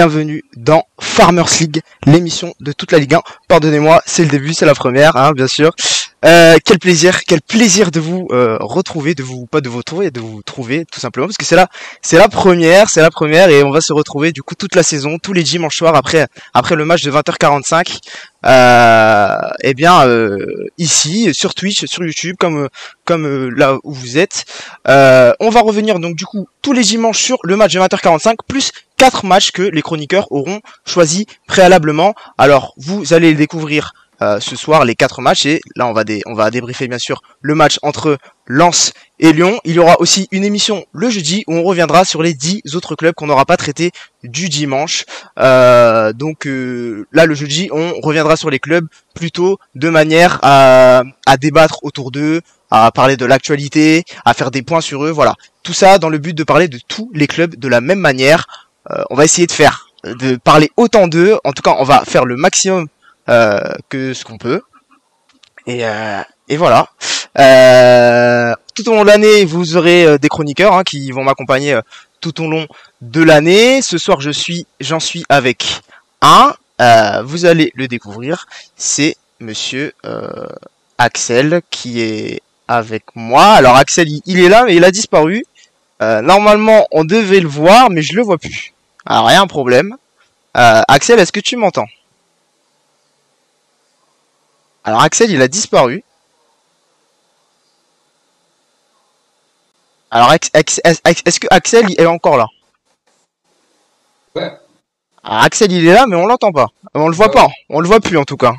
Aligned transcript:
bienvenue 0.00 0.42
dans 0.56 0.86
Farmers 0.98 1.50
League, 1.60 1.82
l'émission 2.06 2.54
de 2.60 2.72
toute 2.72 2.90
la 2.90 2.98
Ligue 2.98 3.16
1. 3.16 3.22
Pardonnez-moi, 3.48 4.00
c'est 4.06 4.22
le 4.22 4.30
début, 4.30 4.54
c'est 4.54 4.64
la 4.64 4.74
première, 4.74 5.14
hein, 5.16 5.32
bien 5.32 5.46
sûr. 5.46 5.74
Euh, 6.22 6.58
quel 6.62 6.78
plaisir, 6.78 7.24
quel 7.24 7.40
plaisir 7.40 7.90
de 7.90 7.98
vous 7.98 8.28
euh, 8.30 8.58
retrouver, 8.60 9.14
de 9.14 9.22
vous 9.22 9.46
pas 9.46 9.62
de 9.62 9.70
vous 9.70 9.78
retrouver, 9.78 10.10
de 10.10 10.20
vous 10.20 10.42
trouver 10.42 10.84
tout 10.84 11.00
simplement 11.00 11.26
parce 11.26 11.38
que 11.38 11.46
c'est 11.46 11.56
là, 11.56 11.68
c'est 12.02 12.18
la 12.18 12.28
première, 12.28 12.90
c'est 12.90 13.00
la 13.00 13.10
première 13.10 13.48
et 13.48 13.62
on 13.62 13.70
va 13.70 13.80
se 13.80 13.94
retrouver 13.94 14.30
du 14.30 14.42
coup 14.42 14.54
toute 14.54 14.74
la 14.74 14.82
saison, 14.82 15.16
tous 15.18 15.32
les 15.32 15.42
dimanches 15.42 15.78
soirs 15.78 15.94
après 15.94 16.26
après 16.52 16.76
le 16.76 16.84
match 16.84 17.02
de 17.02 17.10
20h45. 17.10 18.00
Euh, 18.44 19.36
eh 19.62 19.72
bien 19.72 20.06
euh, 20.06 20.68
ici 20.76 21.32
sur 21.32 21.54
Twitch, 21.54 21.86
sur 21.86 22.04
YouTube, 22.04 22.36
comme 22.38 22.68
comme 23.06 23.26
euh, 23.26 23.48
là 23.56 23.76
où 23.82 23.92
vous 23.94 24.18
êtes. 24.18 24.44
On 24.86 25.48
va 25.48 25.62
revenir 25.62 26.00
donc 26.00 26.16
du 26.16 26.26
coup 26.26 26.46
tous 26.60 26.74
les 26.74 26.82
dimanches 26.82 27.22
sur 27.22 27.38
le 27.44 27.56
match 27.56 27.72
de 27.72 27.80
20h45 27.80 28.34
plus 28.46 28.72
quatre 28.98 29.24
matchs 29.24 29.52
que 29.52 29.62
les 29.62 29.80
chroniqueurs 29.80 30.30
auront 30.30 30.60
choisi 30.86 31.26
préalablement. 31.46 32.14
Alors 32.36 32.74
vous 32.76 33.14
allez 33.14 33.30
les 33.30 33.36
découvrir 33.36 33.94
euh, 34.22 34.38
ce 34.40 34.54
soir 34.56 34.84
les 34.84 34.94
quatre 34.94 35.22
matchs 35.22 35.46
et 35.46 35.60
là 35.76 35.86
on 35.86 35.92
va 35.92 36.04
dé 36.04 36.22
on 36.26 36.34
va 36.34 36.50
débriefer 36.50 36.88
bien 36.88 36.98
sûr 36.98 37.22
le 37.40 37.54
match 37.54 37.78
entre 37.82 38.18
Lens 38.46 38.92
et 39.18 39.32
Lyon. 39.32 39.60
Il 39.64 39.74
y 39.74 39.78
aura 39.78 40.00
aussi 40.00 40.28
une 40.30 40.44
émission 40.44 40.84
le 40.92 41.08
jeudi 41.08 41.44
où 41.46 41.54
on 41.54 41.62
reviendra 41.62 42.04
sur 42.04 42.22
les 42.22 42.34
dix 42.34 42.62
autres 42.74 42.96
clubs 42.96 43.14
qu'on 43.14 43.28
n'aura 43.28 43.46
pas 43.46 43.56
traités 43.56 43.92
du 44.22 44.48
dimanche. 44.48 45.04
Euh, 45.38 46.12
donc 46.12 46.46
euh, 46.46 47.06
là 47.12 47.26
le 47.26 47.34
jeudi 47.34 47.68
on 47.72 47.92
reviendra 48.02 48.36
sur 48.36 48.50
les 48.50 48.58
clubs 48.58 48.86
plutôt 49.14 49.58
de 49.74 49.88
manière 49.88 50.38
à, 50.42 51.02
à 51.26 51.36
débattre 51.36 51.78
autour 51.82 52.10
d'eux, 52.10 52.42
à 52.70 52.90
parler 52.92 53.16
de 53.16 53.24
l'actualité, 53.24 54.04
à 54.24 54.34
faire 54.34 54.50
des 54.50 54.62
points 54.62 54.82
sur 54.82 55.04
eux. 55.04 55.10
Voilà, 55.10 55.34
tout 55.62 55.72
ça 55.74 55.98
dans 55.98 56.08
le 56.08 56.18
but 56.18 56.34
de 56.34 56.44
parler 56.44 56.68
de 56.68 56.78
tous 56.88 57.10
les 57.14 57.26
clubs 57.26 57.56
de 57.56 57.68
la 57.68 57.80
même 57.80 58.00
manière. 58.00 58.46
On 59.10 59.14
va 59.14 59.24
essayer 59.24 59.46
de 59.46 59.52
faire 59.52 59.86
de 60.04 60.36
parler 60.36 60.70
autant 60.76 61.06
d'eux. 61.06 61.38
En 61.44 61.52
tout 61.52 61.62
cas, 61.62 61.76
on 61.78 61.84
va 61.84 62.04
faire 62.04 62.24
le 62.24 62.36
maximum 62.36 62.88
que 63.26 64.14
ce 64.14 64.24
qu'on 64.24 64.38
peut. 64.38 64.62
Et, 65.66 65.86
euh, 65.86 66.22
et 66.48 66.56
voilà. 66.56 66.88
Euh, 67.38 68.54
tout 68.74 68.88
au 68.88 68.94
long 68.94 69.02
de 69.02 69.06
l'année, 69.06 69.44
vous 69.44 69.76
aurez 69.76 70.04
euh, 70.04 70.18
des 70.18 70.28
chroniqueurs 70.28 70.74
hein, 70.74 70.84
qui 70.84 71.10
vont 71.12 71.22
m'accompagner 71.22 71.74
euh, 71.74 71.82
tout 72.20 72.42
au 72.42 72.48
long 72.48 72.66
de 73.00 73.22
l'année. 73.22 73.82
Ce 73.82 73.98
soir, 73.98 74.20
je 74.20 74.30
suis, 74.30 74.66
j'en 74.80 75.00
suis 75.00 75.24
avec 75.28 75.80
un. 76.22 76.54
Euh, 76.80 77.22
vous 77.22 77.44
allez 77.44 77.72
le 77.74 77.88
découvrir. 77.88 78.46
C'est 78.76 79.16
Monsieur 79.38 79.92
Axel 80.98 81.62
qui 81.70 82.00
est 82.00 82.42
avec 82.68 83.04
moi. 83.14 83.44
Alors 83.44 83.76
Axel, 83.76 84.08
il, 84.08 84.22
il, 84.26 84.40
est 84.40 84.48
là, 84.48 84.64
mais 84.64 84.76
il 84.76 84.84
a 84.84 84.90
disparu. 84.90 85.44
normalement, 86.00 86.86
on 86.90 87.04
devait 87.04 87.40
le 87.40 87.48
voir, 87.48 87.90
mais 87.90 88.02
je 88.02 88.14
le 88.16 88.22
vois 88.22 88.38
plus. 88.38 88.74
Alors, 89.06 89.26
rien 89.26 89.42
un 89.42 89.46
problème. 89.46 89.96
Axel, 90.54 91.18
est-ce 91.20 91.32
que 91.32 91.40
tu 91.40 91.56
m'entends? 91.56 91.86
Alors 94.84 95.02
Axel, 95.02 95.30
il 95.30 95.42
a 95.42 95.48
disparu. 95.48 96.02
Alors 100.10 100.32
est-ce 100.32 101.38
que 101.40 101.46
Axel 101.50 101.88
il 101.90 102.00
est 102.00 102.06
encore 102.06 102.36
là? 102.36 102.46
Ouais. 104.34 104.50
Alors, 105.22 105.44
Axel 105.44 105.70
il 105.72 105.86
est 105.86 105.92
là 105.94 106.06
mais 106.06 106.16
on 106.16 106.26
l'entend 106.26 106.50
pas. 106.52 106.68
On 106.94 107.08
le 107.08 107.14
voit 107.14 107.28
Ouais. 107.28 107.32
pas. 107.34 107.48
On 107.68 107.80
le 107.80 107.86
voit 107.86 108.00
plus 108.00 108.16
en 108.16 108.24
tout 108.24 108.36
cas. 108.36 108.54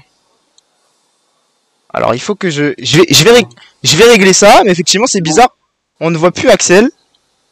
Alors 1.94 2.14
il 2.16 2.22
faut 2.22 2.36
que 2.36 2.50
je 2.50 2.74
je 2.80 2.98
vais 3.00 3.06
je 3.10 3.24
vais 3.26 3.34
rég- 3.42 3.58
je 3.84 3.98
vais 3.98 4.06
régler 4.06 4.32
ça 4.34 4.62
mais 4.64 4.72
effectivement 4.72 5.08
c'est 5.08 5.20
bizarre. 5.22 5.56
On 6.00 6.10
ne 6.10 6.18
voit 6.18 6.32
plus 6.32 6.50
Axel. 6.50 6.90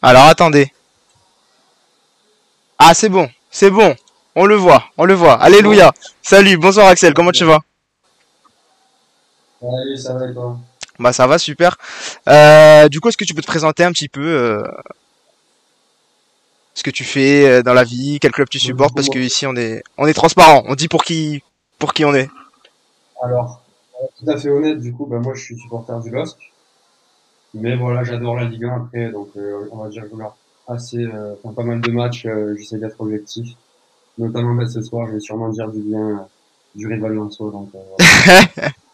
Alors 0.01 0.23
attendez. 0.25 0.71
Ah 2.77 2.93
c'est 2.93 3.09
bon, 3.09 3.29
c'est 3.51 3.69
bon. 3.69 3.95
On 4.35 4.45
le 4.45 4.55
voit, 4.55 4.85
on 4.97 5.03
le 5.03 5.13
voit. 5.13 5.33
Alléluia. 5.41 5.91
Salut, 6.21 6.55
bonsoir 6.55 6.87
Axel, 6.87 7.13
comment 7.13 7.31
tu 7.31 7.43
vas? 7.43 7.59
Salut, 9.61 9.97
ça 9.97 10.13
va 10.13 10.29
et 10.29 10.33
toi? 10.33 10.57
Bah 10.99 11.13
ça 11.13 11.27
va 11.27 11.37
super. 11.37 11.77
Euh, 12.27 12.89
du 12.89 12.99
coup, 12.99 13.09
est-ce 13.09 13.17
que 13.17 13.25
tu 13.25 13.33
peux 13.33 13.41
te 13.41 13.47
présenter 13.47 13.83
un 13.83 13.91
petit 13.91 14.09
peu 14.09 14.21
euh, 14.21 14.63
ce 16.73 16.83
que 16.83 16.91
tu 16.91 17.03
fais 17.03 17.47
euh, 17.47 17.63
dans 17.63 17.73
la 17.73 17.83
vie, 17.83 18.19
quel 18.21 18.31
club 18.31 18.49
tu 18.49 18.59
supportes? 18.59 18.95
Parce 18.95 19.09
que 19.09 19.19
ici 19.19 19.45
on 19.47 19.55
est 19.55 19.83
on 19.97 20.07
est 20.07 20.13
transparent, 20.13 20.63
on 20.67 20.75
dit 20.75 20.87
pour 20.87 21.03
qui 21.03 21.43
pour 21.77 21.93
qui 21.93 22.05
on 22.05 22.13
est. 22.13 22.29
Alors, 23.21 23.61
euh, 24.01 24.05
tout 24.19 24.29
à 24.29 24.37
fait 24.37 24.49
honnête, 24.49 24.79
du 24.79 24.93
coup, 24.93 25.05
bah, 25.05 25.19
moi 25.19 25.33
je 25.35 25.41
suis 25.41 25.57
supporter 25.57 25.99
du 26.01 26.09
LOSC. 26.09 26.37
Mais 27.53 27.75
voilà, 27.75 28.03
j'adore 28.03 28.35
la 28.35 28.45
Ligue 28.45 28.65
1 28.65 28.75
après, 28.75 29.09
donc 29.09 29.29
euh, 29.35 29.67
on 29.71 29.77
va 29.77 29.89
dire 29.89 30.03
que 30.03 30.15
assez, 30.71 31.03
euh, 31.03 31.33
enfin, 31.43 31.53
pas 31.53 31.63
mal 31.63 31.81
de 31.81 31.91
matchs, 31.91 32.25
euh, 32.25 32.55
j'essaie 32.57 32.77
d'être 32.77 32.99
objectif. 32.99 33.49
Notamment 34.17 34.53
bah, 34.53 34.67
ce 34.67 34.81
soir, 34.81 35.07
je 35.07 35.13
vais 35.13 35.19
sûrement 35.19 35.49
dire 35.49 35.69
du 35.69 35.79
bien 35.79 36.09
euh, 36.09 36.17
du 36.75 36.87
rival 36.87 37.13
Lançon. 37.13 37.49
Donc, 37.49 37.69
voilà. 37.73 38.69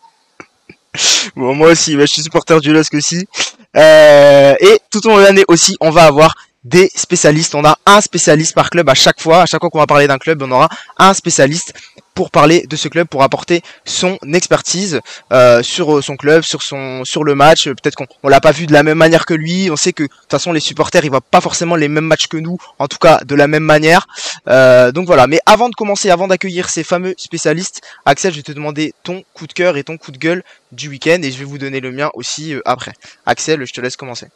Bon, 1.35 1.53
moi 1.53 1.71
aussi, 1.71 1.95
bah, 1.95 2.05
je 2.05 2.13
suis 2.13 2.21
supporter 2.23 2.59
du 2.61 2.71
LOSC 2.71 2.93
aussi. 2.93 3.27
Euh, 3.75 4.55
et 4.59 4.79
tout 4.89 5.05
au 5.05 5.09
long 5.09 5.17
de 5.17 5.23
l'année 5.23 5.45
aussi, 5.47 5.75
on 5.81 5.89
va 5.89 6.05
avoir 6.05 6.35
des 6.65 6.91
spécialistes. 6.95 7.55
On 7.55 7.63
a 7.63 7.77
un 7.85 8.01
spécialiste 8.01 8.53
par 8.53 8.69
club 8.69 8.89
à 8.89 8.95
chaque 8.95 9.21
fois. 9.21 9.43
À 9.43 9.45
chaque 9.45 9.61
fois 9.61 9.69
qu'on 9.69 9.79
va 9.79 9.87
parler 9.87 10.07
d'un 10.07 10.17
club, 10.17 10.41
on 10.41 10.51
aura 10.51 10.67
un 10.97 11.13
spécialiste 11.13 11.73
pour 12.15 12.31
parler 12.31 12.65
de 12.67 12.75
ce 12.75 12.87
club, 12.87 13.07
pour 13.07 13.23
apporter 13.23 13.61
son 13.83 14.17
expertise 14.33 15.01
euh, 15.33 15.61
sur 15.61 15.97
euh, 15.97 16.01
son 16.01 16.15
club, 16.15 16.43
sur 16.43 16.63
son 16.63 17.03
sur 17.05 17.23
le 17.23 17.35
match. 17.35 17.65
Peut-être 17.65 17.95
qu'on 17.95 18.07
on 18.23 18.29
l'a 18.29 18.41
pas 18.41 18.51
vu 18.51 18.65
de 18.65 18.73
la 18.73 18.83
même 18.83 18.97
manière 18.97 19.25
que 19.25 19.33
lui. 19.33 19.69
On 19.69 19.75
sait 19.75 19.93
que 19.93 20.03
de 20.03 20.07
toute 20.07 20.31
façon 20.31 20.51
les 20.51 20.59
supporters 20.59 21.05
ils 21.05 21.11
voient 21.11 21.21
pas 21.21 21.41
forcément 21.41 21.75
les 21.75 21.87
mêmes 21.87 22.05
matchs 22.05 22.27
que 22.27 22.37
nous, 22.37 22.57
en 22.79 22.87
tout 22.87 22.97
cas 22.97 23.19
de 23.23 23.35
la 23.35 23.47
même 23.47 23.63
manière. 23.63 24.07
Euh, 24.47 24.91
donc 24.91 25.05
voilà. 25.05 25.27
Mais 25.27 25.39
avant 25.45 25.69
de 25.69 25.75
commencer, 25.75 26.09
avant 26.09 26.27
d'accueillir 26.27 26.69
ces 26.69 26.83
fameux 26.83 27.13
spécialistes, 27.17 27.81
Axel, 28.05 28.31
je 28.31 28.37
vais 28.37 28.43
te 28.43 28.53
demander 28.53 28.93
ton 29.03 29.23
coup 29.33 29.45
de 29.45 29.53
cœur 29.53 29.77
et 29.77 29.83
ton 29.83 29.97
coup 29.97 30.11
de 30.11 30.17
gueule 30.17 30.43
du 30.71 30.89
week-end 30.89 31.19
et 31.21 31.31
je 31.31 31.37
vais 31.37 31.45
vous 31.45 31.59
donner 31.59 31.79
le 31.79 31.91
mien 31.91 32.09
aussi 32.15 32.55
après. 32.65 32.93
Axel, 33.25 33.65
je 33.65 33.73
te 33.73 33.81
laisse 33.81 33.97
commencer. 33.97 34.27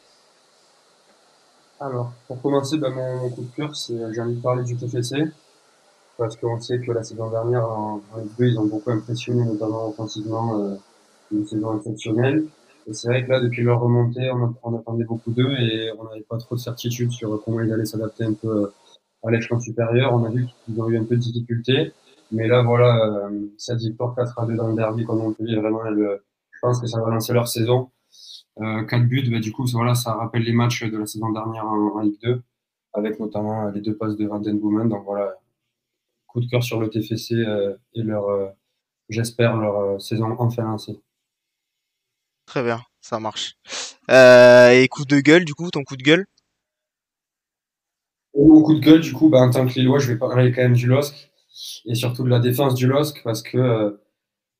Alors, 1.82 2.12
pour 2.28 2.42
commencer, 2.42 2.76
bah, 2.76 2.90
mon, 2.90 3.30
coup 3.30 3.40
de 3.40 3.56
cœur, 3.56 3.74
c'est 3.74 3.94
j'ai 4.12 4.20
envie 4.20 4.36
de 4.36 4.42
parler 4.42 4.64
du 4.64 4.76
TFC. 4.76 5.32
Parce 6.18 6.36
qu'on 6.36 6.60
sait 6.60 6.78
que 6.78 6.92
la 6.92 7.02
saison 7.02 7.30
dernière, 7.30 7.64
en, 7.64 8.02
en 8.12 8.18
Ligue 8.18 8.36
2, 8.38 8.46
ils 8.48 8.58
ont 8.58 8.66
beaucoup 8.66 8.90
impressionné, 8.90 9.42
notamment 9.44 9.88
offensivement, 9.88 10.60
euh, 10.60 10.74
une 11.32 11.46
saison 11.46 11.78
exceptionnelle. 11.78 12.44
Et 12.86 12.92
c'est 12.92 13.08
vrai 13.08 13.24
que 13.24 13.30
là, 13.30 13.40
depuis 13.40 13.62
leur 13.62 13.80
remontée, 13.80 14.30
on, 14.30 14.54
on 14.62 14.78
attendait 14.78 15.04
beaucoup 15.04 15.30
d'eux 15.30 15.52
et 15.58 15.90
on 15.98 16.04
n'avait 16.04 16.20
pas 16.28 16.36
trop 16.36 16.54
de 16.54 16.60
certitude 16.60 17.12
sur 17.12 17.42
comment 17.42 17.60
ils 17.62 17.72
allaient 17.72 17.86
s'adapter 17.86 18.24
un 18.24 18.34
peu 18.34 18.64
euh, 18.64 18.74
à 19.24 19.30
l'échelon 19.30 19.58
supérieur. 19.58 20.12
On 20.12 20.24
a 20.24 20.28
vu 20.28 20.46
qu'ils 20.66 20.78
ont 20.82 20.88
eu 20.90 20.98
un 20.98 21.04
peu 21.04 21.16
de 21.16 21.22
difficultés. 21.22 21.94
Mais 22.30 22.46
là, 22.46 22.62
voilà, 22.62 23.06
euh, 23.06 23.46
cette 23.56 23.78
victoire 23.78 24.14
4 24.14 24.38
à 24.38 24.44
2 24.46 24.54
dans 24.54 24.68
le 24.68 24.74
derby 24.74 25.06
contre 25.06 25.22
Montpellier, 25.22 25.56
vraiment, 25.56 25.86
elle, 25.86 26.20
je 26.50 26.58
pense 26.60 26.78
que 26.78 26.86
ça 26.86 27.00
va 27.00 27.08
lancer 27.08 27.32
leur 27.32 27.48
saison. 27.48 27.88
Euh, 28.58 28.84
4 28.84 29.06
buts, 29.06 29.30
bah, 29.30 29.38
du 29.38 29.52
coup, 29.52 29.66
ça, 29.66 29.78
voilà, 29.78 29.94
ça 29.94 30.14
rappelle 30.14 30.42
les 30.42 30.52
matchs 30.52 30.84
de 30.84 30.98
la 30.98 31.06
saison 31.06 31.30
dernière 31.30 31.66
en, 31.66 31.96
en 31.96 32.00
Ligue 32.00 32.20
2, 32.22 32.42
avec 32.92 33.18
notamment 33.20 33.66
euh, 33.66 33.70
les 33.72 33.80
deux 33.80 33.96
passes 33.96 34.16
de 34.16 34.26
Van 34.26 34.40
Den 34.40 34.58
Boomen. 34.58 34.88
Donc 34.88 35.04
voilà, 35.04 35.34
coup 36.26 36.40
de 36.40 36.46
cœur 36.46 36.62
sur 36.62 36.80
le 36.80 36.90
TFC 36.90 37.34
euh, 37.34 37.76
et 37.94 38.02
leur, 38.02 38.28
euh, 38.28 38.48
j'espère, 39.08 39.56
leur 39.56 40.00
saison 40.00 40.34
enfin 40.38 40.64
lancée. 40.64 41.00
Très 42.46 42.62
bien, 42.62 42.80
ça 43.00 43.20
marche. 43.20 43.56
Et 44.08 44.88
coup 44.90 45.04
de 45.04 45.20
gueule, 45.20 45.44
du 45.44 45.54
coup, 45.54 45.70
ton 45.70 45.84
coup 45.84 45.96
de 45.96 46.02
gueule? 46.02 46.26
Mon 48.34 48.62
coup 48.62 48.74
de 48.74 48.80
gueule, 48.80 49.00
du 49.00 49.12
coup, 49.12 49.28
bah, 49.28 49.38
en 49.40 49.50
tant 49.50 49.66
que 49.66 49.74
Lillois, 49.74 50.00
je 50.00 50.12
vais 50.12 50.18
parler 50.18 50.52
quand 50.52 50.62
même 50.62 50.74
du 50.74 50.86
LOSC 50.86 51.30
et 51.86 51.94
surtout 51.94 52.24
de 52.24 52.28
la 52.28 52.40
défense 52.40 52.74
du 52.74 52.86
LOSC 52.86 53.22
parce 53.22 53.42
que 53.42 54.00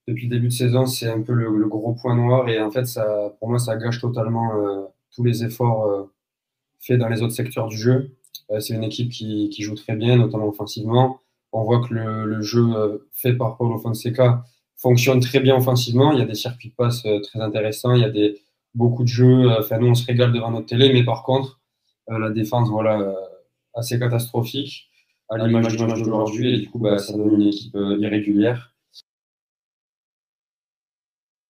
depuis 0.09 0.29
le 0.29 0.37
début 0.37 0.49
de 0.49 0.53
saison, 0.53 0.87
c'est 0.87 1.09
un 1.09 1.21
peu 1.23 1.33
le, 1.33 1.69
gros 1.69 1.95
point 1.95 2.15
noir 2.15 2.49
et 2.49 2.61
en 2.61 2.71
fait, 2.71 2.87
ça, 2.87 3.35
pour 3.39 3.49
moi, 3.49 3.59
ça 3.59 3.77
gâche 3.77 4.01
totalement 4.01 4.55
euh, 4.57 4.83
tous 5.15 5.23
les 5.25 5.45
efforts 5.45 5.87
euh, 5.87 6.11
faits 6.81 6.99
dans 6.99 7.09
les 7.09 7.23
autres 7.23 7.35
secteurs 7.35 7.69
du 7.69 7.77
jeu. 7.77 8.17
Euh, 8.51 8.61
c'est 8.61 8.75
une 8.75 8.85
équipe 8.85 9.11
qui, 9.11 9.55
joue 9.63 9.75
très 9.75 9.95
bien, 9.95 10.17
notamment 10.17 10.49
offensivement. 10.49 11.21
On 11.53 11.65
voit 11.65 11.81
que 11.87 11.95
le, 11.95 12.43
jeu 12.43 12.65
fait 13.13 13.35
par 13.35 13.57
Paulo 13.57 13.79
Fonseca 13.79 14.45
fonctionne 14.77 15.21
très 15.21 15.41
bien 15.41 15.57
offensivement. 15.57 16.13
Il 16.13 16.19
y 16.19 16.23
a 16.23 16.27
des 16.27 16.35
circuits 16.35 16.71
de 16.71 16.75
passe 16.75 17.03
très 17.03 17.41
intéressants, 17.41 17.95
il 17.95 18.03
y 18.03 18.05
a 18.05 18.11
des, 18.11 18.41
beaucoup 18.75 19.03
de 19.03 19.09
jeux. 19.09 19.51
Enfin, 19.59 19.79
nous, 19.79 19.89
on 19.89 19.95
se 19.95 20.07
régale 20.07 20.33
devant 20.33 20.53
notre 20.53 20.67
télé, 20.67 20.93
mais 20.93 21.05
par 21.05 21.25
contre, 21.25 21.61
la 22.07 22.31
défense, 22.31 22.69
voilà, 22.71 23.17
assez 23.75 23.99
catastrophique 23.99 24.91
à 25.29 25.39
l'image 25.39 25.77
du 25.77 25.85
match 25.85 26.03
d'aujourd'hui. 26.03 26.55
Et 26.55 26.59
du 26.59 26.71
coup, 26.71 26.79
bah, 26.79 26.99
ça 26.99 27.17
donne 27.17 27.35
une 27.35 27.49
équipe 27.49 27.77
irrégulière. 27.99 28.71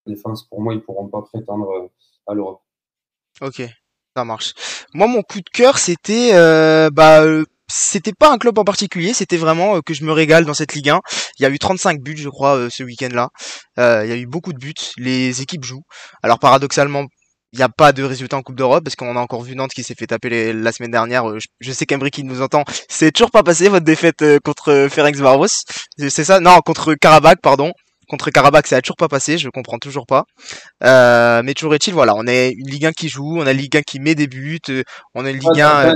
Défense, 0.06 0.44
pour 0.48 0.60
moi, 0.60 0.74
ils 0.74 0.80
pourront 0.80 1.08
pas 1.08 1.22
prétendre 1.22 1.70
euh, 1.70 1.88
à 2.26 2.34
l'Europe. 2.34 2.62
Ok, 3.40 3.62
ça 4.16 4.24
marche. 4.24 4.54
Moi, 4.94 5.06
mon 5.06 5.22
coup 5.22 5.40
de 5.40 5.50
cœur, 5.50 5.78
c'était, 5.78 6.30
euh, 6.34 6.90
bah, 6.90 7.22
euh, 7.22 7.44
c'était 7.68 8.12
pas 8.12 8.32
un 8.32 8.38
club 8.38 8.58
en 8.58 8.64
particulier, 8.64 9.14
c'était 9.14 9.36
vraiment 9.36 9.76
euh, 9.76 9.80
que 9.80 9.94
je 9.94 10.04
me 10.04 10.12
régale 10.12 10.44
dans 10.44 10.54
cette 10.54 10.74
Ligue 10.74 10.90
1. 10.90 11.00
Il 11.38 11.42
y 11.42 11.46
a 11.46 11.50
eu 11.50 11.58
35 11.58 12.00
buts, 12.00 12.16
je 12.16 12.28
crois, 12.28 12.56
euh, 12.56 12.68
ce 12.70 12.82
week-end-là. 12.82 13.28
Il 13.78 14.08
y 14.08 14.12
a 14.12 14.16
eu 14.16 14.26
beaucoup 14.26 14.52
de 14.52 14.58
buts. 14.58 14.74
Les 14.98 15.40
équipes 15.42 15.64
jouent. 15.64 15.84
Alors 16.22 16.38
paradoxalement, 16.38 17.06
il 17.52 17.58
n'y 17.58 17.62
a 17.62 17.68
pas 17.68 17.92
de 17.92 18.02
résultat 18.02 18.36
en 18.36 18.42
Coupe 18.42 18.56
d'Europe 18.56 18.84
parce 18.84 18.94
qu'on 18.94 19.16
a 19.16 19.20
encore 19.20 19.42
vu 19.42 19.56
Nantes 19.56 19.72
qui 19.72 19.82
s'est 19.82 19.94
fait 19.94 20.06
taper 20.06 20.52
la 20.52 20.72
semaine 20.72 20.90
dernière. 20.90 21.28
Euh, 21.28 21.38
je, 21.60 21.72
sais 21.72 21.86
qu'Embry 21.86 22.10
qui 22.10 22.24
nous 22.24 22.42
entend, 22.42 22.64
c'est 22.88 23.12
toujours 23.12 23.30
pas 23.30 23.42
passé 23.42 23.68
votre 23.68 23.84
défaite 23.84 24.24
contre 24.44 24.88
Ferenc 24.90 25.16
Varos. 25.16 25.46
C'est 25.96 26.24
ça? 26.24 26.40
Non, 26.40 26.60
contre 26.60 26.94
Karabakh, 26.94 27.40
pardon 27.40 27.72
contre 28.10 28.30
Karabakh, 28.30 28.66
ça 28.66 28.76
a 28.76 28.82
toujours 28.82 28.96
pas 28.96 29.08
passé, 29.08 29.38
je 29.38 29.48
comprends 29.48 29.78
toujours 29.78 30.04
pas. 30.04 30.24
Euh, 30.82 31.42
mais 31.44 31.54
toujours 31.54 31.74
est-il, 31.74 31.94
voilà, 31.94 32.14
on 32.16 32.26
est 32.26 32.50
une 32.50 32.68
Ligue 32.68 32.86
1 32.86 32.92
qui 32.92 33.08
joue, 33.08 33.38
on 33.38 33.46
a 33.46 33.52
une 33.52 33.58
Ligue 33.58 33.76
1 33.76 33.82
qui 33.82 34.00
met 34.00 34.16
des 34.16 34.26
buts, 34.26 34.58
euh, 34.68 34.82
on 35.14 35.24
a 35.24 35.30
une 35.30 35.38
Ligue 35.38 35.60
1. 35.60 35.94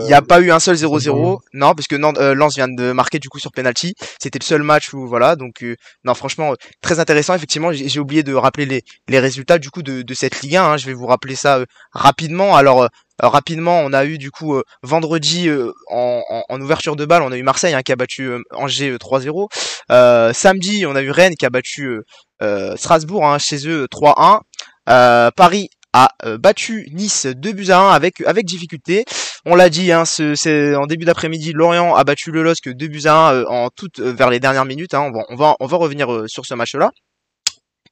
Il 0.00 0.06
n'y 0.06 0.14
a 0.14 0.22
pas 0.22 0.40
eu 0.40 0.50
un 0.50 0.58
seul 0.58 0.76
0-0, 0.76 1.38
non, 1.52 1.74
parce 1.74 1.86
que 1.86 1.96
euh, 1.96 2.34
Lens 2.34 2.54
vient 2.54 2.68
de 2.68 2.92
marquer 2.92 3.18
du 3.18 3.28
coup 3.28 3.38
sur 3.38 3.52
penalty. 3.52 3.94
C'était 4.18 4.38
le 4.38 4.44
seul 4.44 4.62
match 4.62 4.94
où 4.94 5.06
voilà, 5.06 5.36
donc 5.36 5.62
non, 6.04 6.14
franchement 6.14 6.54
très 6.80 7.00
intéressant. 7.00 7.34
Effectivement, 7.34 7.70
j'ai 7.72 8.00
oublié 8.00 8.22
de 8.22 8.32
rappeler 8.32 8.64
les, 8.64 8.82
les 9.08 9.18
résultats 9.18 9.58
du 9.58 9.70
coup 9.70 9.82
de, 9.82 10.00
de 10.00 10.14
cette 10.14 10.40
Ligue 10.40 10.56
1. 10.56 10.64
Hein. 10.64 10.76
Je 10.78 10.86
vais 10.86 10.94
vous 10.94 11.06
rappeler 11.06 11.36
ça 11.36 11.62
rapidement. 11.92 12.56
Alors 12.56 12.88
euh, 13.22 13.28
rapidement, 13.28 13.80
on 13.80 13.92
a 13.92 14.04
eu 14.04 14.18
du 14.18 14.30
coup 14.30 14.54
euh, 14.54 14.62
vendredi 14.82 15.48
euh, 15.48 15.72
en, 15.88 16.22
en, 16.48 16.60
ouverture 16.60 16.94
de 16.94 17.04
balle, 17.04 17.22
on 17.22 17.32
a 17.32 17.36
eu 17.36 17.42
Marseille 17.42 17.74
hein, 17.74 17.82
qui 17.82 17.92
a 17.92 17.96
battu 17.96 18.30
Angers 18.52 18.96
3-0. 18.96 20.32
samedi, 20.32 20.86
on 20.86 20.94
a 20.94 21.02
eu 21.02 21.10
Rennes 21.10 21.34
qui 21.34 21.46
a 21.46 21.50
battu 21.50 22.00
Strasbourg 22.76 23.26
hein, 23.26 23.38
chez 23.38 23.68
eux 23.68 23.86
3-1. 23.90 24.40
Paris 25.32 25.70
a 25.92 26.10
battu 26.38 26.88
Nice 26.92 27.26
2 27.26 27.52
buts 27.52 27.70
à 27.70 27.80
1 27.80 27.90
avec 27.92 28.20
avec 28.22 28.44
difficulté. 28.44 29.04
On 29.46 29.54
l'a 29.54 29.70
dit, 29.70 29.90
hein, 29.92 30.04
c'est 30.04 30.76
en 30.76 30.86
début 30.86 31.04
d'après-midi, 31.04 31.52
Lorient 31.52 31.94
a 31.94 32.04
battu 32.04 32.30
le 32.30 32.42
LOSC 32.42 32.68
2 32.68 32.86
buts 32.88 33.06
à 33.06 33.30
1 33.30 33.44
en 33.44 33.70
toute 33.70 33.98
vers 34.00 34.30
les 34.30 34.40
dernières 34.40 34.66
minutes. 34.66 34.94
Hein. 34.94 35.10
On, 35.10 35.12
va, 35.12 35.24
on, 35.30 35.36
va, 35.36 35.56
on 35.60 35.66
va 35.66 35.76
revenir 35.76 36.24
sur 36.28 36.46
ce 36.46 36.54
match-là. 36.54 36.90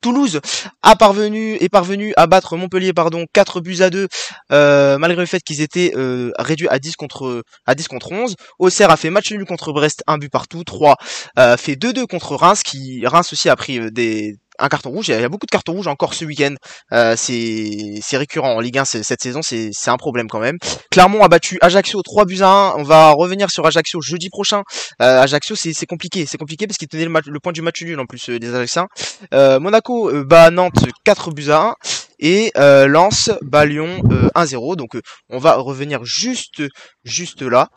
Toulouse 0.01 0.41
a 0.83 0.97
parvenu 0.97 1.55
est 1.57 1.69
parvenu 1.69 2.13
à 2.17 2.27
battre 2.27 2.57
Montpellier 2.57 2.93
pardon 2.93 3.27
4 3.33 3.61
buts 3.61 3.79
à 3.81 3.91
2 3.91 4.09
euh, 4.53 4.99
malgré 4.99 5.23
le 5.23 5.27
fait 5.27 5.41
qu'ils 5.41 5.61
étaient 5.61 5.93
euh, 5.97 6.33
réduits 6.39 6.69
à 6.69 6.79
10 6.79 6.97
contre 6.97 7.43
à 7.67 7.75
10 7.75 7.89
contre 7.89 8.13
11. 8.13 8.37
Auxerre 8.59 8.91
a 8.91 8.97
fait 8.97 9.11
match 9.11 9.31
nul 9.33 9.45
contre 9.45 9.73
Brest, 9.73 10.03
un 10.07 10.19
but 10.19 10.31
partout, 10.31 10.65
3 10.65 10.97
euh, 11.39 11.57
fait 11.57 11.75
2-2 11.75 12.07
contre 12.07 12.35
Reims 12.37 12.63
qui 12.63 13.07
Reims 13.07 13.33
aussi 13.33 13.49
a 13.49 13.57
pris 13.57 13.91
des 13.91 14.37
un 14.59 14.69
carton 14.69 14.91
rouge. 14.91 15.09
Il 15.09 15.21
y 15.21 15.25
a 15.25 15.29
beaucoup 15.29 15.47
de 15.47 15.51
cartons 15.51 15.73
rouges 15.73 15.87
encore 15.87 16.15
ce 16.15 16.25
week-end. 16.25 16.55
Euh, 16.93 17.15
c'est 17.17 18.17
récurrent 18.17 18.55
en 18.55 18.61
Ligue 18.61 18.79
1 18.79 18.85
cette 18.85 19.23
saison, 19.23 19.41
c'est 19.43 19.71
un 19.89 19.97
problème 19.97 20.29
quand 20.29 20.41
même. 20.41 20.57
Clermont 20.91 21.23
a 21.23 21.29
battu 21.29 21.59
Ajaccio 21.61 22.01
3 22.03 22.25
buts 22.25 22.43
à 22.43 22.49
1. 22.49 22.75
On 22.77 22.83
va 22.83 23.11
revenir 23.13 23.51
sur 23.51 23.67
Ajaccio 23.67 24.01
jeudi 24.01 24.29
prochain. 24.31 24.63
Euh, 25.03 25.21
Ajaccio, 25.21 25.55
c'est 25.57 25.87
compliqué. 25.87 26.27
C'est 26.27 26.39
compliqué 26.39 26.67
parce 26.67 26.79
qu'il 26.79 26.89
tenait 26.89 27.05
le, 27.05 27.41
point 27.41 27.53
du 27.53 27.63
match 27.63 27.83
nul 27.83 27.99
en 28.01 28.07
plus 28.07 28.31
euh, 28.31 28.39
des 28.39 28.55
Ajacciens. 28.55 28.87
Euh, 29.35 29.61
Monaco 29.61 30.11
euh, 30.11 30.25
bat 30.25 30.51
Nantes 30.51 30.87
4 31.05 31.31
buts 31.33 31.51
à 31.51 31.61
1. 31.61 31.75
Et 32.19 32.51
Lens 32.57 33.31
bat 33.43 33.67
Lyon 33.67 34.01
1-0. 34.35 34.77
Donc 34.77 34.97
on 35.29 35.39
va 35.39 35.57
revenir 35.57 36.03
juste, 36.05 36.63
juste 37.05 37.43
là. 37.43 37.69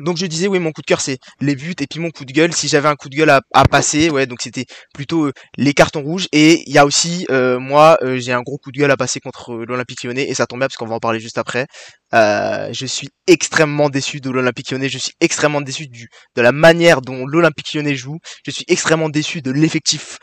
Donc 0.00 0.16
je 0.16 0.26
disais 0.26 0.46
oui 0.46 0.58
mon 0.58 0.72
coup 0.72 0.80
de 0.80 0.86
cœur 0.86 1.00
c'est 1.00 1.18
les 1.40 1.54
buts 1.54 1.74
et 1.80 1.86
puis 1.86 2.00
mon 2.00 2.10
coup 2.10 2.24
de 2.24 2.32
gueule. 2.32 2.52
Si 2.52 2.68
j'avais 2.68 2.88
un 2.88 2.96
coup 2.96 3.08
de 3.08 3.16
gueule 3.16 3.30
à, 3.30 3.64
passer 3.70 4.10
ouais 4.10 4.26
donc 4.26 4.40
c'était 4.42 4.64
plutôt 4.94 5.26
euh, 5.26 5.32
les 5.56 5.74
cartons 5.74 6.02
rouges. 6.02 6.26
Et 6.32 6.62
il 6.66 6.74
y 6.74 6.78
a 6.78 6.86
aussi 6.86 7.26
euh, 7.30 7.58
moi 7.58 7.98
euh, 8.02 8.18
j'ai 8.18 8.32
un 8.32 8.42
gros 8.42 8.58
coup 8.58 8.72
de 8.72 8.78
gueule 8.78 8.90
à 8.90 8.96
passer 8.96 9.20
contre 9.20 9.54
l'Olympique 9.54 10.02
Lyonnais 10.02 10.28
et 10.28 10.34
ça 10.34 10.46
tombe 10.46 10.58
bien 10.58 10.68
parce 10.68 10.76
qu'on 10.76 10.86
va 10.86 10.96
en 10.96 11.00
parler 11.00 11.20
juste 11.20 11.38
après. 11.38 11.66
je 12.12 12.86
suis 12.86 13.08
extrêmement 13.26 13.90
déçu 13.90 14.20
de 14.20 14.30
l'Olympique 14.30 14.70
Lyonnais, 14.70 14.88
je 14.88 14.98
suis 14.98 15.12
extrêmement 15.20 15.60
déçu 15.60 15.86
du, 15.86 16.08
de 16.36 16.42
la 16.42 16.52
manière 16.52 17.00
dont 17.02 17.26
l'Olympique 17.26 17.72
Lyonnais 17.74 17.94
joue, 17.94 18.18
je 18.44 18.50
suis 18.50 18.64
extrêmement 18.68 19.08
déçu 19.08 19.42
de 19.42 19.50
l'effectif 19.50 20.18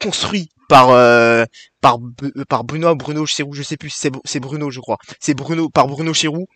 construit 0.00 0.48
par 0.68 0.88
par 1.80 1.98
par 2.48 2.64
Bruno 2.64 2.94
Bruno 2.94 3.26
Chérou, 3.26 3.54
je 3.54 3.62
sais 3.62 3.76
plus 3.76 3.90
c'est 3.90 4.40
Bruno 4.40 4.70
je 4.70 4.80
crois. 4.80 4.98
C'est 5.20 5.34
Bruno 5.34 5.68
par 5.70 5.86
Bruno 5.86 6.12
Chérou 6.12 6.46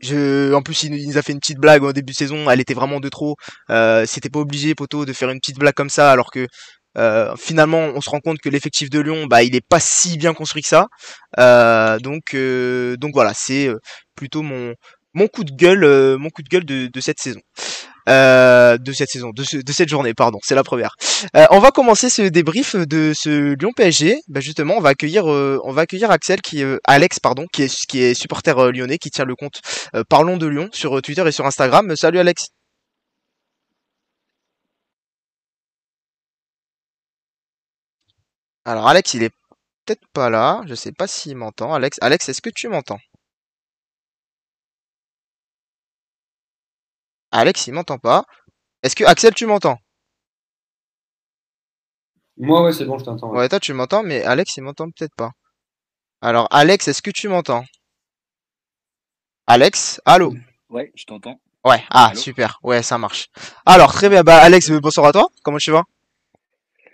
je, 0.00 0.52
en 0.52 0.62
plus, 0.62 0.84
il, 0.84 1.08
nous 1.08 1.18
a 1.18 1.22
fait 1.22 1.32
une 1.32 1.40
petite 1.40 1.58
blague 1.58 1.82
au 1.82 1.92
début 1.92 2.12
de 2.12 2.16
saison. 2.16 2.50
Elle 2.50 2.60
était 2.60 2.74
vraiment 2.74 3.00
de 3.00 3.08
trop. 3.08 3.36
Euh, 3.70 4.04
C'était 4.06 4.30
pas 4.30 4.40
obligé, 4.40 4.74
Poto, 4.74 5.04
de 5.04 5.12
faire 5.12 5.30
une 5.30 5.40
petite 5.40 5.58
blague 5.58 5.74
comme 5.74 5.90
ça, 5.90 6.10
alors 6.10 6.30
que 6.30 6.46
euh, 6.98 7.34
finalement, 7.36 7.90
on 7.94 8.00
se 8.00 8.10
rend 8.10 8.20
compte 8.20 8.38
que 8.38 8.48
l'effectif 8.48 8.90
de 8.90 9.00
Lyon, 9.00 9.26
bah, 9.26 9.42
il 9.42 9.54
est 9.54 9.66
pas 9.66 9.80
si 9.80 10.16
bien 10.16 10.34
construit 10.34 10.62
que 10.62 10.68
ça. 10.68 10.86
Euh, 11.38 11.98
donc, 11.98 12.36
donc 12.98 13.12
voilà, 13.14 13.32
c'est 13.34 13.68
plutôt 14.14 14.42
mon 14.42 14.74
mon 15.14 15.28
coup 15.28 15.44
de 15.44 15.52
gueule, 15.52 16.18
mon 16.18 16.28
coup 16.28 16.42
de 16.42 16.48
gueule 16.48 16.64
de 16.64 17.00
cette 17.00 17.20
saison. 17.20 17.40
Euh, 18.08 18.78
de 18.78 18.92
cette 18.92 19.10
saison, 19.10 19.30
de, 19.30 19.62
de, 19.62 19.72
cette 19.72 19.88
journée, 19.88 20.14
pardon, 20.14 20.38
c'est 20.42 20.54
la 20.54 20.62
première. 20.62 20.94
Euh, 21.34 21.46
on 21.50 21.58
va 21.58 21.72
commencer 21.72 22.08
ce 22.08 22.22
débrief 22.22 22.76
de 22.76 23.12
ce 23.14 23.54
Lyon 23.54 23.72
PSG. 23.74 24.16
Bah 24.28 24.40
justement, 24.40 24.74
on 24.76 24.80
va 24.80 24.90
accueillir, 24.90 25.30
euh, 25.30 25.58
on 25.64 25.72
va 25.72 25.82
accueillir 25.82 26.10
Axel, 26.12 26.40
qui, 26.40 26.62
Alex, 26.84 27.18
pardon, 27.18 27.46
qui 27.52 27.64
est 27.64 27.86
qui 27.86 28.02
est 28.02 28.14
supporter 28.14 28.70
lyonnais, 28.72 28.98
qui 28.98 29.10
tient 29.10 29.24
le 29.24 29.34
compte 29.34 29.60
Parlons 30.08 30.36
de 30.36 30.46
Lyon 30.46 30.68
sur 30.72 31.02
Twitter 31.02 31.26
et 31.26 31.32
sur 31.32 31.46
Instagram. 31.46 31.94
Salut 31.96 32.18
Alex. 32.20 32.48
Alors 38.64 38.88
Alex, 38.88 39.14
il 39.14 39.22
est 39.22 39.30
peut-être 39.86 40.06
pas 40.12 40.30
là. 40.30 40.62
Je 40.66 40.74
sais 40.74 40.92
pas 40.92 41.06
s'il 41.06 41.36
m'entend. 41.36 41.72
Alex, 41.74 41.98
Alex, 42.00 42.28
est-ce 42.28 42.42
que 42.42 42.50
tu 42.50 42.68
m'entends? 42.68 42.98
Alex, 47.30 47.66
il 47.66 47.74
m'entend 47.74 47.98
pas. 47.98 48.24
Est-ce 48.82 48.96
que 48.96 49.04
Axel, 49.04 49.34
tu 49.34 49.46
m'entends? 49.46 49.78
Moi, 52.38 52.62
ouais, 52.62 52.72
c'est 52.72 52.84
bon, 52.84 52.98
je 52.98 53.04
t'entends. 53.04 53.30
Ouais. 53.30 53.48
toi, 53.48 53.58
tu 53.58 53.72
m'entends, 53.72 54.02
mais 54.02 54.22
Alex, 54.22 54.56
il 54.56 54.62
m'entend 54.62 54.90
peut-être 54.90 55.14
pas. 55.16 55.32
Alors, 56.20 56.48
Alex, 56.50 56.88
est-ce 56.88 57.02
que 57.02 57.10
tu 57.10 57.28
m'entends? 57.28 57.64
Alex, 59.46 60.00
allô? 60.04 60.34
Ouais, 60.68 60.92
je 60.94 61.04
t'entends. 61.04 61.40
Ouais, 61.64 61.82
ah, 61.90 62.12
super. 62.14 62.58
Ouais, 62.62 62.82
ça 62.82 62.98
marche. 62.98 63.28
Alors, 63.64 63.92
très 63.92 64.08
bien. 64.08 64.22
Bah, 64.22 64.38
Alex, 64.38 64.70
bonsoir 64.70 65.06
à 65.06 65.12
toi. 65.12 65.28
Comment 65.42 65.58
tu 65.58 65.70
vas? 65.70 65.84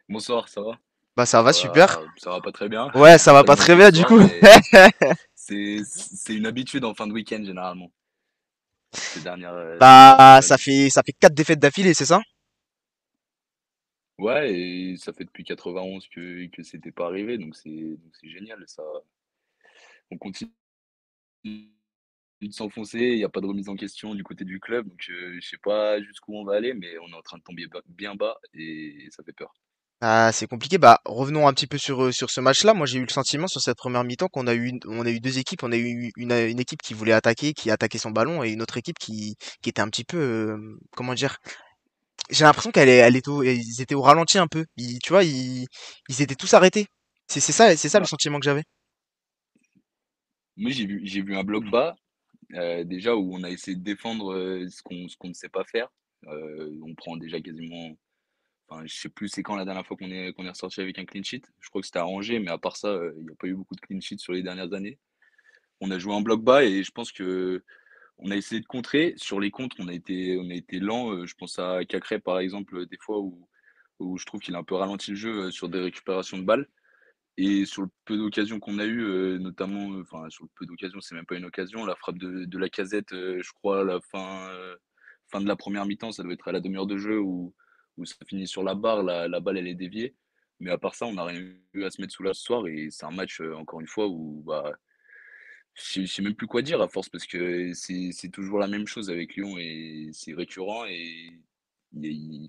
Bonsoir, 0.09 0.49
ça 0.49 0.61
va? 0.61 0.79
Bah, 1.17 1.27
ça 1.27 1.43
va, 1.43 1.53
super. 1.53 2.01
Ça 2.17 2.31
va 2.31 2.41
pas 2.41 2.53
très 2.53 2.69
bien. 2.69 2.91
Ouais, 2.95 3.19
ça 3.19 3.33
va 3.33 3.45
pas 3.45 3.57
très 3.57 3.77
bien, 3.77 3.91
du 3.91 4.05
coup. 4.05 4.21
c'est 5.35 5.85
une 6.29 6.47
habitude 6.47 6.85
en 6.85 6.95
fin 6.95 7.07
de 7.07 7.13
week-end, 7.13 7.43
généralement. 7.45 7.91
Euh, 9.27 9.79
bah, 9.79 10.41
ça 10.43 10.59
fait 10.59 10.91
ça 10.91 11.03
fait 11.03 11.13
quatre 11.19 11.35
défaites 11.35 11.59
d'affilée, 11.59 11.95
c'est 11.95 12.07
ça? 12.07 12.21
Ouais, 14.19 14.55
et 14.55 14.97
ça 14.97 15.13
fait 15.13 15.25
depuis 15.25 15.45
91 15.45 16.09
que 16.09 16.47
que 16.47 16.63
c'était 16.63 16.93
pas 16.93 17.07
arrivé, 17.07 17.37
donc 17.39 17.55
c'est 17.57 17.99
c'est 18.21 18.29
génial. 18.31 18.63
Ça, 18.67 18.83
on 20.11 20.19
continue 20.19 20.53
de 22.43 22.51
s'enfoncer. 22.53 22.99
Il 22.99 23.17
n'y 23.17 23.25
a 23.25 23.29
pas 23.31 23.41
de 23.41 23.47
remise 23.47 23.69
en 23.71 23.77
question 23.77 24.15
du 24.15 24.23
côté 24.25 24.45
du 24.45 24.61
club, 24.61 24.89
donc 24.89 24.99
je, 25.01 25.41
je 25.41 25.49
sais 25.49 25.59
pas 25.63 26.01
jusqu'où 26.03 26.35
on 26.37 26.45
va 26.45 26.57
aller, 26.57 26.75
mais 26.75 26.99
on 26.99 27.09
est 27.09 27.15
en 27.17 27.23
train 27.23 27.39
de 27.39 27.43
tomber 27.43 27.67
bien 27.87 28.15
bas 28.15 28.39
et 28.55 29.09
ça 29.11 29.23
fait 29.25 29.33
peur. 29.33 29.55
Ah, 30.05 30.33
c'est 30.33 30.49
compliqué. 30.49 30.79
Bah, 30.79 31.01
revenons 31.05 31.47
un 31.47 31.53
petit 31.55 31.69
peu 31.69 31.79
sur, 31.79 32.03
euh, 32.03 32.11
sur 32.13 32.29
ce 32.29 32.41
match-là. 32.41 32.75
Moi, 32.75 32.87
j'ai 32.87 32.99
eu 32.99 33.03
le 33.03 33.09
sentiment 33.09 33.47
sur 33.47 33.61
cette 33.61 33.77
première 33.79 34.03
mi-temps 34.03 34.27
qu'on 34.27 34.49
a 34.49 34.55
eu, 34.55 34.73
on 34.87 35.07
a 35.07 35.11
eu 35.11 35.21
deux 35.21 35.39
équipes. 35.39 35.63
On 35.63 35.71
a 35.71 35.77
eu 35.77 36.11
une, 36.17 36.33
une 36.33 36.59
équipe 36.59 36.83
qui 36.83 36.93
voulait 36.93 37.13
attaquer, 37.13 37.53
qui 37.55 37.71
attaquait 37.71 37.99
son 37.99 38.11
ballon, 38.11 38.43
et 38.43 38.51
une 38.51 38.63
autre 38.63 38.77
équipe 38.79 38.99
qui, 38.99 39.37
qui 39.63 39.71
était 39.71 39.81
un 39.81 39.89
petit 39.89 40.03
peu, 40.03 40.19
euh, 40.19 40.77
comment 40.97 41.15
dire, 41.15 41.39
j'ai 42.31 42.45
l'impression 42.45 42.73
qu'elle 42.73 42.89
est, 42.89 42.97
elle 42.97 43.17
est 43.17 43.29
au, 43.29 43.45
ils 43.45 43.81
étaient 43.81 43.95
au 43.95 44.03
ralenti 44.03 44.39
un 44.39 44.49
peu. 44.49 44.67
Ils, 44.77 44.99
tu 44.99 45.11
vois, 45.11 45.23
ils, 45.25 45.67
ils 46.09 46.23
étaient 46.23 46.35
tous 46.35 46.53
arrêtés. 46.55 46.87
C'est, 47.29 47.41
c'est 47.41 47.53
ça, 47.53 47.77
c'est 47.77 47.89
ça 47.89 48.01
le 48.01 48.07
sentiment 48.07 48.41
que 48.41 48.45
j'avais. 48.45 48.65
Moi, 50.57 50.73
j'ai 50.73 50.87
vu, 50.87 51.01
j'ai 51.05 51.23
vu 51.23 51.37
un 51.37 51.45
bloc 51.45 51.65
bas, 51.71 51.95
euh, 52.55 52.85
déjà 52.85 53.15
où 53.15 53.37
on 53.37 53.45
a 53.45 53.51
essayé 53.51 53.77
de 53.77 53.85
défendre 53.85 54.35
ce 54.69 54.83
qu'on, 54.83 55.09
ce 55.09 55.17
qu'on 55.17 55.29
ne 55.29 55.35
sait 55.35 55.49
pas 55.49 55.65
faire. 55.65 55.89
on 56.27 56.95
prend 56.97 57.17
déjà 57.17 57.41
quasiment 57.41 57.97
Enfin, 58.73 58.87
je 58.87 58.95
sais 58.95 59.09
plus 59.09 59.29
c'est 59.29 59.43
quand 59.43 59.57
la 59.57 59.65
dernière 59.65 59.87
fois 59.87 59.97
qu'on 59.97 60.11
est, 60.11 60.33
qu'on 60.33 60.45
est 60.45 60.51
ressorti 60.51 60.81
avec 60.81 60.99
un 60.99 61.05
clean 61.05 61.23
sheet. 61.23 61.43
Je 61.61 61.69
crois 61.69 61.81
que 61.81 61.87
c'était 61.87 62.01
Angers, 62.01 62.39
mais 62.39 62.51
à 62.51 62.59
part 62.59 62.77
ça, 62.77 62.89
euh, 62.89 63.13
il 63.19 63.25
n'y 63.25 63.31
a 63.31 63.35
pas 63.35 63.47
eu 63.47 63.55
beaucoup 63.55 63.75
de 63.75 63.81
clean 63.81 64.01
sheets 64.01 64.19
sur 64.19 64.33
les 64.33 64.43
dernières 64.43 64.73
années. 64.73 64.99
On 65.81 65.91
a 65.91 65.99
joué 65.99 66.15
en 66.15 66.23
bloc 66.23 66.43
bas 66.43 66.65
et 66.65 66.83
je 66.83 66.91
pense 66.91 67.13
que 67.13 67.63
on 68.19 68.31
a 68.31 68.37
essayé 68.37 68.61
de 68.61 68.67
contrer. 68.67 69.15
Sur 69.17 69.41
les 69.41 69.51
contres, 69.51 69.77
on 69.81 69.89
a 69.89 69.95
été, 69.95 70.39
on 70.39 70.49
a 70.51 70.55
été 70.55 70.79
lent. 70.79 71.13
Euh, 71.13 71.27
je 71.27 71.35
pense 71.35 71.59
à 71.59 71.85
Cacré, 71.85 72.21
par 72.21 72.39
exemple, 72.39 72.87
des 72.87 72.99
fois 72.99 73.21
où, 73.21 73.49
où 73.99 74.17
je 74.19 74.25
trouve 74.27 74.41
qu'il 74.41 74.55
a 74.55 74.59
un 74.59 74.65
peu 74.65 74.77
ralenti 74.77 75.11
le 75.11 75.17
jeu 75.17 75.45
euh, 75.47 75.51
sur 75.51 75.69
des 75.69 75.81
récupérations 75.81 76.39
de 76.39 76.45
balles. 76.45 76.69
Et 77.39 77.65
sur 77.65 77.83
le 77.83 77.89
peu 78.05 78.17
d'occasions 78.17 78.61
qu'on 78.61 78.79
a 78.79 78.85
eu, 78.85 79.39
notamment, 79.41 79.99
enfin, 80.01 80.29
sur 80.29 80.45
le 80.45 80.51
peu 80.55 80.67
d'occasions, 80.67 81.01
c'est 81.01 81.15
même 81.15 81.25
pas 81.25 81.37
une 81.37 81.47
occasion, 81.47 81.85
la 81.87 81.97
frappe 81.97 82.19
de, 82.19 82.45
de 82.45 82.59
la 82.59 82.69
casette, 82.69 83.09
je 83.11 83.53
crois, 83.55 83.81
à 83.81 83.85
la 83.85 84.01
fin, 84.03 84.51
fin 85.29 85.41
de 85.41 85.49
la 85.49 85.57
première 85.57 85.87
mi-temps, 85.87 86.13
ça 86.13 86.23
doit 86.23 86.35
être 86.35 86.49
à 86.49 86.53
la 86.53 86.61
demi-heure 86.61 86.87
de 86.87 86.99
jeu 86.99 87.19
où, 87.19 87.55
où 87.99 88.05
ça 88.05 88.17
finit 88.29 88.47
sur 88.49 88.63
la 88.63 88.75
barre, 88.75 89.03
la, 89.03 89.41
balle 89.41 89.59
elle 89.59 89.69
est 89.69 89.75
déviée. 89.75 90.15
Mais 90.61 90.71
à 90.71 90.79
part 90.79 90.95
ça, 90.95 91.07
on 91.07 91.15
n'a 91.15 91.25
rien 91.25 91.41
eu 91.75 91.85
à 91.85 91.91
se 91.91 92.01
mettre 92.01 92.13
sous 92.15 92.23
la 92.23 92.35
ce 92.35 92.43
soir 92.43 92.67
et 92.69 92.89
c'est 92.91 93.05
un 93.07 93.11
match, 93.11 93.41
euh, 93.41 93.55
encore 93.57 93.81
une 93.81 93.87
fois, 93.89 94.07
où 94.09 94.43
bah, 94.47 94.73
je 95.75 96.05
sais 96.07 96.23
même 96.23 96.35
plus 96.35 96.47
quoi 96.47 96.63
dire 96.63 96.81
à 96.83 96.89
force 96.89 97.09
parce 97.09 97.27
que 97.27 97.73
c'est 97.75 98.31
toujours 98.33 98.59
la 98.59 98.67
même 98.69 98.87
chose 98.87 99.11
avec 99.11 99.35
Lyon 99.37 99.57
et 99.59 100.11
c'est 100.13 100.35
récurrent 100.35 100.85
et, 100.87 101.31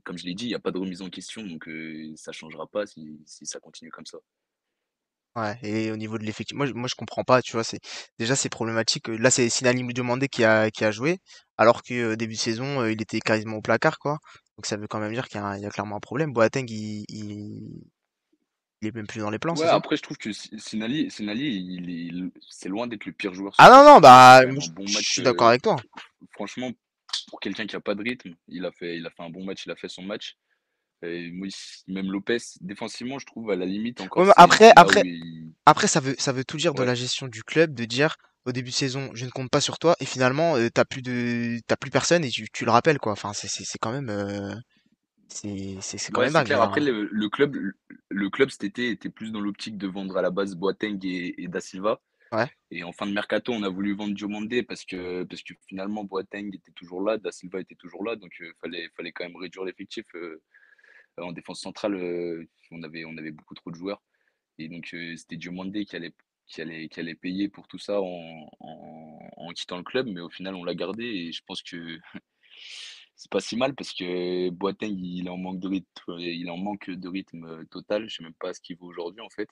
comme 0.04 0.18
je 0.18 0.26
l'ai 0.26 0.34
dit, 0.36 0.46
il 0.46 0.50
n'y 0.50 0.56
a 0.56 0.60
pas 0.60 0.72
de 0.72 0.78
remise 0.78 1.02
en 1.02 1.10
question 1.10 1.46
donc 1.46 1.68
euh, 1.68 2.14
ça 2.16 2.32
ne 2.32 2.34
changera 2.36 2.68
pas 2.68 2.86
si, 2.86 3.20
ça 3.26 3.60
continue 3.60 3.92
comme 3.92 4.06
ça. 4.06 4.20
Ouais, 5.36 5.58
et 5.64 5.92
au 5.92 5.98
niveau 5.98 6.20
de 6.20 6.24
l'effectif, 6.24 6.56
moi, 6.56 6.68
je- 6.68 6.96
comprends 6.96 7.24
pas, 7.24 7.42
tu 7.42 7.54
vois, 7.54 7.64
c'est 7.64 7.80
déjà 8.20 8.36
c'est 8.36 8.50
problématique. 8.50 9.08
Là, 9.08 9.32
c'est 9.32 9.50
Sinani 9.50 9.84
Diomandé 9.92 10.28
qui 10.28 10.44
a 10.44 10.70
qui 10.70 10.86
a 10.86 10.92
joué, 10.92 11.18
alors 11.58 11.82
que 11.82 11.94
euh, 12.14 12.16
début 12.16 12.36
de 12.36 12.40
saison, 12.40 12.86
il 12.86 13.02
était 13.02 13.20
quasiment 13.20 13.58
au 13.58 13.62
placard, 13.62 13.98
quoi. 13.98 14.20
Donc 14.58 14.66
ça 14.66 14.78
veut 14.78 14.88
quand 14.88 15.00
même 15.00 15.14
dire 15.14 15.28
qu'il 15.28 15.40
y 15.40 15.44
a, 15.44 15.46
un- 15.46 15.58
il 15.58 15.64
y 15.64 15.66
a 15.66 15.70
clairement 15.70 15.98
un 15.98 16.00
problème. 16.00 16.34
Boateng, 16.34 16.66
il, 16.70 17.06
il, 17.10 17.84
il 18.82 18.88
est 18.88 18.96
même 18.96 19.08
plus 19.08 19.20
dans 19.22 19.32
les 19.32 19.40
plans, 19.40 19.56
c'est 19.56 19.66
Ouais, 19.66 19.68
ça? 19.68 19.78
après, 19.78 19.98
je 19.98 20.02
trouve 20.02 20.18
que 20.18 20.32
Si- 20.34 20.50
Sinali, 20.60 21.12
Sinali, 21.12 21.56
il 21.58 21.90
est, 21.90 22.32
c'est 22.50 22.70
loin 22.70 22.88
d'être 22.88 23.06
le 23.06 23.12
pire 23.12 23.34
joueur 23.34 23.56
Ah 23.58 23.68
sur 23.68 23.72
non, 23.72 23.84
terre. 23.84 23.94
non, 23.96 24.00
Il 24.06 24.16
a 24.16 24.20
fait 24.20 24.34
bah, 24.38 24.42
quand 24.42 24.48
même 24.48 24.56
moi, 24.56 24.62
un 24.62 24.66
je 24.66 24.70
bon 24.70 24.86
je 24.86 24.92
match. 24.92 25.14
suis 25.14 25.22
d'accord 25.24 25.48
euh, 25.48 25.50
avec 25.50 25.64
toi. 25.64 25.84
franchement, 26.32 26.72
pour 27.30 27.40
quelqu'un 27.40 27.68
qui 27.68 27.76
a 27.76 27.82
pas 27.82 27.96
de 27.96 28.04
rythme, 28.04 28.36
il 28.48 28.66
a 28.66 28.72
fait, 28.72 28.98
il 28.98 29.06
a 29.08 29.12
fait 29.12 29.24
un 29.24 29.30
bon 29.30 29.44
match, 29.46 29.66
il 29.66 29.72
a 29.72 29.76
fait 29.76 29.90
son 29.90 30.04
match. 30.04 30.38
Et 31.04 31.32
moi, 31.32 31.48
il- 31.48 31.94
même 31.94 32.12
Lopez, 32.12 32.38
défensivement, 32.62 33.20
je 33.20 33.26
trouve 33.28 33.52
à 33.52 33.56
la 33.58 33.66
limite 33.66 34.02
Ouais, 34.16 34.26
encore, 34.26 34.26
mais 34.26 34.32
c'est 34.32 34.38
après, 34.38 34.72
c'est 34.72 34.80
là 34.80 34.90
où 34.92 34.98
après, 34.98 35.04
il. 35.04 35.54
après, 35.66 35.88
ça 35.88 36.00
veut, 36.00 36.16
ça 36.20 36.32
veut 36.34 36.46
tout 36.46 36.58
dire 36.58 36.74
de 36.76 36.84
Ouais. 36.84 36.86
la 36.86 36.96
gestion 36.96 37.28
du 37.28 37.44
club, 37.44 37.74
de 37.76 37.86
dire 37.86 38.18
au 38.46 38.52
début 38.52 38.70
de 38.72 38.76
saison, 38.76 39.10
je 39.14 39.26
ne 39.26 39.30
compte 39.32 39.50
pas 39.52 39.62
sur 39.62 39.80
toi, 39.80 39.96
et 40.00 40.06
finalement, 40.06 40.56
euh, 40.58 40.70
t'as 40.74 40.86
plus 40.86 41.02
de, 41.02 41.60
t'as 41.68 41.76
plus 41.78 41.92
personne 41.92 42.24
et 42.24 42.30
tu, 42.30 42.48
tu 42.54 42.66
le 42.66 42.72
rappelles, 42.72 43.00
quoi. 43.00 43.14
Enfin, 43.14 43.34
c'est, 43.34 43.48
quand 43.80 43.92
même, 43.92 44.10
euh, 44.10 44.56
c'est, 45.28 46.12
quand 46.12 46.22
Ouais, 46.22 46.26
même 46.26 46.34
dingue. 46.34 46.46
clair. 46.46 46.62
hein. 46.62 46.64
Après, 46.64 46.82
le, 46.82 47.06
le 47.12 47.30
club, 47.30 47.56
le, 48.10 48.30
club 48.30 48.50
cet 48.50 48.64
été 48.64 48.90
était 48.90 49.10
plus 49.10 49.32
dans 49.32 49.40
l'optique 49.42 49.78
de 49.78 49.88
vendre 49.88 50.16
à 50.18 50.22
la 50.22 50.30
base 50.32 50.56
Boateng 50.56 51.00
et, 51.04 51.42
et 51.44 51.48
Da 51.48 51.60
Silva. 51.60 52.02
Ouais. 52.32 52.50
Et 52.72 52.84
en 52.84 52.92
fin 52.92 53.06
de 53.08 53.14
mercato, 53.14 53.54
on 53.54 53.64
a 53.64 53.70
voulu 53.70 53.94
vendre 53.96 54.16
Diomandé 54.16 54.64
parce 54.64 54.86
que, 54.86 55.24
parce 55.24 55.44
que 55.44 55.54
finalement 55.68 56.04
Boateng 56.04 56.50
était 56.54 56.72
toujours 56.74 57.02
là, 57.04 57.18
Da 57.18 57.32
Silva 57.32 57.62
était 57.62 57.76
toujours 57.76 58.04
là, 58.06 58.16
donc 58.16 58.32
il 58.40 58.52
fallait, 58.62 58.90
fallait 58.98 59.12
quand 59.12 59.24
même 59.26 59.36
réduire 59.38 59.66
l'effectif. 59.66 60.06
euh, 60.16 60.42
en 61.18 61.32
défense 61.32 61.62
centrale, 61.62 61.96
euh, 61.96 62.46
on, 62.72 62.84
avait, 62.84 63.06
on 63.06 63.18
avait 63.18 63.32
beaucoup 63.32 63.56
trop 63.56 63.72
de 63.72 63.76
joueurs. 63.76 64.02
Et 64.60 64.70
donc 64.70 64.90
euh, 64.94 65.16
c'était 65.18 65.38
Diomandé 65.38 65.86
qui 65.86 65.96
allait, 65.96 66.14
qui, 66.48 66.62
allait, 66.62 66.88
qui 66.90 67.00
allait 67.00 67.16
payer 67.16 67.50
pour 67.50 67.68
tout 67.68 67.80
ça 67.80 68.02
en, 68.02 68.50
en, 68.60 69.20
en 69.38 69.50
quittant 69.52 69.78
le 69.78 69.84
club, 69.84 70.08
mais 70.08 70.22
au 70.22 70.30
final 70.30 70.56
on 70.56 70.64
l'a 70.64 70.76
gardé 70.76 71.04
et 71.06 71.32
je 71.32 71.42
pense 71.46 71.62
que 71.62 72.00
c'est 73.16 73.32
pas 73.32 73.40
si 73.40 73.56
mal 73.56 73.76
parce 73.76 73.94
que 73.94 74.50
Boateng 74.50 74.98
il 75.00 75.30
en 75.30 75.38
manque 75.38 75.60
de 75.60 75.68
rythme, 75.68 76.18
il 76.20 76.50
en 76.50 76.58
manque 76.58 76.90
de 76.90 77.08
rythme 77.08 77.66
total. 77.68 78.10
Je 78.10 78.18
sais 78.18 78.24
même 78.24 78.34
pas 78.34 78.54
ce 78.54 78.62
qu'il 78.62 78.78
vaut 78.78 78.88
aujourd'hui 78.88 79.22
en 79.22 79.30
fait. 79.30 79.50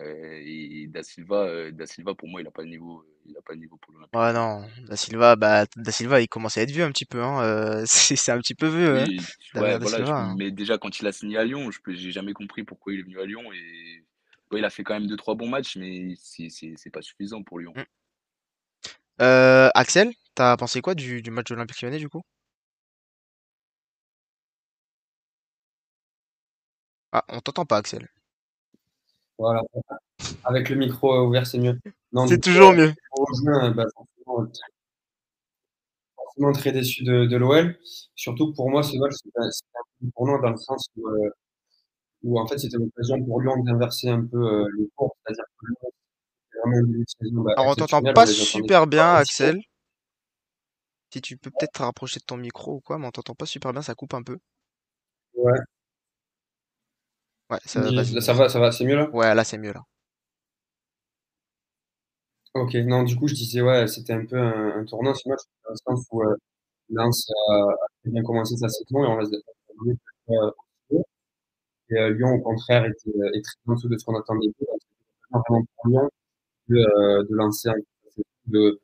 Euh, 0.00 0.42
et 0.44 0.88
Da 0.88 1.04
Silva, 1.04 1.46
euh, 1.46 1.70
Da 1.70 1.86
Silva 1.86 2.14
pour 2.14 2.28
moi 2.28 2.40
il 2.40 2.46
a 2.48 2.50
pas 2.50 2.62
le 2.62 2.68
niveau, 2.70 3.04
il 3.26 3.36
a 3.36 3.42
pas 3.42 3.52
le 3.52 3.60
niveau 3.60 3.76
pour 3.76 3.92
l'Olympique 3.92 4.12
Ouais, 4.18 4.32
non, 4.32 4.64
Da 4.88 4.96
Silva, 4.96 5.36
bah, 5.36 5.66
Da 5.76 5.92
Silva, 5.92 6.20
il 6.20 6.28
commence 6.28 6.58
à 6.58 6.62
être 6.62 6.70
vieux 6.72 6.82
un 6.82 6.90
petit 6.90 7.04
peu, 7.04 7.22
hein. 7.22 7.40
euh, 7.42 7.84
c'est, 7.86 8.32
un 8.32 8.38
petit 8.38 8.56
peu 8.56 8.66
vieux, 8.66 9.02
hein, 9.02 9.06
ouais, 9.60 9.78
voilà. 9.78 10.04
je- 10.04 10.10
hein. 10.10 10.34
mais 10.36 10.50
déjà 10.50 10.78
quand 10.78 10.98
il 10.98 11.06
a 11.06 11.12
signé 11.12 11.36
à 11.38 11.44
Lyon, 11.44 11.70
je 11.70 11.78
j'ai 11.92 12.10
jamais 12.10 12.32
compris 12.32 12.64
pourquoi 12.64 12.92
il 12.92 13.00
est 13.00 13.02
venu 13.04 13.20
à 13.20 13.24
Lyon 13.24 13.44
et 13.52 14.02
il 14.58 14.64
a 14.64 14.70
fait 14.70 14.84
quand 14.84 14.94
même 14.94 15.06
deux 15.06 15.16
trois 15.16 15.34
bons 15.34 15.48
matchs, 15.48 15.76
mais 15.76 16.14
c'est 16.18 16.48
c'est 16.50 16.74
c'est 16.76 16.90
pas 16.90 17.02
suffisant 17.02 17.42
pour 17.42 17.58
Lyon. 17.58 17.72
Mm. 17.76 17.82
Euh, 19.22 19.70
Axel, 19.74 20.12
t'as 20.34 20.56
pensé 20.56 20.80
quoi 20.80 20.94
du, 20.94 21.22
du 21.22 21.30
match 21.30 21.48
de 21.48 21.54
l'Olympique 21.54 21.80
Lyonnais, 21.82 21.98
du 21.98 22.08
coup? 22.08 22.22
Ah, 27.12 27.24
on 27.28 27.40
t'entend 27.40 27.64
pas, 27.64 27.76
Axel. 27.78 28.08
Voilà. 29.38 29.62
Avec 30.44 30.68
le 30.68 30.76
micro 30.76 31.26
ouvert, 31.26 31.46
c'est 31.46 31.58
mieux. 31.58 31.78
C'est 32.28 32.42
toujours 32.42 32.70
euh, 32.70 32.76
mieux. 32.76 32.94
bah, 33.74 33.84
forcément, 33.94 34.52
forcément 36.16 36.52
très 36.52 36.72
déçu 36.72 37.04
de, 37.04 37.26
de 37.26 37.36
l'OL. 37.36 37.78
Surtout 38.14 38.50
que 38.50 38.56
pour 38.56 38.70
moi, 38.70 38.82
ce 38.82 38.96
match, 38.96 39.14
c'était 39.14 39.38
un 39.38 39.50
peu 40.00 40.10
pour 40.14 40.26
nous 40.26 40.40
dans 40.40 40.50
le 40.50 40.56
sens 40.56 40.88
où, 40.96 41.08
euh, 41.08 41.30
où 42.24 42.40
en 42.40 42.46
fait, 42.46 42.58
c'était 42.58 42.78
l'occasion 42.78 43.22
pour 43.22 43.40
Lyon 43.40 43.62
d'inverser 43.62 44.08
un 44.08 44.24
peu 44.24 44.38
euh, 44.38 44.68
les 44.78 44.88
cours. 44.96 45.14
C'est-à-dire 45.24 45.44
que 45.58 45.66
Lyon, 45.66 45.90
vraiment 46.64 46.76
un 46.78 46.82
début 46.82 47.04
de 47.04 47.10
saison 47.20 47.42
bah, 47.42 47.52
Alors, 47.56 47.72
on 47.72 47.74
t'entend 47.74 48.02
pas 48.12 48.26
super 48.26 48.86
bien, 48.86 49.02
pas. 49.02 49.18
Axel. 49.18 49.60
Si 51.12 51.20
tu 51.20 51.36
peux 51.36 51.50
peut-être 51.50 51.74
te 51.74 51.82
rapprocher 51.82 52.18
de 52.18 52.24
ton 52.24 52.36
micro 52.36 52.74
ou 52.74 52.80
quoi, 52.80 52.98
mais 52.98 53.06
on 53.06 53.12
t'entend 53.12 53.34
pas 53.34 53.46
super 53.46 53.72
bien, 53.72 53.82
ça 53.82 53.94
coupe 53.94 54.14
un 54.14 54.22
peu. 54.22 54.38
Ouais. 55.34 55.60
Ouais, 57.50 57.58
ça, 57.64 57.90
là, 57.90 58.04
ça 58.04 58.32
va, 58.32 58.48
ça 58.48 58.58
va, 58.58 58.72
c'est 58.72 58.84
mieux 58.84 58.96
là? 58.96 59.08
Ouais, 59.10 59.34
là, 59.34 59.44
c'est 59.44 59.58
mieux, 59.58 59.72
là. 59.72 59.82
Ok, 62.54 62.74
non, 62.74 63.02
du 63.02 63.16
coup, 63.16 63.28
je 63.28 63.34
disais, 63.34 63.60
ouais, 63.60 63.86
c'était 63.86 64.12
un 64.12 64.24
peu 64.24 64.38
un, 64.38 64.80
un 64.80 64.84
tournant 64.84 65.14
ce 65.14 65.28
match, 65.28 65.40
dans 65.64 65.70
le 65.70 65.76
sens 65.76 66.06
où 66.10 66.22
euh, 66.22 66.36
Lens 66.90 67.30
a, 67.50 67.74
très 68.02 68.10
bien 68.10 68.22
commencé 68.22 68.56
sa 68.56 68.68
saison 68.68 69.04
et 69.04 69.06
on 69.06 70.34
euh, 70.34 70.50
et 71.90 71.96
euh, 71.96 72.10
Lyon, 72.10 72.30
au 72.34 72.40
contraire, 72.40 72.84
était, 72.84 73.10
euh, 73.16 73.30
est 73.34 73.42
très 73.42 73.54
en 73.66 73.74
dessous 73.74 73.88
de 73.88 73.96
ce 73.98 74.04
qu'on 74.04 74.18
attendait 74.18 74.46
d'eux. 74.48 74.66
Donc, 74.66 74.80
c'était 74.80 75.32
pas 75.32 75.42
vraiment 75.48 75.64
pour 75.76 75.88
Lyon 75.88 76.10
de, 76.68 76.76
euh, 76.78 77.24
de 77.28 77.34
lancer 77.36 77.68
un 77.70 77.74
de, 78.46 78.80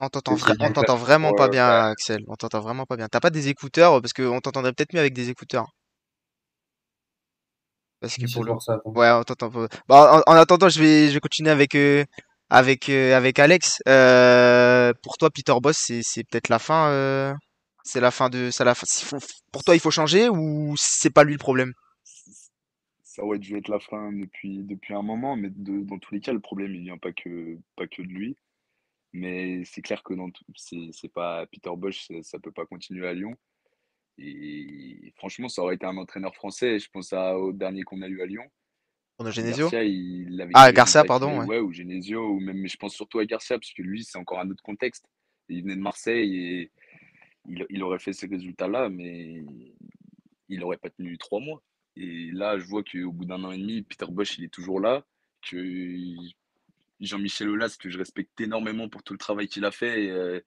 On 0.00 0.08
t'entend 0.08 0.34
vra- 0.34 0.96
vraiment 0.96 1.32
pas 1.32 1.46
euh, 1.46 1.48
bien, 1.48 1.68
Axel. 1.90 2.22
On 2.28 2.34
t'entend 2.36 2.60
vraiment 2.60 2.86
pas 2.86 2.96
bien. 2.96 3.08
T'as 3.08 3.20
pas 3.20 3.30
des 3.30 3.48
écouteurs, 3.48 4.00
parce 4.00 4.12
qu'on 4.12 4.40
t'entendrait 4.40 4.72
peut-être 4.72 4.92
mieux 4.94 5.00
avec 5.00 5.14
des 5.14 5.30
écouteurs. 5.30 5.66
Parce 8.00 8.16
que 8.16 8.30
pour 8.32 8.44
le 8.44 8.52
ça. 8.60 8.78
Ouais, 8.84 9.10
on 9.10 9.22
t'entend 9.22 9.50
pas. 9.50 9.68
Bah, 9.88 10.22
en, 10.26 10.32
en 10.32 10.36
attendant, 10.36 10.68
je 10.68 10.80
vais, 10.80 11.08
je 11.08 11.14
vais 11.14 11.20
continuer 11.20 11.50
avec, 11.50 11.74
euh, 11.74 12.04
avec, 12.50 12.88
euh, 12.90 13.16
avec 13.16 13.38
Alex. 13.38 13.78
Euh, 13.88 14.92
pour 15.02 15.16
toi, 15.16 15.30
Peter 15.30 15.54
Boss, 15.62 15.76
c'est 16.02 16.24
peut-être 16.24 16.48
la 16.50 16.58
fin. 16.58 16.90
C'est 17.86 18.00
la 18.00 18.10
fin 18.10 18.28
de, 18.28 18.50
c'est 18.50 18.64
la 18.64 18.74
fin. 18.74 18.86
Pour 19.52 19.64
toi, 19.64 19.74
il 19.74 19.80
faut 19.80 19.90
changer 19.90 20.28
ou 20.28 20.74
c'est 20.76 21.10
pas 21.10 21.24
lui 21.24 21.32
le 21.32 21.38
problème? 21.38 21.72
Ça 23.02 23.24
aurait 23.24 23.38
dû 23.38 23.56
être 23.56 23.68
la 23.68 23.80
fin 23.80 24.12
depuis, 24.12 24.58
depuis 24.64 24.92
un 24.92 25.02
moment, 25.02 25.36
mais 25.36 25.48
de- 25.50 25.82
dans 25.84 25.98
tous 25.98 26.12
les 26.12 26.20
cas, 26.20 26.32
le 26.32 26.40
problème, 26.40 26.74
il 26.74 26.82
vient 26.82 26.98
pas 26.98 27.12
que, 27.12 27.56
pas 27.76 27.86
que 27.86 28.02
de 28.02 28.08
lui. 28.08 28.36
Mais 29.12 29.64
c'est 29.64 29.82
clair 29.82 30.02
que 30.02 30.14
dans 30.14 30.30
tout- 30.30 30.44
c'est 30.56 31.12
pas 31.12 31.46
Peter 31.46 31.70
Bosch, 31.76 32.06
ça, 32.06 32.14
ça 32.22 32.38
peut 32.38 32.52
pas 32.52 32.66
continuer 32.66 33.06
à 33.08 33.14
Lyon. 33.14 33.34
Et 34.18 35.12
franchement, 35.16 35.48
ça 35.48 35.62
aurait 35.62 35.76
été 35.76 35.86
un 35.86 35.96
entraîneur 35.96 36.34
français. 36.34 36.78
Je 36.78 36.90
pense 36.90 37.12
à, 37.12 37.38
au 37.38 37.52
dernier 37.52 37.82
qu'on 37.82 38.02
a 38.02 38.08
eu 38.08 38.22
à 38.22 38.26
Lyon. 38.26 38.44
Bruno 39.18 39.30
Genesio? 39.32 39.70
Garcia, 39.70 39.84
il 39.84 40.40
avait 40.40 40.52
Ah, 40.54 40.72
Garcia, 40.72 41.04
pardon, 41.04 41.46
ouais, 41.46 41.58
ou 41.60 41.72
Genesio, 41.72 42.28
ou 42.30 42.40
même, 42.40 42.58
mais 42.58 42.68
je 42.68 42.76
pense 42.76 42.94
surtout 42.94 43.18
à 43.18 43.24
Garcia, 43.26 43.58
parce 43.58 43.72
que 43.72 43.82
lui, 43.82 44.04
c'est 44.04 44.18
encore 44.18 44.40
un 44.40 44.50
autre 44.50 44.62
contexte. 44.62 45.06
Il 45.48 45.62
venait 45.62 45.76
de 45.76 45.80
Marseille 45.80 46.36
et 46.36 46.72
il, 47.48 47.82
aurait 47.82 47.98
fait 47.98 48.12
ces 48.12 48.26
résultats-là, 48.26 48.88
mais 48.88 49.44
il 50.48 50.62
aurait 50.62 50.76
pas 50.76 50.90
tenu 50.90 51.18
trois 51.18 51.40
mois. 51.40 51.62
Et 51.96 52.30
là, 52.32 52.58
je 52.58 52.64
vois 52.64 52.82
qu'au 52.84 53.12
bout 53.12 53.24
d'un 53.24 53.42
an 53.44 53.52
et 53.52 53.58
demi, 53.58 53.82
Peter 53.82 54.06
Bosch, 54.08 54.38
il 54.38 54.44
est 54.44 54.52
toujours 54.52 54.80
là, 54.80 55.04
que 55.42 56.14
Jean-Michel 57.00 57.48
Aulas, 57.48 57.76
que 57.78 57.90
je 57.90 57.98
respecte 57.98 58.40
énormément 58.40 58.88
pour 58.88 59.02
tout 59.02 59.14
le 59.14 59.18
travail 59.18 59.48
qu'il 59.48 59.64
a 59.64 59.70
fait, 59.70 60.10
euh, 60.10 60.40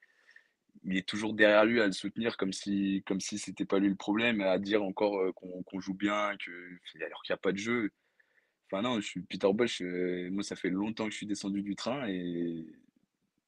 il 0.84 0.98
est 0.98 1.08
toujours 1.08 1.34
derrière 1.34 1.66
lui 1.66 1.82
à 1.82 1.86
le 1.86 1.92
soutenir 1.92 2.38
comme 2.38 2.54
si 2.54 3.04
comme 3.06 3.20
si 3.20 3.38
pas 3.66 3.80
lui 3.80 3.90
le 3.90 3.96
problème, 3.96 4.42
à 4.42 4.58
dire 4.60 4.84
encore 4.84 5.20
euh, 5.20 5.32
qu'on 5.34 5.64
qu'on 5.64 5.80
joue 5.80 5.94
bien, 5.94 6.36
que 6.38 7.04
alors 7.04 7.22
qu'il 7.24 7.34
n'y 7.34 7.36
a 7.36 7.38
pas 7.38 7.52
de 7.52 7.58
jeu. 7.58 7.92
Enfin 8.72 8.84
non, 8.84 9.00
je 9.02 9.08
suis 9.08 9.22
Peter 9.22 9.52
Bosch, 9.54 9.82
euh, 9.82 10.30
moi 10.32 10.44
ça 10.44 10.56
fait 10.56 10.70
longtemps 10.70 11.06
que 11.06 11.12
je 11.12 11.18
suis 11.18 11.26
descendu 11.26 11.62
du 11.62 11.76
train 11.76 12.08
et 12.08 12.66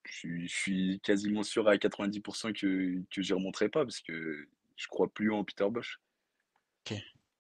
je 0.05 0.13
suis, 0.13 0.47
je 0.47 0.55
suis 0.55 0.99
quasiment 1.03 1.43
sûr 1.43 1.67
à 1.67 1.77
90% 1.77 2.53
que, 2.53 3.01
que 3.13 3.21
j'y 3.21 3.33
remonterai 3.33 3.69
pas 3.69 3.83
parce 3.83 4.01
que 4.01 4.47
je 4.75 4.87
crois 4.87 5.07
plus 5.07 5.31
en 5.31 5.43
Peter 5.43 5.67
Bosch. 5.69 5.99
Ok, 6.85 6.97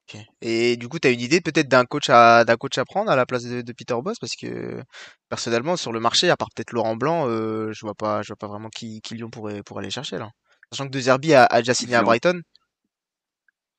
ok. 0.07 0.21
Et 0.41 0.77
du 0.77 0.87
coup, 0.87 0.99
t'as 0.99 1.11
une 1.11 1.19
idée 1.19 1.41
peut-être 1.41 1.67
d'un 1.67 1.85
coach 1.85 2.09
à, 2.09 2.45
d'un 2.45 2.57
coach 2.57 2.77
à 2.77 2.85
prendre 2.85 3.11
à 3.11 3.15
la 3.15 3.25
place 3.25 3.43
de, 3.45 3.61
de 3.61 3.73
Peter 3.73 3.95
Boss? 4.03 4.19
Parce 4.19 4.35
que, 4.35 4.83
personnellement, 5.29 5.75
sur 5.77 5.91
le 5.91 5.99
marché, 5.99 6.29
à 6.29 6.37
part 6.37 6.49
peut-être 6.55 6.71
Laurent 6.73 6.95
Blanc, 6.95 7.27
euh, 7.27 7.71
je 7.71 7.81
vois 7.81 7.95
pas, 7.95 8.21
je 8.21 8.29
vois 8.29 8.37
pas 8.37 8.47
vraiment 8.47 8.69
qui, 8.69 9.01
qui 9.01 9.15
Lyon 9.15 9.29
pourrait, 9.29 9.63
pourrait 9.63 9.83
aller 9.83 9.91
chercher, 9.91 10.17
là. 10.17 10.31
Sachant 10.71 10.87
que 10.87 10.91
De 10.93 10.99
Zerbi 10.99 11.33
a, 11.33 11.45
a 11.45 11.59
déjà 11.59 11.73
signé 11.73 11.95
à 11.95 12.03
Brighton. 12.03 12.41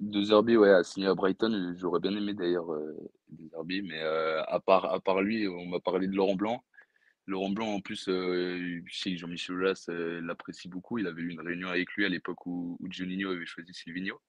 De 0.01 0.23
Zerbi, 0.25 0.57
ouais, 0.57 0.71
a 0.71 0.83
signé 0.83 1.07
à 1.07 1.15
Brighton. 1.15 1.75
J'aurais 1.79 2.01
bien 2.01 2.15
aimé 2.17 2.35
d'ailleurs 2.35 2.73
euh, 2.73 2.97
De 3.31 3.49
Zerbi, 3.49 3.83
mais 3.83 4.03
euh, 4.03 4.43
à 4.49 4.59
part, 4.59 4.87
à 4.87 5.01
part 5.01 5.23
lui, 5.23 5.47
on 5.49 5.67
m'a 5.67 5.81
parlé 5.81 6.09
de 6.09 6.15
Laurent 6.15 6.35
Blanc. 6.35 6.63
Laurent 7.27 7.51
Blanc, 7.51 7.75
en 7.75 7.81
plus, 7.81 8.09
euh, 8.09 8.81
je 8.85 8.99
sais 8.99 9.11
que 9.13 9.17
Jean-Michel 9.17 9.57
Aulas 9.57 9.87
euh, 9.89 10.21
l'apprécie 10.23 10.69
beaucoup. 10.69 10.99
Il 10.99 11.07
avait 11.07 11.23
eu 11.23 11.31
une 11.31 11.41
réunion 11.41 11.69
avec 11.69 11.93
lui 11.93 12.05
à 12.05 12.09
l'époque 12.09 12.47
où, 12.47 12.77
où 12.81 12.91
Juninho 12.91 13.31
avait 13.31 13.47
choisi 13.47 13.73
Silvino. 13.73 14.21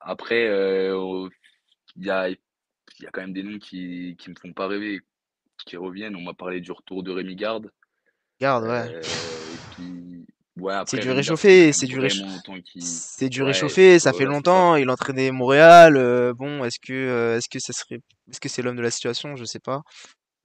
Après, 0.00 0.48
euh, 0.48 1.28
il 1.96 2.06
y 2.06 2.10
a, 2.10 2.28
il 2.28 2.36
y 3.00 3.06
a 3.06 3.10
quand 3.12 3.20
même 3.20 3.32
des 3.32 3.42
noms 3.42 3.58
qui 3.58 4.16
qui 4.18 4.30
me 4.30 4.34
font 4.40 4.52
pas 4.52 4.66
rêver, 4.66 5.00
qui 5.64 5.76
reviennent. 5.76 6.16
On 6.16 6.22
m'a 6.22 6.34
parlé 6.34 6.60
du 6.60 6.72
retour 6.72 7.02
de 7.02 7.12
Rémi 7.12 7.36
Garde. 7.36 7.70
Garde, 8.40 8.64
ouais. 8.64 8.94
Euh, 8.94 9.00
et 9.00 9.74
puis, 9.74 10.26
ouais, 10.56 10.74
C'est 10.86 10.98
du 10.98 11.10
réchauffé, 11.10 11.72
c'est 11.72 11.86
du 11.86 12.00
c'est 12.80 13.28
Ouais, 13.38 13.46
réchauffé, 13.46 13.98
ça 14.00 14.12
fait 14.12 14.24
longtemps, 14.24 14.74
il 14.76 14.90
entraînait 14.90 15.30
Montréal, 15.30 16.32
bon, 16.34 16.64
est-ce 16.64 16.78
que 16.80 17.36
est-ce 17.36 17.48
que 17.48 17.58
ça 17.60 17.72
serait 17.72 18.00
est-ce 18.28 18.40
que 18.40 18.48
c'est 18.48 18.62
l'homme 18.62 18.76
de 18.76 18.82
la 18.82 18.90
situation, 18.90 19.36
je 19.36 19.44
sais 19.44 19.60
pas. 19.60 19.82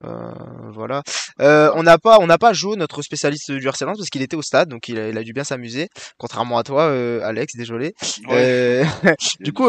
Euh, 0.04 0.32
voilà. 0.72 1.02
Euh, 1.40 1.70
on 1.74 1.82
n'a 1.82 1.98
pas 1.98 2.18
on 2.20 2.26
n'a 2.26 2.38
pas 2.38 2.52
Jo, 2.52 2.76
notre 2.76 3.02
spécialiste 3.02 3.50
du 3.50 3.66
RC 3.66 3.84
Lens, 3.84 3.98
parce 3.98 4.10
qu'il 4.10 4.22
était 4.22 4.36
au 4.36 4.42
stade, 4.42 4.68
donc 4.68 4.88
il 4.88 4.98
a, 4.98 5.08
il 5.08 5.18
a 5.18 5.22
dû 5.22 5.32
bien 5.32 5.44
s'amuser, 5.44 5.88
contrairement 6.18 6.58
à 6.58 6.62
toi, 6.62 6.82
euh, 6.82 7.20
Alex, 7.24 7.56
désolé. 7.56 7.94
Ouais, 8.28 8.84
du 9.40 9.52
coup, 9.52 9.68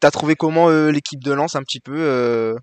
t'as 0.00 0.10
trouvé 0.10 0.36
comment 0.36 0.68
l'équipe 0.68 1.22
de 1.22 1.32
Lens 1.32 1.56
un 1.56 1.62
petit 1.62 1.80
peu 1.80 2.56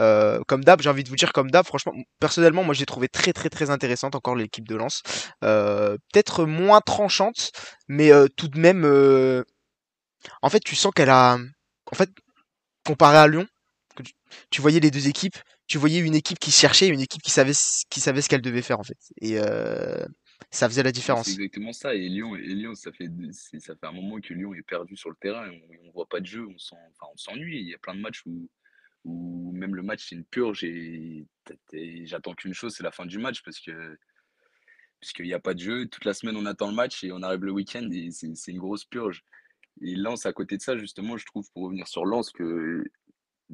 euh, 0.00 0.40
comme 0.48 0.64
d'hab, 0.64 0.80
j'ai 0.80 0.90
envie 0.90 1.04
de 1.04 1.08
vous 1.08 1.16
dire 1.16 1.32
comme 1.32 1.50
d'hab, 1.50 1.64
franchement, 1.66 1.92
personnellement, 2.18 2.64
moi 2.64 2.74
j'ai 2.74 2.86
trouvé 2.86 3.08
très 3.08 3.32
très 3.32 3.48
très 3.48 3.70
intéressante 3.70 4.14
encore 4.14 4.34
l'équipe 4.34 4.66
de 4.66 4.76
Lens. 4.76 5.02
Euh, 5.44 5.96
Peut-être 6.12 6.44
moins 6.44 6.80
tranchante, 6.80 7.52
mais 7.88 8.12
euh, 8.12 8.26
tout 8.36 8.48
de 8.48 8.58
même, 8.58 8.84
en 10.42 10.50
fait, 10.50 10.60
tu 10.60 10.74
sens 10.76 10.92
qu'elle 10.94 11.10
a, 11.10 11.38
en 11.90 11.94
fait, 11.94 12.10
comparé 12.86 13.18
à 13.18 13.28
Lyon, 13.28 13.46
que 13.96 14.02
tu, 14.02 14.12
tu 14.50 14.60
voyais 14.60 14.80
les 14.80 14.90
deux 14.90 15.08
équipes, 15.08 15.36
tu 15.66 15.78
voyais 15.78 16.00
une 16.00 16.14
équipe 16.14 16.38
qui 16.38 16.50
cherchait, 16.50 16.88
une 16.88 17.00
équipe 17.00 17.22
qui 17.22 17.30
savait 17.30 17.54
ce- 17.54 17.84
qui 17.90 18.00
savait 18.00 18.22
ce 18.22 18.28
qu'elle 18.28 18.42
devait 18.42 18.62
faire 18.62 18.80
en 18.80 18.84
fait, 18.84 18.98
et 19.20 19.38
euh, 19.38 20.04
ça 20.50 20.68
faisait 20.68 20.82
la 20.82 20.88
Mais 20.88 20.92
c'est 20.92 21.00
différence. 21.00 21.28
exactement 21.28 21.72
ça. 21.72 21.94
Et 21.94 22.08
Lyon, 22.08 22.36
et 22.36 22.42
Lyon, 22.42 22.74
ça 22.74 22.92
fait, 22.92 23.08
ça 23.32 23.74
fait 23.76 23.86
un 23.86 23.92
moment 23.92 24.20
que 24.20 24.34
Lyon 24.34 24.54
est 24.54 24.62
perdu 24.62 24.96
sur 24.96 25.10
le 25.10 25.16
terrain. 25.20 25.48
On, 25.50 25.88
on 25.88 25.92
voit 25.92 26.06
pas 26.08 26.20
de 26.20 26.26
jeu, 26.26 26.46
on 26.46 26.58
s'en, 26.58 26.76
enfin, 26.90 27.10
on 27.12 27.16
s'ennuie. 27.16 27.60
Il 27.60 27.68
y 27.68 27.74
a 27.74 27.78
plein 27.78 27.94
de 27.94 28.00
matchs 28.00 28.22
où, 28.26 28.48
où 29.04 29.52
même 29.52 29.74
le 29.74 29.82
match 29.82 30.06
c'est 30.08 30.14
une 30.16 30.24
purge 30.24 30.64
et 30.64 31.26
j'attends 32.06 32.34
qu'une 32.34 32.54
chose, 32.54 32.74
c'est 32.76 32.82
la 32.84 32.90
fin 32.92 33.06
du 33.06 33.18
match 33.18 33.42
parce 33.42 33.60
que 33.60 33.96
parce 35.00 35.12
qu'il 35.12 35.26
n'y 35.26 35.34
a 35.34 35.40
pas 35.40 35.54
de 35.54 35.60
jeu. 35.60 35.86
Toute 35.86 36.04
la 36.04 36.14
semaine, 36.14 36.36
on 36.36 36.46
attend 36.46 36.68
le 36.68 36.74
match 36.74 37.04
et 37.04 37.12
on 37.12 37.22
arrive 37.22 37.44
le 37.44 37.52
week-end 37.52 37.88
et 37.92 38.10
c'est 38.10 38.34
c'est 38.34 38.52
une 38.52 38.58
grosse 38.58 38.84
purge. 38.84 39.22
Et 39.82 39.96
Lens, 39.96 40.24
à 40.24 40.32
côté 40.32 40.56
de 40.56 40.62
ça, 40.62 40.78
justement, 40.78 41.16
je 41.16 41.26
trouve, 41.26 41.50
pour 41.52 41.64
revenir 41.64 41.88
sur 41.88 42.06
Lens, 42.06 42.30
que 42.30 42.84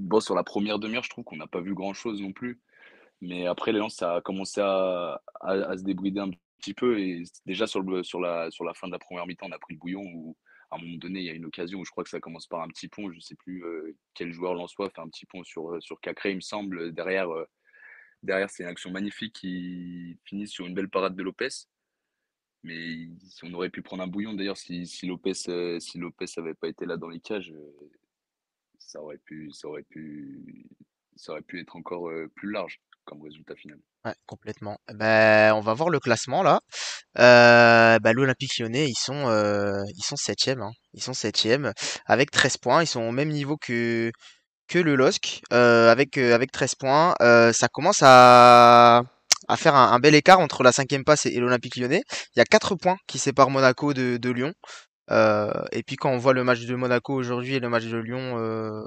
bon, 0.00 0.20
sur 0.20 0.34
la 0.34 0.44
première 0.44 0.78
demi-heure, 0.78 1.04
je 1.04 1.10
trouve 1.10 1.24
qu'on 1.24 1.36
n'a 1.36 1.46
pas 1.46 1.60
vu 1.60 1.74
grand-chose 1.74 2.20
non 2.20 2.32
plus. 2.32 2.60
Mais 3.20 3.46
après, 3.46 3.72
Lens, 3.72 3.96
ça 3.96 4.16
a 4.16 4.20
commencé 4.20 4.60
à, 4.60 5.20
se 5.42 5.82
débrider 5.82 6.20
un 6.20 6.30
petit 6.58 6.74
peu. 6.74 6.98
Et 6.98 7.22
déjà, 7.46 7.66
sur, 7.66 7.82
la, 7.82 8.50
fin 8.74 8.86
de 8.86 8.92
la 8.92 8.98
première 8.98 9.26
mi-temps, 9.26 9.46
on 9.48 9.52
a 9.52 9.58
pris 9.58 9.74
le 9.74 9.78
bouillon 9.78 10.02
où, 10.02 10.36
à 10.70 10.76
un 10.76 10.78
moment 10.78 10.96
donné, 10.96 11.20
il 11.20 11.26
y 11.26 11.30
a 11.30 11.34
une 11.34 11.44
occasion 11.44 11.80
où 11.80 11.84
je 11.84 11.90
crois 11.90 12.04
que 12.04 12.10
ça 12.10 12.20
commence 12.20 12.46
par 12.46 12.62
un 12.62 12.68
petit 12.68 12.88
pont. 12.88 13.10
Je 13.10 13.16
ne 13.16 13.20
sais 13.20 13.34
plus 13.34 13.64
euh, 13.64 13.94
quel 14.14 14.32
joueur 14.32 14.54
lensois 14.54 14.88
fait 14.90 15.00
un 15.00 15.08
petit 15.08 15.26
pont 15.26 15.44
sur, 15.44 15.82
sur 15.82 16.00
Cacré, 16.00 16.30
il 16.30 16.36
me 16.36 16.40
semble. 16.40 16.92
Derrière, 16.92 17.30
euh, 17.30 17.44
derrière 18.22 18.48
c'est 18.48 18.62
une 18.62 18.68
action 18.68 18.90
magnifique 18.90 19.34
qui 19.34 20.18
finit 20.24 20.46
sur 20.46 20.66
une 20.66 20.74
belle 20.74 20.88
parade 20.90 21.16
de 21.16 21.22
Lopez. 21.22 21.48
Mais 22.62 23.08
on 23.42 23.52
aurait 23.54 23.70
pu 23.70 23.82
prendre 23.82 24.02
un 24.02 24.06
bouillon, 24.06 24.34
d'ailleurs, 24.34 24.58
si, 24.58 24.86
si 24.86 25.06
Lopez 25.06 25.32
euh, 25.48 25.80
si 25.80 25.98
Lopez 25.98 26.26
n'avait 26.36 26.54
pas 26.54 26.68
été 26.68 26.86
là 26.86 26.96
dans 26.96 27.08
les 27.08 27.20
cages, 27.20 27.54
ça 28.80 29.00
aurait 29.00 29.18
pu, 29.18 29.50
ça 29.52 29.68
aurait 29.68 29.84
pu, 29.84 30.66
ça 31.16 31.32
aurait 31.32 31.42
pu 31.42 31.60
être 31.60 31.76
encore 31.76 32.08
euh, 32.08 32.28
plus 32.34 32.50
large 32.50 32.80
comme 33.04 33.22
résultat 33.22 33.54
final. 33.56 33.78
Ouais, 34.04 34.14
complètement. 34.26 34.78
Ben, 34.94 35.52
on 35.54 35.60
va 35.60 35.74
voir 35.74 35.90
le 35.90 36.00
classement 36.00 36.42
là. 36.42 36.60
Euh, 37.18 37.98
bah, 37.98 38.12
l'Olympique 38.12 38.58
Lyonnais, 38.58 38.86
ils 38.88 38.98
sont, 38.98 39.28
euh, 39.28 39.82
ils 39.96 40.04
sont 40.04 40.16
septième, 40.16 40.62
hein. 40.62 40.72
Ils 40.94 41.02
sont 41.02 41.12
septième 41.14 41.72
avec 42.06 42.30
13 42.30 42.56
points. 42.58 42.82
Ils 42.82 42.86
sont 42.86 43.02
au 43.02 43.12
même 43.12 43.28
niveau 43.30 43.56
que 43.56 44.10
que 44.68 44.78
le 44.78 44.94
LOSC 44.94 45.42
euh, 45.52 45.90
avec 45.90 46.16
avec 46.18 46.52
13 46.52 46.74
points. 46.76 47.14
Euh, 47.20 47.52
ça 47.52 47.68
commence 47.68 48.00
à 48.02 49.02
à 49.48 49.56
faire 49.56 49.74
un, 49.74 49.98
bel 49.98 50.14
écart 50.14 50.38
entre 50.40 50.62
la 50.62 50.72
cinquième 50.72 51.02
et, 51.24 51.28
et 51.28 51.40
l'Olympique 51.40 51.76
Lyonnais. 51.76 52.02
Il 52.36 52.38
y 52.38 52.42
a 52.42 52.44
4 52.44 52.76
points 52.76 52.96
qui 53.08 53.18
séparent 53.18 53.50
Monaco 53.50 53.92
de, 53.94 54.16
de 54.16 54.30
Lyon. 54.30 54.52
Euh, 55.10 55.52
et 55.72 55.82
puis 55.82 55.96
quand 55.96 56.10
on 56.10 56.18
voit 56.18 56.34
le 56.34 56.44
match 56.44 56.64
de 56.66 56.74
Monaco 56.74 57.14
aujourd'hui 57.14 57.54
et 57.54 57.60
le 57.60 57.68
match 57.68 57.86
de 57.86 57.96
Lyon, 57.96 58.38
euh, 58.38 58.82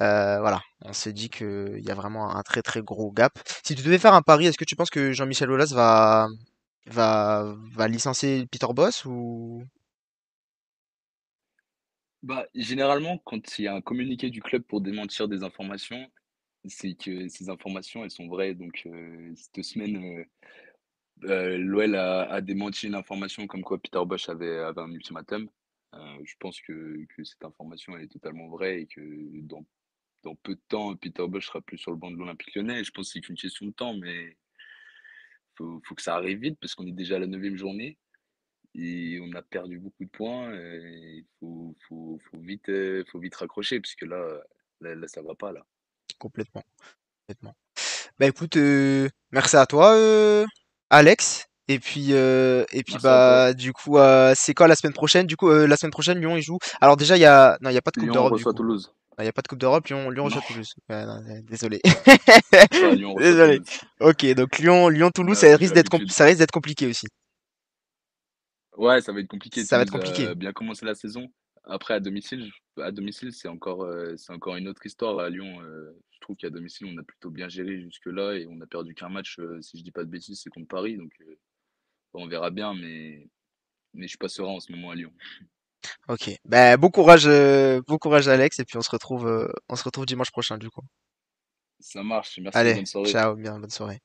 euh, 0.00 0.40
voilà, 0.40 0.60
on 0.82 0.92
se 0.92 1.08
dit 1.08 1.28
qu'il 1.30 1.80
y 1.80 1.90
a 1.90 1.94
vraiment 1.94 2.34
un 2.34 2.42
très 2.42 2.62
très 2.62 2.82
gros 2.82 3.12
gap. 3.12 3.32
Si 3.64 3.74
tu 3.74 3.82
devais 3.82 3.98
faire 3.98 4.14
un 4.14 4.22
pari, 4.22 4.46
est-ce 4.46 4.58
que 4.58 4.64
tu 4.64 4.76
penses 4.76 4.90
que 4.90 5.12
Jean-Michel 5.12 5.50
Aulas 5.50 5.72
va, 5.72 6.28
va, 6.86 7.54
va 7.72 7.88
licencier 7.88 8.46
Peter 8.50 8.66
Boss 8.74 9.04
Bah, 12.22 12.46
généralement, 12.54 13.18
quand 13.18 13.58
il 13.58 13.66
y 13.66 13.68
a 13.68 13.74
un 13.74 13.82
communiqué 13.82 14.30
du 14.30 14.42
club 14.42 14.62
pour 14.62 14.80
démentir 14.80 15.28
des 15.28 15.44
informations, 15.44 16.10
c'est 16.64 16.94
que 16.94 17.28
ces 17.28 17.50
informations, 17.50 18.02
elles 18.02 18.10
sont 18.10 18.26
vraies. 18.28 18.54
Donc, 18.54 18.88
cette 19.36 19.62
semaine, 19.62 20.24
euh, 21.22 21.56
l'OL 21.58 21.94
a, 21.94 22.40
démenti 22.40 22.86
une 22.86 22.94
information 22.94 23.46
comme 23.46 23.62
quoi 23.62 23.78
Peter 23.78 24.00
Bosch 24.04 24.28
avait, 24.28 24.58
un 24.58 24.90
ultimatum. 24.90 25.48
Euh, 25.94 26.18
je 26.24 26.34
pense 26.40 26.60
que, 26.60 27.04
que 27.16 27.24
cette 27.24 27.44
information, 27.44 27.96
est 27.96 28.08
totalement 28.08 28.48
vraie 28.48 28.82
et 28.82 28.86
que 28.86 29.00
dans, 29.42 29.64
peu 30.42 30.54
de 30.54 30.60
temps, 30.68 30.96
Peter 30.96 31.26
Bosch 31.28 31.46
sera 31.46 31.60
plus 31.60 31.78
sur 31.78 31.92
le 31.92 31.96
banc 31.96 32.10
de 32.10 32.16
l'Olympique 32.16 32.54
Lyonnais. 32.54 32.82
Je 32.82 32.90
pense 32.90 33.08
que 33.08 33.12
c'est 33.12 33.20
qu'une 33.20 33.36
question 33.36 33.66
de 33.66 33.72
temps, 33.72 33.94
mais 33.94 34.36
faut, 35.56 35.80
faut 35.84 35.94
que 35.94 36.02
ça 36.02 36.16
arrive 36.16 36.40
vite 36.40 36.58
parce 36.60 36.74
qu'on 36.74 36.86
est 36.86 36.92
déjà 36.92 37.16
à 37.16 37.20
la 37.20 37.26
neuvième 37.26 37.56
journée. 37.56 37.98
Et 38.74 39.20
on 39.22 39.32
a 39.34 39.42
perdu 39.42 39.78
beaucoup 39.78 40.04
de 40.04 40.10
points. 40.10 40.52
Il 40.52 41.24
faut, 41.38 41.76
vite, 42.32 42.68
faut 43.08 43.20
vite 43.20 43.36
raccrocher, 43.36 43.78
puisque 43.78 44.02
là, 44.02 44.42
là, 44.80 45.06
ça 45.06 45.22
va 45.22 45.36
pas, 45.36 45.52
là. 45.52 45.64
complètement. 46.18 47.56
Bah 48.18 48.26
écoute, 48.26 48.56
merci 49.30 49.56
à 49.56 49.66
toi, 49.66 49.94
Alex. 50.90 51.46
Et 51.66 51.78
puis, 51.78 52.08
euh, 52.10 52.64
et 52.72 52.82
puis 52.82 52.96
bah 53.02 53.54
du 53.54 53.72
coup, 53.72 53.96
euh, 53.96 54.34
c'est 54.36 54.52
quoi 54.52 54.68
la 54.68 54.76
semaine 54.76 54.92
prochaine? 54.92 55.26
Du 55.26 55.36
coup, 55.36 55.48
euh, 55.48 55.66
la 55.66 55.76
semaine 55.76 55.92
prochaine, 55.92 56.18
Lyon 56.18 56.36
il 56.36 56.42
joue. 56.42 56.58
Alors 56.80 56.96
déjà, 56.98 57.16
il 57.16 57.20
y 57.20 57.24
a, 57.24 57.56
non, 57.62 57.70
il 57.70 57.74
y 57.74 57.78
a 57.78 57.82
pas 57.82 57.90
de 57.90 57.96
Coupe 57.96 58.04
Lyon 58.04 58.12
d'Europe 58.12 58.32
du 58.32 58.34
reçoit. 58.36 58.52
Toulouse. 58.52 58.92
Il 59.18 59.24
y 59.24 59.28
a 59.28 59.32
pas 59.32 59.42
de 59.42 59.48
Coupe 59.48 59.60
d'Europe. 59.60 59.86
Lyon, 59.86 60.10
Lyon 60.10 60.24
reçoit 60.24 60.42
Toulouse. 60.42 60.74
Ouais, 60.90 61.06
non, 61.06 61.22
euh, 61.26 61.40
désolé. 61.44 61.80
Lyon 62.92 63.14
Désolé. 63.18 63.62
Ok, 64.00 64.26
donc 64.34 64.58
Lyon, 64.58 64.88
Lyon, 64.88 65.10
Toulouse, 65.10 65.38
ça 65.38 65.56
risque 65.56 65.74
d'être 65.74 65.90
ça 66.10 66.24
risque 66.26 66.40
d'être 66.40 66.50
compliqué 66.50 66.86
aussi. 66.86 67.06
Ouais, 68.76 69.00
ça 69.00 69.12
va 69.12 69.20
être 69.20 69.28
compliqué. 69.28 69.64
Ça 69.64 69.76
va 69.76 69.84
être 69.84 69.92
compliqué. 69.92 70.26
a 70.26 70.34
bien 70.34 70.52
commencé 70.52 70.84
la 70.84 70.94
saison. 70.94 71.28
Après, 71.66 71.94
à 71.94 72.00
domicile, 72.00 72.50
à 72.78 72.90
domicile, 72.90 73.32
c'est 73.32 73.48
encore, 73.48 73.84
euh, 73.84 74.16
c'est 74.16 74.32
encore 74.32 74.56
une 74.56 74.68
autre 74.68 74.84
histoire. 74.84 75.18
À 75.18 75.30
Lyon, 75.30 75.62
euh, 75.62 75.98
je 76.10 76.20
trouve 76.20 76.36
qu'à 76.36 76.50
domicile, 76.50 76.86
on 76.86 76.98
a 76.98 77.02
plutôt 77.02 77.30
bien 77.30 77.48
géré 77.48 77.80
jusque-là 77.80 78.34
et 78.34 78.46
on 78.46 78.60
a 78.60 78.66
perdu 78.66 78.94
qu'un 78.94 79.08
match, 79.08 79.38
euh, 79.38 79.60
si 79.62 79.78
je 79.78 79.82
dis 79.82 79.90
pas 79.90 80.04
de 80.04 80.10
bêtises, 80.10 80.40
c'est 80.42 80.50
contre 80.50 80.68
Paris. 80.68 80.96
Donc, 80.96 81.12
on 82.12 82.26
verra 82.28 82.50
bien, 82.50 82.74
mais, 82.74 83.28
mais 83.94 84.02
je 84.02 84.08
suis 84.08 84.18
pas 84.18 84.28
serein 84.28 84.52
en 84.52 84.60
ce 84.60 84.70
moment 84.72 84.90
à 84.90 84.94
Lyon. 84.94 85.12
Ok. 86.08 86.30
Ben 86.44 86.76
bon 86.78 86.90
courage, 86.90 87.26
bon 87.86 87.98
courage 87.98 88.28
Alex, 88.28 88.58
et 88.58 88.64
puis 88.64 88.78
on 88.78 88.82
se 88.82 88.90
retrouve, 88.90 89.52
on 89.68 89.76
se 89.76 89.84
retrouve 89.84 90.06
dimanche 90.06 90.30
prochain 90.30 90.56
du 90.56 90.70
coup. 90.70 90.82
Ça 91.86 92.02
marche. 92.02 92.38
Merci, 92.40 92.58
Allez, 92.58 92.74
bonne 92.74 92.86
soirée. 92.86 93.10
ciao, 93.10 93.36
bien, 93.36 93.58
bonne 93.58 93.68
soirée. 93.70 94.00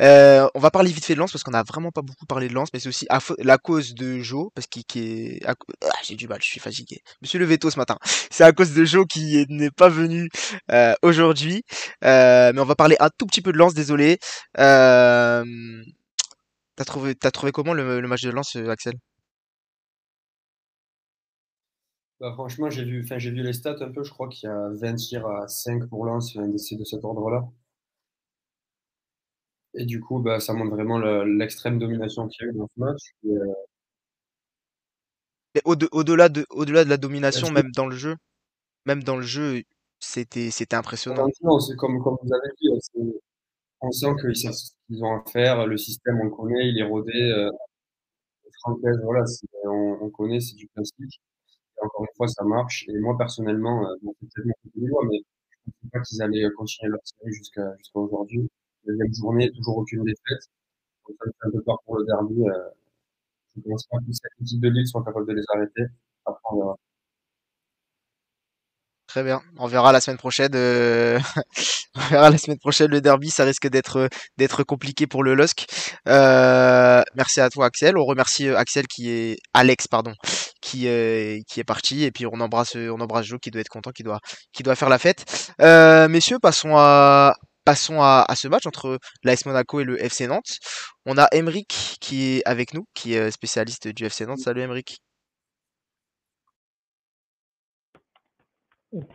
Euh, 0.00 0.48
on 0.56 0.58
va 0.58 0.72
parler 0.72 0.90
vite 0.90 1.04
fait 1.04 1.14
de 1.14 1.20
Lens 1.20 1.30
parce 1.30 1.44
qu'on 1.44 1.54
a 1.54 1.62
vraiment 1.62 1.92
pas 1.92 2.02
beaucoup 2.02 2.26
parlé 2.26 2.48
de 2.48 2.54
Lens, 2.54 2.70
mais 2.74 2.80
c'est 2.80 2.88
aussi 2.88 3.06
à 3.08 3.20
la 3.38 3.56
cause 3.56 3.94
de 3.94 4.18
Joe, 4.18 4.48
parce 4.52 4.66
qu'il 4.66 4.84
qui 4.84 4.98
est, 5.38 5.40
ah, 5.46 5.54
j'ai 6.02 6.16
du 6.16 6.26
mal, 6.26 6.38
je 6.42 6.48
suis 6.48 6.58
fatigué. 6.58 7.02
Monsieur 7.22 7.38
le 7.38 7.44
veto 7.44 7.70
ce 7.70 7.78
matin. 7.78 7.96
C'est 8.30 8.42
à 8.42 8.50
cause 8.52 8.74
de 8.74 8.84
Joe 8.84 9.06
qui 9.08 9.38
est- 9.38 9.48
n'est 9.48 9.70
pas 9.70 9.88
venu 9.88 10.28
euh, 10.72 10.94
aujourd'hui, 11.02 11.62
Euh, 12.04 12.50
mais 12.52 12.60
on 12.60 12.64
va 12.64 12.74
parler 12.74 12.96
un 12.98 13.10
tout 13.16 13.26
petit 13.26 13.42
peu 13.42 13.52
de 13.52 13.58
Lens, 13.58 13.74
désolé. 13.74 14.18
Euh, 14.58 15.44
t'as 16.74 16.84
trouvé, 16.84 17.52
comment 17.52 17.74
le, 17.74 18.00
le 18.00 18.08
match 18.08 18.22
de 18.22 18.30
Lens, 18.30 18.56
euh, 18.56 18.70
Axel? 18.70 18.94
Bah, 22.20 22.32
franchement, 22.34 22.70
j'ai 22.70 22.84
vu, 22.84 23.04
j'ai 23.18 23.30
vu 23.32 23.42
les 23.42 23.52
stats 23.52 23.76
un 23.80 23.90
peu. 23.90 24.04
Je 24.04 24.10
crois 24.10 24.28
qu'il 24.28 24.48
y 24.48 24.52
a 24.52 24.68
20 24.74 24.94
tirs 24.94 25.26
à 25.26 25.48
5 25.48 25.86
pour 25.88 26.04
Lens, 26.06 26.36
un 26.36 26.46
d'essai 26.48 26.76
de 26.76 26.84
cet 26.84 27.02
ordre-là. 27.04 27.48
Et 29.74 29.84
du 29.84 30.00
coup, 30.00 30.20
bah, 30.20 30.38
ça 30.40 30.52
montre 30.52 30.70
vraiment 30.70 30.98
le- 30.98 31.24
l'extrême 31.24 31.78
domination 31.78 32.28
qu'il 32.28 32.46
y 32.46 32.48
a 32.48 32.52
eu 32.52 32.56
dans 32.56 32.68
ce 32.74 32.80
match. 32.80 33.00
Et, 33.24 33.30
euh, 33.30 33.52
Mais 35.54 35.62
au- 35.64 35.76
au-delà 35.92 36.28
de, 36.28 36.46
au-delà 36.50 36.84
de 36.84 36.90
la 36.90 36.96
domination, 36.96 37.50
même 37.50 37.70
dans 37.72 37.86
le 37.86 37.96
jeu, 37.96 38.16
même 38.86 39.02
dans 39.04 39.16
le 39.16 39.22
jeu, 39.22 39.62
c'était, 40.00 40.50
impressionnant. 40.72 41.28
C'est 41.60 41.76
comme, 41.76 42.02
comme 42.02 42.16
vous 42.22 42.32
avez 42.34 42.48
dit, 42.60 42.68
c'est- 42.80 43.20
on 43.82 43.92
sent 43.92 44.14
qu'ils 44.20 44.36
savent 44.36 44.52
ce 44.54 44.72
qu'ils 44.88 45.04
ont 45.04 45.20
à 45.20 45.24
faire. 45.30 45.66
Le 45.66 45.76
système, 45.78 46.20
on 46.20 46.24
le 46.24 46.30
connaît, 46.30 46.68
il 46.70 46.78
est 46.78 46.84
rodé. 46.88 47.12
Euh, 47.14 47.50
voilà, 49.04 49.24
on, 49.64 49.98
on 50.02 50.10
connaît, 50.10 50.40
c'est 50.40 50.54
du 50.56 50.68
classique. 50.68 51.20
Encore 51.82 52.02
une 52.04 52.16
fois, 52.16 52.28
ça 52.28 52.44
marche. 52.44 52.84
Et 52.88 52.98
moi, 52.98 53.16
personnellement, 53.18 53.84
euh, 53.86 53.94
bon, 54.02 54.14
c'est 54.20 54.28
peut-être 54.42 54.46
mon 54.46 54.82
lillois, 54.82 55.02
mais 55.10 55.18
je 55.66 55.70
ne 55.70 55.72
pensais 55.72 55.90
pas 55.92 56.00
qu'ils 56.02 56.22
allaient 56.22 56.44
euh, 56.44 56.50
continuer 56.56 56.90
leur 56.92 57.00
série 57.04 57.32
jusqu'à 57.32 57.76
jusqu'à 57.78 57.98
aujourd'hui. 58.00 58.48
Deuxième 58.86 59.14
journée, 59.14 59.50
toujours 59.52 59.78
aucune 59.78 60.04
défaite. 60.04 60.44
Donc, 61.08 61.16
ça 61.20 61.26
me 61.26 61.32
fait 61.32 61.48
un 61.48 61.50
peu 61.52 61.62
peur 61.64 61.78
pour 61.86 61.98
le 61.98 62.06
derby. 62.06 62.42
Euh, 62.48 62.70
je 63.54 63.60
ne 63.60 63.64
pense 63.72 63.86
pas 63.86 63.98
que 63.98 64.12
cette 64.12 64.32
équipe 64.42 64.60
de 64.60 64.68
Lille 64.70 64.86
soit 64.88 65.04
capable 65.04 65.26
de 65.28 65.34
les 65.34 65.44
arrêter. 65.54 65.84
Après, 66.26 66.40
on 66.52 66.58
verra. 66.58 66.76
Très 69.10 69.24
bien. 69.24 69.42
On 69.58 69.66
verra 69.66 69.90
la 69.90 70.00
semaine 70.00 70.18
prochaine. 70.18 70.52
euh, 70.54 71.18
On 71.96 72.00
verra 72.10 72.30
la 72.30 72.38
semaine 72.38 72.60
prochaine 72.60 72.92
le 72.92 73.00
derby. 73.00 73.28
Ça 73.28 73.42
risque 73.42 73.66
d'être 73.66 74.62
compliqué 74.62 75.08
pour 75.08 75.24
le 75.24 75.34
LOSC. 75.34 75.66
Euh, 76.06 77.02
Merci 77.16 77.40
à 77.40 77.50
toi, 77.50 77.66
Axel. 77.66 77.98
On 77.98 78.04
remercie 78.04 78.46
euh, 78.46 78.56
Axel 78.56 78.86
qui 78.86 79.10
est 79.10 79.36
Alex, 79.52 79.88
pardon, 79.88 80.12
qui 80.62 80.86
est 80.86 81.64
parti. 81.66 82.04
Et 82.04 82.12
puis 82.12 82.24
on 82.24 82.40
embrasse 82.40 82.76
on 82.76 83.00
embrasse 83.00 83.26
Joe 83.26 83.40
qui 83.42 83.50
doit 83.50 83.60
être 83.62 83.68
content, 83.68 83.90
qui 83.90 84.04
doit 84.04 84.76
faire 84.76 84.88
la 84.88 84.98
fête. 85.00 85.24
Messieurs, 85.58 86.38
passons 86.38 86.76
à 86.76 87.34
ce 87.66 88.46
match 88.46 88.66
entre 88.66 89.00
l'AS 89.24 89.44
Monaco 89.44 89.80
et 89.80 89.84
le 89.84 90.00
FC 90.00 90.28
Nantes. 90.28 90.58
On 91.04 91.18
a 91.18 91.26
Emeric 91.32 91.96
qui 92.00 92.36
est 92.36 92.42
avec 92.46 92.74
nous, 92.74 92.84
qui 92.94 93.14
est 93.14 93.32
spécialiste 93.32 93.88
du 93.88 94.04
FC 94.04 94.24
Nantes. 94.24 94.38
Salut 94.38 94.60
Emeric. 94.60 95.00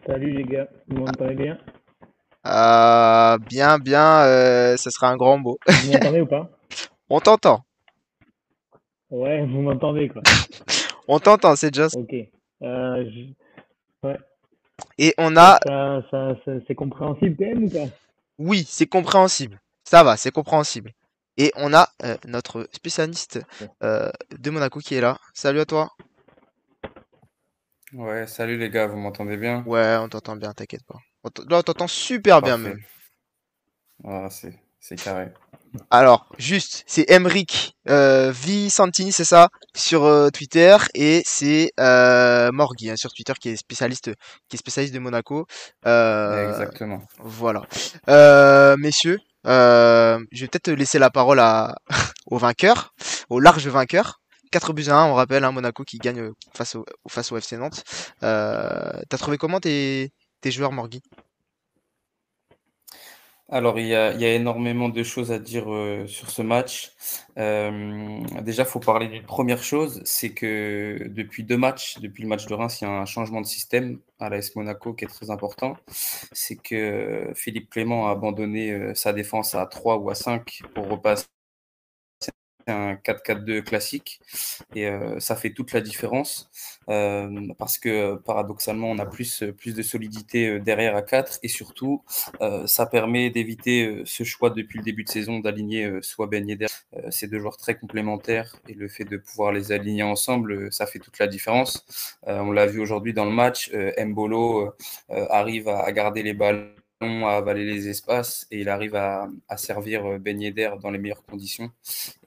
Salut 0.06 0.32
les 0.32 0.44
gars, 0.44 0.68
vous 0.88 0.98
m'entendez 0.98 1.36
bien? 1.36 1.58
Euh, 2.48 3.38
bien, 3.40 3.78
bien, 3.78 4.22
euh, 4.22 4.78
ce 4.78 4.90
sera 4.90 5.10
un 5.10 5.18
grand 5.18 5.38
mot. 5.38 5.58
Vous 5.68 5.92
m'entendez 5.92 6.22
ou 6.22 6.28
pas? 6.28 6.50
On 7.10 7.20
t'entend. 7.20 7.66
Ouais, 9.10 9.46
vous 9.46 9.62
m'entendez 9.62 10.10
quoi. 10.10 10.22
On 11.08 11.20
t'entend, 11.20 11.56
c'est 11.56 11.74
just. 11.74 11.96
Ok. 11.96 12.14
Euh, 12.62 13.06
je- 13.12 13.34
Et 14.98 15.14
on 15.18 15.36
a, 15.38 15.60
ça, 15.66 16.02
ça- 16.12 16.36
ça- 16.46 16.52
c'est 16.68 16.76
compréhensible 16.76 17.36
quand 17.38 17.46
même 17.46 17.66
ou 17.66 17.70
pas? 17.70 17.94
Oui, 18.38 18.66
c'est 18.68 18.86
compréhensible. 18.88 19.60
Ça 19.84 20.04
va, 20.04 20.16
c'est 20.18 20.32
compréhensible. 20.32 20.92
Et 21.38 21.52
on 21.58 21.74
a 21.74 21.90
euh, 22.04 22.16
notre 22.26 22.68
spécialiste 22.72 23.40
de 23.82 24.50
Monaco 24.50 24.80
qui 24.80 24.96
est 24.96 25.02
là. 25.02 25.18
Salut 25.34 25.60
à 25.60 25.66
toi. 25.66 25.90
Ouais, 27.96 28.28
salut 28.28 28.58
les 28.58 28.70
gars, 28.70 28.88
vous 28.88 28.98
m'entendez 28.98 29.38
bien? 29.38 29.64
Ouais, 29.66 29.96
on 30.00 30.10
t'entend 30.10 30.36
bien, 30.36 30.54
t'inquiète 30.54 30.84
pas. 30.86 31.00
On 31.24 31.30
t- 31.30 31.44
Là, 31.50 31.60
on 31.60 31.62
t'entend 31.62 31.88
super 31.88 32.42
bien 32.42 32.58
Parfait. 32.58 32.70
même. 32.70 32.80
Ah, 34.04 34.28
c'est 34.30 34.54
c'est 34.80 34.96
carré. 34.98 35.30
Alors, 35.90 36.28
juste, 36.38 36.84
c'est 36.88 37.10
Emric 37.10 37.76
euh, 37.90 38.32
Vicentini, 38.32 39.12
c'est 39.12 39.26
ça, 39.26 39.50
sur 39.76 40.04
euh, 40.04 40.30
Twitter, 40.30 40.78
et 40.94 41.24
c'est 41.26 41.72
euh, 41.80 42.52
Morgui 42.52 42.90
hein, 42.90 42.96
sur 42.96 43.12
Twitter 43.14 43.34
qui 43.40 43.50
est 43.50 43.56
spécialiste, 43.56 44.12
qui 44.48 44.56
est 44.56 44.60
spécialiste 44.60 44.94
de 44.94 45.00
Monaco. 45.00 45.48
Euh, 45.86 46.50
Exactement. 46.50 47.02
voilà. 47.20 47.64
Euh, 48.10 48.76
messieurs, 48.78 49.20
euh, 49.48 50.20
je 50.32 50.42
vais 50.42 50.48
peut-être 50.48 50.70
laisser 50.72 51.00
la 51.00 51.10
parole 51.10 51.40
à, 51.40 51.76
au 52.28 52.38
vainqueur, 52.38 52.94
au 53.30 53.40
large 53.40 53.68
vainqueur. 53.68 54.22
4 54.52 54.74
buts 54.74 54.90
à 54.90 54.98
1, 54.98 55.12
on 55.12 55.14
rappelle, 55.14 55.44
hein, 55.44 55.52
Monaco 55.52 55.84
qui 55.84 55.98
gagne 55.98 56.20
euh, 56.20 56.34
face 56.54 56.76
au, 56.76 56.86
FC 57.38 57.58
Nantes. 57.58 57.84
Euh, 58.24 59.02
T'as 59.10 59.18
trouvé 59.18 59.38
comment 59.38 59.60
tes, 59.60 60.12
joueurs, 60.46 60.72
Morgui? 60.72 61.02
Alors, 63.48 63.78
il 63.80 63.86
y 63.88 63.94
a, 63.96 64.12
énormément 64.34 64.90
de 64.90 65.04
choses 65.04 65.32
à 65.32 65.38
dire 65.38 65.72
euh, 65.72 66.08
sur 66.08 66.32
ce 66.32 66.42
match. 66.42 66.94
Déjà, 67.36 68.64
il 68.64 68.68
faut 68.68 68.80
parler 68.80 69.08
d'une 69.08 69.24
première 69.24 69.62
chose, 69.62 70.02
c'est 70.04 70.34
que 70.34 71.08
depuis 71.10 71.44
deux 71.44 71.58
matchs, 71.58 72.00
depuis 72.00 72.24
le 72.24 72.30
match 72.30 72.48
de 72.48 72.54
Reims, 72.56 72.80
il 72.82 72.86
y 72.86 72.88
a 72.88 72.92
un 72.92 73.06
changement 73.06 73.42
de 73.42 73.46
système 73.46 74.00
à 74.20 74.30
l'AS 74.30 74.56
Monaco 74.56 74.94
qui 74.94 75.06
est 75.06 75.08
très 75.08 75.30
important. 75.30 75.78
C'est 76.32 76.56
que 76.56 77.32
Philippe 77.36 77.70
Clément 77.70 78.08
a 78.08 78.12
abandonné 78.12 78.96
sa 78.96 79.14
défense 79.14 79.54
à 79.54 79.66
3 79.68 79.98
ou 79.98 80.10
à 80.10 80.16
5 80.16 80.62
pour 80.74 80.88
repasser 80.90 81.26
un 82.68 82.96
4-4-2 82.96 83.62
classique 83.62 84.20
et 84.74 84.88
euh, 84.88 85.20
ça 85.20 85.36
fait 85.36 85.52
toute 85.52 85.74
la 85.74 85.82
différence 85.82 86.50
euh, 86.90 87.30
parce 87.58 87.78
que 87.78 88.16
paradoxalement 88.16 88.90
on 88.90 89.00
a 89.00 89.06
plus, 89.06 89.44
plus 89.58 89.76
de 89.76 89.82
solidité 89.82 90.50
euh, 90.50 90.60
derrière 90.60 90.96
à 90.96 91.02
4 91.02 91.40
et 91.44 91.48
surtout 91.48 92.04
ça 92.66 92.86
permet 92.86 93.30
d'éviter 93.30 94.04
ce 94.06 94.24
choix 94.24 94.50
depuis 94.50 94.80
le 94.80 94.84
début 94.84 95.04
de 95.04 95.10
saison 95.10 95.40
d'aligner 95.40 96.00
soit 96.02 96.28
Ben 96.28 96.48
Yedder, 96.48 96.68
ces 97.10 97.28
deux 97.28 97.40
joueurs 97.40 97.58
très 97.58 97.76
complémentaires 97.76 98.56
et 98.68 98.74
le 98.74 98.88
fait 98.88 99.06
de 99.06 99.18
pouvoir 99.18 99.52
les 99.52 99.72
aligner 99.72 100.04
ensemble 100.04 100.72
ça 100.72 100.86
fait 100.86 101.00
toute 101.00 101.18
la 101.20 101.28
différence. 101.28 101.86
On 102.24 102.52
l'a 102.52 102.66
vu 102.66 102.80
aujourd'hui 102.80 103.14
dans 103.14 103.26
le 103.26 103.32
match 103.32 103.72
Mbolo 103.98 104.74
arrive 105.10 105.70
à, 105.70 105.92
garder 105.92 106.24
les 106.24 106.34
à 107.02 107.36
avaler 107.36 107.66
les 107.66 107.90
espaces 107.90 108.48
et 108.52 108.60
il 108.62 108.70
arrive 108.70 108.96
à, 108.96 109.28
à 109.50 109.58
servir 109.58 110.06
euh, 110.06 110.18
Ben 110.18 110.42
Yedder 110.42 110.72
dans 110.82 110.92
les 110.92 110.98
meilleures 110.98 111.24
conditions. 111.26 111.70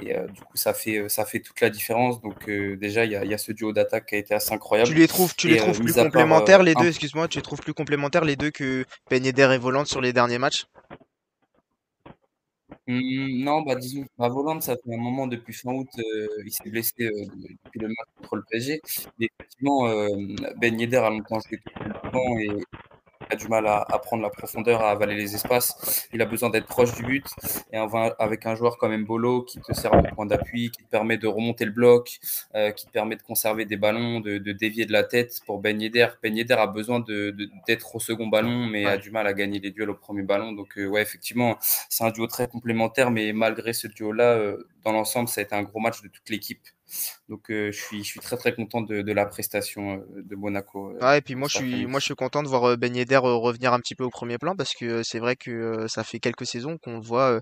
Et 0.00 0.14
euh, 0.14 0.26
du 0.28 0.40
coup, 0.42 0.56
ça 0.56 0.74
fait, 0.74 0.98
euh, 0.98 1.08
ça 1.08 1.24
fait 1.24 1.40
toute 1.40 1.60
la 1.60 1.70
différence. 1.70 2.20
Donc, 2.20 2.48
euh, 2.48 2.76
déjà, 2.76 3.04
il 3.06 3.12
y 3.12 3.16
a, 3.16 3.24
il 3.24 3.30
y 3.30 3.34
a 3.34 3.38
ce 3.38 3.52
duo 3.52 3.72
d'attaque 3.72 4.06
qui 4.06 4.14
a 4.14 4.18
été 4.18 4.34
assez 4.34 4.52
incroyable. 4.52 4.90
Tu 4.90 4.94
les 4.94 5.08
trouves, 5.08 5.34
tu 5.34 5.48
les 5.48 5.54
Et, 5.54 5.58
trouves 5.58 5.80
plus 5.80 5.94
part, 5.94 6.04
complémentaires 6.04 6.62
les 6.62 6.74
deux, 6.74 6.88
excuse-moi, 6.88 7.28
tu 7.28 7.38
les 7.38 7.42
trouves 7.42 7.60
plus 7.60 7.72
complémentaires 7.74 8.24
les 8.24 8.36
deux 8.36 8.50
que 8.50 8.84
Ben 9.10 9.24
Yedder 9.24 9.50
et 9.54 9.58
Volante 9.58 9.86
sur 9.86 10.02
les 10.02 10.12
derniers 10.12 10.38
matchs? 10.38 10.66
Hum, 12.86 13.00
non, 13.42 13.62
bah 13.62 13.74
disons, 13.74 14.04
bah, 14.18 14.28
Volante, 14.28 14.62
ça 14.62 14.74
fait 14.76 14.94
un 14.94 14.98
moment 14.98 15.26
depuis 15.26 15.52
fin 15.54 15.72
août, 15.72 15.88
il 16.44 16.52
s'est 16.52 16.68
blessé 16.70 16.92
de- 16.98 17.08
depuis 17.36 17.80
le 17.80 17.88
match 17.88 18.08
contre 18.20 18.36
le 18.36 18.42
PSG. 18.50 18.80
Mais 19.18 19.28
effectivement, 19.38 19.88
Ben 20.56 20.78
Yedder 20.78 20.98
a 20.98 21.10
longtemps 21.10 21.40
joué 21.40 21.58
tout 21.58 21.82
le 21.84 22.10
temps 22.10 22.38
et 22.38 22.64
a 23.30 23.36
du 23.36 23.48
mal 23.48 23.66
à, 23.66 23.82
à 23.88 23.98
prendre 23.98 24.22
la 24.22 24.30
profondeur, 24.30 24.82
à 24.82 24.90
avaler 24.90 25.14
les 25.14 25.34
espaces. 25.34 26.08
Il 26.12 26.22
a 26.22 26.26
besoin 26.26 26.50
d'être 26.50 26.66
proche 26.66 26.94
du 26.94 27.02
but. 27.04 27.26
Et 27.72 27.76
avec 28.18 28.46
un 28.46 28.54
joueur 28.54 28.78
comme 28.78 28.96
Mbolo 28.96 29.42
qui 29.42 29.60
te 29.60 29.72
sert 29.72 29.90
de 30.02 30.08
point 30.14 30.26
d'appui, 30.26 30.70
qui 30.70 30.82
te 30.82 30.88
permet 30.88 31.18
de 31.18 31.26
remonter 31.26 31.64
le 31.64 31.70
bloc, 31.72 32.18
euh, 32.54 32.70
qui 32.72 32.86
te 32.86 32.90
permet 32.90 33.16
de 33.16 33.22
conserver 33.22 33.64
des 33.64 33.76
ballons, 33.76 34.20
de, 34.20 34.38
de 34.38 34.52
dévier 34.52 34.86
de 34.86 34.92
la 34.92 35.04
tête 35.04 35.40
pour 35.46 35.58
Ben 35.60 35.80
Yedder. 35.80 36.08
Ben 36.22 36.36
Yedder 36.36 36.54
a 36.54 36.66
besoin 36.66 37.00
de- 37.00 37.30
de- 37.30 37.48
d'être 37.66 37.94
au 37.96 38.00
second 38.00 38.26
ballon, 38.28 38.66
mais 38.66 38.84
a 38.86 38.96
du 38.96 39.10
mal 39.10 39.26
à 39.26 39.32
gagner 39.32 39.58
les 39.60 39.70
duels 39.70 39.90
au 39.90 39.94
premier 39.94 40.22
ballon. 40.22 40.52
Donc, 40.52 40.78
euh, 40.78 40.86
ouais, 40.86 41.02
effectivement, 41.02 41.56
c'est 41.88 42.04
un 42.04 42.10
duo 42.10 42.26
très 42.26 42.48
complémentaire, 42.48 43.10
mais 43.10 43.32
malgré 43.32 43.72
ce 43.72 43.86
duo-là, 43.86 44.32
euh, 44.34 44.68
dans 44.84 44.92
l'ensemble, 44.92 45.28
ça 45.28 45.40
a 45.40 45.44
été 45.44 45.54
un 45.54 45.62
gros 45.62 45.80
match 45.80 46.02
de 46.02 46.08
toute 46.08 46.28
l'équipe. 46.30 46.60
Donc, 47.28 47.50
euh, 47.50 47.70
je, 47.72 47.78
suis, 47.80 47.98
je 48.04 48.08
suis 48.08 48.20
très, 48.20 48.36
très 48.36 48.54
content 48.54 48.80
de, 48.80 49.02
de 49.02 49.12
la 49.12 49.26
prestation 49.26 49.94
euh, 50.16 50.22
de 50.22 50.36
Monaco. 50.36 50.90
euh, 50.90 50.98
Ouais, 51.06 51.18
et 51.18 51.20
puis 51.20 51.34
moi 51.34 51.48
je 51.48 51.56
suis 51.56 51.86
moi 51.86 52.00
je 52.00 52.04
suis 52.06 52.14
content 52.14 52.42
de 52.42 52.48
voir 52.48 52.76
Ben 52.78 52.94
Yedder 52.94 53.18
revenir 53.18 53.72
un 53.72 53.80
petit 53.80 53.94
peu 53.94 54.04
au 54.04 54.10
premier 54.10 54.38
plan 54.38 54.56
parce 54.56 54.74
que 54.74 55.02
c'est 55.02 55.18
vrai 55.18 55.36
que 55.36 55.86
ça 55.88 56.04
fait 56.04 56.18
quelques 56.20 56.46
saisons 56.46 56.78
qu'on 56.78 56.94
le 56.96 57.02
voit 57.02 57.40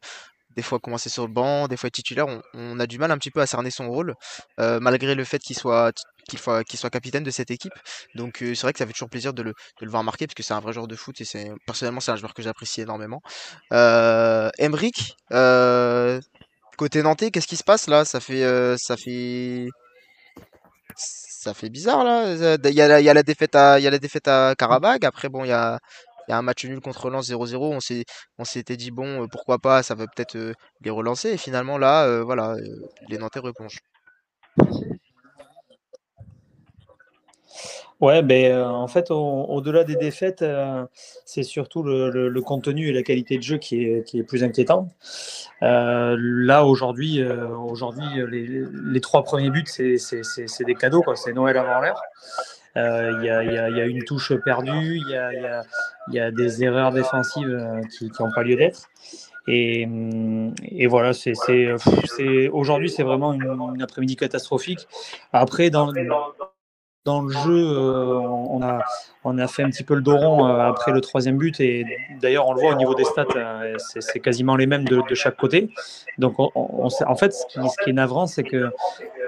des 0.57 0.63
fois 0.63 0.79
commencer 0.79 1.11
sur 1.11 1.27
le 1.27 1.33
banc, 1.33 1.69
des 1.69 1.77
fois 1.77 1.91
titulaire, 1.91 2.27
on, 2.29 2.41
on 2.55 2.81
a 2.81 2.87
du 2.87 2.99
mal 2.99 3.11
un 3.11 3.19
petit 3.19 3.31
peu 3.31 3.41
à 3.41 3.47
cerner 3.47 3.71
son 3.71 3.91
rôle 3.91 4.15
euh, 4.59 4.81
malgré 4.81 5.15
le 5.15 5.23
fait 5.25 5.39
qu'il 5.39 5.55
soit 5.57 5.93
qu'il 6.29 6.39
soit 6.39 6.65
qu'il 6.65 6.79
soit 6.79 6.89
capitaine 6.89 7.23
de 7.25 7.31
cette 7.31 7.51
équipe. 7.51 7.75
Donc 8.15 8.43
euh, 8.43 8.55
c'est 8.55 8.63
vrai 8.63 8.73
que 8.73 8.79
ça 8.79 8.87
fait 8.87 8.93
toujours 8.95 9.11
plaisir 9.11 9.35
de 9.35 9.43
le, 9.43 9.51
de 9.51 9.85
le 9.85 9.91
voir 9.91 10.03
marquer 10.03 10.27
parce 10.27 10.35
que 10.35 10.43
c'est 10.43 10.55
un 10.55 10.61
vrai 10.61 10.73
joueur 10.73 10.89
de 10.89 10.97
foot 10.97 11.21
et 11.21 11.25
c'est 11.27 11.51
personnellement 11.67 12.01
c'est 12.01 12.11
un 12.13 12.17
joueur 12.17 12.33
que 12.33 12.43
j'apprécie 12.43 12.81
énormément. 12.81 13.21
Euh, 13.75 14.49
Emric, 14.59 15.17
euh, 15.33 16.21
côté 16.77 17.03
nantais, 17.03 17.31
qu'est-ce 17.31 17.47
qui 17.49 17.57
se 17.57 17.65
passe 17.65 17.89
là? 17.89 18.05
Ça 18.05 18.21
fait 18.21 18.45
euh, 18.45 18.77
ça 18.79 18.97
fait 18.97 19.69
ça 20.97 21.55
fait 21.55 21.71
bizarre 21.71 22.05
là. 22.05 22.35
Il 22.65 22.75
y 22.75 22.81
a 22.81 22.89
la, 22.89 23.01
il 23.01 23.05
y 23.05 23.09
a 23.11 23.15
la 23.15 23.23
défaite 23.23 23.55
à, 23.55 23.79
il 23.81 23.87
à 24.27 24.55
Karabakh. 24.57 25.05
Après, 25.05 25.29
bon, 25.29 25.45
il 25.45 25.49
y 25.49 25.53
a, 25.53 25.79
il 26.29 26.33
y 26.33 26.35
a 26.35 26.39
un 26.39 26.43
match 26.43 26.65
nul 26.65 26.81
contre 26.81 27.11
Lens 27.11 27.29
0-0. 27.31 27.57
On 27.57 27.81
s'est, 27.81 28.05
on 28.39 28.45
s'était 28.45 28.77
dit 28.77 28.91
bon, 28.91 29.25
euh, 29.25 29.27
pourquoi 29.31 29.59
pas, 29.59 29.83
ça 29.83 29.95
va 29.95 30.07
peut-être 30.07 30.37
euh, 30.37 30.53
les 30.83 30.91
relancer. 30.91 31.31
Et 31.31 31.37
finalement 31.39 31.79
là, 31.79 32.05
euh, 32.07 32.23
voilà, 32.25 32.53
euh, 32.55 32.89
les 33.09 33.19
Nantais 33.19 33.41
replongent. 33.41 33.79
Ouais, 38.01 38.23
ben, 38.23 38.53
euh, 38.53 38.67
en 38.69 38.89
fait, 38.89 39.11
au- 39.11 39.45
au-delà 39.49 39.83
des 39.85 39.97
défaites, 39.97 40.43
euh, 40.43 40.85
c'est 41.25 41.43
surtout 41.43 41.83
le, 41.83 42.41
contenu 42.43 42.89
et 42.89 42.93
la 42.93 43.03
qualité 43.03 43.39
de 43.39 43.43
jeu 43.43 43.57
qui 43.57 43.85
est, 43.85 44.05
qui 44.07 44.19
est 44.19 44.23
plus 44.23 44.45
inquiétant. 44.45 44.89
Euh, 45.63 46.15
là, 46.19 46.67
aujourd'hui, 46.67 47.23
euh, 47.23 47.49
aujourd'hui 47.49 48.05
les, 48.29 49.01
trois 49.01 49.23
premiers 49.23 49.51
buts, 49.51 49.65
c'est 49.67 50.65
des 50.67 50.75
cadeaux. 50.75 51.03
C'est 51.15 51.33
Noël 51.33 51.57
avant 51.57 51.81
l'heure. 51.81 52.01
Euh, 52.77 53.13
Il 53.21 53.27
y, 53.27 53.31
a, 53.31 53.43
il 53.43 53.53
y 53.53 53.73
il 53.73 53.79
y 53.79 53.81
a 53.81 53.87
une 53.87 54.05
touche 54.05 54.35
perdue, 54.45 54.99
il 54.99 55.09
y 55.09 55.13
y 55.13 56.19
a- 56.19 56.29
y 56.29 56.33
des 56.35 56.63
erreurs 56.63 56.93
défensives 56.93 57.49
euh, 57.49 57.81
qui 57.99 58.11
n'ont 58.21 58.31
pas 58.35 58.43
lieu 58.43 58.57
d'être. 58.57 58.91
Et, 59.49 59.87
hum, 59.87 60.55
et 60.63 60.87
voilà, 60.87 61.13
aujourd'hui, 62.53 62.91
c'est 62.91 63.03
vraiment 63.03 63.33
une, 63.33 63.45
une 63.75 63.83
après-midi 63.83 64.17
catastrophique. 64.17 64.87
Après, 65.33 65.71
dans, 65.71 65.93
dans 67.07 67.23
le 67.23 67.33
jeu, 67.33 67.71
euh, 67.71 68.19
on, 68.19 68.61
a, 68.63 68.81
on 69.23 69.47
fait 69.47 69.63
un 69.63 69.71
petit 69.71 69.85
peu 69.85 69.95
le 69.95 70.03
dos 70.03 70.17
euh, 70.17 70.69
après 70.69 70.91
le 70.91 71.01
troisième 71.01 71.39
but. 71.39 71.59
Et 71.61 71.87
d'ailleurs, 72.21 72.49
on 72.49 72.53
le 72.53 72.61
voit 72.61 72.73
au 72.73 72.77
niveau 72.77 72.95
des 72.95 73.05
stats, 73.05 73.27
euh, 73.37 73.77
c'est 73.79 74.19
quasiment 74.19 74.57
les 74.57 74.67
mêmes 74.67 74.85
de, 74.85 75.01
chaque 75.15 75.37
côté. 75.37 75.71
Donc, 76.19 76.39
on, 76.39 76.51
on 76.55 76.89
en 77.07 77.17
fait, 77.17 77.33
ce 77.33 77.47
qui, 77.47 77.91
est 77.91 77.93
navrant, 77.93 78.27
c'est 78.27 78.43
que 78.43 78.71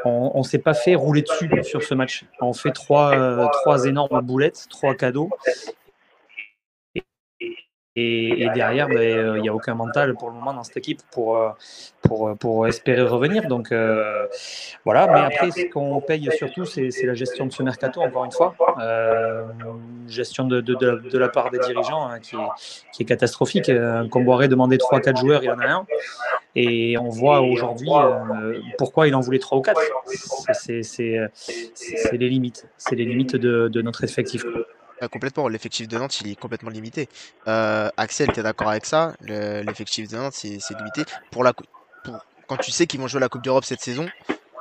on 0.05 0.39
ne 0.39 0.43
s'est 0.43 0.59
pas 0.59 0.75
fait 0.75 0.97
rouler 0.97 1.23
dessus 1.23 1.51
sur 1.63 1.83
ce 1.83 1.95
match. 1.95 2.25
On 2.41 2.53
fait 2.53 2.73
trois 2.73 3.85
énormes 3.87 4.21
boulettes, 4.23 4.67
trois 4.69 4.95
cadeaux. 4.95 5.31
Et, 7.97 8.49
derrière, 8.55 8.87
ben, 8.87 8.99
euh, 8.99 9.39
il 9.39 9.43
n'y 9.43 9.49
a 9.49 9.55
aucun 9.55 9.75
mental 9.75 10.15
pour 10.15 10.29
le 10.29 10.35
moment 10.35 10.55
dans 10.55 10.63
cette 10.63 10.77
équipe 10.77 11.01
pour, 11.11 11.37
euh, 11.37 11.51
pour, 12.03 12.37
pour 12.39 12.67
espérer 12.67 13.03
revenir. 13.03 13.49
Donc 13.49 13.73
euh, 13.73 14.27
voilà, 14.85 15.07
mais 15.09 15.21
après, 15.21 15.51
ce 15.51 15.71
qu'on 15.71 16.01
paye 16.01 16.29
surtout, 16.37 16.65
c'est 16.65 16.91
la 17.03 17.15
gestion 17.15 17.47
de 17.47 17.53
ce 17.53 17.63
mercato, 17.63 18.01
encore 18.01 18.25
une 18.25 18.33
fois. 18.33 18.55
Euh, 18.81 19.45
gestion 20.07 20.47
de, 20.47 21.19
la 21.19 21.29
part 21.29 21.51
des 21.51 21.59
dirigeants 21.59 22.07
hein, 22.07 22.21
qui, 22.21 22.37
est, 22.37 22.49
qui 22.93 23.03
est 23.03 23.07
catastrophique. 23.07 23.69
Euh, 23.69 24.05
demandait 24.49 24.77
3-4 24.77 25.21
joueurs, 25.21 25.43
il 25.43 25.47
y 25.47 25.51
en 25.51 25.59
a 25.59 25.67
un. 25.67 25.87
Et 26.55 26.97
on 26.99 27.09
voit 27.09 27.41
aujourd'hui 27.41 27.91
euh, 27.93 28.61
pourquoi 28.79 29.09
il 29.09 29.15
en 29.15 29.21
voulait 29.21 29.39
3 29.39 29.59
ou 29.59 29.63
4. 29.63 29.81
C'est 30.53 31.31
les 32.13 32.29
limites. 32.29 32.67
C'est 32.77 32.97
les 32.97 33.05
limites 33.05 33.37
de 33.37 33.83
notre 33.83 34.05
effectif. 34.05 34.45
Ah, 35.01 35.09
complètement, 35.09 35.47
l'effectif 35.49 35.87
de 35.87 35.97
Nantes, 35.97 36.21
il 36.21 36.33
est 36.33 36.35
complètement 36.37 36.71
limité. 36.71 37.09
Euh, 37.47 37.89
Axel, 37.97 38.33
t'es 38.33 38.43
d'accord 38.43 38.69
avec 38.69 38.85
ça? 38.85 39.15
Le- 39.21 39.63
L'effectif 39.63 40.09
de 40.09 40.17
Nantes, 40.17 40.33
c'est 40.35 40.59
limité. 40.77 41.05
Pour 41.31 41.45
la, 41.45 41.53
pour, 42.03 42.21
quand 42.49 42.57
tu 42.57 42.73
sais 42.73 42.87
qu'ils 42.87 43.01
vont 43.01 43.07
jouer 43.07 43.21
la 43.21 43.29
Coupe 43.29 43.43
d'Europe 43.43 43.65
cette 43.65 43.81
saison, 43.81 44.09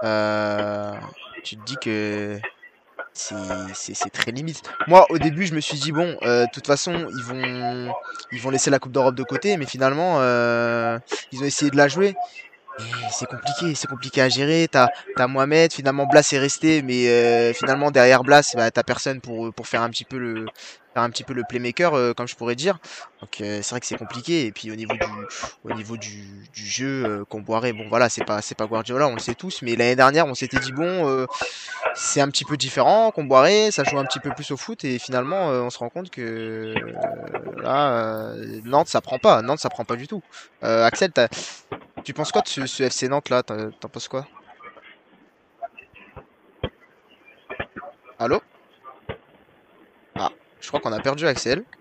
euh, 0.04 0.95
tu 1.43 1.56
te 1.56 1.62
dis 1.62 1.76
que 1.82 2.39
c'est 3.15 4.12
très 4.12 4.32
limite. 4.32 4.62
Moi, 4.88 5.08
au 5.10 5.17
début, 5.17 5.45
je 5.47 5.56
me 5.56 5.60
suis 5.60 5.78
dit, 5.78 5.91
bon, 5.91 6.15
euh, 6.21 6.45
de 6.45 6.52
toute 6.52 6.67
façon, 6.67 6.93
ils 7.17 7.23
vont, 7.23 7.93
ils 8.32 8.39
vont 8.41 8.52
laisser 8.52 8.69
la 8.69 8.78
Coupe 8.78 8.91
d'Europe 8.91 9.15
de 9.15 9.23
côté, 9.23 9.58
mais 9.58 9.65
finalement, 9.65 10.17
euh, 10.19 11.00
ils 11.32 11.41
ont 11.41 11.45
essayé 11.45 11.71
de 11.71 11.78
la 11.78 11.88
jouer. 11.88 12.13
C'est 13.12 13.26
compliqué, 13.26 13.76
c'est 13.76 13.88
compliqué 13.88 14.22
à 14.22 14.30
gérer. 14.30 14.68
T'as 14.70 14.90
as 15.18 15.28
Mohamed, 15.28 15.74
finalement 15.74 16.06
Blas 16.06 16.32
est 16.32 16.40
resté, 16.40 16.82
mais 16.82 17.08
euh, 17.08 17.54
finalement 17.54 17.92
derrière 17.92 18.24
Blas, 18.24 18.54
bah, 18.56 18.70
t'as 18.72 18.84
personne 18.84 19.22
pour, 19.22 19.54
pour 19.54 19.68
faire 19.68 19.82
un 19.82 19.90
petit 19.90 20.06
peu 20.06 20.18
le, 20.18 20.46
un 21.02 21.10
petit 21.10 21.24
peu 21.24 21.34
le 21.34 21.44
playmaker, 21.48 21.94
euh, 21.94 22.14
comme 22.14 22.28
je 22.28 22.36
pourrais 22.36 22.56
dire. 22.56 22.80
Donc 23.22 23.42
euh, 23.42 23.62
c'est 23.62 23.72
vrai 23.72 23.80
que 23.80 23.86
c'est 23.86 23.98
compliqué. 23.98 24.46
Et 24.46 24.52
puis 24.52 24.72
au 24.72 24.76
niveau 24.76 24.94
du, 24.94 25.08
au 25.64 25.74
niveau 25.74 25.98
du, 25.98 26.48
du 26.54 26.66
jeu 26.66 27.04
euh, 27.06 27.26
qu'on 27.26 27.42
boirait, 27.42 27.74
bon 27.74 27.88
voilà, 27.90 28.10
c'est 28.10 28.24
pas, 28.24 28.42
c'est 28.42 28.56
pas 28.56 28.66
Guardiola, 28.66 29.08
on 29.08 29.14
le 29.14 29.20
sait 29.20 29.36
tous. 29.36 29.62
Mais 29.62 29.76
l'année 29.76 29.96
dernière, 29.96 30.28
on 30.28 30.36
s'était 30.36 30.60
dit 30.60 30.72
bon, 30.72 31.28
c'est 31.96 32.22
un 32.22 32.30
petit 32.30 32.46
peu 32.46 32.58
différent. 32.58 33.12
Qu'on 33.12 33.26
boirait, 33.26 33.72
ça 33.72 33.84
joue 33.84 33.98
un 33.98 34.06
petit 34.06 34.20
peu 34.20 34.32
plus 34.32 34.52
au 34.52 34.58
foot. 34.58 34.84
Et 34.84 35.00
finalement, 35.00 35.48
on 35.48 35.70
se 35.70 35.80
rend 35.80 35.90
compte 35.90 36.10
que 36.10 36.74
là, 37.62 38.34
Nantes, 38.64 38.88
ça 38.88 39.02
prend 39.02 39.20
pas. 39.20 39.42
Nantes, 39.42 39.60
ça 39.60 39.70
prend 39.70 39.86
pas 39.86 39.96
du 39.96 40.08
tout. 40.08 40.22
Axel, 40.62 41.12
tu 42.04 42.14
penses 42.14 42.32
quoi 42.32 42.42
de 42.42 42.48
ce, 42.48 42.66
ce 42.66 42.84
FC 42.84 43.08
Nantes 43.08 43.30
là? 43.30 43.44
T'en 43.44 43.90
penses 43.90 44.08
quoi? 44.08 44.28
Allô? 48.20 48.42
Je 50.60 50.67
crois 50.67 50.80
qu'on 50.80 50.91
a 50.91 51.00
perdu 51.00 51.28
Axel. 51.28 51.63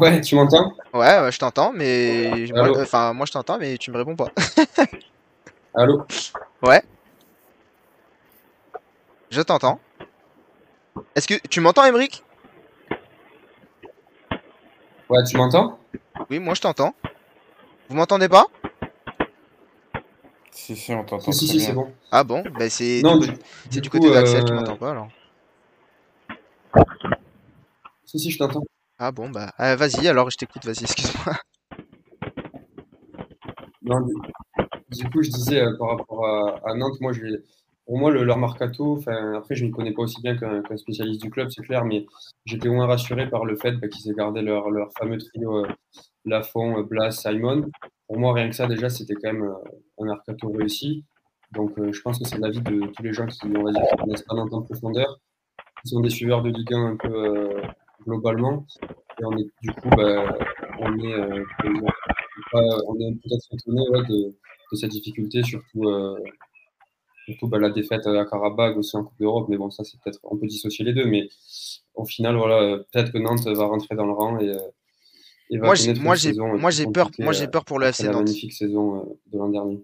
Ouais, 0.00 0.20
tu 0.20 0.34
m'entends? 0.36 0.72
Ouais, 0.94 1.30
je 1.30 1.38
t'entends, 1.38 1.72
mais. 1.72 2.48
Enfin, 2.80 3.12
moi 3.12 3.26
je 3.26 3.32
t'entends, 3.32 3.58
mais 3.58 3.76
tu 3.76 3.90
me 3.90 3.98
réponds 3.98 4.16
pas. 4.16 4.28
Allô? 5.74 6.06
Ouais. 6.62 6.82
Je 9.30 9.42
t'entends. 9.42 9.78
Est-ce 11.14 11.28
que 11.28 11.34
tu 11.48 11.60
m'entends, 11.60 11.84
Emric 11.84 12.24
Ouais, 15.10 15.22
tu 15.24 15.36
m'entends? 15.36 15.78
Oui, 16.30 16.38
moi 16.38 16.54
je 16.54 16.62
t'entends. 16.62 16.94
Vous 17.88 17.96
m'entendez 17.96 18.28
pas? 18.28 18.46
Si, 20.50 20.74
si, 20.74 20.92
on 20.92 21.04
t'entend. 21.04 21.30
Si, 21.32 21.46
si, 21.46 21.60
c'est 21.60 21.72
bon. 21.72 21.92
Ah 22.10 22.24
bon? 22.24 22.42
Bah, 22.58 22.68
c'est 22.70 23.02
du, 23.70 23.80
du, 23.80 23.90
côté 23.90 24.10
d'Axel 24.10 24.44
qui 24.44 24.52
euh, 24.52 24.56
m'entend 24.56 24.76
pas 24.76 24.90
alors. 24.90 25.08
Si, 28.04 28.18
si, 28.18 28.30
je 28.30 28.38
t'entends. 28.38 28.64
Ah 28.98 29.12
bon, 29.12 29.28
bah, 29.28 29.52
euh, 29.60 29.76
vas-y, 29.76 30.08
alors 30.08 30.30
je 30.30 30.36
t'écoute, 30.36 30.64
vas-y, 30.64 30.84
excuse-moi. 30.84 31.34
Non, 33.82 34.00
du, 34.90 35.04
coup, 35.10 35.22
je 35.22 35.30
disais 35.30 35.60
euh, 35.60 35.76
par 35.76 35.90
rapport 35.90 36.26
à, 36.26 36.74
Nantes, 36.74 37.00
moi, 37.00 37.12
pour 37.84 37.98
moi, 37.98 38.10
le, 38.10 38.24
leur 38.24 38.38
mercato, 38.38 39.00
après, 39.36 39.54
je 39.54 39.64
ne 39.64 39.70
connais 39.70 39.92
pas 39.92 40.02
aussi 40.02 40.20
bien 40.22 40.36
qu'un 40.36 40.76
spécialiste 40.76 41.22
du 41.22 41.30
club, 41.30 41.50
c'est 41.50 41.62
clair, 41.62 41.84
mais 41.84 42.06
j'étais 42.46 42.68
moins 42.68 42.86
rassuré 42.86 43.28
par 43.28 43.44
le 43.44 43.56
fait 43.56 43.72
bah, 43.72 43.88
qu'ils 43.88 44.10
aient 44.10 44.14
gardé 44.14 44.42
leur, 44.42 44.70
leur 44.70 44.92
fameux 44.98 45.18
trio 45.18 45.64
euh, 45.64 45.68
Lafont, 46.24 46.82
Blas, 46.82 47.12
Simon. 47.12 47.70
Pour 48.08 48.18
moi, 48.18 48.32
rien 48.32 48.48
que 48.48 48.56
ça, 48.56 48.66
déjà, 48.66 48.88
c'était 48.88 49.14
quand 49.14 49.32
même 49.32 49.54
un 50.00 50.04
mercato 50.04 50.50
réussi. 50.50 51.04
Donc, 51.52 51.74
je 51.78 52.00
pense 52.00 52.18
que 52.18 52.24
c'est 52.24 52.38
l'avis 52.38 52.60
de 52.60 52.86
tous 52.86 53.02
les 53.02 53.12
gens 53.12 53.26
qui, 53.26 53.46
on 53.46 53.62
va 53.62 53.72
dire, 53.72 53.82
connaissent 53.98 54.22
pas 54.22 54.34
Nantes 54.34 54.52
en 54.52 54.62
profondeur, 54.62 55.20
sont 55.86 56.00
des 56.00 56.10
suiveurs 56.10 56.42
de 56.42 56.50
Ligue 56.50 56.72
1 56.72 56.86
un 56.86 56.96
peu 56.96 57.50
globalement. 58.06 58.66
Et 59.20 59.24
on 59.24 59.36
est, 59.36 59.50
du 59.62 59.72
coup, 59.72 59.88
bah, 59.90 60.36
on 60.78 60.98
est, 60.98 61.14
euh, 61.14 61.44
on 62.54 62.94
est 63.00 63.14
peut-être 63.22 63.46
étonné 63.52 63.82
de, 64.08 64.34
de, 64.72 64.76
cette 64.76 64.90
difficulté, 64.90 65.42
surtout, 65.42 65.84
euh, 65.84 66.16
surtout 67.26 67.48
bah, 67.48 67.58
la 67.58 67.70
défaite 67.70 68.06
à 68.06 68.24
Karabakh 68.24 68.76
aussi 68.76 68.96
en 68.96 69.04
Coupe 69.04 69.18
d'Europe. 69.18 69.46
Mais 69.48 69.56
bon, 69.56 69.70
ça, 69.70 69.84
c'est 69.84 69.98
peut-être, 70.00 70.20
on 70.22 70.36
peut 70.36 70.46
dissocier 70.46 70.84
les 70.84 70.92
deux. 70.92 71.06
Mais 71.06 71.28
au 71.94 72.04
final, 72.04 72.36
voilà, 72.36 72.78
peut-être 72.92 73.12
que 73.12 73.18
Nantes 73.18 73.46
va 73.46 73.64
rentrer 73.64 73.96
dans 73.96 74.06
le 74.06 74.12
rang 74.12 74.38
et, 74.38 74.50
euh, 74.50 74.58
et 75.50 75.58
va 75.58 75.66
moi, 75.66 75.74
j'ai, 75.74 75.94
moi, 75.94 76.14
j'ai, 76.14 76.34
moi, 76.34 76.70
j'ai 76.70 76.86
peur, 76.86 77.10
moi, 77.18 77.32
j'ai 77.32 77.48
peur 77.48 77.64
pour 77.64 77.78
le 77.78 77.86
FC 77.86 78.04
Nantes. 78.04 78.14
La 78.14 78.20
magnifique 78.20 78.52
saison 78.52 79.18
de 79.32 79.38
l'an 79.38 79.48
dernier. 79.48 79.76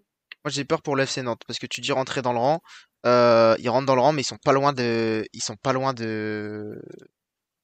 Moi, 0.45 0.51
j'ai 0.51 0.65
peur 0.65 0.83
pour 0.83 0.97
le 0.97 1.05
FC 1.05 1.23
Nantes 1.23 1.43
parce 1.47 1.59
que 1.59 1.67
tu 1.67 1.81
dis 1.81 1.93
rentrer 1.93 2.21
dans 2.21 2.33
le 2.33 2.38
rang. 2.38 2.61
Euh, 3.07 3.57
ils 3.59 3.69
rentrent 3.69 3.87
dans 3.87 3.95
le 3.95 4.01
rang, 4.01 4.12
mais 4.12 4.23
ils 4.23 4.27
sont 4.27 4.38
pas 4.43 4.53
loin 4.53 4.73
de, 4.73 5.25
ils 5.33 5.43
sont 5.43 5.57
pas 5.57 5.73
loin 5.73 5.93
de, 5.93 6.81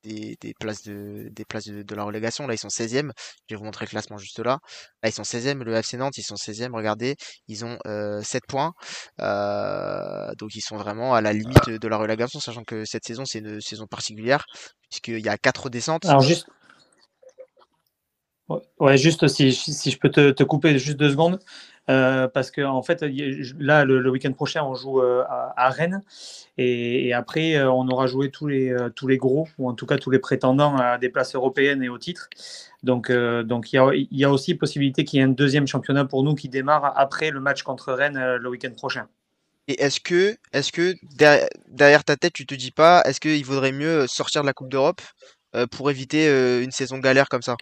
des, 0.05 0.55
places, 0.59 0.83
de, 0.85 1.29
des 1.33 1.44
places 1.44 1.68
de, 1.68 1.94
la 1.94 2.05
relégation. 2.05 2.46
Là, 2.46 2.55
ils 2.55 2.59
sont 2.59 2.68
16e. 2.68 3.11
Je 3.48 3.55
vais 3.55 3.59
vous 3.59 3.64
montrer 3.64 3.85
le 3.85 3.90
classement 3.90 4.18
juste 4.18 4.38
là. 4.40 4.59
Là, 5.03 5.09
ils 5.09 5.12
sont 5.12 5.22
16e. 5.22 5.62
Le 5.62 5.74
FC 5.74 5.96
Nantes, 5.96 6.18
ils 6.18 6.22
sont 6.22 6.35
16e. 6.35 6.74
Regardez, 6.74 7.16
ils 7.46 7.64
ont 7.64 7.79
7 7.79 7.87
euh, 7.87 8.20
points. 8.48 8.72
Euh, 9.20 10.31
donc, 10.38 10.55
ils 10.55 10.61
sont 10.61 10.77
vraiment 10.77 11.14
à 11.14 11.20
la 11.20 11.33
limite 11.33 11.70
de 11.70 11.88
la 11.88 11.96
relégation, 11.96 12.40
sachant 12.40 12.64
que 12.64 12.85
cette 12.85 13.05
saison, 13.05 13.24
c'est 13.24 13.40
une 13.40 13.61
saison 13.61 13.87
particulière, 13.87 14.44
puisqu'il 14.90 15.24
y 15.24 15.29
a 15.29 15.37
4 15.37 15.70
descentes. 15.70 16.07
Alors, 16.07 16.22
juste. 16.22 16.46
Ouais, 18.81 18.96
juste 18.96 19.29
si, 19.29 19.53
si 19.53 19.90
je 19.90 19.98
peux 19.98 20.11
te, 20.11 20.31
te 20.31 20.42
couper 20.42 20.79
juste 20.79 20.96
deux 20.96 21.11
secondes. 21.11 21.38
Euh, 21.90 22.29
parce 22.29 22.51
que 22.51 22.61
en 22.61 22.83
fait, 22.83 23.03
là, 23.59 23.85
le, 23.85 24.11
week-end 24.11 24.33
prochain, 24.33 24.62
on 24.62 24.74
joue 24.74 25.01
euh, 25.01 25.24
à, 25.29 25.70
Rennes, 25.70 26.03
et, 26.59 27.14
après, 27.14 27.57
euh, 27.57 27.70
on 27.70 27.88
aura 27.88 28.07
joué 28.07 28.31
tous 28.31 28.46
les, 28.46 28.74
tous 28.94 29.07
les 29.07 29.16
gros, 29.16 29.48
ou 29.59 29.68
en 29.68 29.74
tout 29.74 29.87
cas 29.87 29.96
tous 29.96 30.11
les 30.11 30.18
prétendants 30.18 30.77
à 30.77 30.98
des 30.98 31.09
places 31.09 31.35
européennes 31.35 31.83
et 31.83 31.88
au 31.88 31.98
titre. 31.98 32.29
Donc, 32.83 33.11
donc 33.11 33.72
il, 33.72 33.77
y 33.77 33.79
a, 33.79 33.90
y 33.94 34.24
a 34.24 34.31
aussi 34.31 34.55
possibilité 34.55 35.05
qu'il 35.05 35.18
y 35.18 35.20
ait 35.20 35.24
un 35.24 35.29
deuxième 35.29 35.66
championnat 35.66 36.05
pour 36.05 36.22
nous 36.22 36.35
qui 36.35 36.48
démarre 36.48 36.92
après 36.96 37.31
le 37.31 37.40
match 37.40 37.62
contre 37.62 37.92
Rennes 37.92 38.37
le 38.37 38.48
week-end 38.48 38.72
prochain. 38.77 39.07
Et 39.66 39.83
est-ce 39.83 40.01
que, 40.01 40.37
est-ce 40.53 40.72
que 40.72 40.94
derrière, 41.16 41.48
derrière, 41.68 42.05
ta 42.05 42.16
tête, 42.16 42.33
tu 42.33 42.46
te 42.46 42.55
dis 42.55 42.70
pas, 42.70 43.03
est-ce 43.05 43.20
qu'il 43.20 43.44
vaudrait 43.44 43.72
mieux 43.72 44.07
sortir 44.07 44.42
de 44.42 44.46
la 44.46 44.53
Coupe 44.53 44.68
d'Europe 44.70 45.01
pour 45.70 45.90
éviter 45.90 46.27
une 46.62 46.70
saison 46.70 46.98
galère 46.98 47.29
comme 47.29 47.42
ça? 47.42 47.57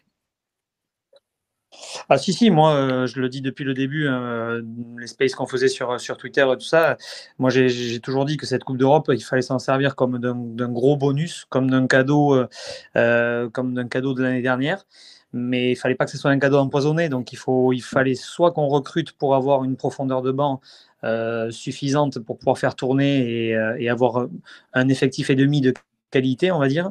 Ah 2.09 2.19
si, 2.19 2.33
si, 2.33 2.51
moi, 2.51 2.75
euh, 2.75 3.07
je 3.07 3.21
le 3.21 3.29
dis 3.29 3.41
depuis 3.41 3.65
le 3.65 3.75
début, 3.75 4.09
hein, 4.09 4.63
les 4.99 5.07
spaces 5.07 5.35
qu'on 5.35 5.47
faisait 5.47 5.69
sur, 5.69 6.01
sur 6.01 6.17
Twitter 6.17 6.47
et 6.53 6.57
tout 6.57 6.67
ça, 6.67 6.97
moi 7.39 7.51
j'ai 7.51 8.01
toujours 8.01 8.25
dit 8.25 8.37
que 8.37 8.47
cette 8.47 8.65
Coupe 8.65 8.79
d'Europe, 8.79 9.11
il 9.13 9.23
fallait 9.23 9.43
s'en 9.43 9.59
servir 9.59 9.97
comme 9.97 10.19
d'un 10.19 10.69
gros 10.69 10.97
bonus, 10.97 11.47
comme 11.49 11.71
d'un 11.71 11.87
cadeau, 11.87 12.35
euh, 12.35 12.49
euh, 12.97 13.49
comme 13.51 13.75
d'un 13.75 13.89
cadeau 13.89 14.15
de 14.15 14.23
l'année 14.23 14.43
dernière. 14.43 14.87
Mais 15.33 15.73
il 15.73 15.77
fallait 15.77 15.97
pas 15.97 16.07
que 16.07 16.11
ce 16.11 16.19
soit 16.19 16.31
un 16.31 16.39
cadeau 16.39 16.59
empoisonné, 16.59 17.09
donc 17.09 17.33
il, 17.33 17.37
faut, 17.37 17.73
il 17.73 17.83
fallait 17.83 18.15
soit 18.15 18.53
qu'on 18.53 18.69
recrute 18.69 19.13
pour 19.13 19.35
avoir 19.35 19.65
une 19.65 19.77
profondeur 19.77 20.23
de 20.23 20.33
banc 20.33 20.61
suffisante 21.51 22.19
pour 22.19 22.37
pouvoir 22.39 22.59
faire 22.59 22.75
tourner 22.75 23.51
et 23.79 23.89
avoir 23.89 24.27
un 24.73 24.89
effectif 24.89 25.31
et 25.31 25.37
demi 25.37 25.61
de 25.61 25.73
qualité, 26.11 26.51
on 26.51 26.59
va 26.59 26.69
dire. 26.69 26.91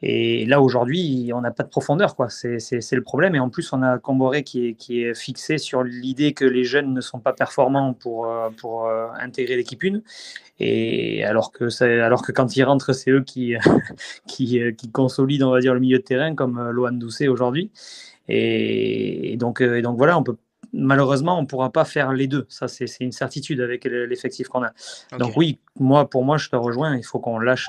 Et 0.00 0.46
là, 0.46 0.60
aujourd'hui, 0.62 1.32
on 1.34 1.40
n'a 1.40 1.50
pas 1.50 1.64
de 1.64 1.68
profondeur, 1.68 2.14
quoi. 2.14 2.28
C'est 2.28 2.92
le 2.92 3.02
problème. 3.02 3.34
Et 3.34 3.40
en 3.40 3.50
plus, 3.50 3.72
on 3.72 3.82
a 3.82 3.98
Comboré 3.98 4.44
qui 4.44 4.68
est, 4.68 4.74
qui 4.74 5.02
est 5.02 5.14
fixé 5.14 5.58
sur 5.58 5.82
l'idée 5.82 6.32
que 6.34 6.44
les 6.44 6.64
jeunes 6.64 6.94
ne 6.94 7.00
sont 7.00 7.18
pas 7.18 7.32
performants 7.32 7.94
pour, 7.94 8.26
euh, 8.26 8.48
pour 8.50 8.86
euh, 8.86 9.08
intégrer 9.18 9.56
l'équipe 9.56 9.82
une. 9.82 10.02
Et 10.60 11.24
alors 11.24 11.50
que, 11.50 11.82
alors 11.82 12.22
que 12.22 12.30
quand 12.30 12.56
ils 12.56 12.62
rentrent, 12.62 12.92
c'est 12.92 13.10
eux 13.10 13.22
qui, 13.22 13.54
qui, 14.28 14.60
qui, 14.76 14.90
consolident, 14.90 15.48
on 15.48 15.52
va 15.52 15.60
dire, 15.60 15.74
le 15.74 15.80
milieu 15.80 15.98
de 15.98 16.04
terrain, 16.04 16.34
comme 16.34 16.58
euh, 16.58 16.70
Lohan 16.70 16.92
Doucet 16.92 17.26
aujourd'hui. 17.26 17.72
Et, 18.28 19.36
donc, 19.38 19.62
et 19.62 19.82
donc 19.82 19.96
voilà, 19.96 20.18
on 20.18 20.22
peut 20.22 20.36
malheureusement, 20.72 21.38
on 21.38 21.42
ne 21.42 21.46
pourra 21.46 21.70
pas 21.70 21.84
faire 21.84 22.12
les 22.12 22.26
deux. 22.26 22.46
Ça, 22.48 22.68
c'est 22.68 22.86
une 23.00 23.12
certitude 23.12 23.60
avec 23.60 23.84
l'effectif 23.84 24.48
qu'on 24.48 24.62
a. 24.62 24.72
Donc 25.18 25.36
oui, 25.36 25.58
moi, 25.78 26.08
pour 26.08 26.24
moi, 26.24 26.38
je 26.38 26.48
te 26.48 26.56
rejoins. 26.56 26.96
Il 26.96 27.04
faut 27.04 27.18
qu'on 27.18 27.38
lâche, 27.38 27.68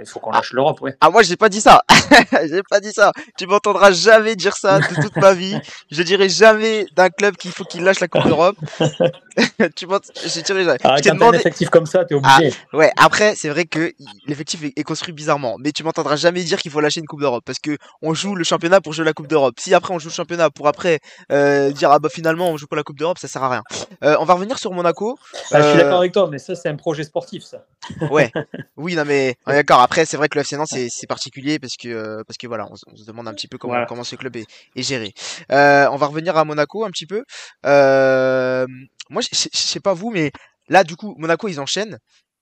il 0.00 0.08
faut 0.08 0.20
qu'on 0.20 0.30
lâche 0.30 0.52
l'Europe. 0.52 0.80
Ouais. 0.80 0.96
Ah 1.00 1.10
moi, 1.10 1.22
j'ai 1.22 1.36
pas 1.36 1.48
dit 1.48 1.60
ça. 1.60 1.82
j'ai 2.48 2.62
pas 2.62 2.80
dit 2.80 2.92
ça. 2.92 3.12
Tu 3.36 3.46
m'entendras 3.46 3.92
jamais 3.92 4.36
dire 4.36 4.56
ça 4.56 4.80
de 4.80 4.94
toute 5.02 5.16
ma 5.16 5.34
vie. 5.34 5.58
Je 5.90 6.02
dirai 6.02 6.28
jamais 6.28 6.86
d'un 6.96 7.08
club 7.08 7.36
qu'il 7.36 7.50
faut 7.50 7.64
qu'il 7.64 7.84
lâche 7.84 8.00
la 8.00 8.08
Coupe 8.08 8.26
d'Europe. 8.26 8.56
tu 9.76 9.86
je 9.86 10.40
dirais 10.40 10.64
jamais. 10.64 10.78
Ah, 10.84 10.96
quand 11.02 11.14
demandé... 11.14 11.38
un 11.38 11.40
effectif 11.40 11.70
comme 11.70 11.86
ça, 11.86 12.04
t'es 12.04 12.14
obligé. 12.14 12.52
Ah, 12.72 12.76
ouais. 12.76 12.92
Après, 12.96 13.34
c'est 13.34 13.48
vrai 13.48 13.64
que 13.64 13.92
l'effectif 14.26 14.62
est, 14.62 14.82
construit 14.82 15.12
bizarrement, 15.12 15.56
mais 15.58 15.72
tu 15.72 15.84
m'entendras 15.84 16.16
jamais 16.16 16.42
dire 16.42 16.58
qu'il 16.58 16.70
faut 16.70 16.80
lâcher 16.80 17.00
une 17.00 17.06
Coupe 17.06 17.20
d'Europe 17.20 17.44
parce 17.44 17.58
que 17.58 17.76
on 18.02 18.14
joue 18.14 18.34
le 18.34 18.44
championnat 18.44 18.80
pour 18.80 18.92
jouer 18.92 19.04
la 19.04 19.12
Coupe 19.12 19.28
d'Europe. 19.28 19.54
Si 19.58 19.74
après 19.74 19.94
on 19.94 19.98
joue 19.98 20.08
le 20.08 20.14
championnat 20.14 20.50
pour 20.50 20.68
après 20.68 21.00
euh, 21.32 21.70
dire 21.70 21.90
ah 21.90 21.98
bah 21.98 22.08
finalement 22.10 22.50
on 22.50 22.56
joue 22.56 22.66
pas 22.66 22.76
la 22.76 22.82
Coupe 22.82 22.98
d'Europe, 22.98 23.18
ça 23.18 23.28
sert 23.28 23.42
à 23.42 23.50
rien. 23.50 23.62
Euh, 24.04 24.16
on 24.18 24.24
va 24.24 24.34
revenir 24.34 24.58
sur 24.58 24.72
Monaco. 24.72 25.18
Ah, 25.52 25.62
je 25.62 25.68
suis 25.68 25.76
d'accord 25.78 25.94
euh, 25.94 25.98
avec 25.98 26.12
toi, 26.12 26.28
mais 26.30 26.38
ça 26.38 26.54
c'est 26.54 26.68
un 26.68 26.76
projet 26.76 27.04
sportif 27.04 27.29
ça. 27.38 27.66
ouais. 28.10 28.32
Oui, 28.76 28.94
non 28.94 29.04
mais 29.04 29.36
d'accord. 29.46 29.80
Après, 29.80 30.04
c'est 30.04 30.16
vrai 30.16 30.28
que 30.28 30.36
le 30.36 30.42
FC 30.42 30.56
Nantes 30.56 30.68
c'est 30.68 31.06
particulier 31.06 31.58
parce 31.58 31.76
que 31.76 31.88
euh, 31.88 32.24
parce 32.26 32.36
que 32.36 32.46
voilà, 32.46 32.66
on, 32.70 32.96
se 32.96 33.04
demande 33.04 33.28
un 33.28 33.34
petit 33.34 33.48
peu 33.48 33.58
comment 33.58 33.84
comment 33.86 34.04
ce 34.04 34.16
club 34.16 34.36
est, 34.36 34.46
est 34.74 34.82
géré. 34.82 35.14
on 35.50 35.96
va 35.96 36.06
revenir 36.06 36.36
à 36.36 36.44
Monaco 36.44 36.84
un 36.84 36.90
petit 36.90 37.06
peu. 37.06 37.24
moi, 37.62 39.20
je 39.22 39.48
sais 39.52 39.80
pas 39.80 39.94
vous, 39.94 40.10
mais 40.10 40.32
là 40.68 40.84
du 40.84 40.96
coup, 40.96 41.14
Monaco 41.18 41.48
ils 41.48 41.60
enchaînent. 41.60 41.98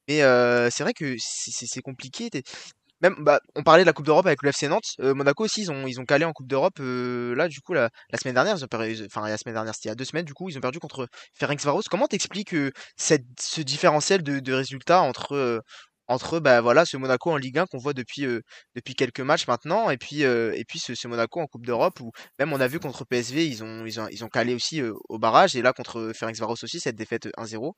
Mais 0.08 0.20
c'est 0.70 0.82
vrai 0.82 0.94
que 0.94 1.16
c'est 1.18 1.82
compliqué 1.82 2.30
même 3.00 3.14
bah, 3.18 3.40
on 3.54 3.62
parlait 3.62 3.82
de 3.82 3.86
la 3.86 3.92
Coupe 3.92 4.06
d'Europe 4.06 4.26
avec 4.26 4.42
le 4.42 4.50
FC 4.50 4.68
Nantes, 4.68 4.96
euh, 5.00 5.14
Monaco 5.14 5.44
aussi 5.44 5.62
ils 5.62 5.70
ont 5.70 5.86
ils 5.86 6.00
ont 6.00 6.04
calé 6.04 6.24
en 6.24 6.32
Coupe 6.32 6.46
d'Europe 6.46 6.78
euh, 6.80 7.34
là 7.34 7.48
du 7.48 7.60
coup 7.60 7.74
la, 7.74 7.90
la, 8.10 8.18
semaine 8.18 8.34
dernière 8.34 8.56
ils 8.56 8.64
ont 8.64 8.68
perdu, 8.68 9.04
enfin 9.06 9.28
la 9.28 9.36
semaine 9.36 9.54
dernière 9.54 9.74
c'était 9.74 9.88
il 9.88 9.90
y 9.90 9.92
a 9.92 9.94
deux 9.94 10.04
semaines 10.04 10.24
du 10.24 10.34
coup 10.34 10.48
ils 10.48 10.56
ont 10.58 10.60
perdu 10.60 10.78
contre 10.80 11.08
Ferencvaros. 11.34 11.82
Comment 11.90 12.08
t'expliques 12.08 12.54
euh, 12.54 12.72
cette 12.96 13.24
ce 13.40 13.60
différentiel 13.60 14.22
de, 14.22 14.40
de 14.40 14.52
résultats 14.52 15.02
entre 15.02 15.62
entre 16.08 16.40
bah 16.40 16.60
voilà 16.60 16.84
ce 16.84 16.96
Monaco 16.96 17.30
en 17.30 17.36
Ligue 17.36 17.58
1 17.58 17.66
qu'on 17.66 17.78
voit 17.78 17.92
depuis 17.92 18.26
depuis 18.74 18.94
quelques 18.94 19.20
matchs 19.20 19.46
maintenant 19.46 19.90
et 19.90 19.96
puis 19.96 20.22
et 20.22 20.64
puis 20.66 20.78
ce, 20.78 20.94
ce, 20.94 21.08
Monaco 21.08 21.40
en 21.40 21.46
Coupe 21.46 21.66
d'Europe 21.66 22.00
où 22.00 22.10
même 22.38 22.52
on 22.52 22.60
a 22.60 22.66
vu 22.66 22.80
contre 22.80 23.04
PSV 23.04 23.46
ils 23.46 23.62
ont 23.62 23.84
ils 23.86 24.00
ont 24.00 24.08
ils 24.10 24.24
ont 24.24 24.28
calé 24.28 24.54
aussi 24.54 24.82
au 24.82 25.18
barrage 25.18 25.56
et 25.56 25.62
là 25.62 25.72
contre 25.72 26.12
Ferencvaros 26.14 26.56
aussi 26.62 26.80
cette 26.80 26.96
défaite 26.96 27.28
1-0. 27.38 27.72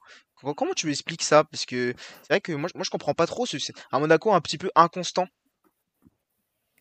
Comment 0.56 0.74
tu 0.74 0.90
expliques 0.90 1.22
ça? 1.22 1.44
Parce 1.44 1.66
que 1.66 1.94
c'est 2.22 2.32
vrai 2.32 2.40
que 2.40 2.52
moi 2.52 2.68
moi 2.74 2.84
je 2.84 2.90
comprends 2.90 3.14
pas 3.14 3.26
trop 3.26 3.46
c'est 3.46 3.58
un 3.92 3.98
Monaco 3.98 4.32
un 4.32 4.40
petit 4.40 4.58
peu 4.58 4.70
inconstant 4.74 5.26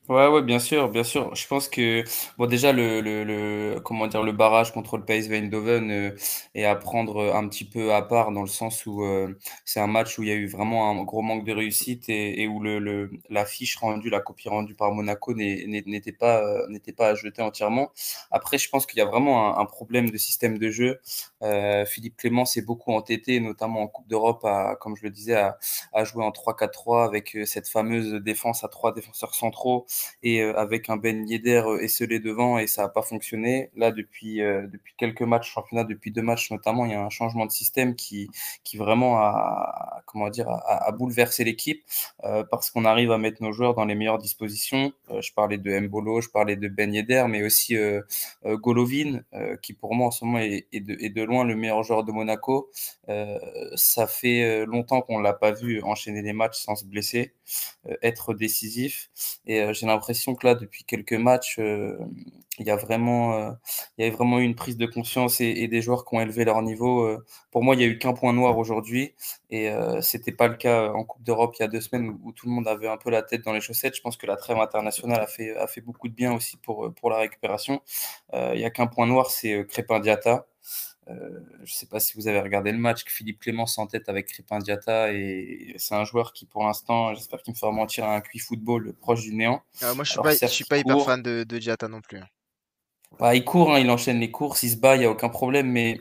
Ouais, 0.10 0.28
ouais, 0.28 0.42
bien 0.42 0.58
sûr, 0.58 0.90
bien 0.90 1.04
sûr. 1.04 1.36
Je 1.36 1.46
pense 1.46 1.70
que 1.70 2.04
bon, 2.40 2.48
déjà 2.48 2.74
le, 2.74 3.00
le, 3.00 3.80
comment 3.80 4.08
dire 4.08 4.24
le 4.24 4.32
barrage 4.32 4.74
contre 4.74 4.98
le 4.98 5.06
PSV 5.06 5.38
Eindhoven 5.38 5.92
euh, 5.92 6.16
est 6.56 6.66
à 6.66 6.76
prendre 6.76 7.32
un 7.36 7.48
petit 7.48 7.64
peu 7.64 7.94
à 7.94 8.02
part 8.02 8.32
dans 8.32 8.42
le 8.42 8.48
sens 8.48 8.88
où 8.88 9.04
euh, 9.04 9.38
c'est 9.66 9.80
un 9.80 9.86
match 9.86 10.18
où 10.18 10.24
il 10.24 10.30
y 10.30 10.32
a 10.32 10.36
eu 10.36 10.48
vraiment 10.48 10.90
un 10.90 11.04
gros 11.04 11.22
manque 11.22 11.46
de 11.46 11.52
réussite 11.54 12.10
et, 12.10 12.42
et 12.42 12.48
où 12.48 12.60
le, 12.60 12.80
le 12.80 13.12
la 13.30 13.46
rendue, 13.80 14.10
la 14.10 14.20
copie 14.20 14.50
rendue 14.50 14.74
par 14.74 14.92
Monaco 14.94 15.36
n'était 15.36 16.12
pas 16.12 16.42
euh, 16.44 16.66
n'était 16.70 16.92
pas 16.94 17.10
à 17.10 17.14
jeter 17.16 17.44
entièrement. 17.44 17.92
Après, 18.32 18.58
je 18.58 18.68
pense 18.68 18.88
qu'il 18.88 18.98
y 18.98 19.02
a 19.04 19.06
vraiment 19.06 19.60
un, 19.60 19.66
problème 19.66 20.10
de 20.10 20.18
système 20.18 20.58
de 20.58 20.72
jeu. 20.72 21.00
Euh, 21.44 21.86
Philippe 21.86 22.18
Clément 22.18 22.46
s'est 22.46 22.64
beaucoup 22.64 22.92
entêté, 22.94 23.40
notamment 23.40 23.82
en 23.82 23.88
Coupe 23.88 24.08
d'Europe, 24.08 24.44
à, 24.46 24.76
comme 24.80 24.96
je 24.96 25.04
le 25.04 25.12
disais, 25.12 25.36
à 25.94 26.04
jouer 26.04 26.24
en 26.24 26.32
3-4-3 26.32 27.06
avec 27.06 27.38
cette 27.46 27.68
fameuse 27.68 28.14
défense 28.16 28.64
à 28.64 28.68
trois 28.68 28.94
défenseurs 28.94 29.36
centraux 29.36 29.86
et 30.24 30.42
euh, 30.42 30.58
avec 30.58 30.90
un 30.90 30.98
Ben 30.98 31.28
Yedder 31.28 31.64
euh, 31.66 31.80
esselé 31.80 32.20
devant 32.20 32.58
et 32.58 32.68
ça 32.68 32.84
n'a 32.84 32.90
pas 32.90 33.02
fonctionné. 33.02 33.70
Là, 33.76 33.92
depuis, 33.92 34.42
euh, 34.42 34.68
depuis 34.68 34.94
quelques 34.98 35.22
matchs 35.22 35.52
championnat, 35.52 35.84
depuis 35.84 36.12
deux 36.12 36.22
matchs 36.22 36.52
notamment, 36.52 36.86
il 36.86 36.92
y 36.92 36.96
a 36.96 37.04
un 37.04 37.10
changement 37.10 37.46
de 37.46 37.52
système 37.52 37.96
qui, 37.96 38.30
qui 38.64 38.78
vraiment 38.78 39.18
a, 39.20 40.02
comment 40.06 40.30
dire, 40.30 40.50
a, 40.50 40.88
a 40.88 40.92
bouleversé 40.92 41.44
l'équipe 41.44 41.84
parce 42.52 42.70
qu'on 42.70 42.86
arrive 42.86 43.12
à 43.12 43.18
mettre 43.18 43.42
nos 43.42 43.52
joueurs 43.52 43.74
dans 43.76 43.86
les 43.86 43.96
meilleures 43.96 44.18
dispositions. 44.18 44.92
je 45.10 45.32
parlais 45.34 45.58
de 45.58 45.80
Mbolo, 45.80 46.22
je 46.22 46.30
parlais 46.30 46.56
de 46.56 46.68
Ben 46.68 46.94
Yedder, 46.94 47.26
mais 47.30 47.44
aussi 47.44 47.76
Golovin, 48.46 49.22
qui 49.62 49.74
pour 49.74 49.96
moi 49.96 50.08
en 50.08 50.12
ce 50.12 50.26
moment 50.26 50.40
est, 50.40 50.68
est, 50.72 50.80
de, 51.10 51.24
loin 51.24 51.44
le 51.44 51.56
meilleur 51.56 51.84
joueur 51.84 52.04
de 52.04 52.12
Monaco. 52.12 52.70
ça 53.76 54.08
fait 54.08 54.66
longtemps 54.66 55.02
qu'on 55.02 55.20
ne 55.20 55.24
l'a 55.24 55.34
pas 55.34 55.52
vu 55.52 55.82
enchaîner 55.84 56.22
les 56.22 56.34
matchs 56.34 56.58
sans 56.58 56.76
se 56.76 56.86
blesser, 56.86 57.34
être 58.02 58.34
décisif. 58.34 59.10
Et 59.46 59.74
j'ai 59.74 59.86
l'impression 59.94 60.36
que 60.36 60.48
là, 60.48 60.56
depuis 60.56 60.84
quelques 60.84 61.14
matchs, 61.14 61.58
euh, 61.60 61.98
il 62.60 62.66
y 62.66 62.72
a 62.72 62.76
vraiment, 62.76 63.34
euh, 63.34 63.52
il 63.98 64.06
y 64.06 64.10
a 64.10 64.12
vraiment 64.12 64.40
eu 64.40 64.44
une 64.44 64.56
prise 64.56 64.78
de 64.78 64.86
conscience 64.86 65.40
et, 65.42 65.68
des 65.68 65.82
joueurs 65.82 66.06
qui 66.06 66.16
ont 66.16 66.22
élevé 66.22 66.46
leur 66.46 66.62
niveau. 66.62 67.04
Euh. 67.04 67.26
pour 67.52 67.64
moi, 67.64 67.76
il 67.76 67.80
n'y 67.80 67.84
a 67.86 67.88
eu 67.88 67.98
qu'un 67.98 68.14
point 68.14 68.34
noir 68.34 68.58
aujourd'hui 68.58 69.16
et 69.50 69.72
c'était 70.02 70.32
pas 70.32 70.48
le 70.48 70.56
cas 70.56 70.92
en 70.92 71.04
Coupe 71.04 71.24
d'Europe 71.24 71.56
il 71.60 71.64
y 71.64 71.66
a 71.66 71.68
deux 71.68 71.82
semaines 71.82 72.18
où, 72.24 72.32
tout 72.34 72.48
le 72.48 72.54
monde 72.54 72.68
avait 72.68 72.88
un 72.88 72.98
peu 72.98 73.10
la 73.10 73.22
tête 73.24 73.44
dans 73.44 73.54
les 73.54 73.62
chaussettes. 73.62 73.96
Je 73.96 74.02
pense 74.02 74.18
que 74.18 74.28
la 74.28 74.36
trêve 74.36 74.58
internationale 74.60 75.22
a 75.22 75.28
fait, 75.28 75.56
a 75.58 75.68
fait 75.68 75.82
beaucoup 75.82 76.10
de 76.10 76.14
bien 76.14 76.34
aussi 76.34 76.58
pour, 76.58 76.94
pour 76.96 77.10
la 77.10 77.18
récupération. 77.18 77.82
il 78.34 78.58
n'y 78.58 78.66
a 78.66 78.70
qu'un 78.70 78.88
point 78.88 79.08
noir, 79.08 79.32
c'est 79.32 79.66
Crépin 79.68 80.00
Diata. 80.00 80.46
Euh, 81.10 81.40
je 81.58 81.62
ne 81.62 81.76
sais 81.76 81.88
pas 81.88 82.00
si 82.00 82.14
vous 82.16 82.28
avez 82.28 82.40
regardé 82.40 82.72
le 82.72 82.78
match, 82.78 83.04
que 83.04 83.12
Philippe 83.12 83.40
Clément 83.40 83.66
en 83.78 83.88
tête 83.88 84.10
avec 84.10 84.28
Crépin 84.28 84.60
Diata 84.60 85.12
et 85.12 85.74
c'est 85.78 85.96
un 85.96 86.06
joueur 86.06 86.34
qui 86.34 86.46
pour 86.46 86.64
l'instant, 86.64 87.14
j'espère 87.16 87.42
qu'il 87.42 87.54
me 87.54 87.58
fera 87.58 87.72
mentir, 87.72 88.06
à 88.06 88.16
un 88.16 88.22
QI 88.22 88.40
football 88.40 88.94
proche 88.94 89.22
du 89.22 89.34
néant. 89.34 89.64
Ah, 89.82 89.94
moi 89.94 90.04
je 90.04 90.12
suis, 90.12 90.20
je 90.42 90.46
suis 90.48 90.66
pas 90.66 90.78
hyper 90.78 91.04
fan 91.04 91.22
de, 91.22 91.44
de 91.44 91.58
Diata 91.58 91.88
non 91.88 92.02
plus. 92.02 92.20
Bah, 93.18 93.36
il 93.36 93.44
court, 93.44 93.74
hein, 93.74 93.80
il 93.80 93.90
enchaîne 93.90 94.20
les 94.20 94.30
courses, 94.30 94.64
il 94.64 94.70
se 94.70 94.78
bat, 94.78 94.96
il 94.96 95.00
n'y 95.00 95.06
a 95.06 95.10
aucun 95.10 95.30
problème, 95.30 95.68
mais 95.72 96.00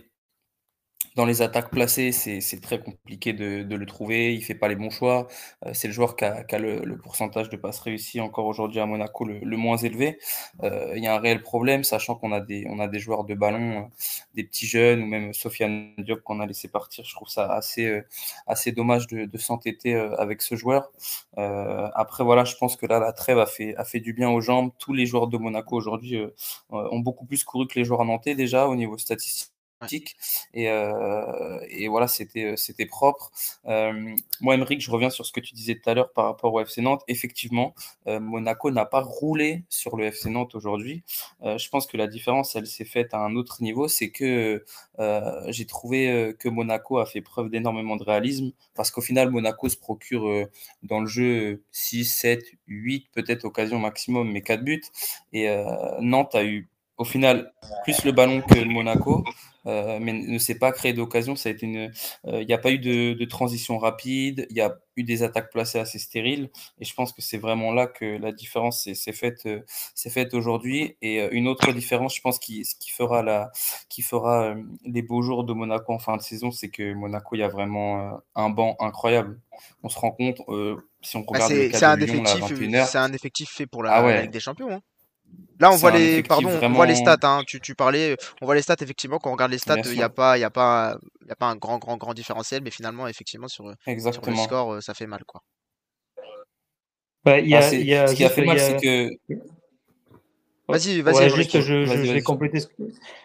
dans 1.19 1.27
les 1.27 1.43
attaques 1.43 1.71
placées, 1.73 2.13
c'est 2.13 2.61
très 2.61 2.81
compliqué 2.81 3.33
de, 3.33 3.75
le 3.75 3.87
trouver. 3.87 4.37
Il 4.37 4.41
fait 4.41 4.55
pas 4.55 4.69
les 4.69 4.77
bons 4.77 4.91
choix. 4.91 5.27
Euh, 5.67 5.71
c'est 5.75 5.89
le 5.89 5.93
joueur 5.93 6.15
qui 6.15 6.25
a, 6.25 6.59
le, 6.61 6.97
pourcentage 6.97 7.49
de 7.51 7.57
passes 7.57 7.81
réussies 7.81 8.21
encore 8.21 8.47
aujourd'hui 8.47 8.79
à 8.79 8.87
Monaco 8.87 9.25
le, 9.25 9.57
moins 9.57 9.79
élevé. 9.79 10.21
Euh, 10.63 10.93
il 10.95 11.03
y 11.03 11.09
a 11.09 11.17
un 11.17 11.19
réel 11.19 11.43
problème, 11.43 11.83
sachant 11.83 12.15
qu'on 12.15 12.31
a 12.31 12.39
des, 12.39 12.65
joueurs 13.01 13.25
de 13.25 13.35
ballon, 13.35 13.81
euh, 13.81 14.05
des 14.35 14.45
petits 14.45 14.69
jeunes 14.69 15.03
ou 15.03 15.07
même 15.07 15.35
Sofiane 15.35 15.93
Diop 15.99 16.23
qu'on 16.23 16.39
a 16.39 16.47
laissé 16.47 16.69
partir. 16.69 17.05
Je 17.05 17.13
trouve 17.13 17.29
ça 17.29 17.53
assez, 17.53 18.05
dommage 18.71 19.09
de, 19.09 19.39
s'entêter 19.39 19.97
avec 19.97 20.41
ce 20.41 20.55
joueur. 20.55 20.93
après, 21.37 22.23
voilà, 22.23 22.45
je 22.45 22.55
pense 22.55 22.77
que 22.77 22.87
là, 22.87 23.01
la 23.01 23.13
trêve 23.13 23.41
a 23.41 23.47
fait, 23.47 23.75
a 23.77 23.85
fait 23.85 23.99
du 23.99 24.13
bien 24.13 24.31
aux 24.31 24.41
jambes. 24.41 24.71
Tous 24.79 24.93
les 24.93 25.05
joueurs 25.05 25.27
de 25.27 25.37
Monaco 25.37 25.77
aujourd'hui 25.77 26.21
ont 26.71 27.01
beaucoup 27.01 27.27
plus 27.27 27.43
couru 27.43 27.67
que 27.67 27.77
les 27.77 27.85
joueurs 27.85 28.05
Nantais 28.05 28.37
déjà 28.37 28.69
au 28.69 28.77
niveau 28.77 28.97
statistique 28.99 29.58
et, 30.55 30.69
euh, 30.69 31.61
et, 31.69 31.89
voilà, 31.89 32.09
c'était 32.09 32.45
euh, 32.45 32.87
propre. 32.89 33.31
Euh, 33.67 34.15
moi, 34.41 34.55
Emeric, 34.55 34.81
je 34.81 34.91
reviens 34.91 35.11
sur 35.11 35.25
ce 35.25 35.33
que 35.33 35.41
tu 35.41 35.55
disais 35.55 35.77
tout 35.77 35.89
à 35.89 35.95
l'heure 35.95 36.13
par 36.13 36.25
rapport 36.25 36.53
au 36.53 36.61
FC 36.61 36.81
Nantes. 36.81 37.03
Effectivement, 37.09 37.75
Monaco 38.07 38.71
n'a 38.71 38.85
pas 38.85 39.01
roulé 39.01 39.65
sur 39.69 39.97
le 39.97 40.07
FC 40.07 40.31
Nantes 40.31 40.55
aujourd'hui. 40.55 41.03
Je 41.43 41.69
pense 41.69 41.87
que 41.87 41.97
la 41.97 42.07
différence, 42.07 42.57
elle 42.57 42.67
s'est 42.67 42.85
faite 42.85 43.15
à 43.15 43.19
un 43.19 43.37
autre 43.37 43.63
niveau, 43.63 43.89
c'est 43.89 44.11
que 44.11 44.65
j'ai 45.49 45.67
trouvé 45.67 46.35
que 46.39 46.49
Monaco 46.49 46.99
a 46.99 47.07
fait 47.07 47.21
preuve 47.21 47.51
d'énormément 47.51 47.97
de 47.97 48.05
réalisme 48.05 48.53
parce 48.75 48.91
qu'au 48.91 49.01
final, 49.01 49.31
Monaco 49.31 49.69
se 49.69 49.77
procure 49.77 50.47
dans 50.83 51.01
le 51.01 51.07
jeu 51.07 51.63
6, 51.73 52.05
7, 52.05 52.45
8 52.67 53.09
peut-être 53.13 53.45
occasions 53.45 53.79
maximum, 53.79 54.31
mais 54.31 54.43
4 54.43 54.63
buts. 54.63 54.83
Et 55.33 55.49
Nantes 56.01 56.35
a 56.35 56.45
eu 56.45 56.69
au 56.99 57.05
final 57.05 57.53
plus 57.85 58.05
le 58.05 58.13
ballon 58.13 58.43
que 58.43 58.63
Monaco. 58.65 59.25
Euh, 59.69 59.99
mais 60.01 60.13
ne 60.13 60.39
s'est 60.39 60.59
pas 60.59 60.73
créé 60.73 60.93
d'occasion. 60.93 61.37
Ça 61.37 61.51
a 61.51 61.53
été 61.53 61.67
une, 61.67 61.93
euh, 62.27 62.41
il 62.41 62.47
n'y 62.47 62.55
a 62.55 62.59
pas 62.59 62.71
eu 62.71 62.79
de, 62.79 63.13
de, 63.13 63.25
transition 63.27 63.79
rapide. 63.79 64.47
Il 64.51 64.57
y 64.57 64.63
a 64.63 64.77
eu 64.97 65.05
des 65.05 65.23
attaques 65.23 65.51
placées 65.51 65.79
assez 65.79 65.99
stériles. 65.99 66.51
Et 66.79 66.85
je 66.85 66.95
pense 66.95 67.13
que 67.13 67.21
c'est 67.21 67.37
vraiment 67.37 67.73
là 67.73 67.87
que 67.87 68.05
la 68.05 68.33
différence 68.33 68.89
s'est 68.93 69.13
faite, 69.13 69.47
euh, 69.47 69.61
faite 70.09 70.33
aujourd'hui. 70.33 70.97
Et 71.03 71.23
une 71.33 71.49
autre 71.49 71.71
différence, 71.73 72.17
je 72.17 72.23
pense, 72.23 72.39
qui, 72.39 72.63
qui 72.81 72.91
fera 72.91 73.23
la, 73.23 73.53
qui 73.91 74.03
fera 74.03 74.55
les 74.85 75.03
beaux 75.03 75.23
jours 75.23 75.45
de 75.45 75.53
Monaco 75.53 75.93
en 75.93 75.99
fin 75.99 76.17
de 76.17 76.23
saison, 76.23 76.51
c'est 76.51 76.71
que 76.71 76.95
Monaco, 76.95 77.37
il 77.37 77.41
y 77.41 77.43
a 77.43 77.49
vraiment 77.49 78.21
un 78.35 78.51
banc 78.51 78.77
incroyable. 78.81 79.39
On 79.83 79.89
se 79.89 79.99
rend 79.99 80.13
compte, 80.13 80.39
si 81.03 81.17
on 81.17 81.21
bah, 81.21 81.27
regarde 81.47 81.53
c'est 81.53 81.85
un, 81.85 82.01
effectif, 82.01 82.95
un 82.95 83.13
effectif 83.13 83.51
fait 83.51 83.67
pour 83.67 83.83
la, 83.83 83.93
ah 83.93 84.05
ouais. 84.05 84.23
Ligue 84.23 84.31
des 84.31 84.41
Champions. 84.41 84.71
Hein. 84.71 84.81
Là, 85.61 85.73
on 85.73 85.77
voit 85.77 85.91
les, 85.91 86.23
pardon, 86.23 86.51
on 86.63 86.71
voit 86.71 86.87
les 86.87 86.95
stats. 86.95 87.19
Hein. 87.25 87.43
Tu, 87.47 87.61
tu, 87.61 87.75
parlais, 87.75 88.17
on 88.41 88.47
voit 88.47 88.55
les 88.55 88.63
stats 88.63 88.77
effectivement. 88.81 89.19
Quand 89.19 89.31
on 89.31 89.33
regarde 89.33 89.51
les 89.51 89.59
stats, 89.59 89.81
il 89.85 89.93
n'y 89.97 90.03
a 90.03 90.09
pas, 90.09 90.39
il 90.39 90.45
a 90.45 90.51
pas, 90.51 90.99
il 91.25 91.33
a 91.33 91.37
pas 91.37 91.47
un 91.47 91.57
grand, 91.57 91.79
grand, 91.79 91.97
grand 91.97 92.15
différentiel, 92.15 92.63
mais 92.63 92.71
finalement, 92.71 93.09
effectivement, 93.09 93.49
sur, 93.49 93.65
sur 93.85 94.31
le 94.31 94.37
score, 94.37 94.75
euh, 94.75 94.81
ça 94.81 94.95
fait 94.95 95.07
mal, 95.07 95.25
quoi. 95.27 95.43
Bah, 97.25 97.41
y 97.41 97.55
a, 97.55 97.59
ah, 97.59 97.75
y 97.75 97.95
a, 97.95 98.07
ce 98.07 98.15
qui 98.15 98.25
a 98.25 98.31
fait 98.31 98.45
mal, 98.45 98.61
c'est 98.61 98.77
que 98.77 99.11
Vas-y, 100.69 101.01
vas-y. 101.01 101.15
Ouais, 101.15 101.31
juste, 101.31 101.61
je, 101.61 101.87
je, 101.87 102.05
je, 102.05 102.13
vais 102.13 102.21
compléter 102.21 102.61
ce 102.61 102.67
que, 102.67 102.75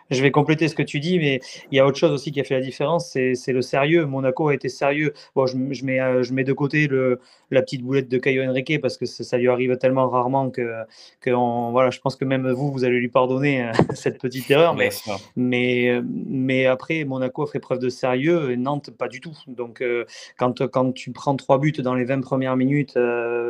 je 0.09 0.21
vais 0.21 0.31
compléter 0.31 0.67
ce 0.67 0.75
que 0.75 0.83
tu 0.83 0.99
dis, 0.99 1.19
mais 1.19 1.39
il 1.71 1.77
y 1.77 1.79
a 1.79 1.85
autre 1.85 1.97
chose 1.97 2.11
aussi 2.11 2.31
qui 2.31 2.39
a 2.39 2.43
fait 2.43 2.55
la 2.55 2.61
différence, 2.61 3.09
c'est 3.09 3.53
le 3.53 3.61
sérieux. 3.61 4.05
Monaco 4.05 4.49
a 4.49 4.53
été 4.53 4.69
sérieux. 4.69 5.13
Bon, 5.35 5.45
je, 5.45 5.57
je 5.71 5.85
mets, 5.85 5.99
euh, 5.99 6.23
je 6.23 6.33
mets 6.33 6.43
de 6.43 6.53
côté 6.53 6.87
le, 6.87 7.19
la 7.51 7.61
petite 7.61 7.83
boulette 7.83 8.09
de 8.09 8.17
Caio 8.17 8.43
Henrique 8.43 8.81
parce 8.81 8.97
que 8.97 9.05
ça, 9.05 9.23
ça, 9.23 9.37
lui 9.37 9.49
arrive 9.49 9.77
tellement 9.77 10.09
rarement 10.09 10.49
que, 10.49 10.83
que 11.21 11.29
on, 11.31 11.71
voilà, 11.71 11.89
je 11.89 11.99
pense 11.99 12.15
que 12.15 12.25
même 12.25 12.49
vous, 12.51 12.71
vous 12.71 12.83
allez 12.83 12.99
lui 12.99 13.09
pardonner 13.09 13.63
euh, 13.63 13.71
cette 13.93 14.19
petite 14.19 14.49
erreur. 14.51 14.75
Mais, 14.75 14.89
mais, 15.35 16.01
mais, 16.05 16.65
après, 16.65 17.03
Monaco 17.03 17.43
a 17.43 17.47
fait 17.47 17.59
preuve 17.59 17.79
de 17.79 17.89
sérieux 17.89 18.51
et 18.51 18.57
Nantes, 18.57 18.91
pas 18.91 19.07
du 19.07 19.21
tout. 19.21 19.37
Donc, 19.47 19.81
euh, 19.81 20.05
quand, 20.37 20.67
quand 20.67 20.91
tu 20.91 21.11
prends 21.11 21.35
trois 21.35 21.59
buts 21.59 21.71
dans 21.71 21.95
les 21.95 22.05
20 22.05 22.21
premières 22.21 22.55
minutes 22.55 22.97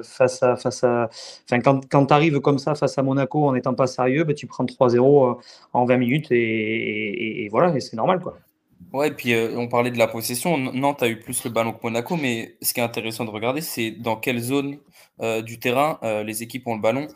face 0.04 0.44
à. 0.44 0.56
Face 0.56 0.84
à 0.84 1.10
enfin, 1.46 1.62
quand, 1.62 1.90
quand 1.90 2.06
tu 2.08 2.14
arrives 2.14 2.40
comme 2.40 2.60
ça 2.60 2.76
face 2.76 2.98
à 2.98 3.04
Monaco 3.04 3.48
en 3.48 3.54
n'étant 3.54 3.74
pas 3.74 3.88
sérieux, 3.88 4.24
ben, 4.24 4.36
tu 4.36 4.48
prends 4.48 4.66
3-0 4.66 5.38
en 5.74 5.86
20 5.86 5.98
minutes 5.98 6.32
et 6.32 6.43
et, 6.44 7.48
voilà, 7.50 7.76
et 7.76 7.80
c'est 7.80 7.96
normal 7.96 8.20
quoi. 8.20 8.38
Ouais, 8.94 9.08
et 9.08 9.12
puis 9.12 9.34
euh, 9.34 9.58
on 9.58 9.68
parlait 9.68 9.90
de 9.90 9.98
la 9.98 10.08
possession. 10.08 10.56
Nantes 10.56 11.02
a 11.02 11.08
eu 11.08 11.18
plus 11.18 11.44
le 11.46 11.50
ballon 11.50 11.74
que 11.74 11.80
Monaco, 11.82 12.16
mais 12.16 12.58
ce 12.62 12.76
qui 12.76 12.80
est 12.80 12.84
intéressant 12.84 13.26
de 13.26 13.32
regarder, 13.32 13.62
c'est 13.62 13.90
dans 13.90 14.18
quelle 14.18 14.40
zone 14.40 14.78
euh, 15.20 15.42
du 15.42 15.60
terrain 15.60 16.00
euh, 16.04 16.24
les 16.24 16.44
équipes 16.44 16.68
ont 16.68 16.76
le 16.76 16.82
ballon. 16.82 17.08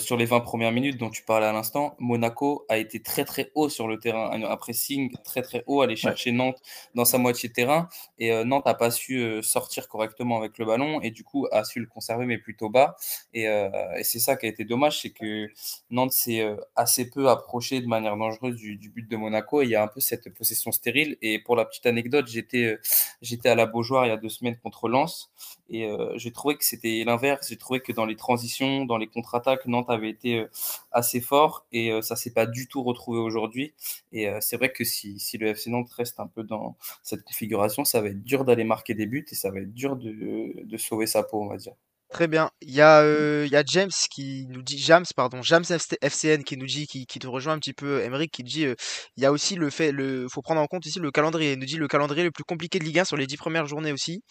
sur 0.00 0.16
les 0.16 0.24
20 0.24 0.40
premières 0.40 0.72
minutes 0.72 0.98
dont 0.98 1.10
tu 1.10 1.22
parlais 1.22 1.46
à 1.46 1.52
l'instant, 1.52 1.94
Monaco 2.00 2.66
a 2.68 2.76
été 2.78 3.00
très 3.00 3.24
très 3.24 3.52
haut 3.54 3.68
sur 3.68 3.86
le 3.86 4.00
terrain. 4.00 4.32
Un 4.32 4.56
pressing 4.56 5.12
très 5.22 5.42
très 5.42 5.62
haut, 5.68 5.80
aller 5.80 5.94
chercher 5.94 6.32
Nantes 6.32 6.60
dans 6.96 7.04
sa 7.04 7.18
moitié 7.18 7.50
de 7.50 7.54
terrain. 7.54 7.88
Et 8.18 8.44
Nantes 8.44 8.66
n'a 8.66 8.74
pas 8.74 8.90
su 8.90 9.40
sortir 9.42 9.86
correctement 9.88 10.38
avec 10.38 10.58
le 10.58 10.64
ballon 10.64 11.00
et 11.02 11.12
du 11.12 11.22
coup 11.22 11.46
a 11.52 11.62
su 11.62 11.78
le 11.78 11.86
conserver, 11.86 12.26
mais 12.26 12.38
plutôt 12.38 12.68
bas. 12.68 12.96
Et, 13.32 13.44
et 13.44 14.02
c'est 14.02 14.18
ça 14.18 14.34
qui 14.36 14.46
a 14.46 14.48
été 14.48 14.64
dommage, 14.64 15.02
c'est 15.02 15.10
que 15.10 15.48
Nantes 15.90 16.12
s'est 16.12 16.44
assez 16.74 17.08
peu 17.10 17.28
approché 17.28 17.80
de 17.80 17.86
manière 17.86 18.16
dangereuse 18.16 18.56
du, 18.56 18.76
du, 18.76 18.90
but 18.90 19.08
de 19.08 19.16
Monaco. 19.16 19.62
Et 19.62 19.66
il 19.66 19.70
y 19.70 19.76
a 19.76 19.82
un 19.82 19.88
peu 19.88 20.00
cette 20.00 20.34
possession 20.34 20.72
stérile 20.72 20.95
Et 21.22 21.38
pour 21.38 21.56
la 21.56 21.64
petite 21.64 21.86
anecdote, 21.86 22.26
j'étais 22.26 22.78
j'étais 23.22 23.48
à 23.48 23.54
la 23.54 23.66
Beaujoire 23.66 24.06
il 24.06 24.08
y 24.08 24.12
a 24.12 24.16
deux 24.16 24.28
semaines 24.28 24.56
contre 24.62 24.88
Lens. 24.88 25.30
Et 25.68 25.88
j'ai 26.14 26.32
trouvé 26.32 26.56
que 26.56 26.64
c'était 26.64 27.02
l'inverse. 27.04 27.48
J'ai 27.48 27.56
trouvé 27.56 27.80
que 27.80 27.92
dans 27.92 28.06
les 28.06 28.16
transitions, 28.16 28.84
dans 28.84 28.98
les 28.98 29.08
contre-attaques, 29.08 29.66
Nantes 29.66 29.90
avait 29.90 30.10
été 30.10 30.46
assez 30.92 31.20
fort. 31.20 31.66
Et 31.72 31.90
ça 32.02 32.14
s'est 32.16 32.32
pas 32.32 32.46
du 32.46 32.68
tout 32.68 32.82
retrouvé 32.82 33.18
aujourd'hui. 33.18 33.74
Et 34.12 34.28
c'est 34.40 34.56
vrai 34.56 34.70
que 34.72 34.84
si, 34.84 35.18
si, 35.18 35.38
le 35.38 35.48
FC 35.48 35.70
Nantes 35.70 35.90
reste 35.92 36.20
un 36.20 36.28
peu 36.28 36.44
dans 36.44 36.76
cette 37.02 37.22
configuration, 37.24 37.84
ça 37.84 38.00
va 38.00 38.08
être 38.08 38.22
dur 38.22 38.44
d'aller 38.44 38.64
marquer 38.64 38.94
des 38.94 39.06
buts 39.06 39.26
et 39.30 39.34
ça 39.34 39.50
va 39.50 39.60
être 39.60 39.74
dur 39.74 39.96
de, 39.96 40.62
de 40.62 40.76
sauver 40.76 41.06
sa 41.06 41.22
peau, 41.22 41.42
on 41.42 41.48
va 41.48 41.56
dire. 41.56 41.74
Très 42.10 42.28
bien. 42.28 42.50
Il 42.60 42.70
y 42.72 42.80
a, 42.80 43.00
euh, 43.02 43.48
James 43.66 43.90
qui 44.12 44.46
nous 44.48 44.62
dit, 44.62 44.78
James, 44.78 45.04
pardon, 45.16 45.42
James 45.42 45.64
FCN 46.02 46.44
qui 46.44 46.56
nous 46.56 46.66
dit, 46.66 46.86
qui, 46.86 47.04
qui 47.04 47.18
te 47.18 47.26
rejoint 47.26 47.54
un 47.54 47.58
petit 47.58 47.72
peu, 47.74 48.00
Emeric, 48.02 48.30
qui 48.32 48.44
dit, 48.44 48.64
euh, 48.64 48.74
il 49.16 49.22
y 49.24 49.26
a 49.26 49.32
aussi 49.32 49.56
le 49.56 49.70
fait, 49.70 49.90
le, 49.90 50.26
faut 50.30 50.40
prendre 50.40 50.60
en 50.60 50.66
compte 50.66 50.86
ici 50.86 51.00
le 51.00 51.10
calendrier. 51.10 51.52
Il 51.54 51.58
nous 51.58 51.66
dit 51.66 51.76
le 51.76 51.88
calendrier 51.88 52.22
le 52.22 52.30
plus 52.30 52.44
compliqué 52.44 52.78
de 52.78 52.84
Ligue 52.84 53.00
1 53.00 53.04
sur 53.04 53.16
les 53.16 53.26
dix 53.26 53.36
premières 53.36 53.66
journées 53.66 53.92
aussi. 53.92 54.22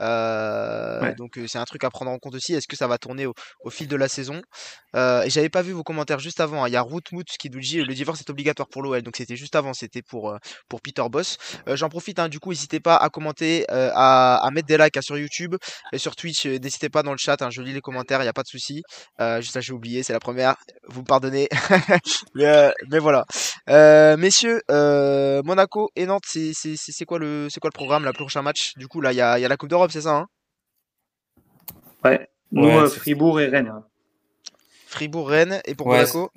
Euh, 0.00 1.14
donc 1.14 1.38
c'est 1.46 1.58
un 1.58 1.64
truc 1.64 1.84
à 1.84 1.90
prendre 1.90 2.10
en 2.10 2.18
compte 2.18 2.34
aussi. 2.34 2.54
Est-ce 2.54 2.66
que 2.66 2.76
ça 2.76 2.86
va 2.86 2.98
tourner 2.98 3.26
au, 3.26 3.70
fil 3.70 3.88
de 3.88 3.96
la 3.96 4.08
saison? 4.08 4.40
Et 4.94 5.28
j'avais 5.30 5.48
pas 5.48 5.62
vu 5.62 5.72
vos 5.72 5.82
commentaires 5.82 6.18
juste 6.18 6.40
avant. 6.40 6.64
Hein. 6.64 6.68
Il 6.68 6.72
y 6.72 6.76
a 6.76 6.82
Rootmoot 6.82 7.26
qui 7.38 7.50
nous 7.50 7.60
dit 7.60 7.82
le 7.82 7.94
divorce 7.94 8.20
est 8.20 8.30
obligatoire 8.30 8.68
pour 8.68 8.82
l'OL. 8.82 9.02
Donc 9.02 9.16
c'était 9.16 9.36
juste 9.36 9.56
avant. 9.56 9.74
C'était 9.74 10.02
pour 10.02 10.36
pour 10.68 10.80
Peter 10.80 11.04
Boss. 11.10 11.38
J'en 11.66 11.88
profite. 11.88 12.18
Hein, 12.18 12.28
du 12.28 12.38
coup, 12.38 12.50
n'hésitez 12.50 12.80
pas 12.80 12.96
à 12.96 13.08
commenter, 13.08 13.64
à, 13.68 14.36
à, 14.36 14.50
mettre 14.50 14.68
des 14.68 14.78
likes 14.78 14.96
hein, 14.96 15.02
sur 15.02 15.18
YouTube 15.18 15.56
et 15.92 15.98
sur 15.98 16.16
Twitch. 16.16 16.46
N'hésitez 16.46 16.88
pas 16.88 17.02
dans 17.02 17.12
le 17.12 17.18
chat. 17.18 17.36
je 17.50 17.62
lis 17.62 17.72
les 17.72 17.80
commentaires. 17.80 18.22
Il 18.22 18.26
y 18.26 18.28
a 18.28 18.32
pas 18.32 18.42
de 18.42 18.48
souci. 18.48 18.82
juste 19.40 19.54
là, 19.54 19.60
j'ai 19.60 19.72
oublié. 19.72 20.02
C'est 20.02 20.12
la 20.12 20.20
première. 20.20 20.56
Vous 20.88 21.00
me 21.00 21.06
pardonnez. 21.06 21.48
mais, 22.34 22.72
mais, 22.90 22.98
voilà. 22.98 23.24
messieurs, 24.16 24.60
Monaco 24.68 25.90
et 25.96 26.06
Nantes, 26.06 26.24
c'est 26.26 27.04
quoi 27.06 27.18
le 27.18 27.48
c'est 27.50 27.60
quoi 27.60 27.70
le 27.72 27.76
programme, 27.76 28.04
le 28.04 28.12
prochain 28.12 28.42
match? 28.42 28.72
Du 28.76 28.88
coup, 28.88 29.00
là, 29.00 29.12
il 29.12 29.16
y 29.16 29.20
a, 29.20 29.38
y 29.38 29.44
a 29.44 29.48
la 29.48 29.56
Coupe 29.56 29.70
d'Europe 29.70 29.83
c'est 29.92 30.02
ça 30.02 30.16
hein? 30.16 30.28
Ouais, 32.04 32.28
nous, 32.52 32.88
Fribourg 32.88 33.40
et 33.40 33.48
Rennes. 33.48 33.72
Fribourg, 34.86 35.28
Rennes, 35.28 35.60
et 35.64 35.74
pour 35.74 35.88
Monaco? 35.88 36.30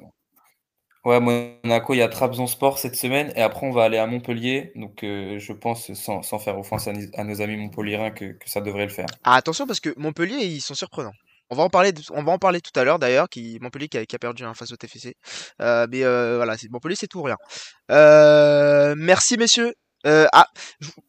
Ouais, 1.06 1.20
Monaco, 1.20 1.94
il 1.94 1.98
y 1.98 2.02
a 2.02 2.10
Trabzonspor 2.10 2.80
cette 2.80 2.96
semaine, 2.96 3.32
et 3.36 3.42
après, 3.42 3.66
on 3.66 3.72
va 3.72 3.84
aller 3.84 3.98
à 3.98 4.08
Montpellier. 4.08 4.72
Donc, 4.76 5.04
euh, 5.04 5.40
je 5.40 5.54
pense, 5.54 5.94
sans, 5.94 6.22
faire 6.40 6.60
offense 6.60 6.88
à, 6.88 7.24
nos 7.24 7.42
amis 7.42 7.56
montpelliérains, 7.56 8.12
que, 8.12 8.34
que, 8.34 8.50
ça 8.50 8.62
devrait 8.62 8.86
le 8.86 8.92
faire. 8.92 9.06
Ah, 9.24 9.36
attention, 9.36 9.68
parce 9.68 9.80
que 9.80 9.94
Montpellier, 9.96 10.44
ils 10.46 10.60
sont 10.60 10.74
surprenants. 10.74 11.14
On 11.50 11.56
va 11.56 11.64
en 11.64 11.70
parler, 11.70 11.94
on 12.12 12.24
va 12.24 12.34
en 12.34 12.40
parler 12.40 12.60
tout 12.60 12.78
à 12.78 12.84
l'heure 12.84 13.00
d'ailleurs, 13.00 13.30
qui 13.30 13.58
Montpellier 13.62 13.88
qui 13.88 13.98
a, 13.98 14.20
perdu 14.20 14.44
hein, 14.44 14.54
face 14.54 14.74
au 14.74 14.76
TFC. 14.76 15.16
Euh, 15.62 15.88
mais 15.90 16.04
euh, 16.04 16.36
voilà, 16.36 16.58
Montpellier 16.72 16.98
c'est 17.00 17.08
tout 17.08 17.22
rien. 17.22 17.38
merci 18.98 19.38
messieurs. 19.38 19.74
Ah, 20.08 20.48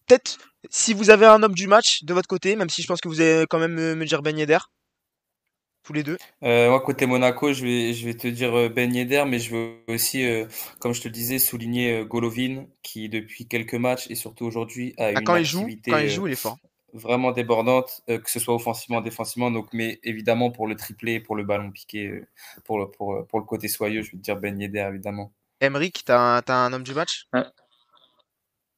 peut-être 0.07 0.38
si 0.70 0.94
vous 0.94 1.11
avez 1.11 1.26
un 1.26 1.42
homme 1.42 1.55
du 1.55 1.66
match 1.66 2.05
de 2.05 2.14
votre 2.14 2.28
côté, 2.28 2.57
même 2.57 2.68
si 2.68 2.82
je 2.82 2.86
pense 2.86 3.01
que 3.01 3.09
vous 3.09 3.20
allez 3.20 3.44
quand 3.49 3.59
même 3.59 3.74
me, 3.74 4.05
dire 4.05 4.22
Ben 4.22 4.36
Yedder, 4.36 4.59
tous 5.82 5.92
les 5.92 6.03
deux. 6.03 6.18
Euh, 6.42 6.68
moi, 6.68 6.80
côté 6.80 7.07
Monaco, 7.07 7.53
je 7.53 7.62
vais, 7.62 7.94
je 7.94 8.05
vais 8.05 8.14
te 8.14 8.28
dire 8.28 8.55
euh, 8.55 8.68
Ben 8.68 8.94
Yedder, 8.94 9.24
mais 9.26 9.38
je 9.38 9.55
veux 9.55 9.76
aussi, 9.88 10.26
euh, 10.26 10.46
comme 10.80 10.92
je 10.92 11.01
te 11.01 11.09
le 11.09 11.12
disais, 11.12 11.38
souligner 11.38 12.05
Golovin, 12.05 12.66
qui 12.82 13.09
depuis 13.09 13.46
quelques 13.46 13.74
matchs 13.74 14.11
et 14.11 14.14
surtout 14.14 14.44
aujourd'hui 14.44 14.94
a 14.99 15.07
ah, 15.07 15.11
une 15.12 15.24
quand 15.24 15.36
il 15.36 15.44
joue, 15.44 15.68
quand 15.84 15.99
il 15.99 16.11
joue, 16.11 16.26
il 16.26 16.32
est 16.32 16.36
fort. 16.36 16.59
Vraiment 16.94 17.32
débordante, 17.32 18.01
que 18.07 18.30
ce 18.30 18.40
soit 18.40 18.55
offensivement, 18.55 19.03
défensivement. 19.03 19.51
Donc, 19.51 19.68
mais 19.74 20.01
évidemment, 20.05 20.51
pour 20.51 20.66
le 20.66 20.74
triplé, 20.74 21.20
pour 21.20 21.36
le 21.36 21.44
ballon 21.44 21.70
piqué, 21.70 22.22
pour 22.64 22.78
le, 22.78 22.90
pour, 22.90 23.26
pour 23.26 23.38
le 23.38 23.44
côté 23.44 23.68
soyeux, 23.68 24.01
je 24.01 24.12
vais 24.12 24.16
te 24.16 24.22
dire 24.22 24.36
Ben 24.36 24.59
Yedder, 24.59 24.88
évidemment. 24.90 25.30
Emric, 25.61 26.03
tu 26.07 26.12
as, 26.12 26.42
un 26.49 26.72
homme 26.72 26.84
du 26.84 26.94
match? 26.94 27.26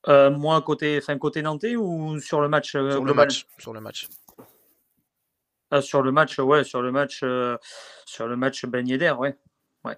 Euh, 0.08 0.30
moi, 0.30 0.60
côté, 0.62 0.98
enfin, 0.98 1.18
côté 1.18 1.42
nantais 1.42 1.76
ou 1.76 2.18
sur 2.20 2.40
le 2.40 2.48
match 2.48 2.74
euh, 2.74 2.92
Sur 2.92 3.04
le 3.04 3.14
match. 3.14 3.46
Sur 3.58 3.72
le 3.72 3.80
match. 3.80 4.08
Ah, 5.70 5.82
sur 5.82 6.02
le 6.02 6.10
match, 6.10 6.38
ouais, 6.38 6.64
sur 6.64 6.82
le 6.82 6.90
match, 6.90 7.20
euh, 7.22 7.56
sur 8.04 8.26
le 8.26 8.36
match 8.36 8.64
Ben 8.66 8.88
Yedder, 8.88 9.12
ouais. 9.18 9.36
ouais. 9.84 9.96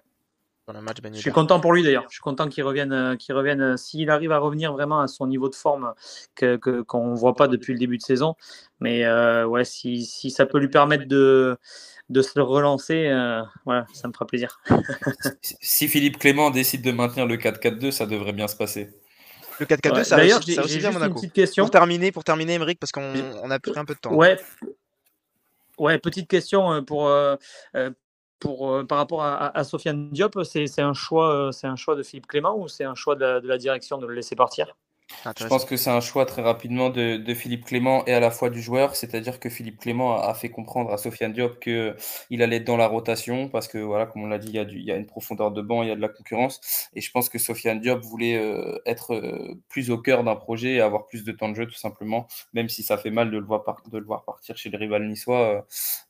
le 0.71 0.81
match 0.81 1.01
ben 1.01 1.11
Je 1.15 1.19
suis 1.19 1.31
content 1.31 1.59
pour 1.59 1.73
lui 1.73 1.81
d'ailleurs. 1.81 2.05
Je 2.09 2.15
suis 2.15 2.21
content 2.21 2.47
qu'il 2.47 2.63
revienne, 2.63 3.17
qu'il 3.17 3.33
revienne. 3.33 3.75
S'il 3.77 4.11
arrive 4.11 4.31
à 4.31 4.37
revenir 4.37 4.73
vraiment 4.73 4.99
à 4.99 5.07
son 5.07 5.25
niveau 5.25 5.49
de 5.49 5.55
forme 5.55 5.93
que 6.35 6.57
qu'on 6.83 7.11
ne 7.11 7.17
voit 7.17 7.33
pas 7.33 7.47
depuis 7.47 7.73
le 7.73 7.79
début 7.79 7.97
de 7.97 8.03
saison, 8.03 8.35
mais 8.79 9.07
ouais, 9.45 9.65
si, 9.65 10.05
si, 10.05 10.29
ça 10.29 10.45
peut 10.45 10.59
lui 10.59 10.69
permettre 10.69 11.07
de 11.07 11.57
de 12.09 12.21
se 12.21 12.39
relancer, 12.39 13.09
voilà, 13.65 13.87
ça 13.93 14.07
me 14.07 14.13
fera 14.13 14.27
plaisir. 14.27 14.61
si 15.41 15.87
Philippe 15.87 16.19
Clément 16.19 16.51
décide 16.51 16.83
de 16.83 16.91
maintenir 16.91 17.25
le 17.25 17.37
4-4-2, 17.37 17.89
ça 17.89 18.05
devrait 18.05 18.33
bien 18.33 18.47
se 18.47 18.57
passer. 18.57 18.91
Le 19.69 19.75
4-4-2, 19.75 20.03
ça, 20.03 20.17
D'ailleurs, 20.17 20.43
ça 20.43 20.63
aussi 20.63 20.77
bien 20.77 20.91
Monaco. 20.91 21.13
Une 21.13 21.15
petite 21.15 21.33
question. 21.33 21.63
Pour 21.63 21.71
terminer, 21.71 22.11
pour 22.11 22.23
terminer, 22.23 22.53
Emeric, 22.53 22.79
parce 22.79 22.91
qu'on 22.91 23.49
a 23.49 23.59
pris 23.59 23.71
un 23.75 23.85
peu 23.85 23.93
de 23.93 23.99
temps. 23.99 24.13
Ouais. 24.13 24.37
Ouais, 25.79 25.97
petite 25.97 26.29
question 26.29 26.71
euh, 26.71 26.81
pour, 26.81 27.07
euh, 27.07 27.35
euh, 27.75 27.89
pour, 28.39 28.85
par 28.87 28.97
rapport 28.97 29.23
à, 29.23 29.63
Sofiane 29.63 30.09
Diop. 30.11 30.43
C'est 30.43 30.81
un, 30.81 30.93
choix, 30.93 31.49
un 31.63 31.75
choix 31.75 31.95
de 31.95 32.03
Philippe 32.03 32.27
Clément 32.27 32.57
ou 32.57 32.67
c'est 32.67 32.83
un 32.83 32.95
choix 32.95 33.15
de 33.15 33.41
la, 33.43 33.57
direction 33.57 33.97
de 33.97 34.05
le 34.05 34.13
laisser 34.13 34.35
partir? 34.35 34.75
Je 35.37 35.47
pense 35.47 35.65
que 35.65 35.77
c'est 35.77 35.89
un 35.89 36.01
choix 36.01 36.25
très 36.25 36.41
rapidement 36.41 36.89
de, 36.89 37.33
Philippe 37.33 37.65
Clément 37.65 38.05
et 38.05 38.13
à 38.13 38.19
la 38.19 38.31
fois 38.31 38.49
du 38.49 38.61
joueur, 38.61 38.95
c'est-à-dire 38.95 39.39
que 39.39 39.49
Philippe 39.49 39.79
Clément 39.79 40.17
a, 40.17 40.33
fait 40.33 40.49
comprendre 40.49 40.91
à 40.91 40.97
Sofiane 40.97 41.33
Diop 41.33 41.59
qu'il 41.59 42.41
allait 42.41 42.57
être 42.57 42.65
dans 42.65 42.77
la 42.77 42.87
rotation 42.87 43.49
parce 43.49 43.67
que, 43.67 43.77
voilà, 43.77 44.05
comme 44.05 44.23
on 44.23 44.27
l'a 44.27 44.37
dit, 44.37 44.49
il 44.49 44.83
y, 44.83 44.91
a 44.91 44.95
une 44.95 45.05
profondeur 45.05 45.51
de 45.51 45.61
banc, 45.61 45.83
il 45.83 45.89
y 45.89 45.91
a 45.91 45.95
de 45.95 46.01
la 46.01 46.09
concurrence. 46.09 46.89
Et 46.93 47.01
je 47.01 47.11
pense 47.11 47.29
que 47.29 47.39
Sofiane 47.39 47.79
Diop 47.79 48.03
voulait 48.03 48.37
euh, 48.37 48.79
être 48.85 49.13
euh, 49.13 49.55
plus 49.69 49.91
au 49.91 49.97
cœur 49.97 50.23
d'un 50.23 50.35
projet 50.35 50.73
et 50.73 50.81
avoir 50.81 51.05
plus 51.05 51.23
de 51.23 51.31
temps 51.31 51.49
de 51.49 51.55
jeu, 51.55 51.65
tout 51.65 51.73
simplement, 51.73 52.27
même 52.53 52.69
si 52.69 52.83
ça 52.83 52.97
fait 52.97 53.11
mal 53.11 53.31
de 53.31 53.37
le 53.37 53.45
voir, 53.45 53.63
de 53.91 53.97
le 53.97 54.05
voir 54.05 54.23
partir 54.23 54.57
chez 54.57 54.69
le 54.69 54.77
rival 54.77 55.07
niçois. 55.07 55.65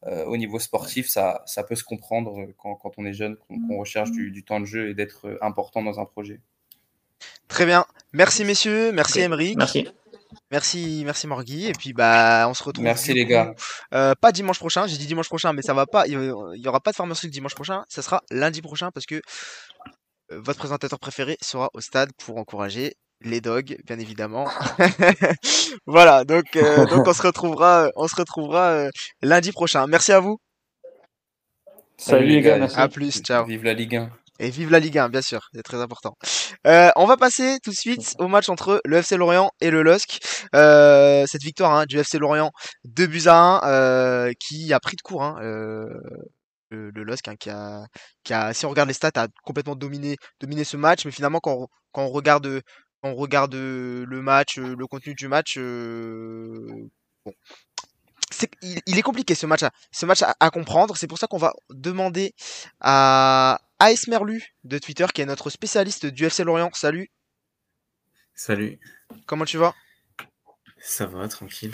Euh, 0.05 0.25
au 0.25 0.37
niveau 0.37 0.59
sportif, 0.59 1.07
ça, 1.07 1.41
ça 1.45 1.63
peut 1.63 1.75
se 1.75 1.83
comprendre 1.83 2.47
quand, 2.57 2.77
on 2.97 3.05
est 3.05 3.13
jeune, 3.13 3.37
qu'on 3.47 3.77
recherche 3.77 4.11
du, 4.11 4.31
du 4.31 4.43
temps 4.43 4.59
de 4.59 4.65
jeu 4.65 4.89
et 4.89 4.93
d'être 4.93 5.37
important 5.41 5.81
dans 5.81 5.99
un 5.99 6.05
projet. 6.05 6.39
Très 7.47 7.65
bien. 7.65 7.85
Merci 8.13 8.45
messieurs, 8.45 8.91
merci 8.91 9.19
Emery. 9.19 9.55
Merci. 9.57 9.87
Merci, 10.51 11.01
merci 11.05 11.27
Morgui. 11.27 11.67
Et 11.67 11.73
puis 11.73 11.93
bah 11.93 12.45
on 12.47 12.53
se 12.53 12.63
retrouve. 12.63 12.83
Merci 12.83 13.13
les 13.13 13.25
gars. 13.25 13.53
Euh, 13.93 14.13
pas 14.19 14.31
dimanche 14.31 14.59
prochain, 14.59 14.85
j'ai 14.87 14.97
dit 14.97 15.07
dimanche 15.07 15.27
prochain, 15.27 15.53
mais 15.53 15.61
ça 15.61 15.73
va 15.73 15.85
pas. 15.85 16.07
Il 16.07 16.13
y 16.13 16.67
aura 16.67 16.79
pas 16.79 16.91
de 16.91 16.95
Farmers 16.95 17.17
League 17.23 17.31
dimanche 17.31 17.55
prochain. 17.55 17.83
Ça 17.89 18.01
sera 18.01 18.21
lundi 18.29 18.61
prochain 18.61 18.91
parce 18.91 19.05
que 19.05 19.15
euh, 19.15 19.19
votre 20.29 20.59
présentateur 20.59 20.99
préféré 20.99 21.37
sera 21.41 21.69
au 21.73 21.81
stade 21.81 22.11
pour 22.23 22.37
encourager 22.37 22.93
les 23.21 23.41
dogs, 23.41 23.77
bien 23.85 23.97
évidemment. 23.99 24.47
voilà, 25.87 26.23
donc, 26.25 26.55
euh, 26.55 26.85
donc 26.85 27.07
on 27.07 27.13
se 27.13 27.21
retrouvera, 27.21 27.89
on 27.95 28.07
se 28.07 28.15
retrouvera 28.15 28.89
lundi 29.21 29.51
prochain. 29.51 29.87
Merci 29.87 30.11
à 30.11 30.19
vous. 30.19 30.39
Salut, 31.97 32.27
les 32.27 32.41
gars. 32.41 32.67
À 32.75 32.89
plus, 32.89 33.21
ciao. 33.21 33.45
Vive 33.45 33.63
la 33.63 33.73
Ligue 33.73 33.95
1. 33.95 34.09
Et 34.39 34.49
vive 34.49 34.71
la 34.71 34.79
Ligue 34.79 34.97
1, 34.97 35.09
bien 35.09 35.21
sûr, 35.21 35.47
c'est 35.53 35.61
très 35.61 35.79
important. 35.79 36.17
Euh, 36.65 36.89
on 36.95 37.05
va 37.05 37.17
passer 37.17 37.59
tout 37.63 37.69
de 37.69 37.75
suite 37.75 38.15
au 38.17 38.27
match 38.27 38.49
entre 38.49 38.81
le 38.83 38.97
FC 38.97 39.15
Lorient 39.15 39.51
et 39.61 39.69
le 39.69 39.83
LOSC. 39.83 40.19
Euh, 40.55 41.25
cette 41.27 41.43
victoire 41.43 41.71
hein, 41.73 41.85
du 41.85 41.99
FC 41.99 42.17
Lorient 42.17 42.51
2 42.85 43.07
buts 43.07 43.27
à 43.27 43.35
1 43.35 43.69
euh, 43.69 44.33
qui 44.39 44.73
a 44.73 44.79
pris 44.79 44.95
de 44.95 45.01
court. 45.01 45.23
Hein, 45.23 45.37
le, 45.41 46.89
le 46.89 47.03
LOSC 47.03 47.27
hein, 47.27 47.35
qui, 47.35 47.51
a, 47.51 47.85
qui 48.23 48.33
a, 48.33 48.53
si 48.53 48.65
on 48.65 48.69
regarde 48.69 48.87
les 48.87 48.95
stats, 48.95 49.11
a 49.15 49.27
complètement 49.43 49.75
dominé, 49.75 50.17
dominé 50.41 50.63
ce 50.63 50.77
match. 50.77 51.05
Mais 51.05 51.11
finalement, 51.11 51.39
quand, 51.39 51.67
quand 51.91 52.03
on 52.03 52.09
regarde, 52.09 52.61
quand 53.01 53.09
on 53.09 53.15
regarde 53.15 53.53
le 53.53 54.21
match, 54.21 54.57
le 54.57 54.87
contenu 54.87 55.13
du 55.13 55.27
match, 55.27 55.59
bon, 55.59 57.33
il, 58.61 58.97
est 58.97 59.01
compliqué 59.01 59.35
ce 59.35 59.45
match, 59.45 59.61
-à, 59.61 59.71
ce 59.91 60.05
match 60.05 60.21
à, 60.21 60.49
comprendre. 60.49 60.97
C'est 60.97 61.07
pour 61.07 61.17
ça 61.17 61.27
qu'on 61.27 61.37
va 61.37 61.53
demander 61.69 62.33
à 62.79 63.59
AS 63.79 64.07
Merlu 64.07 64.55
de 64.63 64.77
Twitter, 64.77 65.05
qui 65.13 65.21
est 65.21 65.25
notre 65.25 65.49
spécialiste 65.49 66.05
du 66.05 66.25
FC 66.25 66.43
Lorient. 66.43 66.71
Salut. 66.73 67.09
Salut. 68.33 68.79
Comment 69.25 69.45
tu 69.45 69.57
vas? 69.57 69.73
Ça 70.79 71.05
va, 71.05 71.27
tranquille. 71.27 71.73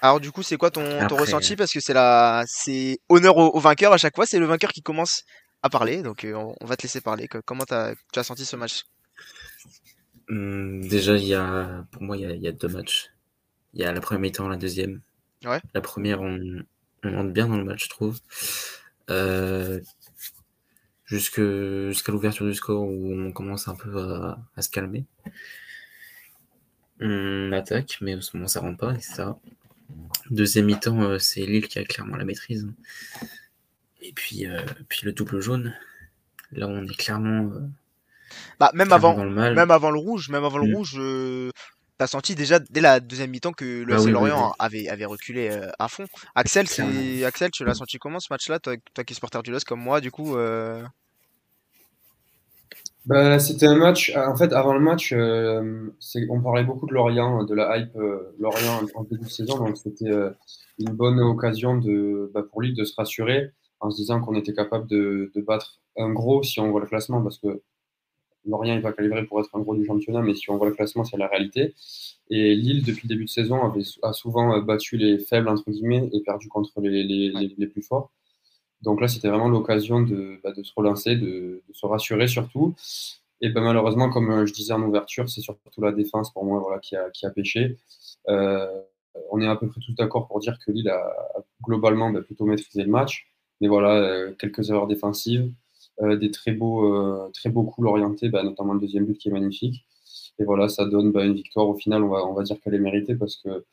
Alors 0.00 0.20
du 0.20 0.30
coup, 0.30 0.42
c'est 0.42 0.56
quoi 0.56 0.70
ton, 0.70 1.06
ressenti? 1.08 1.56
Parce 1.56 1.72
que 1.72 1.80
c'est 1.80 1.94
la, 1.94 2.44
c'est 2.46 2.98
honneur 3.08 3.36
au, 3.36 3.58
vainqueur 3.58 3.92
à 3.92 3.98
chaque 3.98 4.14
fois. 4.14 4.26
C'est 4.26 4.38
le 4.38 4.46
vainqueur 4.46 4.72
qui 4.72 4.82
commence 4.82 5.24
à 5.62 5.68
parler, 5.68 6.02
donc 6.02 6.24
euh, 6.24 6.34
on, 6.60 6.66
va 6.66 6.76
te 6.76 6.82
laisser 6.82 7.00
parler. 7.00 7.28
Comment 7.44 7.64
tu 7.64 7.74
as 7.74 8.22
senti 8.22 8.44
ce 8.44 8.56
match? 8.56 8.84
Hum, 10.28 10.86
Déjà, 10.86 11.16
il 11.16 11.24
y 11.24 11.34
a, 11.34 11.84
pour 11.90 12.02
moi, 12.02 12.16
il 12.16 12.40
y 12.40 12.48
a, 12.48 12.52
deux 12.52 12.68
matchs. 12.68 13.10
Il 13.74 13.80
y 13.80 13.84
a 13.84 13.92
la 13.92 14.00
première 14.00 14.20
mi-temps, 14.20 14.48
la 14.48 14.56
deuxième. 14.56 15.00
La 15.42 15.80
première, 15.80 16.20
on, 16.20 16.62
on 17.04 17.24
bien 17.24 17.46
dans 17.46 17.56
le 17.56 17.64
match, 17.64 17.84
je 17.84 17.90
trouve. 17.90 18.18
Euh, 19.10 19.80
jusqu'à 21.04 22.12
l'ouverture 22.12 22.46
du 22.46 22.54
score 22.54 22.82
où 22.82 23.12
on 23.12 23.32
commence 23.32 23.68
un 23.68 23.74
peu 23.74 23.98
à, 23.98 24.62
se 24.62 24.68
calmer. 24.68 25.06
On 27.00 27.52
attaque, 27.52 27.98
mais 28.00 28.16
au 28.16 28.20
ce 28.20 28.36
moment 28.36 28.48
ça 28.48 28.60
rentre 28.60 28.78
pas, 28.78 28.94
et 28.94 29.00
ça. 29.00 29.38
Deuxième 30.30 30.66
mi-temps, 30.66 31.00
euh, 31.02 31.18
c'est 31.18 31.46
Lille 31.46 31.68
qui 31.68 31.78
a 31.78 31.84
clairement 31.84 32.16
la 32.16 32.24
maîtrise. 32.24 32.68
Et 34.02 34.12
puis, 34.12 34.46
euh, 34.46 34.60
puis 34.88 35.00
le 35.04 35.12
double 35.12 35.40
jaune. 35.40 35.74
Là, 36.52 36.66
on 36.66 36.84
est 36.84 36.96
clairement 36.96 37.50
Bah, 38.58 38.70
même 38.74 38.92
avant, 38.92 39.24
même 39.24 39.70
avant 39.70 39.90
le 39.90 39.98
rouge, 39.98 40.28
même 40.28 40.44
avant 40.44 40.58
le 40.58 40.68
mm. 40.68 40.74
rouge, 40.74 40.96
euh, 40.98 41.50
t'as 41.98 42.06
senti 42.06 42.34
déjà 42.34 42.60
dès 42.60 42.80
la 42.80 43.00
deuxième 43.00 43.30
mi-temps 43.30 43.52
que 43.52 43.82
le 43.82 43.94
ah 43.94 44.10
Lorient 44.10 44.54
Avait, 44.58 44.88
avait 44.88 45.04
reculé 45.04 45.50
euh, 45.50 45.68
à 45.78 45.88
fond. 45.88 46.06
Axel, 46.34 46.68
c'est 46.68 47.24
Axel, 47.24 47.50
tu 47.50 47.64
l'as 47.64 47.74
senti 47.74 47.98
comment 47.98 48.20
ce 48.20 48.28
match-là, 48.30 48.60
toi, 48.60 48.74
toi, 48.94 49.04
qui 49.04 49.12
es 49.12 49.14
supporter 49.14 49.42
du 49.42 49.50
LOS 49.50 49.64
comme 49.66 49.80
moi, 49.80 50.00
du 50.00 50.10
coup. 50.10 50.36
Euh... 50.36 50.82
Bah, 53.04 53.38
c'était 53.40 53.66
un 53.66 53.76
match. 53.76 54.14
En 54.16 54.36
fait, 54.36 54.52
avant 54.52 54.74
le 54.74 54.80
match, 54.80 55.12
euh, 55.12 55.90
on 56.30 56.40
parlait 56.40 56.64
beaucoup 56.64 56.86
de 56.86 56.94
Lorient, 56.94 57.44
de 57.44 57.54
la 57.54 57.76
hype 57.76 57.96
euh, 57.96 58.34
Lorient 58.38 58.82
en 58.94 59.02
début 59.04 59.24
de 59.24 59.30
saison, 59.30 59.58
donc 59.58 59.76
c'était 59.76 60.10
une 60.78 60.92
bonne 60.92 61.18
occasion 61.20 61.76
de, 61.78 62.30
bah, 62.32 62.42
pour 62.48 62.62
lui 62.62 62.74
de 62.74 62.84
se 62.84 62.94
rassurer 62.96 63.50
en 63.80 63.90
se 63.90 63.96
disant 63.96 64.20
qu'on 64.20 64.34
était 64.34 64.54
capable 64.54 64.88
de, 64.88 65.30
de, 65.34 65.40
battre 65.40 65.80
un 65.96 66.10
gros 66.10 66.42
si 66.42 66.58
on 66.60 66.70
voit 66.70 66.80
le 66.80 66.86
classement, 66.86 67.22
parce 67.22 67.38
que 67.38 67.62
Lorient 68.46 68.74
il 68.74 68.80
va 68.80 68.92
calibrer 68.92 69.24
pour 69.24 69.40
être 69.40 69.50
un 69.54 69.60
gros 69.60 69.74
du 69.74 69.84
championnat, 69.84 70.22
mais 70.22 70.34
si 70.34 70.50
on 70.50 70.56
voit 70.56 70.68
le 70.68 70.74
classement, 70.74 71.04
c'est 71.04 71.16
la 71.16 71.26
réalité. 71.26 71.74
Et 72.30 72.54
Lille, 72.54 72.84
depuis 72.84 73.08
le 73.08 73.08
début 73.08 73.24
de 73.24 73.30
saison, 73.30 73.62
avait, 73.62 73.82
a 74.02 74.12
souvent 74.12 74.54
euh, 74.54 74.60
battu 74.60 74.96
les 74.96 75.18
faibles, 75.18 75.48
entre 75.48 75.70
guillemets, 75.70 76.08
et 76.12 76.20
perdu 76.20 76.48
contre 76.48 76.80
les, 76.80 77.02
les, 77.02 77.54
les, 77.56 77.66
plus 77.66 77.82
forts. 77.82 78.10
Donc 78.82 79.00
là, 79.00 79.08
c'était 79.08 79.28
vraiment 79.28 79.48
l'occasion 79.48 80.00
de, 80.00 80.40
bah, 80.42 80.52
de, 80.52 80.62
se 80.62 80.72
relancer, 80.76 81.16
de, 81.16 81.62
de, 81.66 81.72
se 81.72 81.86
rassurer 81.86 82.28
surtout. 82.28 82.74
Et 83.40 83.50
ben, 83.50 83.62
malheureusement, 83.62 84.10
comme 84.10 84.30
euh, 84.30 84.46
je 84.46 84.52
disais 84.52 84.72
en 84.72 84.82
ouverture, 84.82 85.28
c'est 85.28 85.40
surtout 85.40 85.80
la 85.80 85.92
défense 85.92 86.32
pour 86.32 86.44
moi 86.44 86.60
voilà, 86.60 86.78
qui, 86.80 86.96
a, 86.96 87.10
qui 87.10 87.26
a 87.26 87.30
pêché. 87.30 87.76
Euh, 88.28 88.66
on 89.30 89.40
est 89.40 89.48
à 89.48 89.56
peu 89.56 89.68
près 89.68 89.80
tous 89.80 89.94
d'accord 89.94 90.28
pour 90.28 90.38
dire 90.40 90.58
que 90.64 90.70
Lille 90.70 90.88
a, 90.90 91.12
globalement 91.62 92.10
bah, 92.10 92.22
plutôt 92.22 92.44
maîtrisé 92.44 92.82
le 92.84 92.90
match. 92.90 93.28
Mais 93.60 93.68
voilà, 93.68 94.30
quelques 94.38 94.70
erreurs 94.70 94.86
défensives. 94.86 95.50
Euh, 96.00 96.16
des 96.16 96.30
très 96.30 96.52
beaux, 96.52 96.94
euh, 96.94 97.28
très 97.34 97.50
beaux 97.50 97.64
coups 97.64 97.88
orientés, 97.88 98.28
bah, 98.28 98.44
notamment 98.44 98.74
le 98.74 98.80
deuxième 98.80 99.04
but 99.04 99.18
qui 99.18 99.28
est 99.28 99.32
magnifique. 99.32 99.84
Et 100.38 100.44
voilà, 100.44 100.68
ça 100.68 100.86
donne 100.86 101.10
bah, 101.10 101.24
une 101.24 101.34
victoire. 101.34 101.68
Au 101.68 101.74
final, 101.74 102.04
on 102.04 102.08
va, 102.08 102.24
on 102.24 102.34
va 102.34 102.44
dire 102.44 102.56
qu'elle 102.60 102.74
est 102.74 102.78
méritée 102.78 103.16
parce 103.16 103.36
que, 103.36 103.64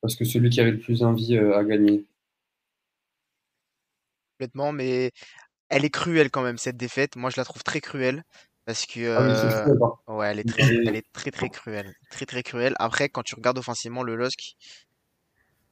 parce 0.00 0.16
que 0.16 0.24
celui 0.24 0.48
qui 0.48 0.60
avait 0.60 0.70
le 0.70 0.78
plus 0.78 1.02
envie 1.02 1.36
euh, 1.36 1.56
a 1.56 1.64
gagné. 1.64 2.06
Complètement, 4.38 4.72
mais 4.72 5.12
elle 5.68 5.84
est 5.84 5.90
cruelle 5.90 6.30
quand 6.30 6.42
même, 6.42 6.56
cette 6.56 6.78
défaite. 6.78 7.16
Moi, 7.16 7.28
je 7.28 7.36
la 7.36 7.44
trouve 7.44 7.62
très 7.62 7.80
cruelle. 7.80 8.22
Parce 8.64 8.84
que 8.84 9.16
ah, 10.08 10.12
ouais, 10.12 10.26
elle 10.26 10.40
est 10.40 10.48
très, 10.48 10.64
elle 10.64 10.96
est 10.96 11.06
très 11.12 11.30
très 11.30 11.48
cruelle, 11.50 11.94
très 12.10 12.26
très 12.26 12.42
cruelle. 12.42 12.74
Après, 12.80 13.08
quand 13.08 13.22
tu 13.22 13.36
regardes 13.36 13.58
offensivement 13.58 14.02
le 14.02 14.16
LOSC, 14.16 14.56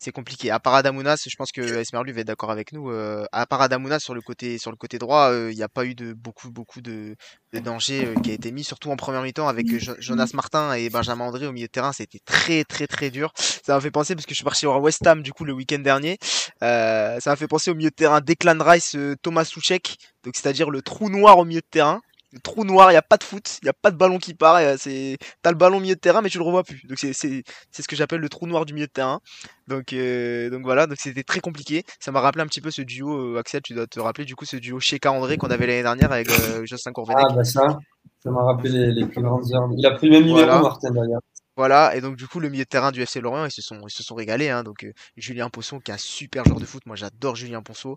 c'est 0.05 0.13
compliqué. 0.13 0.51
À 0.51 0.61
part 0.61 0.75
Adamounas, 0.75 1.25
je 1.27 1.35
pense 1.37 1.51
que 1.51 1.63
Esmerlu 1.63 2.13
va 2.13 2.21
être 2.21 2.27
d'accord 2.27 2.51
avec 2.51 2.73
nous. 2.73 2.91
Euh, 2.91 3.25
à 3.33 3.47
part 3.47 3.63
Adamounas 3.63 4.01
sur 4.01 4.15
le 4.15 4.21
côté 4.21 4.59
sur 4.59 4.71
le 4.71 4.77
côté 4.77 4.99
droit, 4.99 5.31
euh, 5.31 5.51
il 5.51 5.57
n'y 5.57 5.63
a 5.63 5.69
pas 5.69 5.87
eu 5.87 5.95
de 5.95 6.13
beaucoup 6.13 6.51
beaucoup 6.51 6.83
de, 6.83 7.17
de 7.55 7.59
danger 7.59 8.07
euh, 8.07 8.15
qui 8.21 8.31
a 8.31 8.35
été 8.35 8.53
mis, 8.53 8.65
surtout 8.65 8.91
en 8.91 8.97
première 8.97 9.23
mi-temps 9.23 9.49
avec 9.49 9.67
Jonas 10.01 10.31
Martin 10.35 10.75
et 10.75 10.91
Benjamin 10.91 11.25
André 11.25 11.47
au 11.47 11.53
milieu 11.53 11.67
de 11.67 11.73
terrain. 11.73 11.93
C'était 11.93 12.21
très 12.25 12.65
très 12.65 12.87
très 12.87 13.11
dur. 13.11 13.33
Ça 13.37 13.75
m'a 13.75 13.81
fait 13.81 13.91
penser 13.91 14.15
parce 14.15 14.27
que 14.27 14.35
je 14.35 14.37
suis 14.37 14.45
parti 14.45 14.67
au 14.67 14.77
West 14.79 15.07
Ham 15.07 15.23
du 15.23 15.33
coup 15.33 15.45
le 15.45 15.55
week-end 15.55 15.79
dernier. 15.79 16.19
ça 16.61 17.19
m'a 17.25 17.37
fait 17.37 17.49
penser 17.49 17.71
au 17.71 17.75
milieu 17.75 17.91
de 17.91 17.95
terrain 17.95 18.21
Declan 18.21 18.59
Rice, 18.61 18.97
Thomas 19.23 19.45
Souchek, 19.45 19.97
donc 20.23 20.37
c'est-à-dire 20.37 20.69
le 20.69 20.83
trou 20.83 21.09
noir 21.09 21.39
au 21.39 21.47
milieu 21.47 21.61
de 21.61 21.67
terrain 21.71 22.01
trou 22.43 22.65
noir, 22.65 22.91
il 22.91 22.95
n'y 22.95 22.99
a 22.99 23.03
pas 23.03 23.17
de 23.17 23.25
foot, 23.25 23.59
il 23.63 23.67
n'y 23.67 23.71
a 23.71 23.75
pas 23.75 23.91
de 23.91 23.97
ballon 23.97 24.19
qui 24.19 24.35
part, 24.35 24.61
c'est 24.79 25.19
t'as 25.43 25.51
le 25.51 25.57
ballon 25.57 25.79
au 25.79 25.81
milieu 25.81 25.95
de 25.95 26.01
terrain 26.01 26.23
mais 26.23 26.29
tu 26.29 26.39
le 26.39 26.45
revois 26.45 26.65
plus. 26.65 26.83
Donc 26.87 26.99
c'est 26.99 27.13
ce 27.13 27.89
que 27.89 27.97
j'appelle 27.97 28.21
le 28.21 28.29
trou 28.29 28.47
noir 28.47 28.65
du 28.65 28.75
milieu 28.75 28.87
de 28.87 28.93
terrain. 28.93 29.21
Donc 29.69 29.93
euh, 29.93 30.51
donc 30.51 30.63
voilà, 30.63 30.87
donc 30.87 30.99
c'était 31.01 31.23
très 31.23 31.41
compliqué. 31.41 31.85
Ça 32.01 32.13
m'a 32.13 32.21
rappelé 32.21 32.43
un 32.43 32.47
petit 32.47 32.61
peu 32.61 32.71
ce 32.71 32.83
duo 32.83 33.37
euh, 33.37 33.39
Axel, 33.39 33.63
tu 33.63 33.75
dois 33.75 33.87
te 33.87 34.01
rappeler 34.01 34.25
du 34.25 34.37
coup 34.37 34.45
ce 34.45 34.57
duo 34.57 34.79
Sheka 34.81 35.11
André 35.11 35.37
qu'on 35.39 35.51
avait 35.51 35.67
l'année 35.67 35.83
dernière 35.83 36.13
avec 36.13 36.29
euh, 36.31 36.65
Justin 36.65 36.93
Courvenec. 36.93 37.27
Ah 37.31 37.35
bah 37.35 37.45
ça, 37.45 37.79
ça 38.23 38.31
m'a 38.31 38.43
rappelé 38.43 38.93
les, 38.93 39.07
plus 39.07 39.23
grandes 39.23 39.53
heures. 39.55 39.69
Il 39.77 39.87
a 39.87 39.93
pris 39.93 40.09
le 40.09 40.19
même 40.19 40.27
numéro 40.27 40.47
Martin 40.47 40.91
d'ailleurs. 40.91 41.21
Voilà, 41.57 41.95
et 41.95 42.01
donc 42.01 42.17
du 42.17 42.27
coup 42.27 42.41
le 42.41 42.49
milieu 42.49 42.65
de 42.65 42.69
terrain 42.69 42.91
du 42.91 43.01
FC 43.01 43.21
Lorient, 43.21 43.45
ils 43.45 43.53
se 43.53 43.63
sont, 43.63 43.81
ils 43.87 43.93
se 43.93 44.03
sont 44.03 44.17
régalés. 44.17 44.51
Hein, 44.51 44.65
donc 44.65 44.87
Julien 45.17 45.49
Poisson 45.49 45.79
qui 45.79 45.93
est 45.93 45.95
un 45.95 45.99
super 45.99 46.45
joueur 46.45 46.59
de 46.59 46.67
foot, 46.67 46.85
moi 46.85 46.97
j'adore 46.97 47.37
Julien 47.37 47.63
Ponceau. 47.63 47.97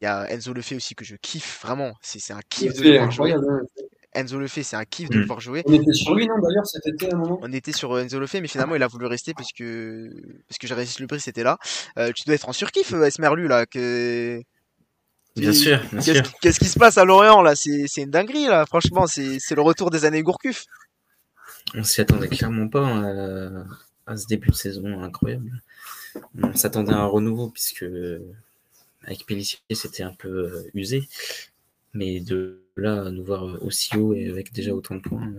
Il 0.00 0.04
y 0.04 0.08
a 0.08 0.30
Enzo 0.30 0.52
Lefebvre 0.52 0.76
aussi 0.76 0.94
que 0.94 1.04
je 1.04 1.16
kiffe 1.16 1.60
vraiment. 1.62 1.94
C'est 2.02 2.32
un 2.32 2.40
kiff 2.48 2.74
de 2.74 2.82
le 2.82 2.98
voir 2.98 3.10
jouer. 3.10 3.32
Hein. 3.32 3.40
Enzo 4.16 4.38
Lefebvre, 4.38 4.66
c'est 4.66 4.76
un 4.76 4.84
kiff 4.84 5.08
de 5.10 5.16
le 5.16 5.24
mm. 5.24 5.26
voir 5.26 5.40
jouer. 5.40 5.62
On 5.66 5.72
était 5.72 5.92
sur 5.92 6.14
lui, 6.14 6.26
non 6.26 6.38
D'ailleurs, 6.38 6.66
cet 6.66 6.86
été 6.86 7.10
à 7.10 7.14
un 7.14 7.18
moment. 7.18 7.38
On 7.42 7.52
était 7.52 7.72
sur 7.72 7.92
euh, 7.92 8.02
Enzo 8.02 8.18
Lefebvre, 8.18 8.42
mais 8.42 8.48
finalement, 8.48 8.74
il 8.74 8.82
a 8.82 8.88
voulu 8.88 9.06
rester 9.06 9.34
parce 9.34 9.52
que 9.52 10.10
parce 10.48 10.58
que 10.58 10.74
Régis 10.74 10.98
Le 11.00 11.06
Prix 11.06 11.20
c'était 11.20 11.42
là. 11.42 11.58
Euh, 11.98 12.12
tu 12.14 12.24
dois 12.24 12.34
être 12.34 12.48
en 12.48 12.52
surkiff, 12.52 12.92
euh, 12.92 13.04
Esmerlu 13.04 13.46
là. 13.46 13.66
Que... 13.66 14.40
Bien 15.36 15.52
sûr, 15.52 15.80
bien 15.92 16.00
sûr. 16.00 16.22
Qu'est-ce 16.40 16.58
qui 16.58 16.68
se 16.68 16.78
passe 16.78 16.96
à 16.96 17.04
Lorient 17.04 17.42
là? 17.42 17.54
C'est 17.54 17.86
une 17.96 18.10
dinguerie 18.10 18.46
là. 18.46 18.64
Franchement, 18.66 19.06
c'est 19.06 19.54
le 19.54 19.62
retour 19.62 19.90
des 19.90 20.04
années 20.04 20.22
Gourcuff. 20.22 20.64
On 21.74 21.82
s'y 21.82 22.00
attendait 22.00 22.28
clairement 22.28 22.68
pas 22.68 22.86
hein, 22.86 23.66
à 24.06 24.16
ce 24.16 24.26
début 24.26 24.48
de 24.48 24.54
saison 24.54 25.02
incroyable. 25.02 25.50
On 26.42 26.54
s'attendait 26.54 26.92
à 26.92 27.00
un 27.00 27.06
renouveau 27.06 27.50
puisque 27.50 27.84
avec 29.06 29.24
Pellissier 29.24 29.58
c'était 29.72 30.02
un 30.02 30.12
peu 30.12 30.68
usé. 30.74 31.08
Mais 31.94 32.20
de 32.20 32.62
là 32.76 33.10
nous 33.10 33.24
voir 33.24 33.62
aussi 33.62 33.96
haut 33.96 34.12
et 34.12 34.28
avec 34.28 34.52
déjà 34.52 34.74
autant 34.74 34.96
de 34.96 35.00
points, 35.00 35.32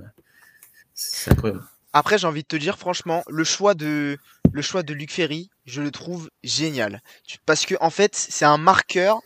c'est 0.95 1.31
incroyable. 1.31 1.63
Après, 1.93 2.17
j'ai 2.17 2.27
envie 2.27 2.43
de 2.43 2.47
te 2.47 2.55
dire, 2.55 2.77
franchement, 2.77 3.23
le 3.27 3.43
choix 3.43 3.73
de, 3.73 4.17
le 4.51 4.61
choix 4.61 4.83
de 4.83 4.93
Luc 4.93 5.11
Ferry, 5.11 5.49
je 5.65 5.81
le 5.81 5.91
trouve 5.91 6.29
génial. 6.43 7.01
Parce 7.45 7.65
que, 7.65 7.75
en 7.79 7.89
fait, 7.89 8.15
c'est 8.15 8.45
un 8.45 8.57
marqueur. 8.57 9.19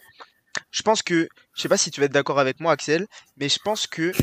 Je 0.69 0.81
pense 0.81 1.01
que, 1.01 1.27
je 1.53 1.61
sais 1.61 1.69
pas 1.69 1.77
si 1.77 1.91
tu 1.91 1.99
vas 1.99 2.05
être 2.05 2.13
d'accord 2.13 2.39
avec 2.39 2.59
moi, 2.59 2.71
Axel, 2.71 3.07
mais 3.37 3.49
je 3.49 3.59
pense 3.59 3.87
que, 3.87 4.13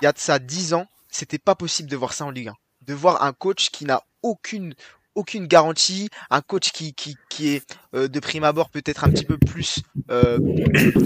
il 0.00 0.04
y 0.04 0.06
a 0.06 0.12
de 0.12 0.18
ça 0.18 0.38
10 0.38 0.74
ans, 0.74 0.88
c'était 1.10 1.38
pas 1.38 1.54
possible 1.54 1.88
de 1.88 1.96
voir 1.96 2.12
ça 2.12 2.24
en 2.24 2.30
Ligue 2.30 2.48
1. 2.48 2.54
De 2.82 2.94
voir 2.94 3.22
un 3.22 3.32
coach 3.32 3.70
qui 3.70 3.84
n'a 3.84 4.02
aucune, 4.22 4.74
aucune 5.14 5.46
garantie, 5.46 6.08
un 6.30 6.40
coach 6.40 6.72
qui, 6.72 6.94
qui, 6.94 7.16
qui 7.28 7.50
est 7.50 7.76
euh, 7.94 8.08
de 8.08 8.20
prime 8.20 8.44
abord 8.44 8.70
peut-être 8.70 9.04
un 9.04 9.10
petit 9.10 9.24
peu 9.24 9.36
plus, 9.38 9.80
euh, 10.10 10.38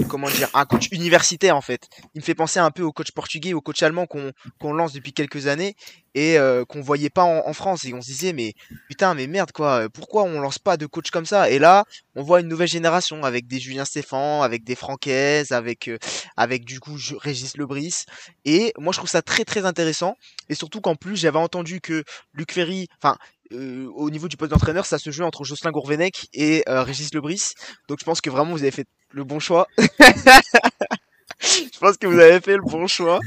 comment 0.09 0.29
dire, 0.29 0.49
un 0.53 0.65
coach 0.65 0.87
universitaire 0.91 1.55
en 1.55 1.61
fait. 1.61 1.87
Il 2.15 2.21
me 2.21 2.23
fait 2.23 2.35
penser 2.35 2.59
un 2.59 2.71
peu 2.71 2.83
au 2.83 2.91
coach 2.91 3.11
portugais, 3.11 3.53
au 3.53 3.61
coach 3.61 3.81
allemand 3.83 4.05
qu'on 4.05 4.31
qu'on 4.59 4.73
lance 4.73 4.93
depuis 4.93 5.13
quelques 5.13 5.47
années 5.47 5.75
et 6.15 6.39
euh, 6.39 6.65
qu'on 6.65 6.81
voyait 6.81 7.09
pas 7.09 7.23
en, 7.23 7.53
France. 7.53 7.85
Et 7.85 7.93
on 7.93 8.01
se 8.01 8.07
disait 8.07 8.33
mais 8.33 8.53
putain 8.87 9.13
mais 9.13 9.27
merde 9.27 9.51
quoi, 9.51 9.89
pourquoi 9.89 10.23
on 10.23 10.39
lance 10.39 10.59
pas 10.59 10.77
de 10.77 10.85
coach 10.85 11.11
comme 11.11 11.25
ça? 11.25 11.49
Et 11.49 11.59
là, 11.59 11.85
on 12.15 12.23
voit 12.23 12.39
une 12.41 12.47
nouvelle 12.47 12.67
génération 12.67 13.23
avec 13.23 13.47
des 13.47 13.59
Julien 13.59 13.85
Stéphan, 13.85 14.41
avec 14.41 14.63
des 14.63 14.75
Francaise, 14.75 15.51
avec 15.51 15.89
avec 16.37 16.65
du 16.65 16.79
coup 16.79 16.97
Régis 17.19 17.57
Lebris. 17.57 18.05
Et 18.45 18.73
moi 18.77 18.93
je 18.93 18.99
trouve 18.99 19.09
ça 19.09 19.21
très 19.21 19.43
très 19.43 19.65
intéressant. 19.65 20.15
Et 20.49 20.55
surtout 20.55 20.81
qu'en 20.81 20.95
plus 20.95 21.17
j'avais 21.17 21.39
entendu 21.39 21.81
que 21.81 22.03
Luc 22.33 22.53
Ferry, 22.53 22.87
enfin 23.01 23.17
euh, 23.53 23.89
au 23.95 24.09
niveau 24.09 24.27
du 24.27 24.37
poste 24.37 24.51
d'entraîneur, 24.51 24.85
ça 24.85 24.97
se 24.97 25.11
joue 25.11 25.23
entre 25.23 25.43
Jocelyn 25.43 25.71
Gourvenec 25.71 26.27
et 26.33 26.63
euh, 26.67 26.83
Régis 26.83 27.13
Lebris. 27.13 27.53
Donc 27.87 27.99
je 27.99 28.05
pense 28.05 28.21
que 28.21 28.29
vraiment 28.29 28.51
vous 28.51 28.61
avez 28.61 28.71
fait 28.71 28.87
le 29.11 29.23
bon 29.23 29.39
choix. 29.39 29.67
je 29.77 31.79
pense 31.79 31.97
que 31.97 32.07
vous 32.07 32.19
avez 32.19 32.41
fait 32.41 32.55
le 32.55 32.63
bon 32.63 32.87
choix. 32.87 33.19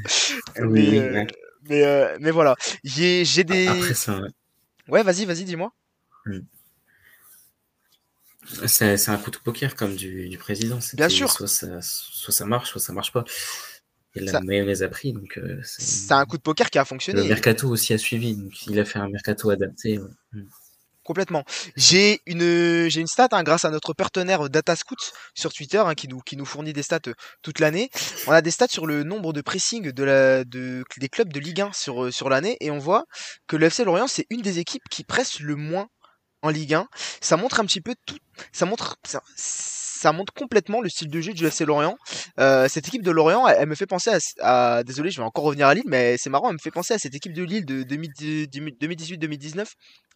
mais, 0.59 0.99
euh, 0.99 1.25
mais, 1.69 2.19
mais, 2.19 2.31
voilà. 2.31 2.57
J'ai 2.85 3.25
des. 3.45 3.69
ouais, 4.89 5.03
vas-y, 5.03 5.25
vas-y, 5.25 5.45
dis-moi. 5.45 5.73
C'est 8.67 9.09
un 9.09 9.17
coup 9.17 9.31
de 9.31 9.37
poker 9.37 9.77
comme 9.77 9.95
du, 9.95 10.29
du 10.29 10.39
président. 10.39 10.79
Bien 10.95 11.09
sûr. 11.09 11.31
Soit 11.31 11.47
ça, 11.47 11.81
soit 11.83 12.35
ça 12.35 12.45
marche, 12.45 12.71
soit 12.71 12.81
ça 12.81 12.93
marche 12.93 13.13
pas. 13.13 13.25
La 14.15 14.41
mayonnaise 14.41 14.83
a 14.83 14.89
pris, 14.89 15.13
donc 15.13 15.39
euh, 15.39 15.61
c'est 15.63 16.13
un 16.13 16.25
coup 16.25 16.37
de 16.37 16.43
poker 16.43 16.71
qui 16.71 16.79
a 16.79 16.85
fonctionné. 16.85 17.23
Le 17.23 17.29
mercato 17.29 17.69
aussi 17.69 17.93
a 17.93 17.99
suivi, 17.99 18.35
donc 18.37 18.67
il 18.67 18.79
a 18.81 18.85
fait 18.85 18.99
un 18.99 19.09
mercato 19.09 19.51
adapté. 19.51 19.99
Mm. 20.33 20.43
Complètement. 21.03 21.45
J'ai 21.77 22.21
une 22.27 22.89
j'ai 22.89 23.01
une 23.01 23.07
stat 23.07 23.29
hein, 23.33 23.43
grâce 23.43 23.65
à 23.65 23.71
notre 23.71 23.95
partenaire 23.95 24.51
DataScout 24.51 25.13
sur 25.35 25.53
Twitter 25.53 25.79
hein, 25.79 25.95
qui 25.95 26.09
nous 26.09 26.21
qui 26.21 26.37
nous 26.37 26.45
fournit 26.45 26.73
des 26.73 26.83
stats 26.83 27.01
euh, 27.07 27.15
toute 27.43 27.59
l'année. 27.59 27.91
On 28.27 28.33
a 28.33 28.43
des 28.43 28.51
stats 28.51 28.69
sur 28.69 28.87
le 28.87 29.03
nombre 29.03 29.33
de 29.33 29.41
pressing 29.41 29.93
de 29.93 30.05
la 30.05 30.45
de 30.45 30.85
des 30.99 31.09
clubs 31.09 31.33
de 31.33 31.41
Ligue 31.41 31.63
1 31.63 31.73
sur 31.73 32.05
euh, 32.05 32.11
sur 32.11 32.29
l'année 32.29 32.57
et 32.61 32.71
on 32.71 32.79
voit 32.79 33.07
que 33.47 33.57
le 33.57 33.67
FC 33.67 33.83
Lorient 33.85 34.09
c'est 34.09 34.27
une 34.31 34.43
des 34.43 34.59
équipes 34.59 34.85
qui 34.91 35.03
presse 35.03 35.41
le 35.41 35.57
moins 35.57 35.89
en 36.43 36.51
Ligue 36.51 36.75
1. 36.75 36.87
Ça 37.21 37.37
montre 37.37 37.61
un 37.61 37.65
petit 37.65 37.81
peu 37.81 37.95
tout 38.05 38.19
ça 38.53 38.67
montre 38.67 38.99
ça, 39.05 39.23
ça 40.01 40.13
montre 40.13 40.33
complètement 40.33 40.81
le 40.81 40.89
style 40.89 41.09
de 41.09 41.21
jeu 41.21 41.35
du 41.35 41.45
FC 41.45 41.67
Lorient. 41.67 41.99
Euh, 42.39 42.69
cette 42.69 42.89
équipe 42.89 43.03
de 43.03 43.11
Lorient, 43.11 43.47
elle, 43.47 43.69
me 43.69 43.75
fait 43.75 43.87
penser 43.87 44.11
à, 44.41 44.83
Désolé, 44.83 45.11
je 45.11 45.19
vais 45.21 45.27
encore 45.27 45.45
revenir 45.45 45.67
à 45.67 45.75
Lille, 45.75 45.85
mais 45.87 46.17
c'est 46.17 46.31
marrant, 46.31 46.49
elle 46.49 46.55
me 46.55 46.59
fait 46.59 46.71
penser 46.71 46.95
à 46.95 46.99
cette 46.99 47.15
équipe 47.15 47.35
de 47.35 47.43
Lille 47.43 47.67
de 47.67 47.83
2018-2019 47.83 49.67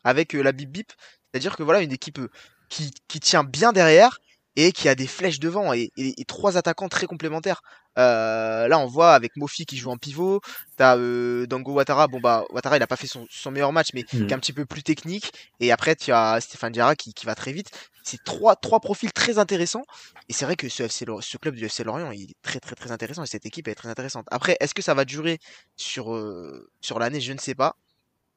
avec 0.03 0.35
euh, 0.35 0.43
la 0.43 0.53
Bip 0.53 0.71
Bip. 0.71 0.93
C'est-à-dire 1.31 1.55
que 1.57 1.63
voilà, 1.63 1.83
une 1.83 1.93
équipe 1.93 2.19
euh, 2.19 2.31
qui, 2.71 2.91
tient 3.21 3.45
bien 3.45 3.73
derrière, 3.73 4.19
et 4.57 4.73
qui 4.73 4.89
a 4.89 4.95
des 4.95 5.07
flèches 5.07 5.41
devant 5.41 5.73
et, 5.73 5.91
trois 6.27 6.57
attaquants 6.57 6.89
très 6.89 7.07
complémentaires. 7.07 7.63
Euh, 7.99 8.67
là, 8.67 8.79
on 8.79 8.87
voit 8.87 9.15
avec 9.15 9.37
Mofi 9.37 9.67
qui 9.67 9.77
joue 9.77 9.91
en 9.91 9.97
pivot, 9.97 10.41
t'as 10.77 10.97
euh, 10.97 11.47
Dango 11.47 11.73
Ouattara. 11.73 12.09
Bon 12.09 12.21
bah 12.21 12.45
Ouattara, 12.51 12.77
il 12.77 12.83
a 12.83 12.87
pas 12.87 12.97
fait 12.97 13.07
son, 13.07 13.51
meilleur 13.51 13.73
match, 13.73 13.89
mais 13.95 14.03
qui 14.03 14.19
est 14.19 14.33
un 14.33 14.39
petit 14.39 14.53
peu 14.53 14.65
plus 14.65 14.83
technique. 14.83 15.33
Et 15.61 15.71
après, 15.71 15.95
tu 15.97 16.13
as 16.13 16.41
Stéphane 16.41 16.73
Diarra 16.73 16.97
qui, 16.97 17.15
va 17.25 17.35
très 17.35 17.53
vite. 17.53 17.71
C'est 18.03 18.23
trois, 18.23 18.57
trois 18.57 18.81
profils 18.81 19.13
très 19.13 19.39
intéressants. 19.39 19.85
Et 20.29 20.33
c'est 20.33 20.45
vrai 20.45 20.57
que 20.57 20.69
ce, 20.69 20.83
FC, 20.85 21.07
ce 21.21 21.37
club 21.37 21.55
du 21.55 21.65
FC 21.65 21.85
Lorient, 21.85 22.11
il 22.11 22.31
est 22.31 22.37
très 22.43 22.61
très 22.61 22.75
très 22.75 22.91
intéressant 22.93 23.23
et 23.23 23.27
cette 23.27 23.47
équipe 23.47 23.69
est 23.69 23.75
très 23.75 23.89
intéressante. 23.89 24.27
Après, 24.31 24.57
est-ce 24.61 24.75
que 24.75 24.83
ça 24.83 24.95
va 24.95 25.05
durer 25.05 25.39
sur, 25.77 26.15
euh, 26.15 26.71
sur 26.81 26.99
l'année? 26.99 27.21
Je 27.21 27.33
ne 27.33 27.39
sais 27.39 27.55
pas. 27.55 27.77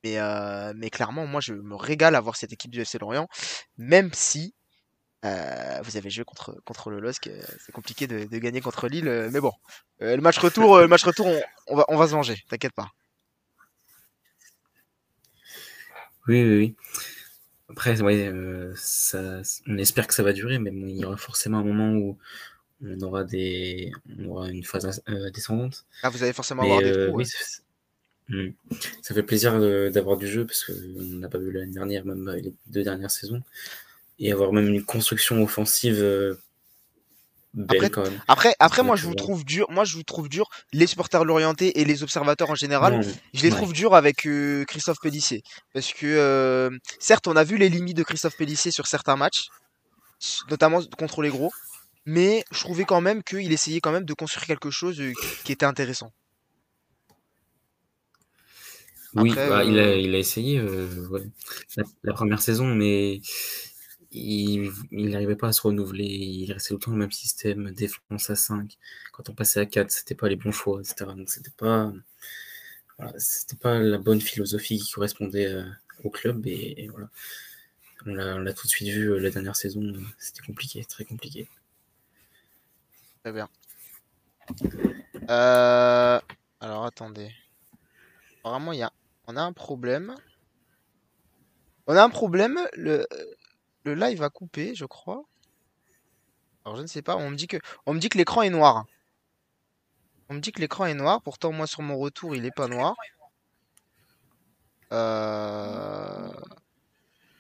Mais, 0.03 0.19
euh, 0.19 0.73
mais 0.75 0.89
clairement, 0.89 1.25
moi, 1.25 1.41
je 1.41 1.53
me 1.53 1.75
régale 1.75 2.15
à 2.15 2.21
voir 2.21 2.35
cette 2.35 2.53
équipe 2.53 2.71
du 2.71 2.81
FC 2.81 2.99
Lorient, 2.99 3.27
même 3.77 4.11
si 4.13 4.53
euh, 5.27 5.81
vous 5.83 5.97
avez 5.97 6.09
joué 6.09 6.23
contre, 6.23 6.55
contre 6.65 6.89
le 6.89 6.99
LOSC, 6.99 7.27
euh, 7.27 7.41
c'est 7.59 7.71
compliqué 7.71 8.07
de, 8.07 8.25
gagner 8.37 8.61
contre 8.61 8.87
Lille, 8.87 9.07
euh, 9.07 9.29
mais 9.31 9.39
bon, 9.39 9.51
le 9.99 10.17
match 10.17 10.37
retour, 10.37 10.79
le 10.79 10.87
match 10.87 11.03
retour, 11.03 11.27
on, 11.67 11.75
va, 11.75 11.85
on 11.87 11.97
va 11.97 12.07
se 12.07 12.11
venger, 12.11 12.43
t'inquiète 12.49 12.73
pas. 12.73 12.91
Oui, 16.27 16.43
oui, 16.43 16.57
oui. 16.57 16.75
Après, 17.69 18.01
ouais, 18.01 18.31
ça, 18.75 19.41
on 19.67 19.77
espère 19.77 20.07
que 20.07 20.13
ça 20.13 20.23
va 20.23 20.33
durer, 20.33 20.59
mais 20.59 20.71
il 20.71 20.97
y 20.97 21.05
aura 21.05 21.17
forcément 21.17 21.59
un 21.59 21.63
moment 21.63 21.91
où 21.93 22.17
on 22.83 23.01
aura 23.01 23.23
des, 23.23 23.91
on 24.19 24.29
aura 24.29 24.49
une 24.49 24.63
phase 24.63 25.01
descendante. 25.33 25.85
Ah, 26.03 26.09
vous 26.09 26.23
allez 26.23 26.33
forcément 26.33 26.63
avoir 26.63 26.81
des 26.81 27.07
trous. 27.07 27.17
Oui, 27.17 27.25
hmm. 28.29 28.49
ça 29.01 29.13
fait 29.13 29.23
plaisir 29.23 29.59
d'avoir 29.91 30.17
du 30.17 30.27
jeu 30.27 30.45
parce 30.45 30.65
qu'on 30.65 30.73
n'a 31.01 31.29
pas 31.29 31.37
vu 31.37 31.51
l'année 31.51 31.73
dernière, 31.73 32.05
même 32.05 32.29
les 32.29 32.53
deux 32.67 32.83
dernières 32.83 33.11
saisons 33.11 33.41
et 34.19 34.31
avoir 34.31 34.51
même 34.53 34.67
une 34.67 34.83
construction 34.83 35.41
offensive 35.43 35.99
euh, 36.01 36.35
belle 37.53 37.77
après, 37.77 37.89
quand 37.89 38.03
même. 38.03 38.21
Après, 38.27 38.55
après 38.59 38.83
moi 38.83 38.95
je 38.95 39.05
vous 39.05 39.15
trouve 39.15 39.45
dur. 39.45 39.67
Moi 39.69 39.83
je 39.83 39.95
vous 39.95 40.03
trouve 40.03 40.29
dur. 40.29 40.49
Les 40.73 40.87
supporters 40.87 41.23
l'orienté 41.23 41.79
et 41.79 41.85
les 41.85 42.03
observateurs 42.03 42.49
en 42.49 42.55
général, 42.55 43.05
je 43.33 43.43
les 43.43 43.49
trouve 43.49 43.73
durs 43.73 43.95
avec 43.95 44.25
euh, 44.25 44.65
Christophe 44.65 44.99
Pellissier 45.01 45.43
parce 45.73 45.93
que 45.93 46.05
euh, 46.05 46.69
certes 46.99 47.27
on 47.27 47.35
a 47.35 47.43
vu 47.43 47.57
les 47.57 47.69
limites 47.69 47.97
de 47.97 48.03
Christophe 48.03 48.37
Pellissier 48.37 48.71
sur 48.71 48.87
certains 48.87 49.15
matchs, 49.15 49.47
notamment 50.49 50.81
contre 50.97 51.21
les 51.21 51.29
gros, 51.29 51.51
mais 52.05 52.43
je 52.51 52.59
trouvais 52.59 52.85
quand 52.85 53.01
même 53.01 53.23
qu'il 53.23 53.51
essayait 53.51 53.81
quand 53.81 53.91
même 53.91 54.05
de 54.05 54.13
construire 54.13 54.45
quelque 54.45 54.71
chose 54.71 55.01
qui 55.43 55.51
était 55.51 55.65
intéressant. 55.65 56.11
Oui, 59.15 59.33
bah, 59.33 59.63
il, 59.63 59.79
a, 59.79 59.95
il, 59.95 60.13
a, 60.13 60.17
essayé 60.19 60.61
ouais. 60.61 61.23
la, 62.03 62.13
première 62.13 62.41
saison, 62.41 62.67
mais 62.67 63.21
il 64.11 64.71
n'arrivait 64.91 65.35
pas 65.35 65.49
à 65.49 65.51
se 65.51 65.61
renouveler, 65.61 66.05
il 66.05 66.51
restait 66.51 66.69
tout 66.69 66.75
le 66.75 66.79
temps 66.79 66.91
le 66.91 66.97
même 66.97 67.11
système, 67.11 67.71
défense 67.71 68.29
à 68.29 68.35
5. 68.35 68.77
Quand 69.11 69.29
on 69.29 69.33
passait 69.33 69.59
à 69.59 69.65
4, 69.65 69.91
c'était 69.91 70.15
pas 70.15 70.29
les 70.29 70.35
bons 70.35 70.51
choix, 70.51 70.79
etc. 70.79 71.11
Donc 71.15 71.29
c'était 71.29 71.51
pas, 71.57 71.91
pas 73.61 73.79
la 73.79 73.97
bonne 73.97 74.21
philosophie 74.21 74.79
qui 74.79 74.91
correspondait 74.91 75.47
euh, 75.47 75.63
au 76.03 76.09
club 76.09 76.45
et, 76.47 76.87
voilà. 76.91 77.09
On 78.05 78.13
l'a 78.13 78.53
tout 78.53 78.67
de 78.67 78.69
suite 78.69 78.87
vu 78.89 79.11
euh, 79.11 79.19
la 79.19 79.29
dernière 79.29 79.55
saison, 79.55 79.81
c'était 80.17 80.45
compliqué, 80.45 80.85
très 80.85 81.03
compliqué. 81.03 81.49
Très 83.23 83.33
bien. 83.33 83.49
Euh, 85.29 86.19
alors 86.61 86.85
attendez. 86.85 87.31
Apparemment, 88.39 88.71
y 88.71 88.81
a... 88.81 88.93
on 89.25 89.35
a 89.35 89.41
un 89.41 89.51
problème. 89.51 90.15
On 91.87 91.95
a 91.95 92.03
un 92.03 92.09
problème. 92.09 92.59
Le 92.73 93.05
le 93.87 93.95
live 93.95 94.21
a 94.21 94.29
coupé, 94.29 94.75
je 94.75 94.85
crois. 94.85 95.23
Alors 96.65 96.75
je 96.75 96.81
ne 96.81 96.87
sais 96.87 97.01
pas, 97.01 97.15
on 97.15 97.29
me 97.29 97.35
dit 97.35 97.47
que 97.47 97.57
on 97.85 97.93
me 97.93 97.99
dit 97.99 98.09
que 98.09 98.17
l'écran 98.17 98.41
est 98.41 98.49
noir. 98.49 98.85
On 100.29 100.33
me 100.33 100.39
dit 100.41 100.51
que 100.51 100.59
l'écran 100.59 100.85
est 100.85 100.93
noir, 100.93 101.21
pourtant 101.21 101.53
moi 101.53 101.67
sur 101.67 101.81
mon 101.81 101.97
retour 101.97 102.35
il 102.35 102.45
est 102.45 102.51
pas 102.51 102.67
noir. 102.67 102.95
Euh, 104.91 106.29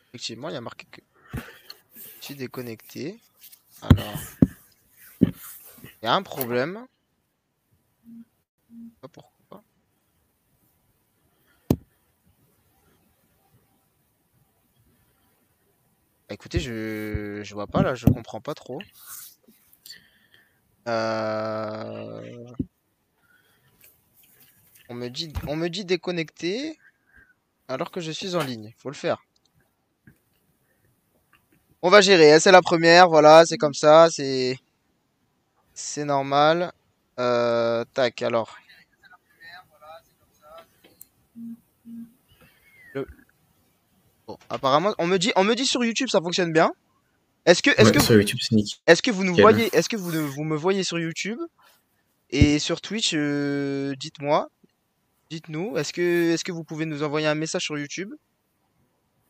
effectivement, 0.09 0.49
il 0.49 0.53
y 0.53 0.57
a 0.57 0.61
marqué 0.61 0.85
que 0.89 1.01
je 1.33 2.25
suis 2.25 2.35
déconnecté. 2.35 3.19
Alors, 3.81 4.19
il 5.21 5.33
y 6.03 6.07
a 6.07 6.13
un 6.13 6.23
problème. 6.23 6.87
Pas 9.01 9.07
pourquoi. 9.09 9.33
Bah, 9.51 9.63
écoutez, 16.29 16.59
je... 16.59 17.41
je 17.43 17.53
vois 17.53 17.67
pas 17.67 17.81
là, 17.83 17.95
je 17.95 18.05
comprends 18.07 18.41
pas 18.41 18.53
trop. 18.53 18.79
Euh, 20.87 22.45
on 24.89 24.93
me 24.95 25.09
dit, 25.09 25.33
on 25.47 25.55
me 25.55 25.67
dit 25.67 25.83
déconnecter 25.85 26.77
alors 27.67 27.91
que 27.91 27.99
je 27.99 28.11
suis 28.11 28.35
en 28.35 28.43
ligne. 28.43 28.73
Faut 28.77 28.89
le 28.89 28.95
faire. 28.95 29.21
On 31.81 31.89
va 31.89 32.01
gérer. 32.01 32.33
Hein, 32.33 32.39
c'est 32.39 32.51
la 32.51 32.61
première, 32.61 33.09
voilà, 33.09 33.45
c'est 33.45 33.57
comme 33.57 33.73
ça, 33.73 34.09
c'est 34.09 34.57
c'est 35.73 36.05
normal. 36.05 36.71
Euh, 37.19 37.85
tac, 37.93 38.21
alors. 38.21 38.57
Apparemment, 44.49 44.93
on 44.97 45.07
me 45.07 45.17
dit, 45.17 45.31
on 45.35 45.43
me 45.43 45.55
dit 45.55 45.65
sur 45.65 45.83
YouTube 45.83 46.09
ça 46.09 46.21
fonctionne 46.21 46.51
bien. 46.51 46.71
Est-ce 47.45 47.63
que, 47.63 47.69
est-ce 47.69 47.93
que, 47.93 48.01
sur 48.01 48.15
YouTube, 48.15 48.39
est-ce 48.87 49.01
que 49.01 49.11
vous 49.11 49.23
nous 49.23 49.35
voyez, 49.35 49.69
est-ce 49.73 49.87
que 49.87 49.95
vous, 49.95 50.11
vous 50.27 50.43
me 50.43 50.57
voyez 50.57 50.83
sur 50.83 50.99
YouTube 50.99 51.39
et 52.29 52.59
sur 52.59 52.81
Twitch 52.81 53.11
euh, 53.13 53.95
Dites-moi, 53.95 54.49
dites-nous. 55.29 55.77
Est-ce 55.77 55.93
que, 55.93 56.33
est-ce 56.33 56.43
que 56.43 56.51
vous 56.51 56.65
pouvez 56.65 56.85
nous 56.85 57.03
envoyer 57.03 57.27
un 57.27 57.35
message 57.35 57.63
sur 57.63 57.77
YouTube? 57.77 58.13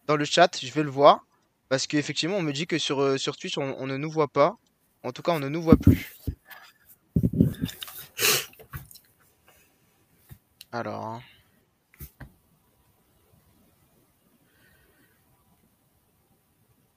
Dans 0.07 0.15
le 0.15 0.25
chat 0.25 0.49
Je 0.59 0.71
vais 0.71 0.83
le 0.83 0.89
voir 0.89 1.25
parce 1.69 1.85
qu'effectivement, 1.85 2.37
on 2.37 2.41
me 2.41 2.53
dit 2.53 2.65
que 2.65 2.79
sur, 2.79 3.01
euh, 3.01 3.17
sur 3.17 3.37
Twitch, 3.37 3.57
on, 3.57 3.75
on 3.77 3.85
ne 3.87 3.97
nous 3.97 4.09
voit 4.09 4.29
pas. 4.29 4.57
En 5.03 5.11
tout 5.11 5.21
cas, 5.21 5.33
on 5.33 5.39
ne 5.39 5.49
nous 5.49 5.61
voit 5.61 5.77
plus. 5.77 6.15
Alors. 10.71 11.21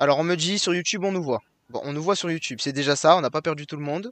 Alors 0.00 0.18
on 0.18 0.24
me 0.24 0.34
dit 0.34 0.58
sur 0.58 0.74
YouTube 0.74 1.04
on 1.04 1.12
nous 1.12 1.22
voit. 1.22 1.42
Bon, 1.68 1.82
on 1.84 1.92
nous 1.92 2.02
voit 2.02 2.16
sur 2.16 2.30
YouTube, 2.30 2.58
c'est 2.60 2.72
déjà 2.72 2.96
ça, 2.96 3.16
on 3.16 3.20
n'a 3.20 3.30
pas 3.30 3.42
perdu 3.42 3.66
tout 3.66 3.76
le 3.76 3.82
monde. 3.82 4.10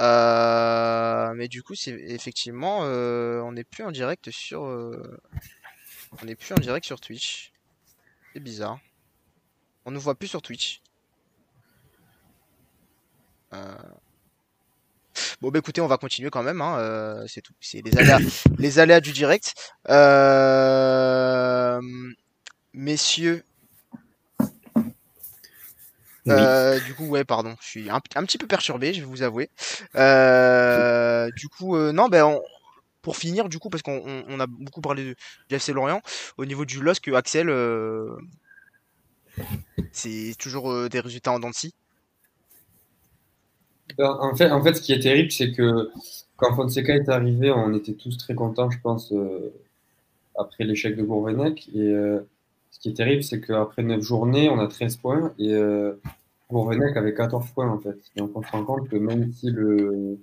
Euh, 0.00 1.32
mais 1.34 1.48
du 1.48 1.62
coup, 1.62 1.74
c'est 1.74 1.90
effectivement, 1.90 2.80
euh, 2.82 3.40
on 3.42 3.52
n'est 3.52 3.64
plus 3.64 3.84
en 3.84 3.90
direct 3.90 4.30
sur, 4.30 4.64
euh, 4.64 5.20
on 6.22 6.24
n'est 6.24 6.36
plus 6.36 6.54
en 6.54 6.58
direct 6.58 6.86
sur 6.86 7.00
Twitch. 7.00 7.52
C'est 8.32 8.40
bizarre. 8.40 8.78
On 9.84 9.90
nous 9.90 10.00
voit 10.00 10.14
plus 10.14 10.28
sur 10.28 10.40
Twitch. 10.40 10.80
Bon 15.40 15.50
bah 15.50 15.58
écoutez, 15.58 15.80
on 15.80 15.86
va 15.86 15.96
continuer 15.96 16.30
quand 16.30 16.42
même. 16.42 16.60
Hein, 16.60 17.24
c'est 17.28 17.40
tout. 17.40 17.52
C'est 17.60 17.82
les 17.82 17.96
aléas, 17.96 18.18
les 18.58 18.78
aléas 18.78 19.00
du 19.00 19.12
direct. 19.12 19.54
Messieurs, 22.72 23.44
euh, 26.28 26.80
du 26.80 26.94
coup, 26.94 27.06
ouais, 27.06 27.24
pardon, 27.24 27.54
je 27.60 27.66
suis 27.66 27.90
un, 27.90 28.00
petit 28.00 28.38
peu 28.38 28.46
perturbé, 28.46 28.94
je 28.94 29.00
vais 29.00 29.06
vous 29.06 29.22
avouer. 29.22 29.50
Euh, 29.96 31.30
du 31.36 31.48
coup, 31.48 31.76
euh, 31.76 31.92
non, 31.92 32.08
ben, 32.08 32.38
pour 33.02 33.16
finir, 33.16 33.48
du 33.48 33.58
coup, 33.58 33.68
parce 33.68 33.82
qu'on 33.82 34.40
a 34.40 34.46
beaucoup 34.46 34.80
parlé 34.80 35.04
de, 35.04 35.14
du 35.48 35.54
FC 35.54 35.72
Lorient, 35.72 36.00
au 36.38 36.46
niveau 36.46 36.64
du 36.64 36.80
LOSC, 36.80 37.08
Axel, 37.08 37.52
c'est 39.92 40.34
toujours 40.38 40.88
des 40.88 41.00
résultats 41.00 41.32
en 41.32 41.40
dents 41.40 41.50
ben, 43.98 44.16
en 44.18 44.34
fait, 44.34 44.50
en 44.50 44.62
fait, 44.62 44.74
ce 44.74 44.80
qui 44.80 44.92
est 44.92 45.00
terrible, 45.00 45.30
c'est 45.30 45.52
que 45.52 45.90
quand 46.36 46.54
Fonseca 46.54 46.94
est 46.94 47.08
arrivé, 47.08 47.50
on 47.50 47.74
était 47.74 47.92
tous 47.92 48.16
très 48.16 48.34
contents, 48.34 48.70
je 48.70 48.78
pense, 48.80 49.12
après 50.38 50.64
l'échec 50.64 50.96
de 50.96 51.02
Gourvenec. 51.02 51.68
Et 51.74 51.94
ce 52.74 52.80
qui 52.80 52.88
est 52.88 52.94
terrible, 52.94 53.22
c'est 53.22 53.40
qu'après 53.40 53.84
9 53.84 54.00
journées, 54.02 54.50
on 54.50 54.58
a 54.58 54.66
13 54.66 54.96
points 54.96 55.32
et 55.38 55.54
euh, 55.54 55.92
Gourvenec 56.50 56.96
avait 56.96 57.14
14 57.14 57.52
points 57.52 57.70
en 57.70 57.78
fait. 57.78 57.96
Et 58.16 58.20
on 58.20 58.42
se 58.42 58.50
rend 58.50 58.64
compte 58.64 58.88
que 58.88 58.96
même 58.96 59.32
si 59.32 59.52
le 59.52 60.18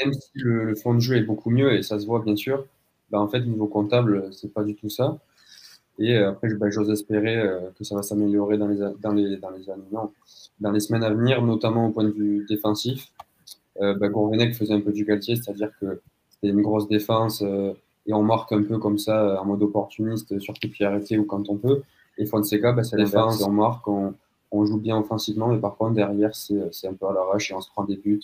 même 0.00 0.14
si 0.14 0.30
le, 0.36 0.74
fond 0.74 0.94
de 0.94 1.00
jeu 1.00 1.16
est 1.16 1.22
beaucoup 1.22 1.50
mieux 1.50 1.74
et 1.74 1.82
ça 1.82 2.00
se 2.00 2.06
voit 2.06 2.22
bien 2.22 2.34
sûr, 2.34 2.64
bah, 3.10 3.20
en 3.20 3.28
fait 3.28 3.40
niveau 3.40 3.66
comptable 3.66 4.32
c'est 4.32 4.54
pas 4.54 4.64
du 4.64 4.74
tout 4.74 4.88
ça. 4.88 5.18
Et 5.98 6.16
euh, 6.16 6.30
après 6.30 6.48
bah, 6.54 6.70
j'ose 6.70 6.90
espérer 6.90 7.36
euh, 7.36 7.70
que 7.78 7.84
ça 7.84 7.94
va 7.94 8.02
s'améliorer 8.02 8.56
dans 8.56 8.68
les 8.68 8.78
dans 8.98 9.12
les 9.12 9.36
dans 9.36 9.50
les 9.50 9.68
années 9.68 9.84
dans 10.60 10.72
les 10.72 10.80
semaines 10.80 11.04
à 11.04 11.10
venir, 11.10 11.42
notamment 11.42 11.88
au 11.88 11.90
point 11.90 12.04
de 12.04 12.12
vue 12.12 12.46
défensif. 12.48 13.12
Euh, 13.82 13.94
bah, 13.94 14.08
Gourvenec 14.08 14.54
faisait 14.54 14.72
un 14.72 14.80
peu 14.80 14.92
du 14.92 15.04
Galtier, 15.04 15.36
c'est-à-dire 15.36 15.70
que 15.78 16.00
c'était 16.30 16.48
une 16.48 16.62
grosse 16.62 16.88
défense 16.88 17.44
et 18.06 18.14
on 18.14 18.22
marque 18.22 18.52
un 18.52 18.62
peu 18.62 18.78
comme 18.78 18.98
ça 18.98 19.40
en 19.40 19.44
mode 19.44 19.62
opportuniste 19.62 20.38
sur 20.38 20.54
qui 20.54 20.68
pied 20.68 20.86
arrêté 20.86 21.18
ou 21.18 21.24
quand 21.24 21.48
on 21.48 21.56
peut. 21.56 21.82
Et 22.18 22.26
Fonseca, 22.26 22.72
bah, 22.72 22.84
c'est 22.84 22.96
l'inverse. 22.96 23.42
On 23.42 23.50
marque, 23.50 23.86
on, 23.88 24.14
on 24.50 24.64
joue 24.64 24.78
bien 24.78 24.98
offensivement, 24.98 25.48
mais 25.48 25.58
par 25.58 25.76
contre, 25.76 25.94
derrière, 25.94 26.34
c'est 26.34 26.86
un 26.86 26.94
peu 26.94 27.06
à 27.06 27.12
l'arrache 27.12 27.50
et 27.50 27.54
on 27.54 27.60
se 27.60 27.70
prend 27.70 27.84
des 27.84 27.96
buts 27.96 28.22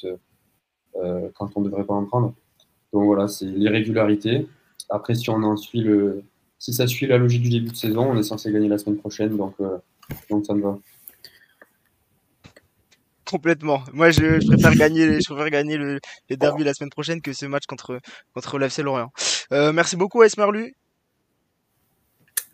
quand 0.94 1.50
on 1.56 1.60
ne 1.60 1.66
devrait 1.66 1.84
pas 1.84 1.94
en 1.94 2.04
prendre. 2.04 2.34
Donc 2.92 3.04
voilà, 3.04 3.28
c'est 3.28 3.46
l'irrégularité. 3.46 4.46
Après, 4.88 5.14
si 5.14 5.30
on 5.30 5.42
en 5.42 5.56
suit 5.56 5.80
le, 5.80 6.22
si 6.58 6.72
ça 6.72 6.86
suit 6.86 7.06
la 7.06 7.18
logique 7.18 7.42
du 7.42 7.50
début 7.50 7.70
de 7.70 7.76
saison, 7.76 8.10
on 8.10 8.16
est 8.16 8.22
censé 8.22 8.52
gagner 8.52 8.68
la 8.68 8.78
semaine 8.78 8.98
prochaine, 8.98 9.36
donc, 9.36 9.54
donc 10.30 10.46
ça 10.46 10.54
me 10.54 10.62
va. 10.62 10.78
Complètement. 13.32 13.82
Moi, 13.94 14.10
je, 14.10 14.46
préfère 14.46 14.76
gagner, 14.76 15.20
je 15.20 15.32
préfère 15.32 15.48
gagner 15.48 15.78
le, 15.78 16.00
les 16.28 16.36
derby 16.36 16.64
la 16.64 16.74
semaine 16.74 16.90
prochaine 16.90 17.22
que 17.22 17.32
ce 17.32 17.46
match 17.46 17.64
contre 17.64 17.98
contre 18.34 18.58
l'FC 18.58 18.82
Lorient. 18.82 19.10
Euh, 19.52 19.72
merci 19.72 19.96
beaucoup, 19.96 20.22
Esmerlu. 20.22 20.74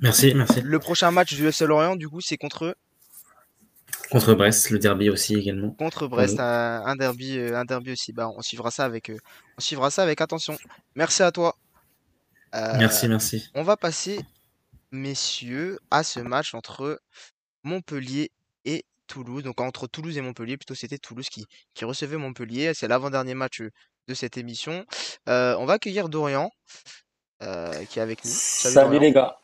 Merci, 0.00 0.34
merci. 0.34 0.60
Le 0.62 0.78
prochain 0.78 1.10
match 1.10 1.34
du 1.34 1.46
FC 1.46 1.66
Lorient, 1.66 1.96
du 1.96 2.08
coup, 2.08 2.20
c'est 2.20 2.36
contre 2.36 2.76
contre 4.10 4.34
Brest, 4.34 4.70
le 4.70 4.78
derby 4.78 5.10
aussi 5.10 5.34
également. 5.34 5.70
Contre 5.72 6.08
Brest, 6.08 6.40
un, 6.40 6.96
derby, 6.96 7.36
euh, 7.36 7.58
un 7.58 7.64
derby 7.64 7.92
aussi. 7.92 8.12
Bah, 8.12 8.30
on 8.34 8.42
suivra 8.42 8.70
ça 8.70 8.84
avec, 8.84 9.10
euh, 9.10 9.18
on 9.58 9.60
suivra 9.60 9.90
ça 9.90 10.02
avec 10.02 10.20
attention. 10.20 10.56
Merci 10.94 11.22
à 11.22 11.30
toi. 11.30 11.56
merci, 12.52 13.06
merci. 13.08 13.50
On 13.54 13.62
va 13.62 13.76
passer, 13.76 14.20
messieurs, 14.92 15.78
à 15.90 16.02
ce 16.02 16.20
match 16.20 16.54
entre 16.54 17.00
Montpellier 17.64 18.30
et 18.64 18.84
Toulouse. 19.06 19.42
Donc 19.42 19.60
entre 19.60 19.86
Toulouse 19.86 20.16
et 20.16 20.22
Montpellier, 20.22 20.56
plutôt 20.56 20.74
c'était 20.74 20.98
Toulouse 20.98 21.28
qui, 21.28 21.44
qui 21.74 21.84
recevait 21.84 22.16
Montpellier. 22.16 22.72
C'est 22.74 22.88
l'avant-dernier 22.88 23.34
match 23.34 23.62
de 24.08 24.14
cette 24.14 24.36
émission. 24.36 24.84
on 25.26 25.64
va 25.64 25.74
accueillir 25.74 26.08
Dorian 26.08 26.50
qui 27.40 27.98
est 27.98 28.02
avec 28.02 28.24
nous. 28.24 28.30
Salut, 28.30 28.98
les 28.98 29.12
gars. 29.12 29.38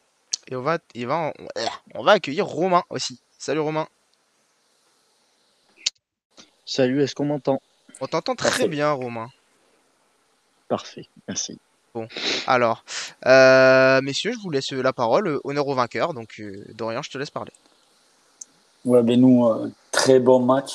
Et 0.51 0.57
on 0.57 0.62
va, 0.62 0.79
va, 0.97 1.33
on, 1.95 2.03
va 2.03 2.12
accueillir 2.12 2.47
Romain 2.47 2.83
aussi. 2.91 3.21
Salut 3.39 3.61
Romain. 3.61 3.87
Salut, 6.67 7.03
est-ce 7.03 7.15
qu'on 7.15 7.27
m'entend? 7.27 7.61
On 8.01 8.07
t'entend 8.07 8.35
très 8.35 8.69
bien 8.69 8.91
Romain. 8.93 9.29
Parfait, 10.69 11.07
merci. 11.29 11.59
Bon, 11.95 12.09
alors, 12.47 12.85
messieurs, 14.03 14.33
je 14.33 14.39
vous 14.39 14.51
laisse 14.51 14.73
la 14.73 14.93
parole. 14.93 15.41
Honneur 15.45 15.69
au 15.69 15.75
vainqueur. 15.75 16.12
Donc, 16.12 16.43
Dorian, 16.75 17.03
je 17.03 17.11
te 17.11 17.19
laisse 17.19 17.31
parler. 17.31 17.53
Ouais, 18.85 19.03
ben 19.03 19.19
nous, 19.19 19.47
euh, 19.47 19.73
très 19.93 20.21
bon 20.21 20.41
match, 20.41 20.75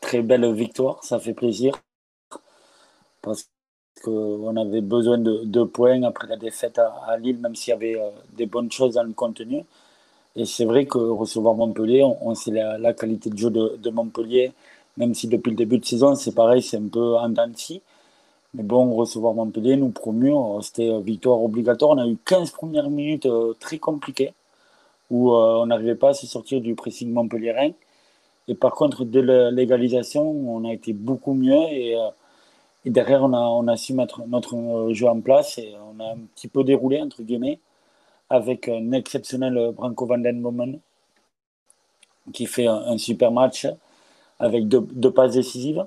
très 0.00 0.22
belle 0.22 0.52
victoire, 0.54 1.02
ça 1.02 1.18
fait 1.18 1.34
plaisir. 1.34 1.80
Parce 3.28 3.48
qu'on 4.02 4.56
avait 4.56 4.80
besoin 4.80 5.18
de 5.18 5.64
points 5.64 6.02
après 6.04 6.28
la 6.28 6.36
défaite 6.36 6.78
à, 6.78 7.16
Lille, 7.18 7.38
même 7.38 7.54
s'il 7.54 7.72
y 7.72 7.74
avait 7.74 8.00
euh, 8.00 8.10
des 8.36 8.46
bonnes 8.46 8.72
choses 8.72 8.94
dans 8.94 9.02
le 9.02 9.12
contenu. 9.12 9.64
Et 10.36 10.44
c'est 10.46 10.64
vrai 10.64 10.86
que 10.86 10.98
recevoir 10.98 11.54
Montpellier, 11.54 12.04
on, 12.04 12.34
sait 12.34 12.52
la, 12.52 12.92
qualité 12.94 13.30
de 13.30 13.36
jeu 13.36 13.50
de, 13.50 13.90
Montpellier, 13.90 14.52
même 14.96 15.14
si 15.14 15.28
depuis 15.28 15.50
le 15.50 15.56
début 15.56 15.78
de 15.78 15.84
saison, 15.84 16.14
c'est 16.14 16.34
pareil, 16.34 16.62
c'est 16.62 16.78
un 16.78 16.88
peu 16.88 17.16
en 17.16 17.28
Mais 18.54 18.62
bon, 18.62 18.94
recevoir 18.94 19.34
Montpellier, 19.34 19.76
nous 19.76 19.90
promu, 19.90 20.32
c'était 20.62 21.00
victoire 21.00 21.42
obligatoire. 21.42 21.90
On 21.92 21.98
a 21.98 22.06
eu 22.06 22.16
15 22.24 22.52
premières 22.52 22.90
minutes 22.90 23.26
euh, 23.26 23.54
très 23.60 23.78
compliquées 23.78 24.32
où 25.10 25.32
euh, 25.32 25.60
on 25.62 25.66
n'arrivait 25.66 25.94
pas 25.94 26.10
à 26.10 26.14
se 26.14 26.26
sortir 26.26 26.60
du 26.60 26.74
pressing 26.74 27.10
montpellierin. 27.12 27.70
Et 28.48 28.54
par 28.54 28.72
contre, 28.72 29.04
dès 29.04 29.22
l'égalisation, 29.50 30.22
on 30.22 30.64
a 30.64 30.72
été 30.72 30.92
beaucoup 30.92 31.34
mieux 31.34 31.54
euh, 31.54 32.08
et, 32.88 32.90
derrière, 32.90 33.22
on 33.22 33.68
a, 33.68 33.76
su 33.76 33.92
mettre 33.92 34.22
notre 34.26 34.56
euh, 34.56 34.94
jeu 34.94 35.06
en 35.08 35.20
place 35.20 35.58
et 35.58 35.74
on 35.92 36.00
a 36.00 36.12
un 36.12 36.18
petit 36.34 36.48
peu 36.48 36.64
déroulé, 36.64 37.00
entre 37.02 37.22
guillemets, 37.22 37.60
avec 38.30 38.68
un 38.68 38.92
exceptionnel 38.92 39.72
Branco 39.72 40.06
Van 40.06 40.18
Den 40.18 40.80
qui 42.32 42.46
fait 42.46 42.66
un, 42.66 42.98
super 42.98 43.30
match 43.30 43.66
avec 44.38 44.68
deux, 44.68 45.10
passes 45.10 45.34
décisives. 45.34 45.86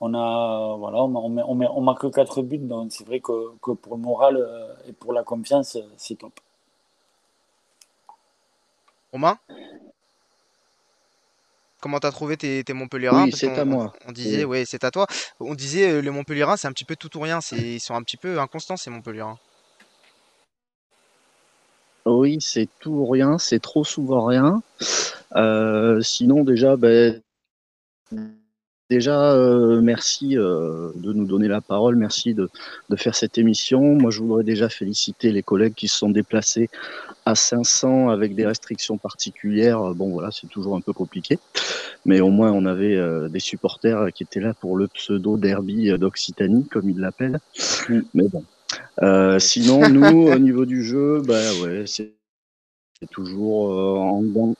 On 0.00 0.14
a 0.14 0.76
voilà, 0.76 1.02
on, 1.02 1.80
marque 1.80 2.10
quatre 2.12 2.42
buts, 2.42 2.58
donc 2.58 2.92
c'est 2.92 3.06
vrai 3.06 3.20
que, 3.20 3.54
pour 3.60 3.96
le 3.96 4.02
moral 4.02 4.46
et 4.88 4.92
pour 4.92 5.12
la 5.12 5.22
confiance, 5.22 5.78
c'est 5.96 6.16
top. 6.16 6.32
Romain? 9.12 9.38
Comment 11.86 12.00
t'as 12.00 12.10
trouvé 12.10 12.36
tes, 12.36 12.64
tes 12.64 12.72
Oui, 12.72 13.32
c'est 13.32 13.56
à 13.56 13.64
moi. 13.64 13.92
On 14.08 14.10
disait, 14.10 14.42
oui, 14.42 14.64
c'est 14.66 14.82
à 14.82 14.90
toi. 14.90 15.06
On 15.38 15.54
disait, 15.54 15.88
euh, 15.88 16.00
les 16.00 16.10
Montpellierins, 16.10 16.56
c'est 16.56 16.66
un 16.66 16.72
petit 16.72 16.84
peu 16.84 16.96
tout 16.96 17.16
ou 17.16 17.20
rien. 17.20 17.38
Ils 17.52 17.78
sont 17.78 17.94
un 17.94 18.02
petit 18.02 18.16
peu 18.16 18.40
inconstants, 18.40 18.76
ces 18.76 18.90
Montpellierins. 18.90 19.38
Oui, 22.04 22.38
c'est 22.40 22.68
tout 22.80 22.90
ou 22.90 23.06
rien. 23.06 23.38
C'est 23.38 23.60
trop 23.60 23.84
souvent 23.84 24.24
rien. 24.24 24.62
Euh, 25.36 26.00
sinon, 26.00 26.42
déjà, 26.42 26.74
ben, 26.74 27.22
Déjà, 28.88 29.32
euh, 29.32 29.80
merci 29.80 30.38
euh, 30.38 30.92
de 30.94 31.12
nous 31.12 31.26
donner 31.26 31.48
la 31.48 31.60
parole, 31.60 31.96
merci 31.96 32.34
de, 32.34 32.48
de, 32.88 32.94
faire 32.96 33.16
cette 33.16 33.36
émission. 33.36 33.80
Moi, 33.82 34.12
je 34.12 34.20
voudrais 34.20 34.44
déjà 34.44 34.68
féliciter 34.68 35.32
les 35.32 35.42
collègues 35.42 35.74
qui 35.74 35.88
se 35.88 35.98
sont 35.98 36.10
déplacés 36.10 36.70
à 37.24 37.34
500 37.34 38.10
avec 38.10 38.36
des 38.36 38.46
restrictions 38.46 38.96
particulières. 38.96 39.92
Bon, 39.94 40.10
voilà, 40.10 40.30
c'est 40.30 40.46
toujours 40.46 40.76
un 40.76 40.80
peu 40.80 40.92
compliqué, 40.92 41.40
mais 42.04 42.20
au 42.20 42.30
moins 42.30 42.52
on 42.52 42.64
avait 42.64 42.94
euh, 42.94 43.28
des 43.28 43.40
supporters 43.40 44.12
qui 44.14 44.22
étaient 44.22 44.38
là 44.38 44.54
pour 44.54 44.76
le 44.76 44.86
pseudo 44.86 45.36
derby 45.36 45.90
d'Occitanie, 45.98 46.68
comme 46.68 46.88
ils 46.88 47.00
l'appellent. 47.00 47.40
Mais 48.14 48.28
bon. 48.28 48.44
sinon, 49.40 49.88
nous, 49.88 50.28
au 50.28 50.38
niveau 50.38 50.64
du 50.64 50.84
jeu, 50.84 51.22
bah 51.26 51.42
ouais, 51.60 51.86
c'est 51.86 52.14
toujours 53.10 53.70
en 53.98 54.22
bon 54.22 54.54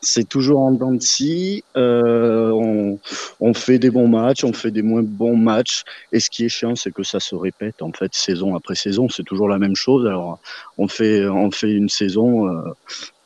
c'est 0.00 0.28
toujours 0.28 0.60
en 0.60 0.72
dents 0.72 0.92
de 0.92 1.02
scie. 1.02 1.64
Euh, 1.76 2.50
on, 2.50 2.98
on, 3.40 3.54
fait 3.54 3.78
des 3.78 3.90
bons 3.90 4.08
matchs, 4.08 4.44
on 4.44 4.52
fait 4.52 4.70
des 4.70 4.82
moins 4.82 5.02
bons 5.02 5.36
matchs. 5.36 5.84
Et 6.12 6.20
ce 6.20 6.30
qui 6.30 6.44
est 6.44 6.48
chiant, 6.48 6.76
c'est 6.76 6.92
que 6.92 7.02
ça 7.02 7.20
se 7.20 7.34
répète 7.34 7.82
en 7.82 7.92
fait 7.92 8.14
saison 8.14 8.54
après 8.54 8.74
saison. 8.74 9.08
C'est 9.08 9.24
toujours 9.24 9.48
la 9.48 9.58
même 9.58 9.76
chose. 9.76 10.06
Alors 10.06 10.38
on 10.78 10.88
fait 10.88 11.26
on 11.26 11.50
fait 11.50 11.72
une 11.72 11.88
saison 11.88 12.48
euh, 12.48 12.62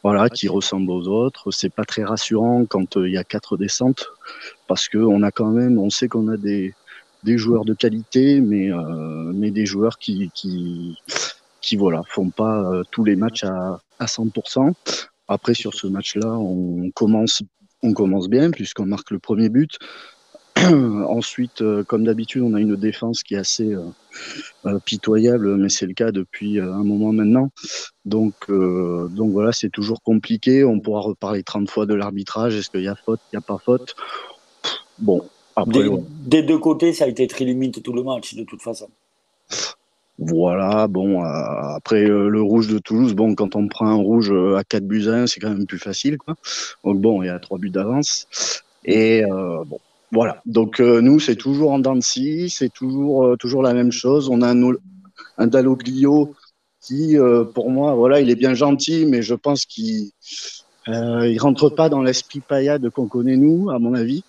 voilà 0.04 0.28
qui 0.28 0.48
ressemble 0.48 0.90
aux 0.90 1.08
autres. 1.08 1.50
C'est 1.50 1.72
pas 1.72 1.84
très 1.84 2.04
rassurant 2.04 2.66
quand 2.66 2.98
euh, 2.98 3.08
il 3.08 3.14
y 3.14 3.16
a 3.16 3.24
quatre 3.24 3.56
descentes 3.56 4.06
parce 4.68 4.86
que 4.88 4.98
on 4.98 5.22
a 5.22 5.30
quand 5.30 5.50
même, 5.50 5.78
on 5.78 5.90
sait 5.90 6.08
qu'on 6.08 6.28
a 6.28 6.36
des 6.36 6.74
des 7.24 7.38
joueurs 7.38 7.64
de 7.64 7.72
qualité, 7.72 8.40
mais 8.40 8.70
euh, 8.70 9.32
mais 9.34 9.50
des 9.50 9.64
joueurs 9.64 9.98
qui 9.98 10.30
qui 10.34 10.98
qui 11.62 11.76
voilà 11.76 12.02
font 12.10 12.28
pas 12.28 12.58
euh, 12.70 12.82
tous 12.90 13.02
les 13.02 13.16
matchs 13.16 13.44
à 13.44 13.80
à 13.98 14.04
100%. 14.04 14.74
Après, 15.28 15.54
sur 15.54 15.74
ce 15.74 15.86
match-là, 15.86 16.28
on 16.38 16.90
commence, 16.90 17.42
on 17.82 17.92
commence 17.92 18.28
bien 18.28 18.50
puisqu'on 18.50 18.86
marque 18.86 19.10
le 19.10 19.18
premier 19.18 19.48
but. 19.48 19.78
Ensuite, 21.08 21.62
euh, 21.62 21.82
comme 21.82 22.04
d'habitude, 22.04 22.42
on 22.42 22.54
a 22.54 22.60
une 22.60 22.76
défense 22.76 23.22
qui 23.22 23.34
est 23.34 23.38
assez 23.38 23.72
euh, 23.72 23.82
euh, 24.66 24.78
pitoyable, 24.78 25.56
mais 25.56 25.68
c'est 25.68 25.86
le 25.86 25.94
cas 25.94 26.12
depuis 26.12 26.60
un 26.60 26.84
moment 26.84 27.12
maintenant. 27.12 27.50
Donc, 28.04 28.34
donc 28.48 29.32
voilà, 29.32 29.52
c'est 29.52 29.70
toujours 29.70 30.02
compliqué. 30.02 30.64
On 30.64 30.78
pourra 30.80 31.00
reparler 31.00 31.42
30 31.42 31.70
fois 31.70 31.86
de 31.86 31.94
l'arbitrage. 31.94 32.54
Est-ce 32.54 32.70
qu'il 32.70 32.82
y 32.82 32.88
a 32.88 32.94
faute, 32.94 33.20
il 33.32 33.36
n'y 33.36 33.38
a 33.38 33.46
pas 33.46 33.58
faute? 33.58 33.94
Bon, 34.98 35.22
après. 35.56 35.88
Des, 36.26 36.42
deux 36.42 36.58
côtés, 36.58 36.92
ça 36.92 37.04
a 37.04 37.08
été 37.08 37.26
très 37.26 37.44
limite 37.44 37.82
tout 37.82 37.92
le 37.92 38.02
match, 38.02 38.34
de 38.34 38.44
toute 38.44 38.62
façon. 38.62 38.88
Voilà, 40.18 40.86
bon, 40.86 41.24
euh, 41.24 41.74
après 41.74 42.08
euh, 42.08 42.28
le 42.28 42.40
rouge 42.40 42.68
de 42.68 42.78
Toulouse, 42.78 43.14
bon, 43.14 43.34
quand 43.34 43.56
on 43.56 43.66
prend 43.66 43.88
un 43.88 43.94
rouge 43.96 44.30
euh, 44.30 44.56
à 44.56 44.62
4 44.62 44.86
buts 44.86 45.08
à 45.08 45.14
1, 45.14 45.26
c'est 45.26 45.40
quand 45.40 45.50
même 45.50 45.66
plus 45.66 45.80
facile, 45.80 46.18
quoi. 46.18 46.36
Donc 46.84 47.00
bon, 47.00 47.22
il 47.22 47.26
y 47.26 47.28
a 47.30 47.38
3 47.40 47.58
buts 47.58 47.70
d'avance. 47.70 48.28
Et 48.84 49.24
bon, 49.24 49.78
voilà. 50.12 50.40
Donc 50.46 50.78
nous, 50.78 51.18
c'est 51.18 51.36
toujours 51.36 51.72
en 51.72 51.78
dents 51.78 52.00
c'est 52.00 52.72
toujours, 52.72 53.36
toujours 53.38 53.62
la 53.62 53.72
même 53.72 53.90
chose. 53.90 54.28
On 54.28 54.42
a 54.42 54.54
un, 54.54 54.72
un 55.38 55.46
Daloglio 55.46 56.34
qui, 56.82 57.16
pour 57.54 57.70
moi, 57.70 57.94
voilà, 57.94 58.20
il 58.20 58.28
est 58.30 58.36
bien 58.36 58.52
gentil, 58.52 59.06
mais 59.06 59.22
je 59.22 59.34
pense 59.34 59.64
qu'il 59.64 60.10
il 60.86 61.38
rentre 61.40 61.70
pas 61.70 61.88
dans 61.88 62.02
l'esprit 62.02 62.40
paillade 62.40 62.90
qu'on 62.90 63.08
connaît 63.08 63.38
nous, 63.38 63.70
à 63.70 63.78
mon 63.78 63.94
avis. 63.94 64.22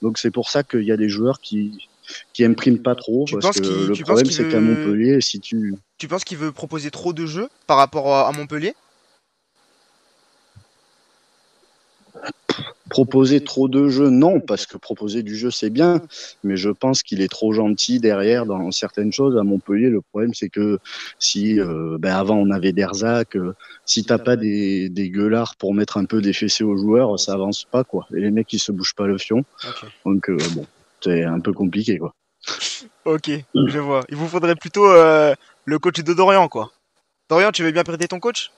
Donc 0.00 0.16
c'est 0.16 0.30
pour 0.30 0.48
ça 0.48 0.62
qu'il 0.62 0.84
y 0.84 0.92
a 0.92 0.96
des 0.96 1.10
joueurs 1.10 1.38
qui 1.40 1.87
qui 2.32 2.44
imprime 2.44 2.78
pas 2.78 2.94
trop. 2.94 3.24
parce 3.40 3.60
que 3.60 3.88
le 3.88 4.02
problème, 4.02 4.26
c'est 4.26 4.48
qu'à 4.48 4.60
Montpellier, 4.60 5.20
si 5.20 5.40
tu. 5.40 5.74
Tu 5.98 6.08
penses 6.08 6.24
qu'il 6.24 6.38
veut 6.38 6.52
proposer 6.52 6.90
trop 6.90 7.12
de 7.12 7.26
jeux 7.26 7.48
par 7.66 7.76
rapport 7.76 8.14
à 8.14 8.30
Montpellier? 8.32 8.74
Proposer 12.88 13.44
trop 13.44 13.68
de 13.68 13.88
jeux, 13.88 14.08
non, 14.08 14.40
parce 14.40 14.64
que 14.64 14.78
proposer 14.78 15.22
du 15.22 15.36
jeu, 15.36 15.50
c'est 15.50 15.68
bien, 15.68 16.00
mais 16.42 16.56
je 16.56 16.70
pense 16.70 17.02
qu'il 17.02 17.20
est 17.20 17.28
trop 17.28 17.52
gentil 17.52 18.00
derrière 18.00 18.46
dans 18.46 18.70
certaines 18.70 19.12
choses. 19.12 19.36
À 19.36 19.42
Montpellier, 19.42 19.90
le 19.90 20.00
problème, 20.00 20.32
c'est 20.32 20.48
que 20.48 20.78
si, 21.18 21.60
euh, 21.60 21.98
ben 22.00 22.14
avant, 22.14 22.36
on 22.36 22.50
avait 22.50 22.72
Derzac, 22.72 23.36
euh, 23.36 23.52
si 23.84 24.04
t'as 24.04 24.16
pas 24.16 24.36
des, 24.36 24.88
des 24.88 25.10
gueulards 25.10 25.56
pour 25.56 25.74
mettre 25.74 25.98
un 25.98 26.06
peu 26.06 26.22
des 26.22 26.32
fessées 26.32 26.64
aux 26.64 26.78
joueurs, 26.78 27.20
ça 27.20 27.34
avance 27.34 27.64
pas, 27.70 27.84
quoi. 27.84 28.06
Et 28.16 28.20
les 28.20 28.30
mecs, 28.30 28.50
ils 28.54 28.58
se 28.58 28.72
bougent 28.72 28.94
pas 28.94 29.06
le 29.06 29.18
fion. 29.18 29.44
Donc, 30.06 30.30
euh, 30.30 30.38
bon, 30.52 30.64
c'est 31.00 31.24
un 31.24 31.40
peu 31.40 31.52
compliqué, 31.52 31.98
quoi. 31.98 32.14
Ok, 33.04 33.30
je 33.54 33.78
vois. 33.78 34.02
Il 34.08 34.16
vous 34.16 34.28
faudrait 34.28 34.54
plutôt 34.54 34.86
euh, 34.86 35.34
le 35.64 35.78
coach 35.78 36.00
de 36.02 36.12
Dorian, 36.14 36.48
quoi. 36.48 36.70
Dorian, 37.28 37.50
tu 37.52 37.62
veux 37.62 37.72
bien 37.72 37.84
prêter 37.84 38.08
ton 38.08 38.20
coach? 38.20 38.50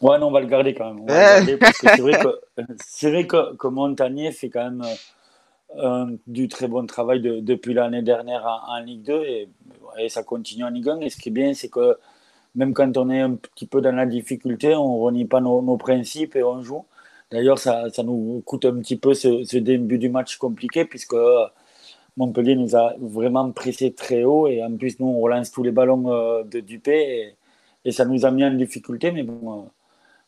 Ouais, 0.00 0.18
non, 0.18 0.28
on 0.28 0.30
va 0.30 0.40
le 0.40 0.46
garder 0.46 0.74
quand 0.74 0.94
même. 0.94 1.06
c'est 1.08 2.00
vrai 2.00 2.18
que, 2.18 2.62
c'est 2.78 3.10
vrai 3.10 3.26
que, 3.26 3.56
que, 3.56 3.66
Montagnier 3.66 4.32
fait 4.32 4.48
quand 4.48 4.64
même 4.64 4.84
euh, 5.76 6.06
du 6.26 6.48
très 6.48 6.68
bon 6.68 6.86
travail 6.86 7.20
depuis 7.20 7.74
l'année 7.74 8.02
dernière 8.02 8.44
en, 8.46 8.80
Ligue 8.80 9.02
2 9.02 9.22
et, 9.24 9.48
et, 9.98 10.08
ça 10.08 10.22
continue 10.22 10.64
en 10.64 10.70
Ligue 10.70 10.88
1. 10.88 11.00
Et 11.00 11.10
ce 11.10 11.16
qui 11.18 11.28
est 11.28 11.32
bien, 11.32 11.52
c'est 11.54 11.68
que 11.68 11.98
même 12.54 12.74
quand 12.74 12.96
on 12.96 13.10
est 13.10 13.20
un 13.20 13.34
petit 13.34 13.66
peu 13.66 13.80
dans 13.80 13.94
la 13.94 14.06
difficulté, 14.06 14.74
on 14.74 14.96
ne 14.96 15.02
renie 15.02 15.24
pas 15.24 15.40
nos, 15.40 15.76
principes 15.76 16.36
et 16.36 16.42
on 16.42 16.62
joue. 16.62 16.84
D'ailleurs, 17.30 17.58
ça, 17.58 17.88
ça, 17.90 18.02
nous 18.02 18.42
coûte 18.44 18.64
un 18.64 18.78
petit 18.80 18.96
peu 18.96 19.14
ce, 19.14 19.56
début 19.58 19.98
du 19.98 20.08
match 20.08 20.36
compliqué 20.36 20.84
puisque 20.84 21.14
Montpellier 22.16 22.56
nous 22.56 22.74
a 22.74 22.94
vraiment 23.00 23.50
pressé 23.52 23.92
très 23.92 24.24
haut 24.24 24.48
et 24.48 24.62
en 24.62 24.76
plus, 24.76 24.98
nous, 24.98 25.06
on 25.06 25.20
relance 25.20 25.50
tous 25.52 25.62
les 25.62 25.70
ballons 25.70 26.12
euh, 26.12 26.42
de 26.42 26.60
Dupé 26.60 26.92
et, 26.92 27.34
et, 27.84 27.92
ça 27.92 28.04
nous 28.04 28.26
a 28.26 28.30
mis 28.32 28.44
en 28.44 28.50
difficulté. 28.50 29.12
Mais 29.12 29.22
bon, 29.22 29.70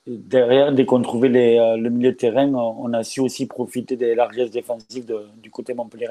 euh, 0.09 0.14
derrière, 0.16 0.72
dès 0.72 0.84
qu'on 0.86 1.03
trouvait 1.03 1.28
les, 1.28 1.59
euh, 1.59 1.76
le 1.76 1.90
milieu 1.90 2.12
de 2.12 2.16
terrain, 2.16 2.53
on 2.55 2.92
a 2.92 3.03
su 3.03 3.20
aussi 3.20 3.46
profiter 3.46 3.96
des 3.96 4.14
largesses 4.14 4.53
défensives 4.53 5.07
de, 5.07 5.26
du 5.42 5.50
côté 5.50 5.74
Montpellier. 5.74 6.09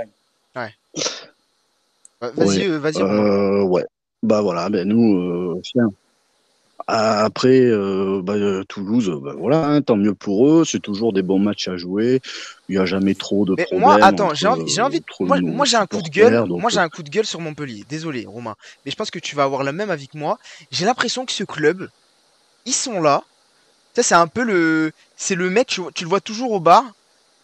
Ouais. 0.56 0.74
Vas-y, 2.20 2.68
vas-y. 2.68 3.02
ouais. 3.64 3.86
Bah 4.24 4.42
voilà, 4.42 4.70
ben 4.70 4.88
nous, 4.88 5.60
après, 6.94 7.62
euh, 7.62 8.22
bah, 8.22 8.34
euh, 8.34 8.64
Toulouse, 8.66 9.10
bah, 9.24 9.34
voilà, 9.38 9.66
hein, 9.66 9.82
tant 9.82 9.96
mieux 9.96 10.14
pour 10.14 10.50
eux. 10.50 10.66
C'est 10.66 10.82
toujours 10.82 11.14
des 11.14 11.22
bons 11.22 11.40
matchs 11.40 11.70
à 11.70 11.78
jouer. 11.78 12.22
Il 12.68 12.76
n'y 12.76 12.82
a 12.82 12.86
jamais 12.86 13.16
trop 13.16 13.46
de 13.46 13.56
problèmes. 13.56 13.80
Moi, 13.80 13.98
attends, 14.02 14.34
j'ai 14.34 14.48
envie, 14.48 14.68
j'ai 14.68 14.82
envie. 14.82 15.02
Moi, 15.20 15.66
j'ai 15.66 15.78
un 15.78 15.86
coup 15.86 16.02
de 16.02 16.10
gueule. 16.10 16.46
Moi, 16.48 16.70
j'ai 16.70 16.80
un 16.80 16.90
coup 16.90 17.04
de 17.04 17.10
gueule 17.10 17.26
sur 17.26 17.40
Montpellier. 17.40 17.86
Désolé, 17.90 18.26
Romain, 18.26 18.56
mais 18.86 18.92
je 18.92 18.98
pense 18.98 19.10
que 19.10 19.20
tu 19.20 19.36
vas 19.36 19.44
avoir 19.44 19.64
le 19.64 19.72
même 19.72 19.90
avec 19.90 20.14
moi. 20.16 20.38
J'ai 20.72 20.86
l'impression 20.86 21.26
que 21.26 21.32
ce 21.32 21.46
club, 21.46 21.90
ils 22.66 22.74
sont 22.74 23.02
là. 23.02 23.24
Ça, 23.94 24.04
c'est 24.04 24.16
un 24.16 24.28
peu 24.28 24.44
le, 24.44 24.92
c'est 25.16 25.36
le 25.36 25.50
mec. 25.50 25.68
Tu, 25.68 26.04
le 26.04 26.10
vois 26.10 26.22
toujours 26.22 26.52
au 26.52 26.60
bar, 26.60 26.84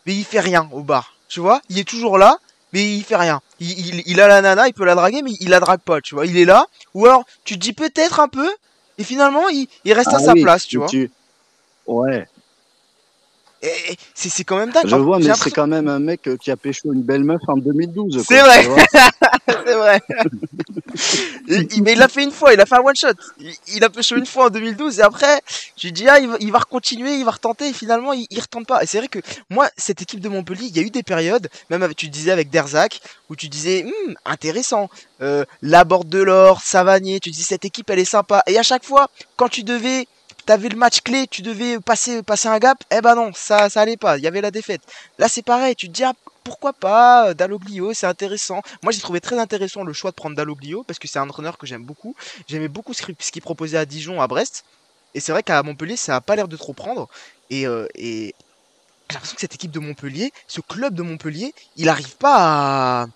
mais 0.06 0.14
il 0.14 0.26
fait 0.26 0.39
rien 0.41 0.68
au 0.74 0.82
bar. 0.82 1.16
Tu 1.30 1.39
vois, 1.39 1.62
il 1.70 1.80
est 1.80 1.88
toujours 1.88 2.18
là, 2.18 2.38
mais 2.74 2.98
il 2.98 3.04
fait 3.04 3.18
rien. 3.18 3.41
Il, 3.60 4.04
il, 4.06 4.20
a 4.22 4.28
la 4.28 4.41
nana, 4.41 4.68
il 4.68 4.74
peut 4.74 4.86
la 4.86 4.95
draguer, 4.95 5.22
mais 5.22 5.32
il 5.39 5.50
la 5.50 5.60
drague 5.60 5.82
pas, 5.82 6.02
tu 6.02 6.16
vois. 6.16 6.26
Il 6.26 6.38
est 6.38 6.45
là. 6.45 6.68
Ou 6.93 7.06
alors, 7.06 7.26
tu 7.45 7.56
te 7.56 7.60
dis 7.60 7.74
peut-être 7.74 8.20
un 8.20 8.28
peu, 8.28 8.50
et 8.98 9.04
finalement, 9.04 9.48
il, 9.50 9.68
il 9.86 9.93
reste 9.93 10.14
à 10.14 10.18
ah 10.18 10.20
sa 10.20 10.34
place, 10.34 10.68
tu 10.68 10.78
vois. 10.78 10.88
Ouais. 11.86 12.28
C'est 14.14 14.43
quand 14.43 14.58
même 14.58 14.72
dingue. 14.72 14.88
Je 14.88 14.95
vois, 14.95 15.20
mais 15.20 15.34
c'est 15.36 15.51
quand 15.51 15.68
même 15.68 15.88
un 15.88 15.99
mec 15.99 16.30
qui 16.39 16.51
a 16.51 16.58
pêché 16.58 16.82
une 16.86 17.01
belle 17.01 17.24
meuf 17.24 17.41
en 17.47 17.58
2012. 17.58 18.24
C'est 18.28 18.41
vrai. 18.41 18.68
c'est 19.47 19.76
vrai. 19.76 20.01
mais 21.82 21.93
il 21.93 21.97
l'a 21.97 22.08
fait 22.08 22.24
une 22.24 22.32
fois, 22.32 22.53
il 22.53 22.62
a 22.62 22.66
fait 22.66 22.76
un 22.76 22.82
one 22.82 22.95
shot. 22.95 23.08
Il, 23.68 23.84
a 23.84 23.89
pêché 23.89 24.16
une 24.16 24.26
fois 24.26 24.47
en 24.47 24.49
2012 24.49 24.99
et 24.99 25.01
après, 25.01 25.41
je 25.78 25.89
dis 25.89 26.08
ah, 26.08 26.20
il 26.20 26.28
va, 26.28 26.38
il 26.39 26.51
va 26.51 26.60
recontinuer, 26.60 27.16
il 27.16 27.26
va 27.26 27.32
retenter 27.32 27.70
et 27.70 27.74
finalement 27.74 28.14
il, 28.14 28.28
il 28.30 28.39
retente 28.39 28.68
pas. 28.68 28.84
Et 28.84 28.86
c'est 28.86 28.99
vrai 28.99 29.08
que 29.08 29.20
moi, 29.49 29.70
cette 29.78 30.01
équipe 30.01 30.20
de 30.20 30.30
Montpellier, 30.30 30.66
il 30.66 30.76
y 30.76 30.80
a 30.80 30.84
eu 30.84 30.91
des 30.91 31.03
périodes, 31.03 31.47
même 31.70 31.84
avec, 31.84 31.97
tu 31.97 32.10
disais 32.10 32.32
avec 32.32 32.49
Derzac, 32.49 32.99
où 33.30 33.36
tu 33.36 33.49
disais 33.49 33.86
hum, 33.86 34.16
intéressant. 34.26 34.89
Euh, 35.22 35.45
la 35.62 35.84
Borde 35.84 36.10
de 36.10 36.22
l'Or, 36.22 36.62
Savanier, 36.62 37.20
tu 37.20 37.32
dis 37.32 37.43
cette 37.43 37.66
équipe 37.66 37.89
elle 37.89 37.99
est 37.99 38.05
sympa. 38.05 38.43
Et 38.47 38.58
à 38.58 38.64
chaque 38.64 38.84
fois, 38.84 39.10
quand 39.36 39.49
tu 39.49 39.64
devais 39.64 40.08
t'avais 40.48 40.70
le 40.70 40.78
match 40.78 41.02
clé, 41.02 41.28
tu 41.28 41.41
devais 41.41 41.80
passer, 41.80 42.24
passer 42.24 42.48
un 42.48 42.58
gap, 42.58 42.82
eh 42.89 43.02
ben 43.02 43.16
non, 43.16 43.32
ça, 43.36 43.70
ça 43.70 43.82
allait 43.82 43.98
pas, 43.98 44.18
il 44.18 44.24
y 44.24 44.28
avait 44.28 44.39
la 44.39 44.50
défaite. 44.50 44.82
Là, 45.20 45.28
c'est 45.28 45.41
pareil, 45.41 45.76
tu 45.76 45.88
te 45.88 45.93
dis, 45.93 46.06
ah, 46.06 46.14
pourquoi 46.45 46.72
pas, 46.72 47.30
euh, 47.30 47.34
Dalloglio, 47.34 47.93
c'est 47.93 48.08
intéressant. 48.08 48.62
Moi, 48.82 48.93
j'ai 48.93 49.02
trouvé 49.02 49.20
très 49.20 49.38
intéressant 49.38 49.84
le 49.84 49.91
choix 49.91 50.12
de 50.12 50.16
prendre 50.16 50.38
Dalloglio, 50.38 50.84
parce 50.84 51.00
que 51.00 51.08
c'est 51.08 51.20
un 51.20 51.28
entraîneur 51.28 51.58
que 51.58 51.68
j'aime 51.68 51.84
beaucoup. 51.84 52.16
J'aimais 52.48 52.70
beaucoup 52.70 52.93
ce 52.93 53.04
qu'il 53.04 53.41
proposait 53.41 53.78
à 53.78 53.86
Dijon, 53.86 54.22
à 54.22 54.28
Brest. 54.28 54.64
Et 55.14 55.20
c'est 55.20 55.34
vrai 55.34 55.43
qu'à 55.43 55.62
Montpellier, 55.64 55.98
ça 55.98 56.16
a 56.16 56.22
pas 56.22 56.38
l'air 56.38 56.48
de 56.48 56.56
trop 56.56 56.74
prendre. 56.74 57.10
Et, 57.50 57.68
euh, 57.68 57.86
j'ai 57.95 58.34
l'impression 59.12 59.36
que 59.36 59.41
cette 59.41 59.56
équipe 59.56 59.72
de 59.72 59.80
Montpellier, 59.80 60.32
ce 60.48 60.62
club 60.62 60.93
de 60.93 61.02
Montpellier, 61.02 61.54
il 61.76 61.86
n'arrive 61.88 62.16
pas 62.16 63.08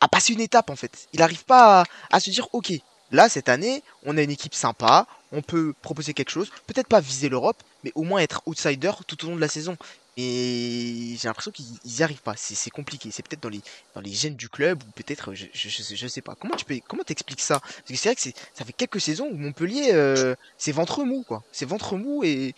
à, 0.00 0.08
passer 0.08 0.34
une 0.34 0.40
étape, 0.40 0.68
en 0.68 0.76
fait. 0.76 1.08
Il 1.14 1.20
n'arrive 1.20 1.44
pas 1.44 1.84
à 2.10 2.20
se 2.20 2.28
dire, 2.28 2.46
ok, 2.52 2.72
Là, 3.12 3.28
cette 3.28 3.50
année, 3.50 3.82
on 4.06 4.16
a 4.16 4.22
une 4.22 4.30
équipe 4.30 4.54
sympa, 4.54 5.06
on 5.32 5.42
peut 5.42 5.74
proposer 5.82 6.14
quelque 6.14 6.30
chose, 6.30 6.50
peut-être 6.66 6.88
pas 6.88 7.00
viser 7.00 7.28
l'Europe, 7.28 7.62
mais 7.84 7.92
au 7.94 8.02
moins 8.02 8.20
être 8.20 8.42
outsider 8.46 8.92
tout 9.06 9.24
au 9.24 9.28
long 9.28 9.36
de 9.36 9.40
la 9.40 9.48
saison. 9.48 9.76
Et 10.18 11.16
j'ai 11.18 11.26
l'impression 11.26 11.50
qu'ils 11.50 11.64
n'y 11.86 12.02
arrivent 12.02 12.20
pas. 12.20 12.34
C'est 12.36 12.68
compliqué. 12.68 13.08
C'est 13.10 13.26
peut-être 13.26 13.42
dans 13.42 13.48
les, 13.48 13.62
dans 13.94 14.02
gènes 14.04 14.36
du 14.36 14.50
club 14.50 14.82
ou 14.82 14.90
peut-être, 14.92 15.32
je, 15.32 15.46
je, 15.54 16.06
sais 16.06 16.20
pas. 16.20 16.34
Comment 16.34 16.54
tu 16.54 16.66
peux, 16.66 16.78
t'expliques 17.04 17.40
ça? 17.40 17.60
Parce 17.60 17.88
que 17.88 17.96
c'est 17.96 18.10
vrai 18.10 18.16
que 18.16 18.38
ça 18.52 18.64
fait 18.66 18.74
quelques 18.74 19.00
saisons 19.00 19.28
où 19.32 19.36
Montpellier, 19.36 19.92
euh, 19.94 20.34
c'est 20.58 20.72
ventre 20.72 21.02
mou, 21.04 21.24
quoi. 21.26 21.42
C'est 21.50 21.64
ventre 21.64 21.96
mou 21.96 22.22
et, 22.24 22.54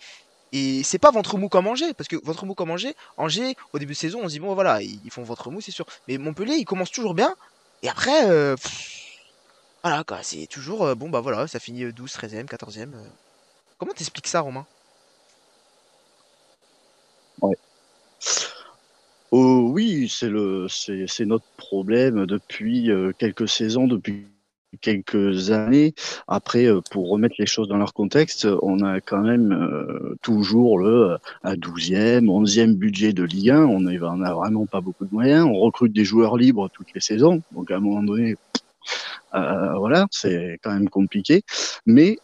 et 0.51 0.83
c'est 0.83 0.99
pas 0.99 1.11
ventre 1.11 1.37
mou 1.37 1.47
comme 1.47 1.67
Angers, 1.67 1.93
parce 1.93 2.09
que 2.09 2.17
ventre 2.23 2.45
mou 2.45 2.55
comme 2.55 2.71
Angers, 2.71 2.95
Angers, 3.15 3.55
au 3.71 3.79
début 3.79 3.93
de 3.93 3.97
saison, 3.97 4.19
on 4.23 4.27
se 4.27 4.33
dit 4.33 4.39
bon 4.39 4.53
voilà, 4.53 4.81
ils 4.81 5.09
font 5.09 5.23
ventre 5.23 5.49
mou, 5.49 5.61
c'est 5.61 5.71
sûr. 5.71 5.85
Mais 6.07 6.17
Montpellier, 6.17 6.55
il 6.55 6.65
commence 6.65 6.91
toujours 6.91 7.13
bien, 7.13 7.35
et 7.83 7.89
après, 7.89 8.29
euh, 8.29 8.55
voilà, 9.85 10.03
quoi, 10.03 10.17
c'est 10.23 10.47
toujours, 10.47 10.83
euh, 10.83 10.95
bon, 10.95 11.09
bah 11.11 11.19
voilà, 11.19 11.45
ça 11.45 11.59
finit 11.59 11.93
12, 11.93 12.11
13e, 12.11 12.47
14e. 12.47 12.89
Comment 13.77 13.91
t'expliques 13.93 14.25
ça, 14.25 14.39
Romain? 14.39 14.65
Oh, 19.29 19.69
oui, 19.71 20.09
c'est 20.09 20.29
le, 20.29 20.65
c'est 20.69 21.25
notre 21.25 21.45
problème 21.57 22.25
depuis 22.25 22.89
euh, 22.89 23.11
quelques 23.15 23.47
saisons, 23.47 23.85
depuis 23.85 24.25
quelques 24.81 25.51
années. 25.51 25.93
Après, 26.27 26.65
euh, 26.65 26.81
pour 26.89 27.07
remettre 27.07 27.35
les 27.37 27.45
choses 27.45 27.67
dans 27.67 27.77
leur 27.77 27.93
contexte, 27.93 28.47
on 28.63 28.81
a 28.81 29.01
quand 29.01 29.21
même 29.21 30.15
toujours 30.23 30.79
le 30.79 31.19
12e, 31.43 32.25
11e 32.25 32.73
budget 32.73 33.13
de 33.13 33.21
Ligue 33.21 33.51
1. 33.51 33.65
On 33.65 33.81
n'a 33.81 34.33
vraiment 34.33 34.65
pas 34.65 34.81
beaucoup 34.81 35.05
de 35.05 35.13
moyens. 35.13 35.45
On 35.45 35.59
recrute 35.59 35.93
des 35.93 36.05
joueurs 36.05 36.37
libres 36.37 36.69
toutes 36.73 36.91
les 36.95 37.01
saisons. 37.01 37.43
Donc, 37.51 37.69
à 37.69 37.75
un 37.75 37.79
moment 37.79 38.01
donné, 38.01 38.31
euh, 38.31 38.35
voilà, 39.77 40.07
c'est 40.11 40.59
quand 40.63 40.73
même 40.73 40.89
compliqué. 40.89 41.43
Mais 41.85 42.17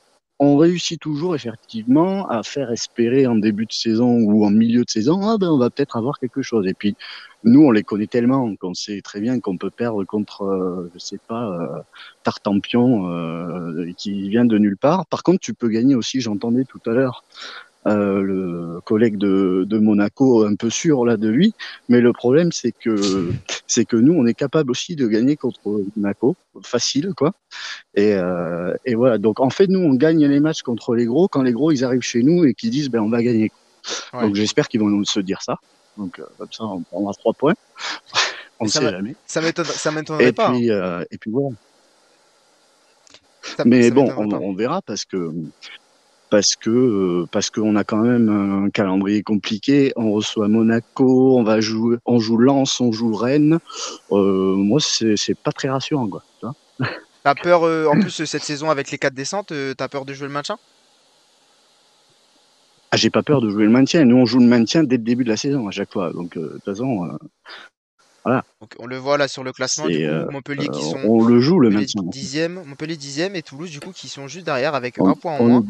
on 0.43 0.57
réussit 0.57 0.99
toujours 0.99 1.35
effectivement 1.35 2.27
à 2.27 2.41
faire 2.41 2.71
espérer 2.71 3.27
en 3.27 3.35
début 3.35 3.67
de 3.67 3.71
saison 3.71 4.17
ou 4.21 4.43
en 4.43 4.49
milieu 4.49 4.83
de 4.83 4.89
saison, 4.89 5.21
ah 5.21 5.37
ben 5.39 5.49
on 5.51 5.59
va 5.59 5.69
peut-être 5.69 5.97
avoir 5.97 6.17
quelque 6.17 6.41
chose. 6.41 6.65
Et 6.65 6.73
puis 6.73 6.95
nous, 7.43 7.61
on 7.61 7.69
les 7.69 7.83
connaît 7.83 8.07
tellement 8.07 8.55
qu'on 8.55 8.73
sait 8.73 9.01
très 9.01 9.19
bien 9.19 9.39
qu'on 9.39 9.57
peut 9.57 9.69
perdre 9.69 10.03
contre, 10.03 10.43
euh, 10.43 10.89
je 10.95 10.99
sais 10.99 11.19
pas, 11.27 11.47
euh, 11.47 11.79
Tartampion 12.23 13.07
euh, 13.11 13.91
qui 13.97 14.29
vient 14.29 14.43
de 14.43 14.57
nulle 14.57 14.77
part. 14.77 15.05
Par 15.05 15.21
contre, 15.21 15.41
tu 15.41 15.53
peux 15.53 15.67
gagner 15.67 15.93
aussi. 15.93 16.21
J'entendais 16.21 16.63
tout 16.63 16.81
à 16.87 16.93
l'heure 16.93 17.23
euh, 17.87 18.21
le 18.21 18.79
collègue 18.81 19.17
de, 19.17 19.65
de, 19.67 19.79
Monaco 19.79 20.45
un 20.45 20.55
peu 20.55 20.69
sûr 20.69 21.05
là 21.05 21.17
de 21.17 21.27
lui. 21.27 21.55
Mais 21.89 21.99
le 21.99 22.13
problème, 22.13 22.51
c'est 22.51 22.71
que 22.71 23.31
c'est 23.67 23.85
que 23.85 23.95
nous, 23.95 24.13
on 24.13 24.25
est 24.25 24.33
capable 24.33 24.69
aussi 24.69 24.95
de 24.95 25.07
gagner 25.07 25.35
contre 25.35 25.59
Monaco, 25.95 26.35
facile 26.63 27.13
quoi. 27.15 27.33
Et, 27.95 28.13
euh, 28.13 28.75
et 28.85 28.93
voilà. 28.95 29.17
Donc 29.17 29.39
en 29.39 29.49
fait, 29.49 29.67
nous, 29.67 29.79
on 29.79 29.95
gagne 29.95 30.25
les 30.25 30.39
matchs 30.39 30.61
contre 30.61 30.93
les 30.93 31.05
gros 31.05 31.27
quand 31.27 31.41
les 31.41 31.53
gros 31.53 31.71
ils 31.71 31.83
arrivent 31.83 32.01
chez 32.01 32.21
nous 32.21 32.45
et 32.45 32.53
qu'ils 32.53 32.69
disent 32.69 32.89
ben 32.89 33.01
on 33.01 33.09
va 33.09 33.23
gagner. 33.23 33.51
Donc 34.13 34.35
j'espère 34.35 34.67
qu'ils 34.67 34.79
vont 34.79 34.89
nous 34.89 35.05
se 35.05 35.19
dire 35.19 35.41
ça. 35.41 35.57
Donc 35.97 36.19
euh, 36.19 36.25
comme 36.37 36.51
ça, 36.51 36.65
on 36.65 36.81
prendra 36.81 37.13
trois 37.13 37.33
points. 37.33 37.55
on 38.59 38.65
ne 38.65 38.69
sait 38.69 38.81
jamais. 38.81 39.15
Ça 39.25 39.41
m'étonnerait 39.41 40.33
pas. 40.33 40.51
Puis, 40.51 40.71
hein. 40.71 40.75
euh, 40.75 41.05
et 41.09 41.17
puis 41.17 41.31
voilà. 41.31 41.55
Mais 43.65 43.89
bon, 43.89 44.11
on, 44.17 44.31
on, 44.31 44.53
verra 44.53 44.81
parce 44.83 45.03
que 45.03 45.33
parce 46.31 46.55
que 46.55 46.69
euh, 46.69 47.27
parce 47.29 47.49
qu'on 47.51 47.75
a 47.75 47.83
quand 47.83 47.97
même 47.97 48.29
un 48.29 48.69
calendrier 48.69 49.21
compliqué. 49.21 49.91
On 49.97 50.13
reçoit 50.13 50.47
Monaco, 50.47 51.37
on 51.37 51.43
va 51.43 51.59
jouer, 51.59 51.97
on 52.05 52.19
joue 52.19 52.37
Lens, 52.37 52.79
on 52.79 52.91
joue 52.91 53.13
Rennes. 53.13 53.59
Euh, 54.11 54.55
moi, 54.55 54.79
c'est 54.79 55.35
pas 55.35 55.51
très 55.51 55.69
rassurant, 55.69 56.07
quoi. 56.07 56.23
T'as 57.23 57.35
peur, 57.35 57.63
euh, 57.67 57.85
en 57.85 57.99
plus 57.99 58.25
cette 58.25 58.43
saison 58.43 58.71
avec 58.71 58.89
les 58.89 58.97
quatre 58.97 59.13
descentes, 59.13 59.53
t'as 59.77 59.87
peur 59.87 60.05
de 60.05 60.13
jouer 60.13 60.25
le 60.25 60.33
maintien? 60.33 60.57
Ah, 62.89 62.97
j'ai 62.97 63.11
pas 63.11 63.21
peur 63.21 63.41
de 63.41 63.49
jouer 63.51 63.65
le 63.65 63.69
maintien. 63.69 64.03
Nous, 64.05 64.17
on 64.17 64.25
joue 64.25 64.39
le 64.39 64.47
maintien 64.47 64.83
dès 64.83 64.97
le 64.97 65.03
début 65.03 65.23
de 65.23 65.29
la 65.29 65.37
saison 65.37 65.67
à 65.67 65.71
chaque 65.71 65.91
fois. 65.93 66.11
Donc, 66.13 66.35
de 66.35 66.53
toute 66.53 66.65
façon, 66.65 67.11
voilà. 68.25 68.43
on 68.79 68.87
le 68.87 68.97
voit 68.97 69.19
là 69.19 69.27
sur 69.27 69.43
le 69.43 69.51
classement, 69.51 69.85
du 69.85 69.99
coup, 69.99 70.31
Montpellier 70.31 70.67
qui 70.69 70.81
sont. 70.81 70.97
On 71.03 71.23
le 71.23 71.39
joue 71.39 71.59
le 71.59 71.69
maintien. 71.69 72.01
Dixième, 72.05 72.63
Montpellier 72.65 72.97
dixième 72.97 73.35
et 73.35 73.43
Toulouse 73.43 73.69
du 73.69 73.79
coup 73.79 73.91
qui 73.91 74.07
sont 74.07 74.27
juste 74.27 74.45
derrière 74.45 74.73
avec 74.73 74.99
un 74.99 75.13
point 75.13 75.37
en 75.37 75.43
moins 75.43 75.63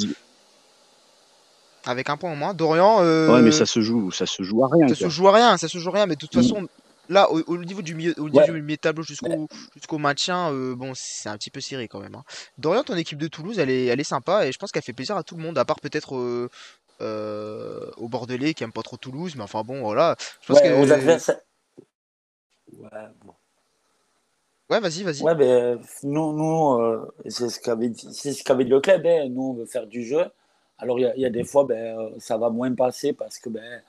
avec 1.86 2.10
un 2.10 2.18
point 2.18 2.32
en 2.32 2.36
moins. 2.36 2.54
Dorian. 2.54 3.00
Euh, 3.02 3.34
ouais, 3.34 3.42
mais 3.42 3.52
ça 3.52 3.66
se 3.66 3.82
joue, 3.82 4.12
ça 4.12 4.26
se 4.26 4.44
joue 4.44 4.64
à 4.64 4.70
rien. 4.72 4.88
Ça 4.88 4.96
se 4.96 5.10
joue 5.10 5.28
à 5.28 5.34
rien, 5.34 5.58
ça 5.58 5.68
se 5.68 5.78
joue 5.78 5.90
à 5.90 5.94
rien. 5.94 6.06
Mais 6.06 6.16
de 6.16 6.20
toute 6.20 6.36
mm. 6.36 6.42
façon, 6.42 6.68
là, 7.10 7.32
au, 7.32 7.58
niveau 7.58 7.82
du 7.82 7.96
milieu, 7.96 8.14
au 8.20 8.30
du 8.30 8.78
tableau 8.78 9.04
jusqu'au 9.04 9.48
jusqu'au 9.76 9.98
maintien, 9.98 10.52
euh, 10.52 10.76
bon, 10.76 10.94
c'est 10.96 11.30
un 11.30 11.38
petit 11.38 11.50
peu 11.50 11.62
serré 11.62 11.88
quand 11.88 12.00
même. 12.00 12.16
Hein. 12.16 12.24
Dorian, 12.58 12.84
ton 12.84 12.96
équipe 12.96 13.20
de 13.20 13.28
Toulouse, 13.28 13.60
elle 13.60 13.70
est, 13.70 13.86
elle 13.86 14.00
est 14.00 14.06
sympa 14.06 14.48
et 14.48 14.52
je 14.52 14.58
pense 14.58 14.72
qu'elle 14.72 14.84
fait 14.84 14.94
plaisir 14.94 15.18
à 15.18 15.24
tout 15.24 15.36
le 15.36 15.44
monde, 15.44 15.58
à 15.58 15.66
part 15.66 15.80
peut-être 15.80 16.16
euh, 17.02 17.92
au 17.98 18.08
Bordelais 18.08 18.54
qui 18.54 18.64
aime 18.64 18.72
pas 18.72 18.84
trop 18.84 18.98
Toulouse, 18.98 19.36
mais 19.36 19.44
enfin 19.44 19.64
bon, 19.64 19.82
voilà. 19.82 20.16
Je 20.42 20.48
pense 20.48 20.62
ouais, 20.62 20.70
que, 20.70 21.42
Ouais, 22.74 22.90
bon. 23.26 23.34
Ouais, 24.70 24.80
vas-y, 24.80 25.04
vas-y. 25.04 25.22
Ouais, 25.22 25.36
ben, 25.36 25.82
nous, 26.04 26.32
nous 26.32 27.06
c'est 27.28 27.50
ce 27.50 27.60
qu'avait 27.60 27.90
dit, 27.90 28.14
ce 28.14 28.30
dit 28.30 28.64
le 28.64 28.80
club. 28.80 29.06
Hein. 29.06 29.28
Nous, 29.30 29.42
on 29.42 29.54
veut 29.54 29.66
faire 29.66 29.86
du 29.86 30.04
jeu 30.04 30.32
Alors 30.82 31.00
il 31.00 31.14
y, 31.16 31.26
a 31.26 31.30
des 31.30 31.44
fois, 31.44 31.64
ben, 31.66 32.10
ça 32.18 32.38
va 32.38 32.50
moins 32.50 32.74
passer 32.74 33.14
parce 33.14 33.38
que 33.40 33.50
ben, 33.50 33.82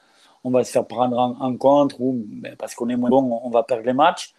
on 0.44 0.50
va 0.50 0.62
se 0.62 0.70
faire 0.72 0.86
prendre 0.86 1.18
en, 1.18 1.56
contre 1.56 2.00
ou 2.00 2.22
ben, 2.26 2.54
parce 2.56 2.74
qu'on 2.74 2.88
est 2.90 2.96
moins 2.96 3.10
bon, 3.10 3.40
on 3.42 3.50
va 3.50 3.62
perdre 3.62 3.84
les 3.84 3.94
matchs. 3.94 4.34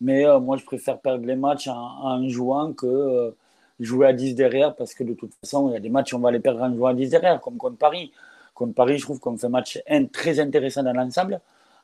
Mais 0.00 0.24
moi, 0.40 0.56
je 0.58 0.64
préfère 0.64 0.98
perdre 0.98 1.24
les 1.26 1.36
matchs 1.36 1.68
en, 1.68 2.28
jouant 2.28 2.72
que 2.74 3.34
jouer 3.80 4.08
à 4.08 4.12
10 4.12 4.34
derrière 4.34 4.74
parce 4.76 4.92
que 4.94 5.02
de 5.02 5.14
toute 5.14 5.32
façon, 5.36 5.70
il 5.70 5.72
y 5.72 5.76
a 5.76 5.80
des 5.80 5.88
matchs, 5.88 6.12
on 6.14 6.18
va 6.18 6.30
les 6.30 6.40
perdre 6.40 6.62
en 6.62 6.74
jouant 6.74 6.88
à 6.88 6.94
10 6.94 7.10
derrière, 7.10 7.40
comme 7.40 7.56
contre 7.56 7.78
Paris. 7.78 8.12
Contre 8.54 8.74
Paris, 8.74 8.98
je 8.98 9.04
trouve 9.04 9.18
qu'on 9.18 9.36
fait 9.38 9.46
un 9.46 9.50
match 9.50 9.80
très 10.12 10.40
intéressant 10.40 10.82
dans 10.82 10.92
l'ensemble. 10.92 11.40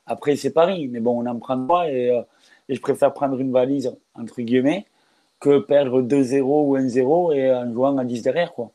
Après, 0.07 0.37
c'est 0.37 0.51
Paris, 0.53 0.89
mais 0.89 1.01
bon, 1.01 1.23
on 1.23 1.27
en 1.27 1.39
prend 1.39 1.67
pas 1.67 1.91
et, 1.91 2.13
et 2.69 2.75
je 2.75 2.81
préfère 2.81 3.13
prendre 3.13 3.39
une 3.39 3.53
valise, 3.53 3.97
entre 4.15 4.41
guillemets, 4.43 4.87
que 5.41 5.59
perdre 5.59 6.03
2-0 6.03 6.43
ou 6.43 6.77
1-0 6.77 7.35
et 7.35 7.53
en 7.53 7.73
jouant 7.73 7.97
à 7.99 8.05
10 8.05 8.23
derrière. 8.23 8.53
Quoi. 8.53 8.71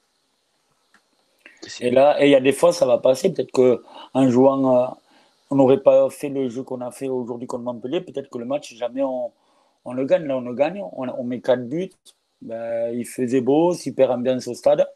Et 1.80 1.92
là, 1.92 2.18
il 2.24 2.30
y 2.30 2.36
a 2.36 2.40
des 2.40 2.52
fois, 2.52 2.74
ça 2.74 2.86
va 2.86 2.98
passer. 2.98 3.32
Peut-être 3.34 3.52
qu'en 3.52 4.30
jouant, 4.30 4.78
euh, 4.78 4.88
on 5.50 5.56
n'aurait 5.56 5.82
pas 5.82 6.10
fait 6.10 6.30
le 6.30 6.50
jeu 6.50 6.64
qu'on 6.64 6.82
a 6.82 6.92
fait 6.92 7.08
aujourd'hui 7.08 7.48
contre 7.48 7.64
Montpellier. 7.64 8.02
Peut-être 8.02 8.30
que 8.30 8.38
le 8.38 8.46
match, 8.46 8.76
jamais 8.76 9.04
on, 9.04 9.32
on, 9.86 9.94
le 9.94 10.06
gagne. 10.06 10.26
Là, 10.26 10.38
on 10.38 10.42
le 10.42 10.54
gagne. 10.54 10.84
On, 10.94 11.24
met 11.24 11.42
4 11.42 11.68
buts. 11.68 11.92
Ben, 12.42 12.94
il 12.94 13.06
faisait 13.06 13.42
beau, 13.42 13.74
super 13.74 14.12
ambiance 14.12 14.48
au 14.48 14.54
stade. 14.54 14.88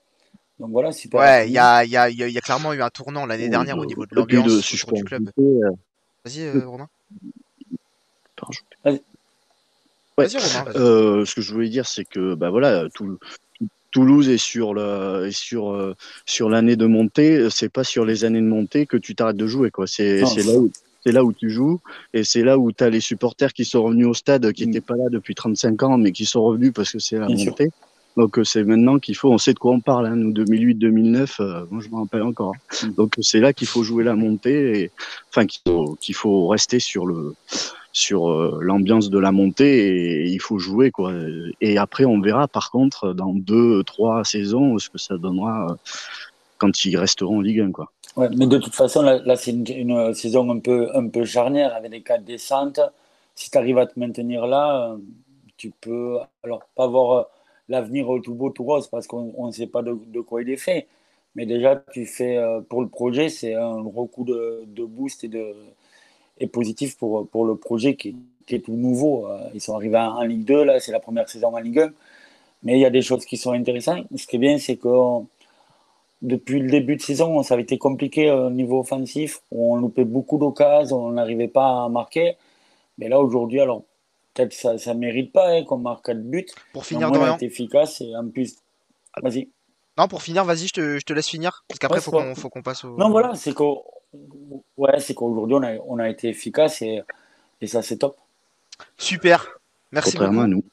Donc 0.60 0.72
voilà, 0.72 0.92
super. 0.92 1.22
Ouais, 1.22 1.48
il 1.48 1.54
y 1.54 1.58
a, 1.58 1.86
y, 1.86 1.96
a, 1.96 2.10
y 2.10 2.38
a, 2.38 2.42
clairement 2.42 2.74
eu 2.74 2.82
un 2.82 2.90
tournant 2.90 3.26
l'année 3.26 3.48
dernière 3.48 3.78
au 3.78 3.86
niveau 3.86 4.06
de 4.06 4.14
l'ambiance 4.14 4.74
du 4.92 5.04
club. 5.06 5.32
Euh, 5.40 5.72
Vas-y, 6.26 6.42
euh, 6.42 6.68
Romain. 6.68 6.90
Vas-y. 8.84 9.02
Ouais. 10.18 10.28
Euh, 10.76 11.24
ce 11.24 11.34
que 11.34 11.42
je 11.42 11.54
voulais 11.54 11.70
dire, 11.70 11.88
c'est 11.88 12.04
que 12.04 12.36
bah 12.36 12.50
voilà, 12.50 12.90
Toulouse 13.92 14.30
est 14.30 14.38
sur 14.38 14.74
le, 14.74 15.28
est 15.28 15.38
sur 15.38 15.72
euh, 15.72 15.96
sur 16.26 16.50
l'année 16.50 16.76
de 16.76 16.86
montée. 16.86 17.50
C'est 17.50 17.70
pas 17.70 17.84
sur 17.84 18.06
les 18.06 18.26
années 18.26 18.42
de 18.42 18.46
montée 18.46 18.86
que 18.86 18.98
tu 18.98 19.16
t'arrêtes 19.16 19.38
de 19.38 19.48
jouer 19.48 19.72
quoi. 19.72 19.88
C'est 19.88 20.22
là 20.22 20.58
où 20.58 20.72
c'est 21.04 21.12
là 21.12 21.24
où 21.24 21.32
tu 21.32 21.50
joues 21.50 21.80
et 22.14 22.24
c'est 22.24 22.44
là 22.44 22.58
où 22.58 22.72
tu 22.72 22.84
as 22.84 22.90
les 22.90 23.00
supporters 23.00 23.54
qui 23.54 23.66
sont 23.66 23.84
revenus 23.84 24.08
au 24.08 24.14
stade 24.14 24.52
qui 24.52 24.68
n'étaient 24.68 24.80
mm. 24.80 24.84
pas 24.84 24.96
là 24.96 25.10
depuis 25.10 25.34
35 25.34 25.84
ans 25.84 25.98
mais 25.98 26.12
qui 26.12 26.26
sont 26.26 26.44
revenus 26.44 26.74
parce 26.74 26.92
que 26.92 27.00
c'est 27.00 27.18
la 27.18 27.28
montée. 27.30 27.70
Donc 28.18 28.38
euh, 28.38 28.44
c'est 28.44 28.64
maintenant 28.64 29.00
qu'il 29.00 29.16
faut, 29.16 29.32
on 29.32 29.38
sait 29.38 29.54
de 29.54 29.60
quoi 29.60 29.72
on 29.72 29.80
parle, 29.80 30.08
hein, 30.08 30.16
nous 30.16 30.34
2008-2009, 30.34 31.68
moi 31.70 31.82
je 31.82 31.90
me 31.90 31.96
rappelle 31.96 32.24
encore. 32.24 32.54
Mm. 32.84 32.94
Donc 32.96 33.16
c'est 33.22 33.40
là 33.40 33.54
qu'il 33.54 33.68
faut 33.68 33.84
jouer 33.84 34.04
la 34.04 34.16
montée, 34.16 34.82
et, 34.82 34.92
enfin 35.30 35.46
qu'il 35.46 35.62
faut, 35.66 35.98
qu'il 36.02 36.16
faut 36.16 36.48
rester 36.48 36.80
sur 36.80 37.06
le, 37.06 37.34
sur 37.92 38.30
euh, 38.30 38.60
l'ambiance 38.62 39.10
de 39.10 39.18
la 39.18 39.32
montée 39.32 40.26
il 40.28 40.40
faut 40.40 40.60
jouer 40.60 40.92
quoi. 40.92 41.14
Et 41.62 41.78
après 41.78 42.06
on 42.06 42.22
verra 42.22 42.48
par 42.48 42.72
contre 42.72 43.14
dans 43.14 43.34
deux 43.34 43.84
trois 43.84 44.24
saisons 44.24 44.78
ce 44.78 44.90
que 44.90 44.98
ça 44.98 45.18
donnera 45.18 45.72
euh, 45.72 45.76
quand 46.58 46.86
ils 46.86 46.98
resteront 46.98 47.38
en 47.38 47.42
Ligue 47.42 47.62
1 47.62 47.72
quoi. 47.72 47.92
Ouais, 48.16 48.30
mais 48.36 48.48
de 48.48 48.58
toute 48.58 48.76
façon 48.76 49.02
là, 49.02 49.36
c'est 49.36 49.52
une, 49.52 50.14
saison 50.14 50.50
un 50.50 50.60
peu 50.60 50.90
un 50.96 51.08
peu 51.08 51.26
charnière 51.26 51.74
avec 51.76 51.92
des 51.92 52.02
quatre 52.02 52.24
descentes. 52.24 52.82
Si 53.36 53.50
tu 53.50 53.58
arrives 53.58 53.78
à 53.78 53.86
te 53.86 53.98
maintenir 54.00 54.46
là, 54.46 54.96
tu 55.58 55.72
peux 55.82 56.18
alors 56.44 56.64
pas 56.76 56.88
voir 56.88 57.28
l'avenir 57.70 58.08
tout 58.24 58.34
beau 58.34 58.50
tout 58.50 58.64
rose 58.64 58.88
parce 58.88 59.08
qu'on 59.08 59.48
ne 59.48 59.52
sait 59.52 59.68
pas 59.68 59.82
de, 59.84 60.22
quoi 60.22 60.42
il 60.42 60.50
est 60.50 60.58
fait. 60.58 60.88
Mais 61.36 61.46
déjà, 61.46 61.76
tu 61.94 62.06
fais 62.06 62.38
euh, 62.38 62.60
pour 62.62 62.82
le 62.82 62.90
projet, 62.90 63.30
c'est 63.30 63.54
un 63.54 63.82
gros 63.82 64.08
coup 64.08 64.24
de, 64.26 64.64
de 64.66 64.84
boost 64.84 65.24
et 65.24 65.28
de, 65.28 65.54
est 66.40 66.48
positif 66.48 66.98
pour, 66.98 67.28
pour 67.28 67.46
le 67.46 67.56
projet 67.56 67.96
qui, 67.96 68.16
qui, 68.48 68.56
est 68.56 68.60
tout 68.60 68.74
nouveau. 68.74 69.28
Euh, 69.28 69.40
ils 69.54 69.62
sont 69.62 69.76
arrivés 69.76 69.98
en, 69.98 70.22
Ligue 70.22 70.46
2, 70.46 70.64
là, 70.64 70.80
c'est 70.80 70.92
la 70.92 71.00
première 71.00 71.30
saison 71.30 71.56
en 71.56 71.60
Ligue 71.60 71.80
1. 71.80 71.92
Mais 72.64 72.74
il 72.74 72.80
y 72.80 72.86
a 72.86 72.90
des 72.90 73.02
choses 73.02 73.26
qui 73.26 73.38
sont 73.38 73.52
intéressantes. 73.52 74.06
Ce 74.16 74.28
qui 74.28 74.36
est 74.36 74.40
bien, 74.40 74.58
c'est 74.58 74.76
que 74.76 74.90
depuis 76.22 76.60
le 76.60 76.70
début 76.70 76.98
de 76.98 77.02
saison, 77.02 77.42
ça 77.44 77.54
avait 77.54 77.64
été 77.64 77.78
compliqué 77.78 78.30
au 78.32 78.50
niveau 78.50 78.80
offensif. 78.80 79.42
On 79.52 79.76
loupait 79.78 80.04
beaucoup 80.04 80.38
d'occasions, 80.38 80.98
on 80.98 81.12
n'arrivait 81.12 81.48
pas 81.48 81.86
à 81.86 81.90
marquer. 81.90 82.36
Mais 82.98 83.08
là, 83.08 83.20
aujourd'hui, 83.20 83.62
alors 83.62 83.84
peut-être 84.34 84.54
ça 84.54 84.94
ne 84.94 85.00
mérite 85.00 85.32
pas 85.32 85.52
hein, 85.52 85.64
qu'on 85.64 85.78
marque 85.78 86.06
4 86.06 86.18
buts. 86.22 86.46
Pour 86.74 86.86
finir, 86.86 87.12
Dorian. 87.12 87.38
efficace 87.40 88.02
et 88.02 88.16
en 88.16 88.28
plus. 88.30 88.58
Vas-y. 89.22 89.50
Non, 89.98 90.08
pour 90.08 90.22
finir, 90.22 90.46
vas-y, 90.46 90.68
je 90.68 90.74
te, 90.74 91.00
je 91.00 91.04
te, 91.04 91.14
laisse 91.14 91.28
finir. 91.28 91.64
Parce 91.68 91.80
qu'après, 91.80 92.00
il 92.00 92.36
faut 92.36 92.50
qu'on 92.50 92.62
passe 92.62 92.86
au. 92.86 92.96
Non, 92.98 93.10
voilà, 93.10 93.36
c'est 93.36 93.54
que 93.54 93.64
ouais, 94.78 95.00
c'est 95.00 95.14
qu'aujourd'hui, 95.14 95.56
on 95.56 95.64
a, 95.64 95.76
on 95.88 96.00
a 96.00 96.10
été 96.10 96.30
efficace 96.30 96.82
et, 96.82 97.02
et 97.62 97.68
ça, 97.68 97.82
c'est 97.82 97.98
top. 97.98 98.18
Super. 98.98 99.48
Merci 99.92 100.12
Contrairement 100.12 100.42
à 100.42 100.48
nous. 100.48 100.64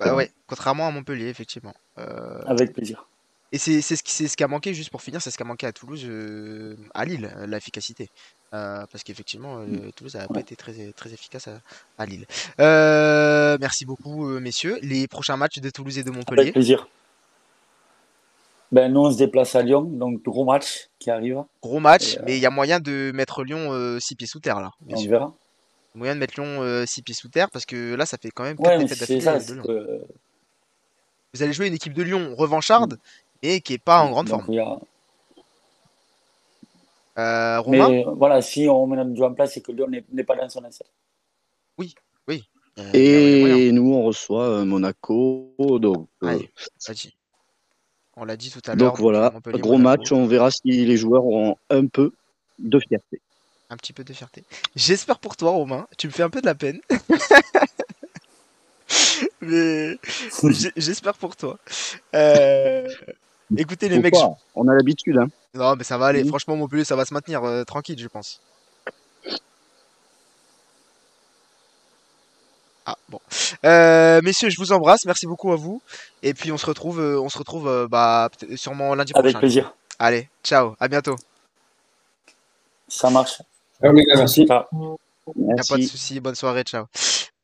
Bah 0.00 0.14
ouais, 0.14 0.30
contrairement 0.46 0.88
à 0.88 0.90
Montpellier, 0.90 1.28
effectivement. 1.28 1.74
Euh, 1.98 2.42
Avec 2.46 2.72
plaisir. 2.72 3.06
Et 3.52 3.58
c'est 3.58 3.80
ce, 3.82 4.02
qui, 4.02 4.28
ce 4.28 4.36
qui 4.36 4.42
a 4.42 4.48
manqué, 4.48 4.74
juste 4.74 4.90
pour 4.90 5.00
finir, 5.00 5.22
c'est 5.22 5.30
ce 5.30 5.36
qui 5.36 5.44
a 5.44 5.46
manqué 5.46 5.66
à 5.66 5.72
Toulouse, 5.72 6.04
euh, 6.06 6.76
à 6.92 7.04
Lille, 7.04 7.30
euh, 7.36 7.46
l'efficacité. 7.46 8.10
parce 8.50 9.04
qu'effectivement, 9.04 9.58
mm. 9.58 9.92
Toulouse 9.94 10.16
n'a 10.16 10.26
pas 10.26 10.40
été 10.40 10.56
très, 10.56 10.92
très 10.92 11.12
efficace 11.12 11.48
à, 11.48 11.60
à 11.96 12.06
Lille. 12.06 12.26
merci 12.58 13.84
beaucoup, 13.84 14.26
messieurs. 14.40 14.78
Les 14.82 15.06
prochains 15.06 15.36
matchs 15.36 15.60
de 15.60 15.70
Toulouse 15.70 15.98
et 15.98 16.02
de 16.02 16.10
Montpellier. 16.10 16.42
Avec 16.42 16.54
plaisir. 16.54 16.88
Ben, 18.74 18.92
nous, 18.92 19.02
on 19.02 19.12
se 19.12 19.18
déplace 19.18 19.54
à 19.54 19.62
Lyon, 19.62 19.82
donc 19.82 20.20
gros 20.24 20.44
match 20.44 20.88
qui 20.98 21.08
arrive. 21.08 21.44
Gros 21.62 21.78
match, 21.78 22.18
mais 22.26 22.36
il 22.36 22.40
y 22.40 22.46
a 22.46 22.50
moyen 22.50 22.80
de 22.80 23.12
mettre 23.14 23.44
Lyon 23.44 23.68
6 23.68 23.70
euh, 23.70 24.00
six 24.00 24.16
pieds 24.16 24.26
sous 24.26 24.40
terre 24.40 24.60
là. 24.60 24.72
on 24.90 25.00
verra. 25.06 25.32
Moyen 25.94 26.16
de 26.16 26.18
mettre 26.18 26.34
Lyon 26.34 26.56
6 26.56 26.60
euh, 26.60 26.84
six 26.84 27.02
pieds 27.02 27.14
sous 27.14 27.28
terre 27.28 27.52
parce 27.52 27.66
que 27.66 27.94
là, 27.94 28.04
ça 28.04 28.18
fait 28.20 28.32
quand 28.32 28.42
même 28.42 28.56
ouais, 28.58 28.84
d'affilée 28.84 29.20
de 29.20 29.52
Lyon. 29.52 30.00
Vous 31.32 31.42
allez 31.44 31.52
jouer 31.52 31.68
une 31.68 31.74
équipe 31.74 31.92
de 31.92 32.02
Lyon 32.02 32.34
revancharde 32.36 32.98
et 33.42 33.60
qui 33.60 33.74
est 33.74 33.78
pas 33.78 34.02
en 34.02 34.10
grande 34.10 34.28
forme. 34.28 34.46
Euh, 37.16 37.60
Romain 37.60 37.88
mais, 37.90 38.04
voilà, 38.16 38.42
si 38.42 38.68
on 38.68 38.88
met 38.88 38.96
notre 38.96 39.14
jeu 39.14 39.22
en 39.22 39.34
place, 39.34 39.52
c'est 39.54 39.60
que 39.60 39.70
Lyon 39.70 39.86
n'est 39.88 40.24
pas 40.24 40.34
dans 40.34 40.48
son 40.48 40.64
assiette. 40.64 40.90
Oui, 41.78 41.94
oui. 42.26 42.42
et 42.92 43.70
nous, 43.70 43.94
on 43.94 44.02
reçoit 44.02 44.64
Monaco. 44.64 45.54
Donc, 45.78 46.08
Allez, 46.20 46.50
vas-y. 46.88 47.12
On 48.16 48.24
l'a 48.24 48.36
dit 48.36 48.50
tout 48.50 48.60
à 48.66 48.74
l'heure. 48.74 48.92
Donc 48.92 49.00
voilà, 49.00 49.32
gros 49.46 49.78
match. 49.78 50.12
On 50.12 50.26
verra 50.26 50.50
si 50.50 50.60
les 50.64 50.96
joueurs 50.96 51.24
ont 51.24 51.56
un 51.70 51.86
peu 51.86 52.12
de 52.58 52.78
fierté. 52.78 53.20
Un 53.70 53.76
petit 53.76 53.92
peu 53.92 54.04
de 54.04 54.12
fierté. 54.12 54.44
J'espère 54.76 55.18
pour 55.18 55.36
toi, 55.36 55.50
Romain. 55.50 55.86
Tu 55.98 56.06
me 56.06 56.12
fais 56.12 56.22
un 56.22 56.30
peu 56.30 56.40
de 56.40 56.46
la 56.46 56.54
peine. 56.54 56.80
Mais 59.40 59.98
j'espère 60.76 61.14
pour 61.14 61.36
toi. 61.36 61.58
Euh, 62.14 62.88
écoutez, 63.56 63.88
les 63.88 63.98
mecs. 63.98 64.14
On 64.54 64.68
a 64.68 64.74
l'habitude. 64.74 65.18
Hein. 65.18 65.28
Non, 65.54 65.76
mais 65.76 65.84
ça 65.84 65.98
va 65.98 66.06
aller. 66.06 66.24
Franchement, 66.24 66.56
Montpellier, 66.56 66.84
ça 66.84 66.96
va 66.96 67.04
se 67.04 67.14
maintenir 67.14 67.44
euh, 67.44 67.64
tranquille, 67.64 67.98
je 67.98 68.08
pense. 68.08 68.40
Ah 72.86 72.96
bon. 73.08 73.18
Euh, 73.64 74.20
messieurs, 74.22 74.50
je 74.50 74.58
vous 74.58 74.72
embrasse. 74.72 75.06
Merci 75.06 75.26
beaucoup 75.26 75.52
à 75.52 75.56
vous. 75.56 75.80
Et 76.22 76.34
puis 76.34 76.52
on 76.52 76.58
se 76.58 76.66
retrouve, 76.66 77.00
euh, 77.00 77.20
on 77.20 77.28
se 77.28 77.38
retrouve 77.38 77.68
euh, 77.68 77.88
bah, 77.88 78.28
sûrement 78.56 78.94
lundi 78.94 79.12
prochain. 79.12 79.28
Avec 79.28 79.38
plaisir. 79.38 79.74
Allez, 79.98 80.28
ciao, 80.42 80.74
à 80.78 80.88
bientôt. 80.88 81.16
Ça 82.88 83.08
marche. 83.10 83.40
merci. 83.82 84.44
pas 84.46 84.66
de 85.76 85.82
souci. 85.82 86.20
Bonne 86.20 86.34
soirée, 86.34 86.62
ciao. 86.62 86.84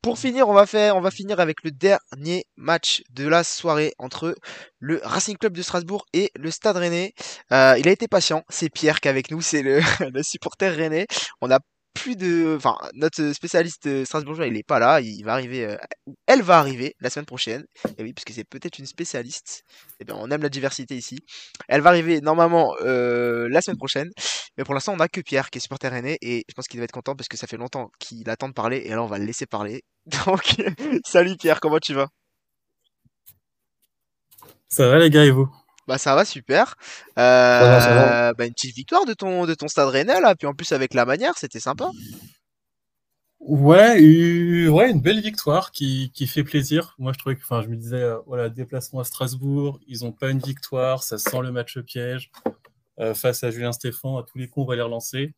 Pour 0.02 0.18
finir, 0.18 0.48
on 0.48 0.54
va 0.54 0.66
faire, 0.66 0.96
on 0.96 1.00
va 1.00 1.10
finir 1.10 1.40
avec 1.40 1.62
le 1.62 1.70
dernier 1.70 2.46
match 2.56 3.02
de 3.14 3.26
la 3.28 3.44
soirée 3.44 3.94
entre 3.98 4.34
le 4.78 5.00
Racing 5.04 5.36
Club 5.36 5.52
de 5.52 5.60
Strasbourg 5.60 6.06
et 6.14 6.30
le 6.34 6.50
Stade 6.50 6.76
Rennais. 6.76 7.12
il 7.50 7.54
a 7.56 7.90
été 7.90 8.08
patient. 8.08 8.42
C'est 8.48 8.70
Pierre 8.70 9.00
qui 9.00 9.08
est 9.08 9.10
avec 9.10 9.30
nous, 9.30 9.42
c'est 9.42 9.62
le, 9.62 9.80
le 10.12 10.22
supporter 10.22 10.74
Rennais. 10.74 11.06
On 11.42 11.50
a 11.50 11.60
plus 11.94 12.16
de. 12.16 12.56
Enfin, 12.56 12.76
notre 12.94 13.32
spécialiste 13.32 13.86
euh, 13.86 14.04
strasbourgeois, 14.04 14.46
il 14.46 14.56
est 14.56 14.66
pas 14.66 14.78
là. 14.78 15.00
Il 15.00 15.22
va 15.24 15.32
arriver. 15.32 15.66
Euh, 15.66 15.76
elle 16.26 16.42
va 16.42 16.58
arriver 16.58 16.94
la 17.00 17.10
semaine 17.10 17.26
prochaine. 17.26 17.64
Et 17.98 18.02
oui, 18.02 18.12
parce 18.12 18.24
que 18.24 18.32
c'est 18.32 18.44
peut-être 18.44 18.78
une 18.78 18.86
spécialiste. 18.86 19.62
Et 19.68 19.96
eh 20.00 20.04
bien, 20.04 20.16
on 20.18 20.30
aime 20.30 20.42
la 20.42 20.48
diversité 20.48 20.96
ici. 20.96 21.18
Elle 21.68 21.80
va 21.80 21.90
arriver 21.90 22.20
normalement 22.20 22.74
euh, 22.82 23.48
la 23.50 23.60
semaine 23.60 23.78
prochaine. 23.78 24.10
Mais 24.56 24.64
pour 24.64 24.74
l'instant, 24.74 24.94
on 24.94 25.00
a 25.00 25.08
que 25.08 25.20
Pierre 25.20 25.50
qui 25.50 25.58
est 25.58 25.60
supporter 25.60 25.92
aîné. 25.92 26.18
Et 26.22 26.44
je 26.48 26.54
pense 26.54 26.66
qu'il 26.68 26.80
va 26.80 26.84
être 26.84 26.92
content 26.92 27.16
parce 27.16 27.28
que 27.28 27.36
ça 27.36 27.46
fait 27.46 27.56
longtemps 27.56 27.90
qu'il 27.98 28.28
attend 28.30 28.48
de 28.48 28.54
parler. 28.54 28.78
Et 28.84 28.90
là, 28.90 29.02
on 29.02 29.06
va 29.06 29.18
le 29.18 29.24
laisser 29.24 29.46
parler. 29.46 29.82
Donc, 30.26 30.56
salut 31.04 31.36
Pierre, 31.36 31.60
comment 31.60 31.78
tu 31.78 31.94
vas? 31.94 32.08
Ça 34.68 34.88
va 34.88 34.98
les 34.98 35.10
gars 35.10 35.24
et 35.24 35.30
vous? 35.30 35.48
Bah 35.88 35.98
ça 35.98 36.14
va 36.14 36.24
super. 36.24 36.76
Euh, 37.18 38.32
bah, 38.34 38.46
une 38.46 38.52
petite 38.52 38.74
victoire 38.74 39.04
de 39.06 39.14
ton 39.14 39.46
de 39.46 39.54
ton 39.54 39.68
Stade 39.68 39.88
Rennais 39.88 40.20
là, 40.20 40.34
puis 40.34 40.46
en 40.46 40.54
plus 40.54 40.72
avec 40.72 40.94
la 40.94 41.04
manière, 41.04 41.36
c'était 41.36 41.60
sympa. 41.60 41.90
Ouais, 43.40 44.68
ouais, 44.68 44.90
une 44.90 45.00
belle 45.00 45.20
victoire 45.22 45.72
qui, 45.72 46.12
qui 46.14 46.26
fait 46.26 46.44
plaisir. 46.44 46.94
Moi, 46.98 47.12
je 47.14 47.18
trouvais 47.18 47.36
que, 47.36 47.42
enfin, 47.42 47.62
je 47.62 47.68
me 47.68 47.76
disais, 47.76 47.96
euh, 47.96 48.18
voilà, 48.26 48.50
déplacement 48.50 49.00
à 49.00 49.04
Strasbourg, 49.04 49.80
ils 49.88 50.04
ont 50.04 50.12
pas 50.12 50.28
une 50.30 50.40
victoire, 50.40 51.02
ça 51.02 51.16
sent 51.16 51.40
le 51.40 51.50
match 51.50 51.78
piège 51.80 52.30
euh, 53.00 53.14
face 53.14 53.42
à 53.42 53.50
Julien 53.50 53.72
Stéphan. 53.72 54.18
À 54.18 54.24
tous 54.24 54.36
les 54.36 54.46
coups, 54.46 54.64
on 54.64 54.68
va 54.68 54.76
les 54.76 54.82
relancer. 54.82 55.34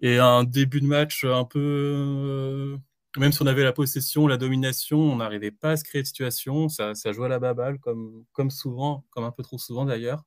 Et 0.00 0.18
un 0.18 0.44
début 0.44 0.80
de 0.80 0.86
match 0.86 1.24
un 1.24 1.44
peu 1.44 2.78
même 3.16 3.32
si 3.32 3.42
on 3.42 3.46
avait 3.46 3.62
la 3.62 3.72
possession, 3.72 4.26
la 4.26 4.36
domination, 4.36 4.98
on 4.98 5.16
n'arrivait 5.16 5.50
pas 5.50 5.72
à 5.72 5.76
se 5.76 5.84
créer 5.84 6.02
de 6.02 6.06
situation. 6.06 6.68
Ça, 6.68 6.94
ça 6.94 7.12
jouait 7.12 7.26
à 7.26 7.28
la 7.28 7.38
baballe, 7.38 7.78
comme, 7.78 8.24
comme 8.32 8.50
souvent, 8.50 9.04
comme 9.10 9.24
un 9.24 9.30
peu 9.30 9.42
trop 9.42 9.58
souvent 9.58 9.84
d'ailleurs. 9.84 10.24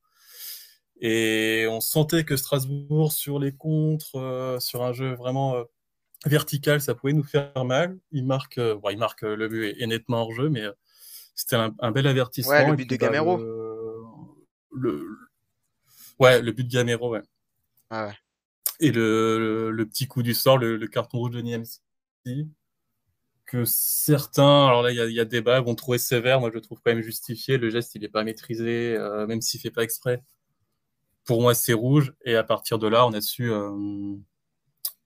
Et 0.99 1.67
on 1.69 1.79
sentait 1.79 2.23
que 2.23 2.35
Strasbourg, 2.37 3.11
sur 3.11 3.39
les 3.39 3.51
contres, 3.51 4.57
sur 4.59 4.83
un 4.83 4.93
jeu 4.93 5.13
vraiment 5.13 5.63
vertical, 6.25 6.81
ça 6.81 6.95
pouvait 6.95 7.13
nous 7.13 7.23
faire 7.23 7.65
mal. 7.65 7.99
Il 8.11 8.25
marque, 8.25 8.59
bon, 8.59 8.89
il 8.89 8.97
marque 8.97 9.21
le 9.21 9.47
but 9.47 9.75
est, 9.79 9.85
nettement 9.87 10.23
hors 10.23 10.33
jeu, 10.33 10.49
mais 10.49 10.65
c'était 11.35 11.55
un, 11.55 11.91
bel 11.91 12.07
avertissement. 12.07 12.53
Ouais, 12.53 12.69
le 12.69 12.75
but 12.75 12.89
de 12.89 12.97
bah, 12.97 13.07
Gamero. 13.07 13.37
Le, 14.71 15.07
Ouais, 16.19 16.41
le 16.41 16.51
but 16.51 16.63
de 16.63 16.71
Gamero, 16.71 17.11
ouais. 17.11 17.21
Ah 17.89 18.07
ouais. 18.07 18.17
Et 18.79 18.91
le, 18.91 19.71
le, 19.71 19.85
petit 19.87 20.07
coup 20.07 20.23
du 20.23 20.33
sort, 20.33 20.57
le, 20.57 20.77
carton 20.87 21.19
rouge 21.19 21.31
de 21.31 21.41
Niamsi, 21.41 21.79
que 23.47 23.65
certains, 23.65 24.67
alors 24.67 24.83
là, 24.83 24.91
il 24.91 25.11
y, 25.11 25.13
y, 25.15 25.19
a 25.19 25.25
débat, 25.25 25.59
vont 25.61 25.73
trouver 25.73 25.97
sévère. 25.97 26.39
Moi, 26.39 26.49
je 26.49 26.55
le 26.55 26.61
trouve 26.61 26.79
quand 26.83 26.93
même 26.93 27.01
justifié. 27.01 27.57
Le 27.57 27.69
geste, 27.69 27.95
il 27.95 28.01
n'est 28.01 28.09
pas 28.09 28.23
maîtrisé, 28.23 28.95
euh, 28.95 29.25
même 29.25 29.41
s'il 29.41 29.59
fait 29.59 29.71
pas 29.71 29.83
exprès. 29.83 30.21
Pour 31.25 31.41
moi, 31.41 31.55
c'est 31.55 31.73
rouge. 31.73 32.13
Et 32.25 32.35
à 32.35 32.43
partir 32.43 32.77
de 32.77 32.87
là, 32.87 33.07
on 33.07 33.13
a 33.13 33.21
su, 33.21 33.51
euh, 33.51 33.71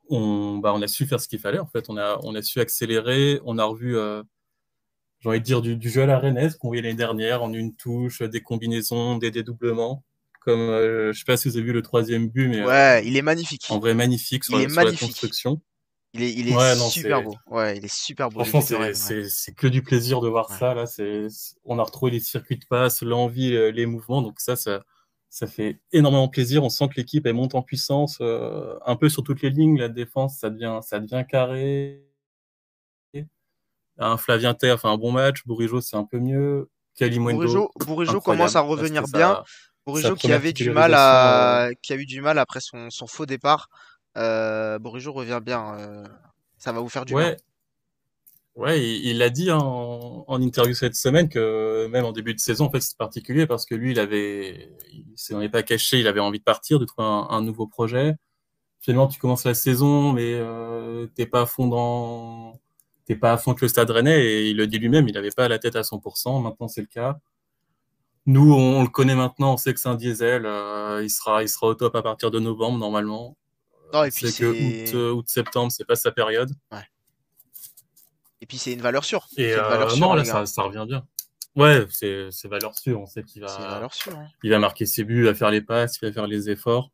on, 0.09 0.57
bah, 0.57 0.73
on 0.75 0.81
a 0.81 0.87
su 0.87 1.05
faire 1.05 1.21
ce 1.21 1.27
qu'il 1.27 1.39
fallait. 1.39 1.59
En 1.59 1.67
fait, 1.67 1.89
on 1.89 1.97
a, 1.97 2.19
on 2.23 2.35
a 2.35 2.41
su 2.41 2.59
accélérer. 2.59 3.39
On 3.45 3.57
a 3.59 3.63
revu, 3.63 3.95
euh, 3.95 4.23
j'ai 5.19 5.29
envie 5.29 5.39
de 5.39 5.45
dire, 5.45 5.61
du, 5.61 5.77
du 5.77 5.89
jeu 5.89 6.01
à 6.01 6.05
la 6.07 6.19
Rennes 6.19 6.51
qu'on 6.59 6.67
voyait 6.67 6.81
l'année 6.81 6.95
dernière 6.95 7.43
en 7.43 7.53
une 7.53 7.75
touche, 7.75 8.21
des 8.23 8.41
combinaisons, 8.41 9.17
des 9.17 9.31
dédoublements 9.31 10.03
comme 10.41 10.59
euh, 10.59 11.13
je 11.13 11.19
sais 11.19 11.25
pas 11.25 11.37
si 11.37 11.47
vous 11.47 11.55
avez 11.55 11.65
vu 11.65 11.71
le 11.71 11.81
troisième 11.81 12.27
but, 12.27 12.47
mais 12.47 12.65
ouais, 12.65 12.99
euh, 12.99 13.01
il 13.01 13.15
est 13.15 13.21
magnifique. 13.21 13.67
En 13.69 13.79
vrai, 13.79 13.93
magnifique 13.93 14.43
sur, 14.43 14.59
il 14.59 14.63
est 14.63 14.67
magnifique. 14.67 15.01
la 15.01 15.07
construction. 15.07 15.61
Il 16.14 16.24
est, 16.24 16.34
il 16.34 16.49
est 16.49 16.89
super 16.89 17.24
beau. 17.24 17.36
Ouais, 17.47 17.78
il 17.78 17.86
est 17.86 17.93
super 17.93 18.30
beau. 18.30 18.43
Franchement, 18.43 18.82
c'est 18.93 19.55
que 19.55 19.68
du 19.68 19.82
plaisir 19.82 20.20
de 20.20 20.28
voir 20.28 20.49
ça. 20.49 20.74
Là, 20.74 20.86
c'est 20.86 21.28
on 21.64 21.80
a 21.80 21.84
retrouvé 21.84 22.12
les 22.12 22.20
circuits 22.20 22.57
de 22.57 22.66
passe, 22.66 23.01
l'envie, 23.01 23.55
euh, 23.55 23.72
les 23.72 23.86
mouvements. 23.86 24.22
Donc 24.22 24.39
ça, 24.39 24.55
ça, 24.55 24.84
ça 25.30 25.47
fait 25.47 25.80
énormément 25.93 26.28
plaisir. 26.28 26.64
On 26.64 26.70
sent 26.70 26.89
que 26.89 26.95
l'équipe 26.97 27.26
elle 27.26 27.36
monte 27.36 27.55
en 27.55 27.62
puissance, 27.62 28.20
un 28.22 28.95
peu 28.97 29.07
sur 29.07 29.24
toutes 29.24 29.41
les 29.41 29.49
lignes. 29.49 29.80
La 29.80 29.89
défense, 29.89 30.38
ça 30.38 30.49
devient, 30.49 30.80
ça 30.82 30.99
devient 30.99 31.24
carré. 31.28 32.05
Un 33.97 34.18
Flavien 34.18 34.53
Terre, 34.53 34.76
enfin 34.76 34.91
un 34.91 34.97
bon 34.97 35.12
match. 35.12 35.45
Bourigeau, 35.45 35.80
c'est 35.80 35.95
un 35.95 36.05
peu 36.05 36.20
mieux. 36.20 36.70
Bourigeau, 36.99 37.72
Bourigeau 37.86 38.20
commence 38.20 38.55
à 38.55 38.62
revenir 38.62 39.03
bien. 39.14 39.43
Bourigeau 39.86 40.16
qui 40.16 40.32
avait 40.32 40.53
du 40.53 40.70
mal 40.72 40.93
à, 40.93 41.68
euh, 41.68 41.74
qui 41.82 41.93
a 41.93 41.95
eu 41.95 42.05
du 42.05 42.22
mal 42.22 42.38
après 42.38 42.59
son, 42.59 42.89
son 42.89 43.07
faux 43.07 43.26
départ. 43.26 43.70
Euh, 44.18 44.80
revient 44.84 45.39
bien. 45.43 45.76
Euh, 45.80 46.03
ça 46.57 46.72
va 46.72 46.80
vous 46.80 46.89
faire 46.89 47.05
du 47.05 47.14
ouais. 47.14 47.38
Ouais, 48.55 48.86
il 48.86 49.18
l'a 49.18 49.30
dit 49.30 49.49
en, 49.49 50.26
en, 50.28 50.41
interview 50.41 50.74
cette 50.74 50.95
semaine 50.95 51.30
que 51.30 51.88
même 51.88 52.03
en 52.03 52.12
début 52.12 52.34
de 52.34 52.39
saison, 52.39 52.66
en 52.66 52.70
fait, 52.70 52.82
c'est 52.82 52.97
particulier 52.97 53.47
parce 53.47 53.66
que 53.66 53.76
lui, 53.76 53.91
il 53.91 53.99
avait, 53.99 54.70
il 54.91 55.05
s'en 55.16 55.39
est 55.39 55.47
pas 55.49 55.64
caché, 55.64 55.99
il 56.01 56.07
avait 56.07 56.20
envie 56.20 56.39
de 56.39 56.43
partir, 56.43 56.78
de 56.78 56.84
trouver 56.84 57.07
un, 57.07 57.41
nouveau 57.41 57.66
projet. 57.66 58.16
Finalement, 58.82 59.07
tu 59.07 59.20
commences 59.20 59.45
la 59.45 59.53
saison, 59.53 60.12
mais 60.12 60.34
euh, 60.34 61.07
t'es 61.16 61.26
pas 61.26 61.41
à 61.43 61.45
fond 61.45 61.68
dans, 61.68 62.59
t'es 63.05 63.16
pas 63.16 63.32
à 63.34 63.38
fond 63.38 63.53
que 63.53 63.64
le 63.64 63.70
Stade 63.70 63.89
Rennais 63.89 64.22
et 64.22 64.49
il 64.49 64.57
le 64.57 64.68
dit 64.68 64.80
lui-même, 64.80 65.07
il 65.07 65.18
avait 65.18 65.32
pas 65.32 65.47
la 65.47 65.59
tête 65.59 65.78
à 65.78 65.82
100%. 65.82 66.41
Maintenant, 66.41 66.68
c'est 66.68 66.82
le 66.82 66.88
cas. 66.88 67.20
Nous, 68.26 68.53
on, 68.53 68.84
le 68.84 68.89
connaît 68.89 69.16
maintenant, 69.16 69.53
on 69.53 69.57
sait 69.57 69.74
que 69.74 69.80
c'est 69.80 69.89
un 69.89 69.95
diesel. 69.95 70.45
Euh, 70.45 71.01
il, 71.03 71.09
sera, 71.09 71.41
il 71.43 71.49
sera 71.49 71.68
au 71.68 71.74
top 71.76 71.95
à 71.95 72.01
partir 72.03 72.32
de 72.32 72.39
novembre, 72.39 72.78
normalement. 72.78 73.38
Non, 73.93 74.03
et 74.03 74.11
puis 74.11 74.31
c'est 74.31 74.43
que 74.43 74.93
août, 74.93 75.17
août, 75.17 75.25
septembre, 75.27 75.71
c'est 75.71 75.85
pas 75.85 75.95
sa 75.95 76.11
période. 76.11 76.51
Ouais. 76.71 76.83
Et 78.41 78.45
puis 78.45 78.57
c'est 78.57 78.73
une 78.73 78.81
valeur 78.81 79.03
sûre. 79.03 79.27
Et 79.37 79.53
euh, 79.53 79.95
non, 79.97 80.13
là, 80.13 80.25
ça, 80.25 80.45
ça, 80.45 80.63
revient 80.63 80.85
bien. 80.87 81.05
Ouais, 81.55 81.85
c'est 81.89 82.47
valeur 82.47 82.77
sûre. 82.77 82.99
On 83.01 83.05
sait 83.05 83.23
qu'il 83.23 83.41
va, 83.41 83.57
valeur 83.57 83.93
sûre, 83.93 84.17
hein. 84.17 84.27
il 84.43 84.49
va 84.49 84.59
marquer 84.59 84.85
ses 84.85 85.03
buts, 85.03 85.19
il 85.19 85.25
va 85.25 85.35
faire 85.35 85.51
les 85.51 85.61
passes, 85.61 85.97
il 86.01 86.07
va 86.07 86.11
faire 86.11 86.27
les 86.27 86.49
efforts. 86.49 86.91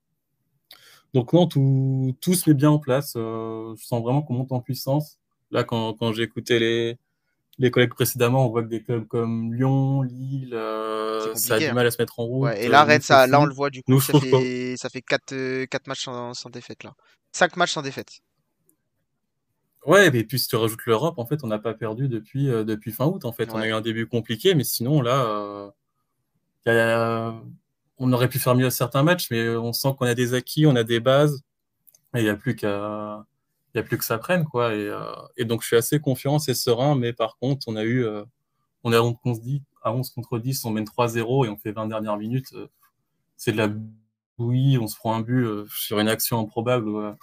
Donc 1.14 1.32
non, 1.34 1.48
tout, 1.48 2.16
tout 2.22 2.34
se 2.34 2.50
met 2.50 2.54
bien 2.54 2.72
en 2.72 2.80
place. 2.80 3.14
Euh, 3.16 3.74
je 3.78 3.86
sens 3.86 4.04
vraiment 4.04 4.22
qu'on 4.22 4.34
monte 4.34 4.52
en 4.52 4.60
puissance. 4.60 5.20
Là, 5.52 5.64
quand, 5.64 5.94
quand 5.94 6.12
j'ai 6.12 6.24
écouté 6.24 6.60
les, 6.60 6.98
les 7.60 7.72
collègues 7.72 7.94
précédemment, 7.94 8.46
on 8.46 8.50
voit 8.50 8.64
que 8.64 8.68
des 8.68 8.84
clubs 8.84 9.08
comme 9.08 9.54
Lyon, 9.54 10.04
Lille, 10.04 10.54
euh, 10.54 11.34
ça 11.36 11.56
a 11.56 11.60
du 11.60 11.66
hein. 11.66 11.74
mal 11.74 11.88
à 11.88 11.92
se 11.92 12.02
mettre 12.02 12.20
en 12.20 12.24
route. 12.24 12.52
et 12.56 12.68
là, 12.68 12.84
Rennes, 12.84 13.02
ça, 13.02 13.26
là, 13.26 13.42
on 13.42 13.46
le 13.46 13.54
voit 13.54 13.70
du 13.70 13.82
coup, 13.84 14.00
ça, 14.00 14.20
fait, 14.20 14.76
ça 14.78 14.90
fait 14.90 15.02
4, 15.02 15.34
euh, 15.34 15.66
matchs 15.88 16.06
sans, 16.06 16.50
défaite 16.52 16.84
là. 16.84 16.94
5 17.32 17.58
matchs 17.58 17.74
sans 17.74 17.82
défaite. 17.82 18.20
Ouais, 19.86 20.08
et 20.08 20.24
puis 20.24 20.38
si 20.38 20.48
tu 20.48 20.56
rajoutes 20.56 20.86
l'Europe, 20.86 21.18
en 21.18 21.26
fait, 21.26 21.44
on 21.44 21.48
n'a 21.48 21.60
pas 21.60 21.74
perdu 21.74 22.10
depuis, 22.10 22.50
euh, 22.50 22.64
depuis 22.64 22.92
fin 22.92 23.06
août. 23.06 23.26
En 23.26 23.32
fait, 23.32 23.52
on 23.54 23.58
a 23.58 23.68
eu 23.68 23.72
un 23.72 23.82
début 23.82 24.06
compliqué, 24.08 24.54
mais 24.54 24.64
sinon 24.64 25.02
là, 25.02 25.72
on 27.98 28.14
aurait 28.14 28.30
pu 28.30 28.38
faire 28.38 28.54
mieux 28.54 28.68
à 28.68 28.72
certains 28.72 29.04
matchs, 29.04 29.32
mais 29.32 29.50
on 29.50 29.74
sent 29.74 29.90
qu'on 29.98 30.06
a 30.06 30.14
des 30.14 30.34
acquis, 30.36 30.68
on 30.68 30.76
a 30.76 30.84
des 30.84 31.00
bases, 31.00 31.42
et 32.16 32.20
il 32.20 32.24
n'y 32.24 32.30
a 32.30 32.36
plus 32.36 32.56
qu'à 32.56 33.26
n'y 33.80 33.86
a 33.86 33.88
plus 33.88 33.98
que 33.98 34.06
ça 34.06 34.18
prenne, 34.18 34.46
quoi. 34.46 34.70
Euh, 34.70 35.16
et, 35.38 35.46
donc, 35.46 35.62
je 35.62 35.68
suis 35.68 35.76
assez 35.76 36.00
confiant, 36.00 36.40
c'est 36.40 36.54
serein, 36.54 36.96
mais 36.96 37.14
par 37.14 37.38
contre, 37.38 37.68
on 37.68 37.76
a 37.76 37.84
eu, 37.84 38.06
euh, 38.06 38.24
on 38.84 38.94
est 38.94 38.96
à 38.96 39.04
11, 39.04 39.16
à 39.84 39.94
11 39.94 40.10
contre 40.12 40.40
10, 40.40 40.66
on 40.66 40.72
mène 40.72 40.86
3-0 40.86 41.46
et 41.46 41.50
on 41.50 41.58
fait 41.58 41.72
20 41.72 41.88
dernières 41.88 42.18
minutes. 42.18 42.54
Euh, 42.54 42.68
c'est 43.36 43.52
de 43.52 43.58
la 43.58 43.70
bouillie, 44.38 44.78
on 44.78 44.88
se 44.88 44.96
prend 44.96 45.16
un 45.16 45.22
but 45.22 45.48
sur 45.70 46.00
une 46.00 46.08
action 46.08 46.40
improbable. 46.40 47.16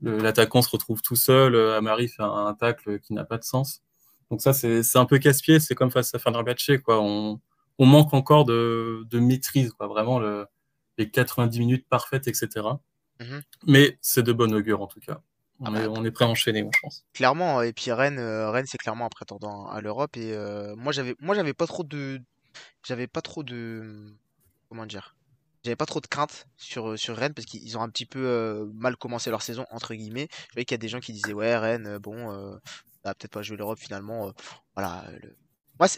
L'attaquant 0.00 0.62
se 0.62 0.68
retrouve 0.70 1.00
tout 1.02 1.14
seul, 1.14 1.54
Amari 1.54 2.08
fait 2.08 2.22
un, 2.22 2.54
tacle 2.54 2.98
qui 2.98 3.14
n'a 3.14 3.24
pas 3.24 3.38
de 3.38 3.44
sens. 3.44 3.82
Donc 4.30 4.40
ça, 4.40 4.52
c'est 4.52 4.96
un 4.96 5.04
peu 5.04 5.18
casse-pied, 5.18 5.60
c'est 5.60 5.76
comme 5.76 5.92
face 5.92 6.14
à 6.14 6.18
Fenerbahçe, 6.18 6.78
quoi. 6.84 7.00
On, 7.00 7.40
on 7.78 7.86
manque 7.86 8.12
encore 8.12 8.44
de, 8.44 9.04
de 9.08 9.20
maîtrise, 9.20 9.72
quoi. 9.72 9.86
Vraiment, 9.86 10.18
le, 10.18 10.46
les 10.98 11.10
90 11.10 11.58
minutes 11.60 11.88
parfaites, 11.88 12.26
etc. 12.26 12.48
Mm-hmm. 13.20 13.42
Mais 13.66 13.98
c'est 14.00 14.22
de 14.22 14.32
bon 14.32 14.52
augure, 14.52 14.82
en 14.82 14.86
tout 14.86 15.00
cas. 15.00 15.20
Ah 15.64 15.70
on, 15.70 16.04
est, 16.04 16.10
prêt 16.10 16.24
à 16.24 16.28
enchaîner, 16.28 16.60
je 16.60 16.78
pense. 16.80 17.04
Clairement, 17.12 17.62
et 17.62 17.72
puis 17.72 17.92
Rennes, 17.92 18.18
euh, 18.18 18.50
Rennes 18.50 18.66
c'est 18.66 18.78
clairement 18.78 19.06
un 19.06 19.10
prétendant 19.10 19.66
à 19.68 19.80
l'Europe. 19.80 20.16
Et 20.16 20.32
euh, 20.34 20.74
moi, 20.76 20.92
j'avais, 20.92 21.14
moi, 21.20 21.34
j'avais 21.34 21.54
pas 21.54 21.66
trop 21.66 21.84
de, 21.84 22.20
j'avais 22.84 23.06
pas 23.06 23.22
trop 23.22 23.42
de, 23.42 24.14
comment 24.68 24.86
dire, 24.86 25.16
j'avais 25.64 25.76
pas 25.76 25.86
trop 25.86 26.00
de 26.00 26.06
crainte 26.06 26.48
sur, 26.56 26.98
sur 26.98 27.16
Rennes 27.16 27.34
parce 27.34 27.46
qu'ils 27.46 27.78
ont 27.78 27.82
un 27.82 27.88
petit 27.88 28.06
peu 28.06 28.24
euh, 28.24 28.66
mal 28.74 28.96
commencé 28.96 29.30
leur 29.30 29.42
saison 29.42 29.64
entre 29.70 29.94
guillemets. 29.94 30.28
Je 30.48 30.54
voyais 30.54 30.64
qu'il 30.64 30.74
y 30.74 30.76
a 30.76 30.78
des 30.78 30.88
gens 30.88 31.00
qui 31.00 31.12
disaient 31.12 31.34
ouais 31.34 31.56
Rennes, 31.56 31.98
bon, 31.98 32.28
va 33.04 33.14
peut-être 33.14 33.32
pas 33.32 33.42
jouer 33.42 33.56
l'Europe 33.56 33.78
finalement. 33.78 34.32
voilà, 34.74 35.04
le, 35.22 35.36
moi, 35.78 35.88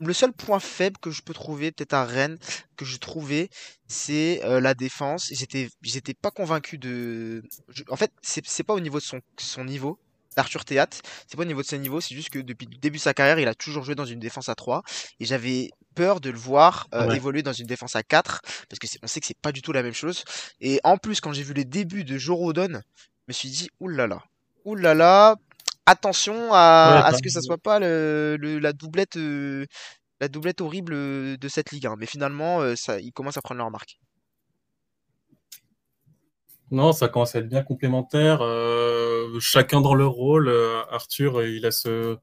le 0.00 0.12
seul 0.12 0.32
point 0.32 0.60
faible 0.60 0.98
que 0.98 1.10
je 1.10 1.22
peux 1.22 1.34
trouver, 1.34 1.72
peut-être 1.72 1.94
à 1.94 2.04
Rennes, 2.04 2.38
que 2.76 2.84
je 2.84 2.96
trouvais, 2.98 3.48
c'est 3.88 4.44
euh, 4.44 4.60
la 4.60 4.74
défense. 4.74 5.28
J'étais, 5.32 5.68
j'étais 5.82 6.14
pas 6.14 6.30
convaincu 6.30 6.78
de. 6.78 7.42
En 7.88 7.96
fait, 7.96 8.12
c'est 8.22 8.62
pas 8.62 8.74
au 8.74 8.80
niveau 8.80 8.98
de 8.98 9.04
son, 9.04 9.20
son 9.38 9.64
niveau. 9.64 9.98
Arthur 10.36 10.64
Théâtre, 10.64 10.98
c'est 11.26 11.36
pas 11.36 11.42
au 11.42 11.46
niveau 11.46 11.62
de 11.62 11.66
son 11.66 11.76
niveau, 11.76 12.00
c'est 12.00 12.14
juste 12.14 12.30
que 12.30 12.38
depuis 12.38 12.66
le 12.66 12.78
début 12.78 12.96
de 12.96 13.02
sa 13.02 13.12
carrière, 13.12 13.38
il 13.38 13.48
a 13.48 13.54
toujours 13.54 13.84
joué 13.84 13.94
dans 13.94 14.06
une 14.06 14.18
défense 14.18 14.48
à 14.48 14.54
3 14.54 14.82
et 15.20 15.26
j'avais 15.26 15.70
peur 15.94 16.20
de 16.20 16.30
le 16.30 16.38
voir 16.38 16.88
euh, 16.94 17.10
évoluer 17.10 17.42
dans 17.42 17.52
une 17.52 17.66
défense 17.66 17.96
à 17.96 18.02
4 18.02 18.40
parce 18.68 18.78
que 18.78 18.86
on 19.02 19.06
sait 19.06 19.20
que 19.20 19.26
c'est 19.26 19.38
pas 19.38 19.52
du 19.52 19.60
tout 19.60 19.72
la 19.72 19.82
même 19.82 19.92
chose. 19.92 20.24
Et 20.60 20.80
en 20.84 20.96
plus, 20.96 21.20
quand 21.20 21.32
j'ai 21.32 21.42
vu 21.42 21.52
les 21.52 21.64
débuts 21.64 22.04
de 22.04 22.16
Jorodon, 22.16 22.72
je 22.72 23.24
me 23.28 23.32
suis 23.32 23.50
dit 23.50 23.68
oulala, 23.80 24.22
oulala, 24.64 25.36
attention 25.86 26.52
à, 26.52 27.10
ce 27.16 27.22
que 27.22 27.28
ça 27.28 27.40
soit 27.40 27.58
pas 27.58 27.78
le, 27.78 28.36
la 28.60 28.72
doublette 28.72 29.16
euh, 29.16 29.66
la 30.20 30.28
doublette 30.28 30.60
horrible 30.60 30.94
de 31.36 31.48
cette 31.48 31.72
Ligue 31.72 31.86
1. 31.86 31.96
Mais 31.96 32.06
finalement, 32.06 32.60
euh, 32.60 32.74
ça, 32.76 33.00
ils 33.00 33.12
commencent 33.12 33.38
à 33.38 33.42
prendre 33.42 33.58
leur 33.58 33.70
marque. 33.72 33.98
Non, 36.70 36.92
ça 36.92 37.08
commence 37.08 37.34
à 37.34 37.40
être 37.40 37.48
bien 37.48 37.62
complémentaire. 37.62 38.38
Euh, 38.40 39.38
chacun 39.40 39.80
dans 39.80 39.94
leur 39.94 40.12
rôle. 40.12 40.48
Arthur, 40.90 41.42
il 41.44 41.66
a 41.66 41.72
ce, 41.72 42.16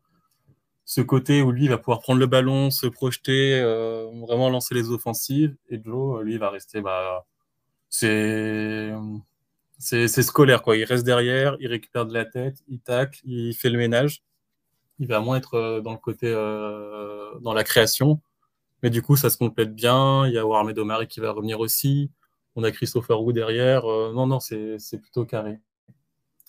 ce 0.85 1.01
côté 1.01 1.41
où 1.41 1.51
lui 1.51 1.65
il 1.65 1.69
va 1.69 1.77
pouvoir 1.77 1.99
prendre 1.99 2.19
le 2.19 2.25
ballon, 2.25 2.71
se 2.71 2.87
projeter, 2.87 3.61
vraiment 3.61 4.49
lancer 4.49 4.73
les 4.73 4.89
offensives. 4.89 5.55
Et 5.67 5.79
Joe, 5.83 6.23
lui, 6.23 6.33
il 6.33 6.39
va 6.39 6.49
rester. 6.49 6.81
Bah, 6.81 7.25
c'est 7.89 8.93
c'est 9.79 10.07
scolaire, 10.23 10.61
quoi. 10.61 10.75
Il 10.77 10.83
reste 10.83 11.05
derrière, 11.05 11.55
il 11.59 11.67
récupère 11.67 12.05
de 12.05 12.13
la 12.13 12.25
tête, 12.25 12.57
il 12.67 12.79
tacle, 12.81 13.21
il 13.23 13.53
fait 13.53 13.69
le 13.69 13.77
ménage. 13.77 14.23
Il 14.99 15.07
va 15.07 15.21
moins 15.21 15.37
être 15.37 15.55
euh, 15.55 15.81
dans 15.81 15.93
le 15.93 15.97
côté, 15.97 16.27
euh, 16.27 17.39
dans 17.39 17.53
la 17.53 17.63
création. 17.63 18.21
Mais 18.83 18.89
du 18.89 19.01
coup, 19.01 19.15
ça 19.15 19.29
se 19.29 19.37
complète 19.37 19.73
bien. 19.73 20.27
Il 20.27 20.33
y 20.33 20.37
a 20.37 20.45
Warmed 20.45 20.77
Omari 20.77 21.07
qui 21.07 21.21
va 21.21 21.31
revenir 21.31 21.59
aussi. 21.61 22.11
On 22.55 22.63
a 22.63 22.71
Christopher 22.71 23.21
Wu 23.21 23.33
derrière. 23.33 23.85
Euh, 23.85 24.13
non, 24.13 24.27
non, 24.27 24.39
c'est 24.41 24.77
plutôt 25.01 25.25
carré. 25.25 25.59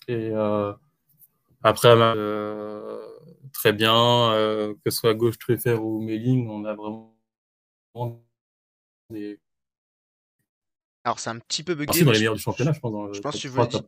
Et 0.07 0.33
après, 1.63 1.95
très 3.53 3.73
bien, 3.73 4.73
que 4.83 4.91
ce 4.91 4.99
soit 4.99 5.13
gauche 5.13 5.37
Truffer 5.37 5.75
ou 5.75 6.01
Melling, 6.01 6.49
on 6.49 6.65
a 6.65 6.73
vraiment 6.75 7.15
des 9.09 9.39
alors 11.03 11.19
c'est 11.19 11.29
un 11.29 11.39
petit 11.39 11.63
peu 11.63 11.75
bugué. 11.75 11.93
C'est 11.93 12.03
dans 12.03 12.11
les 12.11 12.19
meilleurs 12.19 12.35
du 12.35 12.41
championnat, 12.41 12.73
je 12.73 12.79
pense. 12.79 13.15
je 13.15 13.21
pense 13.21 13.35
que 13.35 13.39
tu 13.39 13.47
voulais 13.47 13.67
dire... 13.67 13.81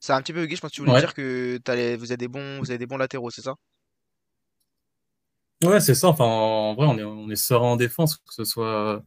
C'est 0.00 0.12
un 0.12 0.22
petit 0.22 0.32
peu 0.32 0.42
bugué, 0.42 0.56
je 0.56 0.60
pense 0.60 0.70
que 0.70 0.76
tu 0.76 0.80
voulais 0.82 1.00
dire 1.00 1.14
que 1.14 1.58
vous, 1.96 2.12
avez 2.12 2.16
des 2.16 2.28
bons, 2.28 2.60
vous 2.60 2.70
avez 2.70 2.78
des 2.78 2.86
bons 2.86 2.96
latéraux, 2.96 3.30
c'est 3.30 3.42
ça? 3.42 3.56
Ouais, 5.64 5.80
c'est 5.80 5.94
ça. 5.94 6.08
Enfin, 6.08 6.24
en 6.24 6.74
vrai, 6.74 6.86
on 6.86 6.98
est, 6.98 7.02
on 7.02 7.28
est 7.30 7.36
serein 7.36 7.72
en 7.72 7.76
défense, 7.76 8.16
que 8.16 8.32
ce 8.32 8.44
soit 8.44 9.02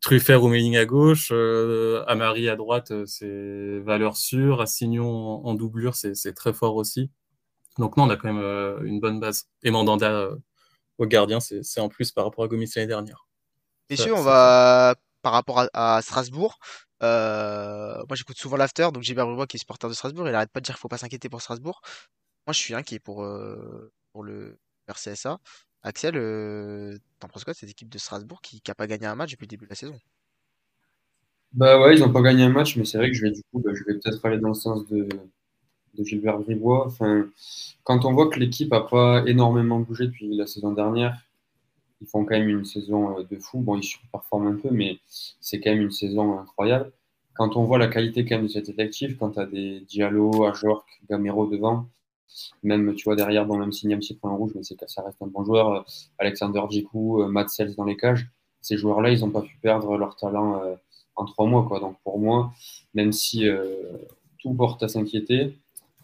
Truffert 0.00 0.42
ou 0.42 0.48
Melling 0.48 0.76
à 0.76 0.86
gauche, 0.86 1.28
euh, 1.30 2.02
Amari 2.06 2.48
à 2.48 2.56
droite, 2.56 2.90
euh, 2.90 3.04
c'est 3.06 3.80
valeur 3.80 4.16
sûre. 4.16 4.62
Assignon 4.62 5.44
en, 5.44 5.54
doublure, 5.54 5.94
c'est 5.94 6.34
très 6.34 6.54
fort 6.54 6.76
aussi. 6.76 7.10
Donc 7.78 7.96
non, 7.96 8.04
on 8.04 8.10
a 8.10 8.16
quand 8.16 8.32
même 8.32 8.42
euh, 8.42 8.80
une 8.82 8.98
bonne 8.98 9.20
base. 9.20 9.48
Et 9.62 9.70
Mandanda 9.70 10.30
au 10.96 11.06
gardien, 11.06 11.38
c'est 11.40 11.80
en 11.80 11.88
plus 11.88 12.12
par 12.12 12.24
rapport 12.24 12.44
à 12.44 12.48
Gomis 12.48 12.70
l'année 12.76 12.88
dernière. 12.88 13.26
Messieurs, 13.90 14.14
on 14.14 14.22
va 14.22 14.94
par 15.22 15.32
rapport 15.32 15.66
à, 15.72 16.02
Strasbourg. 16.02 16.58
moi, 17.00 18.14
j'écoute 18.14 18.38
souvent 18.38 18.56
l'after, 18.56 18.88
donc 18.92 19.02
Gilbert 19.02 19.26
Brubois 19.26 19.46
qui 19.46 19.56
est 19.56 19.60
supporter 19.60 19.88
de 19.88 19.94
Strasbourg, 19.94 20.28
il 20.28 20.34
arrête 20.34 20.50
pas 20.50 20.60
de 20.60 20.64
dire 20.64 20.74
qu'il 20.74 20.80
faut 20.80 20.88
pas 20.88 20.98
s'inquiéter 20.98 21.28
pour 21.28 21.42
Strasbourg. 21.42 21.80
Moi, 22.46 22.52
je 22.54 22.58
suis 22.58 22.74
inquiet 22.74 22.98
pour, 22.98 23.26
pour 24.12 24.24
le 24.24 24.58
RCSA. 24.88 25.38
Axel, 25.82 26.16
euh, 26.16 26.98
t'en 27.18 27.28
penses 27.28 27.44
quoi 27.44 27.54
de 27.54 27.58
cette 27.58 27.70
équipe 27.70 27.88
de 27.88 27.98
Strasbourg 27.98 28.40
qui 28.42 28.60
n'a 28.66 28.74
pas 28.74 28.86
gagné 28.86 29.06
un 29.06 29.14
match 29.14 29.32
depuis 29.32 29.44
le 29.44 29.50
début 29.50 29.64
de 29.64 29.70
la 29.70 29.76
saison? 29.76 29.98
Bah 31.52 31.80
ouais, 31.80 31.96
ils 31.96 32.00
n'ont 32.00 32.12
pas 32.12 32.20
gagné 32.20 32.44
un 32.44 32.50
match, 32.50 32.76
mais 32.76 32.84
c'est 32.84 32.98
vrai 32.98 33.08
que 33.08 33.16
je 33.16 33.22
vais 33.22 33.30
du 33.30 33.42
coup, 33.50 33.60
bah, 33.60 33.70
je 33.74 33.82
vais 33.84 33.98
peut-être 33.98 34.24
aller 34.24 34.38
dans 34.38 34.48
le 34.48 34.54
sens 34.54 34.86
de, 34.88 35.08
Gilbert 35.98 36.38
Bribois. 36.38 36.86
Enfin, 36.86 37.28
quand 37.82 38.04
on 38.04 38.12
voit 38.12 38.28
que 38.28 38.38
l'équipe 38.38 38.70
n'a 38.70 38.80
pas 38.80 39.24
énormément 39.26 39.80
bougé 39.80 40.06
depuis 40.06 40.34
la 40.36 40.46
saison 40.46 40.72
dernière, 40.72 41.18
ils 42.00 42.06
font 42.06 42.24
quand 42.24 42.38
même 42.38 42.48
une 42.48 42.64
saison 42.64 43.18
euh, 43.18 43.22
de 43.22 43.38
fou. 43.38 43.60
Bon, 43.60 43.76
ils 43.76 43.84
surperforment 43.84 44.48
un 44.48 44.56
peu, 44.56 44.70
mais 44.70 44.98
c'est 45.40 45.60
quand 45.60 45.70
même 45.70 45.82
une 45.82 45.90
saison 45.90 46.38
incroyable. 46.38 46.92
Quand 47.34 47.56
on 47.56 47.64
voit 47.64 47.78
la 47.78 47.88
qualité 47.88 48.24
quand 48.24 48.36
même 48.36 48.46
de 48.46 48.52
cet 48.52 48.68
effectif, 48.68 49.16
quand 49.18 49.30
tu 49.32 49.40
as 49.40 49.46
des 49.46 49.80
Diallo, 49.80 50.44
Ajorc, 50.44 50.84
Gamero 51.08 51.46
devant, 51.46 51.86
même, 52.62 52.94
tu 52.94 53.04
vois, 53.04 53.16
derrière, 53.16 53.46
bon, 53.46 53.58
même 53.58 53.72
s'il 53.72 53.90
y 53.90 53.94
un 53.94 54.28
rouge, 54.30 54.52
mais 54.54 54.62
c'est 54.62 54.76
ça 54.88 55.02
reste 55.02 55.20
un 55.22 55.26
bon 55.26 55.44
joueur. 55.44 55.72
Euh, 55.72 55.80
Alexander 56.18 56.62
Djikou, 56.70 57.22
euh, 57.22 57.28
Matt 57.28 57.50
Sells 57.50 57.74
dans 57.76 57.84
les 57.84 57.96
cages. 57.96 58.28
Ces 58.60 58.76
joueurs-là, 58.76 59.10
ils 59.10 59.20
n'ont 59.20 59.30
pas 59.30 59.42
pu 59.42 59.56
perdre 59.62 59.96
leur 59.96 60.16
talent 60.16 60.60
en 61.16 61.24
trois 61.24 61.46
mois. 61.46 61.64
Quoi. 61.66 61.80
Donc 61.80 61.96
pour 62.04 62.18
moi, 62.18 62.52
même 62.92 63.10
si 63.10 63.46
tout 64.38 64.52
porte 64.52 64.82
à 64.82 64.88
s'inquiéter, 64.88 65.56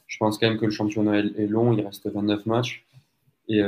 je 0.07 0.19
pense 0.19 0.39
quand 0.39 0.49
même 0.49 0.59
que 0.59 0.65
le 0.65 0.71
championnat 0.71 1.19
est, 1.19 1.47
long. 1.47 1.73
Il 1.77 1.85
reste 1.85 2.09
29 2.09 2.47
matchs. 2.47 2.86
Et 3.49 3.63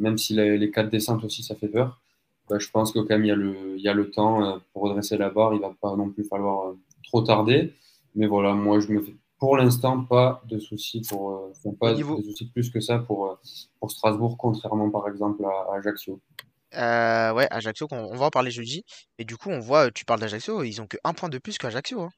même 0.00 0.18
si 0.18 0.34
les, 0.34 0.70
quatre 0.70 0.90
descentes 0.90 1.24
aussi, 1.24 1.42
ça 1.42 1.54
fait 1.54 1.68
peur, 1.68 2.00
bah, 2.48 2.58
je 2.58 2.68
pense 2.70 2.92
que 2.92 2.98
quand 2.98 3.10
même, 3.10 3.24
il 3.24 3.28
y 3.28 3.32
a 3.32 3.36
le, 3.36 3.76
il 3.76 3.82
y 3.82 3.88
a 3.88 3.94
le 3.94 4.10
temps 4.10 4.60
pour 4.72 4.82
redresser 4.82 5.16
la 5.16 5.30
barre. 5.30 5.54
Il 5.54 5.58
ne 5.58 5.62
va 5.62 5.74
pas 5.80 5.94
non 5.96 6.10
plus 6.10 6.24
falloir 6.24 6.74
trop 7.04 7.22
tarder. 7.22 7.74
Mais 8.16 8.26
voilà, 8.26 8.54
moi, 8.54 8.80
je 8.80 8.92
me 8.92 9.00
fais 9.00 9.14
pour 9.40 9.56
l'instant, 9.56 10.04
pas 10.04 10.42
de 10.44 10.58
soucis 10.58 11.00
pour, 11.00 11.30
euh, 11.32 11.72
pas 11.80 11.94
de 11.94 12.02
soucis 12.02 12.50
plus 12.52 12.70
que 12.70 12.78
ça 12.78 12.98
pour, 12.98 13.26
euh, 13.26 13.34
pour 13.80 13.90
Strasbourg, 13.90 14.36
contrairement 14.38 14.90
par 14.90 15.08
exemple 15.08 15.42
à, 15.44 15.74
Ajaccio. 15.76 16.20
Euh, 16.76 17.32
ouais, 17.32 17.48
Ajaccio, 17.50 17.88
on, 17.90 18.14
va 18.14 18.26
en 18.26 18.30
parler 18.30 18.50
jeudi. 18.50 18.84
Et 19.18 19.24
du 19.24 19.36
coup, 19.36 19.48
on 19.48 19.58
voit, 19.58 19.90
tu 19.90 20.04
parles 20.04 20.20
d'Ajaccio, 20.20 20.62
ils 20.62 20.80
ont 20.80 20.86
que 20.86 20.98
un 21.02 21.14
point 21.14 21.30
de 21.30 21.38
plus 21.38 21.56
qu'Ajaccio. 21.56 22.02
Hein. 22.02 22.10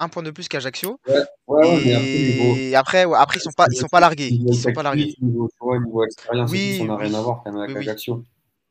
Un 0.00 0.08
point 0.08 0.22
de 0.22 0.30
plus 0.30 0.48
qu'Ajaccio. 0.48 1.00
Ouais, 1.08 1.24
ouais, 1.48 1.86
et 2.70 2.76
après, 2.76 3.04
après, 3.16 3.38
ils 3.38 3.42
sont 3.42 3.50
pas, 3.56 3.66
ils 3.70 3.76
sont 3.76 3.88
pas 3.88 4.00
largués. 4.00 4.30
Ils 4.30 4.54
sont 4.54 4.72
pas 4.72 4.82
largués. 4.84 5.14
Niveau, 5.20 5.48
niveau 5.78 6.04
expérience, 6.04 6.50
oui, 6.50 6.78
ça 6.78 6.84
n'a 6.84 6.96
rien 6.96 7.14
à 7.14 7.20
voir 7.20 7.42
quand 7.44 7.52
même 7.52 7.62
avec 7.62 7.76
Ajaccio. 7.76 8.24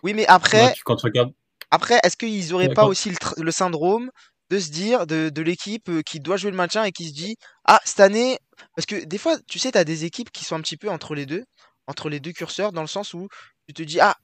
Oui, 0.04 0.14
mais 0.14 0.26
après, 0.28 0.74
quand 0.86 0.96
tu 0.96 1.06
regardes... 1.06 1.34
après, 1.70 2.00
est-ce 2.04 2.16
qu'ils 2.16 2.54
auraient 2.54 2.74
pas 2.74 2.86
aussi 2.86 3.10
le, 3.10 3.44
le 3.44 3.52
syndrome 3.52 4.10
de 4.50 4.60
se 4.60 4.70
dire 4.70 5.08
de, 5.08 5.30
de 5.30 5.42
l'équipe 5.42 5.90
euh, 5.90 6.02
qui 6.02 6.20
doit 6.20 6.38
jouer 6.38 6.52
le 6.52 6.58
maintien 6.58 6.84
et 6.84 6.92
qui 6.92 7.10
se 7.10 7.14
dit 7.14 7.36
ah 7.66 7.80
cette 7.84 8.00
année 8.00 8.40
parce 8.76 8.86
que 8.86 9.04
des 9.04 9.18
fois 9.18 9.36
tu 9.48 9.60
sais 9.60 9.72
tu 9.72 9.78
as 9.78 9.84
des 9.84 10.06
équipes 10.06 10.32
qui 10.32 10.46
sont 10.46 10.56
un 10.56 10.62
petit 10.62 10.78
peu 10.78 10.90
entre 10.90 11.16
les 11.16 11.26
deux 11.26 11.44
entre 11.88 12.10
les 12.10 12.20
deux 12.20 12.32
curseurs 12.32 12.72
dans 12.72 12.82
le 12.82 12.88
sens 12.88 13.14
où 13.14 13.28
tu 13.68 13.74
te 13.74 13.84
dis 13.84 14.00
ah 14.00 14.16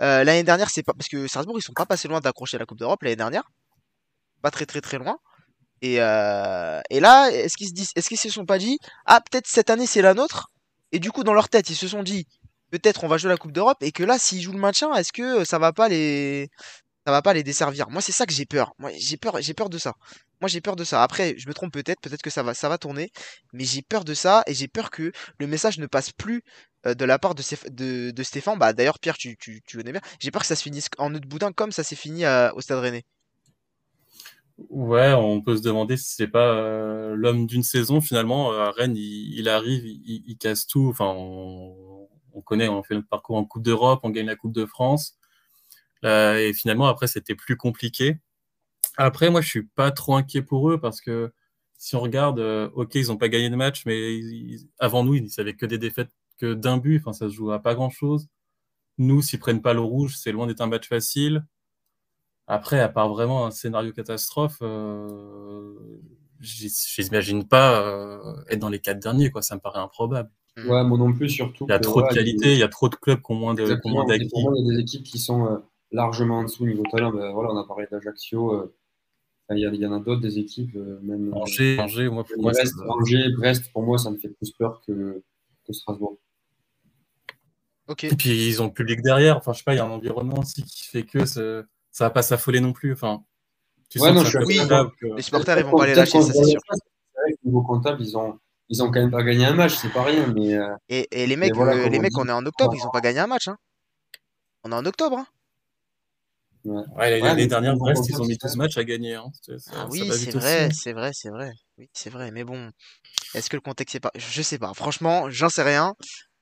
euh, 0.00 0.24
l'année 0.24 0.42
dernière 0.42 0.70
c'est 0.70 0.82
pas 0.82 0.94
parce 0.94 1.08
que 1.08 1.26
Strasbourg 1.28 1.58
ils 1.58 1.62
sont 1.62 1.72
pas 1.74 1.86
passés 1.86 2.08
loin 2.08 2.20
d'accrocher 2.20 2.58
la 2.58 2.66
Coupe 2.66 2.78
d'Europe 2.78 3.02
l'année 3.02 3.16
dernière 3.16 3.48
pas 4.42 4.50
très 4.50 4.66
très 4.66 4.80
très 4.80 4.98
loin 4.98 5.18
et, 5.82 6.00
euh, 6.00 6.80
et 6.90 7.00
là 7.00 7.30
est-ce 7.30 7.56
qu'ils 7.56 7.68
se 7.68 7.74
disent 7.74 7.90
est-ce 7.96 8.08
qu'ils 8.08 8.18
se 8.18 8.30
sont 8.30 8.46
pas 8.46 8.58
dit 8.58 8.78
ah 9.06 9.20
peut-être 9.20 9.46
cette 9.46 9.70
année 9.70 9.86
c'est 9.86 10.02
la 10.02 10.14
nôtre 10.14 10.50
et 10.92 10.98
du 10.98 11.10
coup 11.10 11.24
dans 11.24 11.34
leur 11.34 11.48
tête 11.48 11.70
ils 11.70 11.76
se 11.76 11.88
sont 11.88 12.02
dit 12.02 12.26
peut-être 12.70 13.04
on 13.04 13.08
va 13.08 13.18
jouer 13.18 13.30
la 13.30 13.36
Coupe 13.36 13.52
d'Europe 13.52 13.78
et 13.82 13.92
que 13.92 14.02
là 14.02 14.18
s'ils 14.18 14.42
jouent 14.42 14.52
le 14.52 14.58
maintien 14.58 14.94
est-ce 14.94 15.12
que 15.12 15.44
ça 15.44 15.58
va 15.58 15.72
pas 15.72 15.88
les 15.88 16.50
ça 17.08 17.12
va 17.12 17.22
pas 17.22 17.32
les 17.32 17.42
desservir? 17.42 17.88
Moi, 17.88 18.02
c'est 18.02 18.12
ça 18.12 18.26
que 18.26 18.34
j'ai 18.34 18.44
peur. 18.44 18.74
Moi, 18.78 18.90
j'ai 18.98 19.16
peur, 19.16 19.38
j'ai 19.40 19.54
peur 19.54 19.70
de 19.70 19.78
ça. 19.78 19.94
Moi, 20.42 20.48
j'ai 20.48 20.60
peur 20.60 20.76
de 20.76 20.84
ça. 20.84 21.02
Après, 21.02 21.34
je 21.38 21.48
me 21.48 21.54
trompe 21.54 21.72
peut-être, 21.72 22.02
peut-être 22.02 22.20
que 22.20 22.28
ça 22.28 22.42
va, 22.42 22.52
ça 22.52 22.68
va 22.68 22.76
tourner, 22.76 23.10
mais 23.54 23.64
j'ai 23.64 23.80
peur 23.80 24.04
de 24.04 24.12
ça 24.12 24.42
et 24.46 24.52
j'ai 24.52 24.68
peur 24.68 24.90
que 24.90 25.10
le 25.38 25.46
message 25.46 25.78
ne 25.78 25.86
passe 25.86 26.12
plus 26.12 26.42
euh, 26.84 26.92
de 26.92 27.06
la 27.06 27.18
part 27.18 27.34
de, 27.34 28.10
de, 28.10 28.22
Stéphane. 28.22 28.58
Bah, 28.58 28.74
d'ailleurs, 28.74 28.98
Pierre, 28.98 29.16
tu, 29.16 29.38
tu, 29.38 29.62
tu 29.66 29.78
connais 29.78 29.92
bien. 29.92 30.02
J'ai 30.20 30.30
peur 30.30 30.42
que 30.42 30.48
ça 30.48 30.54
se 30.54 30.62
finisse 30.62 30.88
en 30.98 31.08
nœud 31.08 31.20
de 31.20 31.26
boudin 31.26 31.50
comme 31.50 31.72
ça 31.72 31.82
s'est 31.82 31.96
fini 31.96 32.26
au 32.26 32.60
Stade 32.60 32.80
Rennais. 32.80 33.06
Ouais, 34.58 35.12
on 35.14 35.40
peut 35.40 35.56
se 35.56 35.62
demander 35.62 35.96
si 35.96 36.14
c'est 36.14 36.28
pas 36.28 36.52
euh, 36.54 37.14
l'homme 37.14 37.46
d'une 37.46 37.62
saison 37.62 38.00
finalement. 38.00 38.52
Euh, 38.52 38.60
à 38.66 38.70
Rennes, 38.72 38.96
il, 38.96 39.48
arrive, 39.48 39.84
il, 39.86 40.36
casse 40.36 40.66
tout. 40.66 40.88
Enfin, 40.88 41.06
on, 41.06 42.08
on, 42.32 42.42
connaît, 42.42 42.68
on 42.68 42.82
fait 42.82 42.96
le 42.96 43.04
parcours 43.04 43.36
en 43.36 43.44
Coupe 43.44 43.62
d'Europe, 43.62 44.00
on 44.02 44.10
gagne 44.10 44.26
la 44.26 44.36
Coupe 44.36 44.52
de 44.52 44.66
France. 44.66 45.16
Et 46.04 46.52
finalement, 46.54 46.86
après, 46.86 47.06
c'était 47.06 47.34
plus 47.34 47.56
compliqué. 47.56 48.18
Après, 48.98 49.30
moi, 49.30 49.40
je 49.40 49.48
suis 49.48 49.62
pas 49.64 49.92
trop 49.92 50.16
inquiet 50.16 50.42
pour 50.42 50.70
eux 50.70 50.80
parce 50.80 51.00
que 51.00 51.32
si 51.78 51.94
on 51.96 52.00
regarde, 52.00 52.40
euh, 52.40 52.68
ok, 52.74 52.96
ils 52.96 53.08
n'ont 53.08 53.16
pas 53.16 53.28
gagné 53.28 53.50
de 53.50 53.56
match, 53.56 53.86
mais 53.86 54.20
avant 54.80 55.04
nous, 55.04 55.14
ils 55.14 55.30
savaient 55.30 55.54
que 55.54 55.66
des 55.66 55.78
défaites 55.78 56.10
que 56.38 56.54
d'un 56.54 56.78
but. 56.78 56.98
Enfin, 57.00 57.12
ça 57.12 57.28
se 57.28 57.34
joue 57.34 57.52
à 57.52 57.60
pas 57.62 57.74
grand 57.74 57.90
chose. 57.90 58.28
Nous, 58.98 59.22
s'ils 59.22 59.38
prennent 59.38 59.62
pas 59.62 59.74
le 59.74 59.80
rouge, 59.80 60.16
c'est 60.16 60.32
loin 60.32 60.46
d'être 60.48 60.60
un 60.60 60.66
match 60.66 60.88
facile. 60.88 61.46
Après, 62.48 62.80
à 62.80 62.88
part 62.88 63.08
vraiment 63.08 63.46
un 63.46 63.50
scénario 63.50 63.92
catastrophe, 63.92 64.58
euh, 64.62 65.74
j'imagine 66.40 67.46
pas 67.46 67.80
euh, 67.80 68.34
être 68.48 68.58
dans 68.58 68.70
les 68.70 68.80
quatre 68.80 68.98
derniers, 68.98 69.30
quoi. 69.30 69.42
Ça 69.42 69.54
me 69.54 69.60
paraît 69.60 69.80
improbable. 69.80 70.30
Ouais, 70.56 70.82
moi 70.82 70.98
non 70.98 71.12
plus, 71.12 71.28
surtout. 71.28 71.66
Il 71.68 71.70
y 71.70 71.74
a 71.74 71.78
trop 71.78 72.02
de 72.02 72.08
qualité, 72.08 72.52
il 72.52 72.58
y 72.58 72.64
a 72.64 72.68
trop 72.68 72.88
de 72.88 72.96
clubs 72.96 73.20
qui 73.22 73.32
ont 73.32 73.36
moins 73.36 73.54
d'acquis. 73.54 73.80
Il 73.84 74.66
y 74.66 74.70
a 74.70 74.74
des 74.74 74.80
équipes 74.80 75.04
qui 75.04 75.18
sont 75.18 75.62
largement 75.92 76.38
en 76.38 76.42
dessous 76.44 76.66
niveau 76.66 76.82
talent. 76.90 77.12
Ben, 77.12 77.32
voilà, 77.32 77.50
on 77.50 77.56
a 77.56 77.66
parlé 77.66 77.86
d'Ajaccio. 77.90 78.52
Euh, 78.52 78.74
il 79.50 79.58
y, 79.58 79.86
en 79.86 79.92
a 79.92 79.98
d'autres 79.98 80.20
des 80.20 80.38
équipes, 80.38 80.76
euh, 80.76 81.00
même 81.02 81.28
euh, 81.28 81.36
Angers, 81.36 81.80
Angers, 81.80 82.10
moi, 82.10 82.22
pour 82.22 82.42
moi, 82.42 82.52
Brest, 82.52 82.74
Angers, 82.86 83.30
Brest, 83.34 83.72
pour 83.72 83.82
moi, 83.82 83.96
ça 83.96 84.10
me 84.10 84.18
fait 84.18 84.28
plus 84.28 84.50
peur 84.50 84.82
que, 84.86 85.22
que 85.66 85.72
Strasbourg. 85.72 86.18
Ok. 87.86 88.04
Et 88.04 88.14
puis 88.14 88.46
ils 88.46 88.60
ont 88.60 88.66
le 88.66 88.72
public 88.72 89.00
derrière. 89.00 89.38
Enfin, 89.38 89.54
je 89.54 89.58
sais 89.58 89.64
pas, 89.64 89.72
il 89.72 89.78
y 89.78 89.80
a 89.80 89.86
un 89.86 89.90
environnement 89.90 90.40
aussi 90.40 90.62
qui 90.64 90.84
fait 90.84 91.04
que 91.04 91.24
ça, 91.98 92.04
va 92.04 92.10
pas 92.10 92.22
s'affoler 92.22 92.60
non 92.60 92.72
plus. 92.72 92.92
Enfin, 92.92 93.24
tu 93.88 94.00
ouais, 94.00 94.12
non, 94.12 94.24
je 94.24 94.38
suis 94.38 94.58
que... 94.58 95.16
Les 95.16 95.22
supporters, 95.22 95.58
ils 95.58 95.64
vont 95.64 95.76
pas 95.76 95.86
les 95.86 95.94
lâcher, 95.94 96.20
ça 96.20 96.32
c'est 96.32 96.44
sûr. 96.44 96.60
niveau 97.44 97.62
comptable, 97.62 98.02
ils 98.02 98.16
ont, 98.16 98.38
ils 98.68 98.82
ont 98.82 98.86
quand 98.86 99.00
même 99.00 99.10
pas 99.10 99.22
gagné 99.22 99.46
un 99.46 99.54
match, 99.54 99.74
c'est 99.74 99.92
pas 99.92 100.04
rien. 100.04 100.26
Mais, 100.28 100.56
et, 100.88 101.08
et, 101.10 101.26
les 101.26 101.36
mecs, 101.36 101.56
les 101.56 101.98
mecs, 101.98 102.16
on 102.16 102.28
est 102.28 102.32
en 102.32 102.44
octobre, 102.46 102.74
ils 102.76 102.86
ont 102.86 102.90
pas 102.90 103.00
gagné 103.00 103.20
un 103.20 103.26
match. 103.26 103.48
Hein. 103.48 103.56
On 104.64 104.72
est 104.72 104.74
en 104.74 104.84
octobre. 104.84 105.18
Hein. 105.18 105.26
Ouais. 106.64 107.18
l'année 107.20 107.46
dernière, 107.46 107.76
Brest, 107.76 108.08
ils 108.08 108.20
ont 108.20 108.26
mis 108.26 108.36
12 108.36 108.56
matchs 108.56 108.78
à 108.78 108.84
gagner. 108.84 109.14
Hein. 109.14 109.30
Ah 109.72 109.86
oui, 109.90 110.10
c'est 110.12 110.32
vrai, 110.32 110.68
c'est 110.72 110.92
vrai, 110.92 111.10
c'est 111.12 111.30
vrai. 111.30 111.52
Oui, 111.78 111.88
c'est 111.92 112.10
vrai. 112.10 112.30
Mais 112.30 112.44
bon, 112.44 112.70
est-ce 113.34 113.48
que 113.48 113.56
le 113.56 113.60
contexte 113.60 113.94
est 113.94 114.00
pas. 114.00 114.12
Je 114.14 114.42
sais 114.42 114.58
pas. 114.58 114.74
Franchement, 114.74 115.30
j'en 115.30 115.48
sais 115.48 115.62
rien. 115.62 115.94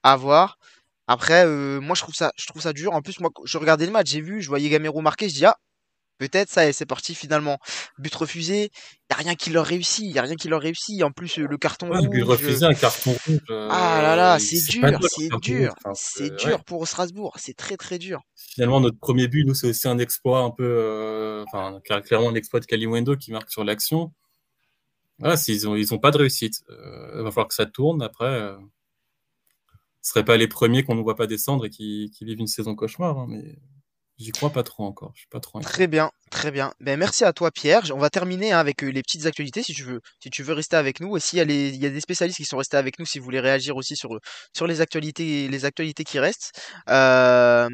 À 0.03 0.17
voir. 0.17 0.59
Après, 1.07 1.47
euh, 1.47 1.81
moi, 1.81 1.95
je 1.95 2.03
trouve 2.03 2.15
ça, 2.15 2.33
je 2.37 2.47
trouve 2.47 2.63
ça 2.63 2.73
dur. 2.73 2.93
En 2.93 3.03
plus, 3.03 3.21
moi, 3.21 3.31
je 3.45 3.59
regardais 3.59 3.87
le 3.87 3.93
match, 3.93 4.11
j'ai 4.11 4.21
vu, 4.21 4.43
je 4.43 4.49
voyais 4.49 4.69
Gamero 4.69 5.01
marquer, 5.01 5.29
je 5.29 5.35
dis 5.35 5.45
ah, 5.45 5.57
Peut-être 6.19 6.49
ça, 6.49 6.67
et 6.67 6.73
c'est 6.73 6.87
parti 6.87 7.15
finalement. 7.15 7.59
But 7.99 8.15
refusé, 8.15 8.71
il 8.73 9.07
n'y 9.11 9.15
a 9.15 9.17
rien 9.17 9.35
qui 9.35 9.51
leur 9.51 9.67
réussit, 9.67 10.05
il 10.05 10.13
n'y 10.13 10.19
a 10.19 10.23
rien 10.23 10.37
qui 10.37 10.49
leur 10.49 10.63
réussit. 10.63 11.03
En 11.03 11.11
plus, 11.11 11.37
le 11.37 11.59
carton 11.59 11.89
rouge. 11.89 12.09
But 12.09 12.23
refusé, 12.23 12.65
un 12.65 12.73
carton 12.73 13.15
rouge. 13.27 13.41
ah 13.51 14.01
là 14.03 14.17
là, 14.17 14.39
c'est 14.39 14.67
dur, 14.71 14.99
c'est 15.03 15.29
dur. 15.43 15.75
c'est 15.95 16.35
dur 16.37 16.65
pour 16.65 16.89
Strasbourg, 16.89 17.35
c'est 17.39 17.55
très 17.55 17.77
très 17.77 17.99
dur. 17.99 18.23
Finalement, 18.35 18.81
notre 18.81 18.99
premier 18.99 19.29
but, 19.29 19.45
nous, 19.45 19.55
c'est 19.55 19.69
aussi 19.69 19.89
un 19.89 19.99
exploit 19.99 20.41
un 20.41 20.51
peu. 20.51 20.65
Euh, 20.65 21.45
enfin, 21.49 21.81
clairement, 21.85 22.31
un 22.31 22.35
exploit 22.35 22.61
de 22.61 22.67
Kalimwendo 22.67 23.17
qui 23.17 23.31
marque 23.31 23.51
sur 23.51 23.63
l'action. 23.63 24.13
Voilà, 25.19 25.37
s'ils 25.37 25.65
n'ont 25.65 25.77
ils 25.77 25.93
ont 25.93 25.99
pas 25.99 26.13
de 26.13 26.19
réussite. 26.19 26.63
Euh, 26.71 27.17
il 27.17 27.23
va 27.23 27.31
falloir 27.31 27.49
que 27.49 27.55
ça 27.55 27.67
tourne 27.67 28.03
après. 28.03 28.55
Ce 30.07 30.11
ne 30.11 30.13
seraient 30.13 30.25
pas 30.25 30.37
les 30.37 30.47
premiers 30.47 30.85
qu'on 30.85 30.95
ne 30.95 31.03
voit 31.03 31.17
pas 31.17 31.27
descendre 31.27 31.67
et 31.67 31.69
qui, 31.69 32.13
vivent 32.21 32.39
une 32.39 32.47
saison 32.47 32.77
cauchemar. 32.77 33.19
Hein, 33.19 33.27
mais 33.29 33.59
J'y 34.19 34.31
crois 34.31 34.51
pas 34.51 34.63
trop 34.63 34.85
encore. 34.85 35.11
Je 35.15 35.23
suis 35.23 35.29
pas 35.29 35.41
trop. 35.41 35.59
Très 35.61 35.89
bien, 35.89 36.13
très 36.31 36.53
bien. 36.53 36.73
Ben, 36.79 36.97
merci 36.97 37.25
à 37.25 37.33
toi, 37.33 37.51
Pierre. 37.51 37.83
On 37.93 37.99
va 37.99 38.09
terminer 38.09 38.53
hein, 38.53 38.61
avec 38.61 38.85
euh, 38.85 38.89
les 38.89 39.03
petites 39.03 39.27
actualités, 39.27 39.65
si 39.65 39.75
tu 39.75 39.83
veux, 39.83 40.01
si 40.21 40.31
tu 40.31 40.45
veux 40.45 40.55
rester 40.55 40.77
avec 40.77 41.01
nous. 41.01 41.17
Et 41.17 41.21
s'il 41.21 41.39
y, 41.39 41.43
a 41.43 41.45
il 41.45 41.77
y 41.77 41.87
a 41.87 41.91
des 41.91 42.01
spécialistes 42.01 42.37
qui 42.37 42.45
sont 42.45 42.57
restés 42.57 42.77
avec 42.77 43.01
nous, 43.01 43.05
si 43.05 43.19
vous 43.19 43.25
voulez 43.25 43.41
réagir 43.41 43.77
aussi 43.77 43.97
sur, 43.97 44.17
sur 44.55 44.69
les 44.69 44.81
actualités, 44.81 45.49
les 45.49 45.65
actualités 45.65 46.05
qui 46.05 46.21
restent. 46.21 46.53
Euh, 46.89 47.69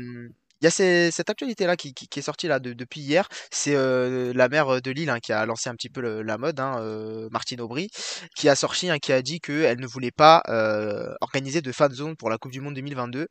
il 0.62 0.66
y 0.66 0.68
a 0.68 1.10
cette 1.10 1.28
actualité-là 1.28 1.76
qui, 1.76 1.92
est 2.16 2.22
sortie 2.22 2.46
là 2.46 2.60
depuis 2.60 3.00
hier. 3.00 3.28
C'est 3.50 3.74
euh, 3.74 4.32
la 4.32 4.48
maire 4.48 4.80
de 4.80 4.90
Lille 4.92 5.10
hein, 5.10 5.18
qui 5.18 5.32
a 5.32 5.44
lancé 5.44 5.68
un 5.68 5.74
petit 5.74 5.90
peu 5.90 6.22
la 6.22 6.38
mode, 6.38 6.60
hein, 6.60 6.76
euh, 6.78 7.28
Martine 7.32 7.60
Aubry, 7.60 7.90
qui 8.36 8.48
a 8.48 8.54
sorti, 8.54 8.88
hein, 8.88 8.98
qui 9.00 9.12
a 9.12 9.22
dit 9.22 9.40
qu'elle 9.40 9.80
ne 9.80 9.86
voulait 9.88 10.12
pas 10.12 10.40
euh, 10.48 11.12
organiser 11.20 11.62
de 11.62 11.72
fan 11.72 11.92
zone 11.92 12.14
pour 12.16 12.30
la 12.30 12.38
Coupe 12.38 12.52
du 12.52 12.60
Monde 12.60 12.74
2022, 12.74 13.26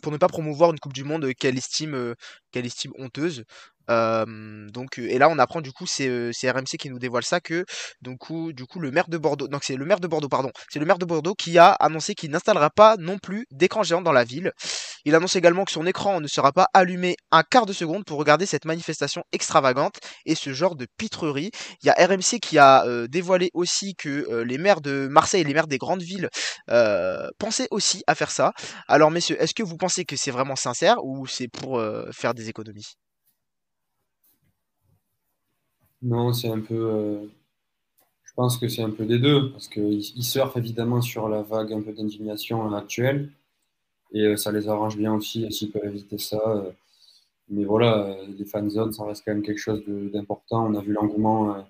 pour 0.00 0.12
ne 0.12 0.16
pas 0.16 0.28
promouvoir 0.28 0.70
une 0.70 0.78
Coupe 0.78 0.92
du 0.92 1.02
Monde 1.02 1.28
qu'elle 1.34 1.58
estime, 1.58 2.14
qu'elle 2.52 2.66
estime 2.66 2.92
honteuse. 2.96 3.42
Donc 3.88 4.98
et 4.98 5.18
là 5.18 5.28
on 5.28 5.38
apprend 5.38 5.60
du 5.60 5.72
coup 5.72 5.86
c'est 5.86 6.30
RMC 6.42 6.76
qui 6.78 6.90
nous 6.90 6.98
dévoile 6.98 7.24
ça 7.24 7.40
que 7.40 7.64
donc 8.02 8.20
du 8.52 8.66
coup 8.66 8.78
le 8.80 8.90
maire 8.90 9.08
de 9.08 9.18
Bordeaux 9.18 9.48
donc 9.48 9.64
c'est 9.64 9.76
le 9.76 9.84
maire 9.84 10.00
de 10.00 10.06
Bordeaux 10.06 10.28
pardon 10.28 10.50
c'est 10.68 10.78
le 10.78 10.86
maire 10.86 10.98
de 10.98 11.04
Bordeaux 11.04 11.34
qui 11.34 11.58
a 11.58 11.70
annoncé 11.72 12.14
qu'il 12.14 12.30
n'installera 12.30 12.70
pas 12.70 12.96
non 12.98 13.18
plus 13.18 13.46
d'écran 13.50 13.82
géant 13.82 14.02
dans 14.02 14.12
la 14.12 14.24
ville. 14.24 14.52
Il 15.04 15.14
annonce 15.14 15.36
également 15.36 15.64
que 15.64 15.72
son 15.72 15.86
écran 15.86 16.20
ne 16.20 16.26
sera 16.26 16.52
pas 16.52 16.68
allumé 16.74 17.16
un 17.30 17.42
quart 17.42 17.66
de 17.66 17.72
seconde 17.72 18.04
pour 18.04 18.18
regarder 18.18 18.46
cette 18.46 18.66
manifestation 18.66 19.22
extravagante 19.32 19.96
et 20.26 20.34
ce 20.34 20.52
genre 20.52 20.76
de 20.76 20.86
pitrerie. 20.98 21.50
Il 21.82 21.86
y 21.86 21.90
a 21.90 21.94
RMC 22.06 22.38
qui 22.40 22.58
a 22.58 22.84
dévoilé 23.08 23.50
aussi 23.54 23.94
que 23.94 24.42
les 24.42 24.58
maires 24.58 24.80
de 24.80 25.08
Marseille 25.10 25.40
et 25.40 25.44
les 25.44 25.54
maires 25.54 25.66
des 25.66 25.78
grandes 25.78 26.02
villes 26.02 26.28
pensaient 27.38 27.68
aussi 27.70 28.02
à 28.06 28.14
faire 28.14 28.30
ça. 28.30 28.52
Alors 28.88 29.10
messieurs, 29.10 29.40
est-ce 29.42 29.54
que 29.54 29.62
vous 29.62 29.76
pensez 29.76 30.04
que 30.04 30.16
c'est 30.16 30.30
vraiment 30.30 30.56
sincère 30.56 30.96
ou 31.02 31.26
c'est 31.26 31.48
pour 31.48 31.82
faire 32.12 32.34
des 32.34 32.48
économies? 32.48 32.94
Non, 36.02 36.32
c'est 36.32 36.48
un 36.48 36.60
peu. 36.60 36.74
Euh, 36.74 37.26
je 38.24 38.32
pense 38.34 38.56
que 38.58 38.68
c'est 38.68 38.82
un 38.82 38.90
peu 38.90 39.04
des 39.04 39.18
deux, 39.18 39.50
parce 39.52 39.68
qu'ils 39.68 40.00
ils 40.16 40.24
surfent 40.24 40.56
évidemment 40.56 41.02
sur 41.02 41.28
la 41.28 41.42
vague 41.42 41.72
un 41.72 41.82
peu 41.82 41.92
d'indignation 41.92 42.74
actuelle, 42.74 43.30
et 44.12 44.24
euh, 44.24 44.36
ça 44.36 44.52
les 44.52 44.68
arrange 44.68 44.96
bien 44.96 45.14
aussi 45.14 45.50
s'ils 45.52 45.70
peuvent 45.70 45.84
éviter 45.86 46.18
ça. 46.18 46.40
Euh. 46.46 46.70
mais 47.48 47.64
voilà, 47.64 48.16
les 48.38 48.44
fan 48.46 48.70
zones, 48.70 48.92
ça 48.92 49.04
reste 49.04 49.24
quand 49.24 49.32
même 49.34 49.42
quelque 49.42 49.58
chose 49.58 49.82
d'important. 49.86 50.66
On 50.68 50.74
a 50.76 50.82
vu 50.82 50.92
l'engouement 50.92 51.66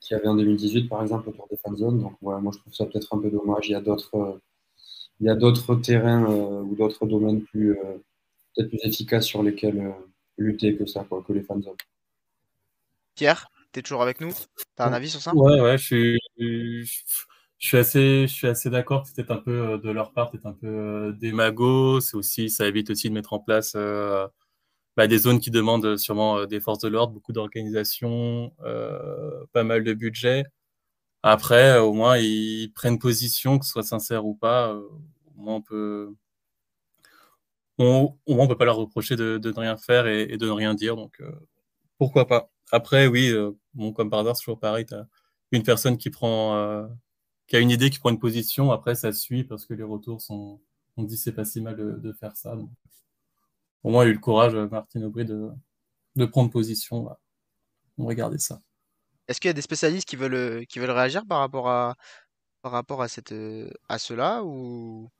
qu'il 0.00 0.16
y 0.16 0.20
avait 0.20 0.28
en 0.28 0.36
2018, 0.36 0.88
par 0.88 1.02
exemple, 1.02 1.30
autour 1.30 1.48
des 1.50 1.56
fan 1.56 1.76
zones. 1.76 2.00
Donc, 2.00 2.14
voilà, 2.22 2.40
moi, 2.40 2.52
je 2.54 2.60
trouve 2.60 2.74
ça 2.74 2.86
peut-être 2.86 3.14
un 3.14 3.18
peu 3.20 3.30
dommage. 3.30 3.68
Il 3.68 3.72
y 3.72 3.74
a 3.74 3.80
d'autres. 3.80 4.40
il 5.20 5.26
y 5.26 5.30
a 5.30 5.36
d'autres 5.36 5.76
terrains 5.76 6.26
ou 6.62 6.74
d'autres 6.76 7.06
domaines 7.06 7.42
plus 7.42 7.76
peut-être 8.54 8.68
plus 8.70 8.80
efficaces 8.84 9.26
sur 9.26 9.42
lesquels 9.42 9.94
lutter 10.38 10.76
que 10.76 10.86
ça, 10.86 11.04
quoi, 11.08 11.22
que 11.26 11.32
les 11.32 11.42
fan 11.42 11.62
zones. 11.62 11.76
Pierre? 13.14 13.50
T'es 13.76 13.82
toujours 13.82 14.00
avec 14.00 14.22
nous? 14.22 14.32
T'as 14.74 14.88
un 14.88 14.94
avis 14.94 15.10
sur 15.10 15.20
ça? 15.20 15.34
Ouais, 15.34 15.60
ouais, 15.60 15.76
je 15.76 15.84
suis, 15.84 16.18
je, 16.38 17.02
suis 17.58 17.76
assez, 17.76 18.22
je 18.26 18.32
suis 18.32 18.46
assez 18.46 18.70
d'accord 18.70 19.02
que 19.02 19.08
c'était 19.08 19.30
un 19.30 19.36
peu 19.36 19.50
euh, 19.50 19.76
de 19.76 19.90
leur 19.90 20.14
part, 20.14 20.30
c'était 20.32 20.46
un 20.46 20.54
peu 20.54 20.66
euh. 20.66 22.00
C'est 22.00 22.16
aussi, 22.16 22.48
ça 22.48 22.66
évite 22.66 22.88
aussi 22.88 23.10
de 23.10 23.12
mettre 23.12 23.34
en 23.34 23.38
place 23.38 23.74
euh, 23.76 24.26
bah, 24.96 25.06
des 25.06 25.18
zones 25.18 25.40
qui 25.40 25.50
demandent 25.50 25.98
sûrement 25.98 26.46
des 26.46 26.58
forces 26.58 26.78
de 26.78 26.88
l'ordre, 26.88 27.12
beaucoup 27.12 27.34
d'organisation, 27.34 28.50
pas 29.52 29.62
mal 29.62 29.84
de 29.84 29.92
budget. 29.92 30.44
Après, 31.22 31.78
au 31.78 31.92
moins, 31.92 32.16
ils 32.16 32.72
prennent 32.74 32.98
position, 32.98 33.58
que 33.58 33.66
ce 33.66 33.72
soit 33.72 33.82
sincère 33.82 34.24
ou 34.24 34.34
pas. 34.34 34.72
au 34.74 35.02
moins, 35.36 35.56
on 35.56 35.60
peut, 35.60 36.14
on, 37.76 38.16
on 38.26 38.48
peut 38.48 38.56
pas 38.56 38.64
leur 38.64 38.76
reprocher 38.76 39.16
de, 39.16 39.36
de 39.36 39.50
ne 39.50 39.60
rien 39.60 39.76
faire 39.76 40.06
et, 40.06 40.38
de 40.38 40.46
ne 40.46 40.50
rien 40.52 40.72
dire. 40.72 40.96
Donc, 40.96 41.22
pourquoi 41.98 42.26
pas 42.26 42.48
après, 42.72 43.06
oui, 43.06 43.30
euh, 43.30 43.52
bon, 43.74 43.92
comme 43.92 44.10
par 44.10 44.20
hasard, 44.20 44.36
c'est 44.36 44.44
toujours 44.44 44.60
pareil. 44.60 44.86
Tu 44.86 44.94
as 44.94 45.06
une 45.52 45.62
personne 45.62 45.98
qui 45.98 46.10
prend, 46.10 46.56
euh, 46.56 46.86
qui 47.46 47.56
a 47.56 47.60
une 47.60 47.70
idée, 47.70 47.90
qui 47.90 47.98
prend 47.98 48.10
une 48.10 48.18
position. 48.18 48.72
Après, 48.72 48.94
ça 48.94 49.12
suit 49.12 49.44
parce 49.44 49.66
que 49.66 49.74
les 49.74 49.82
retours 49.84 50.20
sont. 50.20 50.60
On 50.96 51.02
dit 51.04 51.16
c'est 51.18 51.32
pas 51.32 51.44
si 51.44 51.60
mal 51.60 51.76
de, 51.76 52.12
faire 52.12 52.36
ça. 52.36 52.56
au 53.82 53.90
moins, 53.90 54.04
il 54.04 54.08
a 54.08 54.10
eu 54.10 54.14
le 54.14 54.18
courage, 54.18 54.54
euh, 54.54 54.68
Martine 54.68 55.04
Aubry, 55.04 55.24
de, 55.24 55.50
de 56.16 56.24
prendre 56.26 56.50
position. 56.50 57.08
On 57.98 58.04
va 58.04 58.08
regarder 58.08 58.38
ça. 58.38 58.60
Est-ce 59.28 59.40
qu'il 59.40 59.48
y 59.48 59.50
a 59.50 59.54
des 59.54 59.62
spécialistes 59.62 60.08
qui 60.08 60.16
veulent, 60.16 60.66
qui 60.66 60.78
veulent 60.78 60.90
réagir 60.90 61.26
par 61.26 61.40
rapport 61.40 61.68
à, 61.68 61.96
par 62.62 62.72
rapport 62.72 63.02
à, 63.02 63.08
cette, 63.08 63.34
à 63.88 63.98
cela 63.98 64.42
ou 64.44 65.10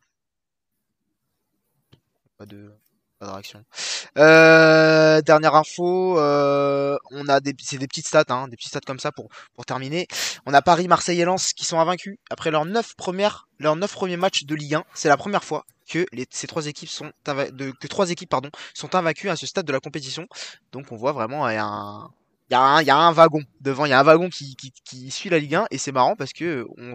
pas 2.36 2.46
de. 2.46 2.72
Pas 3.18 3.40
de. 3.40 4.20
Euh, 4.20 5.22
dernière 5.22 5.54
info, 5.54 6.18
euh, 6.18 6.98
on 7.10 7.28
a 7.28 7.40
des, 7.40 7.54
c'est 7.62 7.78
des 7.78 7.86
petites 7.86 8.06
stats, 8.06 8.24
hein, 8.28 8.46
des 8.48 8.56
petites 8.56 8.68
stats 8.68 8.80
comme 8.80 8.98
ça 8.98 9.10
pour, 9.10 9.28
pour 9.54 9.64
terminer. 9.64 10.06
On 10.44 10.52
a 10.52 10.60
Paris, 10.60 10.86
Marseille 10.86 11.20
et 11.20 11.24
Lens 11.24 11.54
qui 11.54 11.64
sont 11.64 11.78
invaincus 11.78 12.18
après 12.30 12.50
leurs 12.50 12.66
9 12.66 12.94
premières, 12.96 13.48
leurs 13.58 13.76
9 13.76 13.90
premiers 13.90 14.18
matchs 14.18 14.44
de 14.44 14.54
Ligue 14.54 14.74
1. 14.74 14.84
C'est 14.94 15.08
la 15.08 15.16
première 15.16 15.44
fois 15.44 15.64
que 15.88 16.04
les, 16.12 16.26
ces 16.30 16.46
trois 16.46 16.66
équipes 16.66 16.90
sont 16.90 17.10
de, 17.24 17.70
que 17.70 17.86
trois 17.86 18.10
équipes 18.10 18.28
pardon 18.28 18.50
sont 18.74 18.94
invaincues 18.94 19.30
à 19.30 19.36
ce 19.36 19.46
stade 19.46 19.64
de 19.64 19.72
la 19.72 19.80
compétition. 19.80 20.26
Donc 20.72 20.92
on 20.92 20.96
voit 20.96 21.12
vraiment 21.12 21.46
un 21.46 22.10
il 22.48 22.54
y, 22.54 22.84
y 22.86 22.90
a 22.90 22.96
un 22.96 23.12
wagon 23.12 23.42
devant, 23.60 23.86
il 23.86 23.90
y 23.90 23.92
a 23.92 23.98
un 23.98 24.04
wagon 24.04 24.28
qui, 24.28 24.54
qui, 24.54 24.72
qui 24.84 25.10
suit 25.10 25.30
la 25.30 25.38
Ligue 25.38 25.56
1 25.56 25.66
et 25.70 25.78
c'est 25.78 25.90
marrant 25.90 26.14
parce 26.14 26.32
que 26.32 26.64
on, 26.78 26.94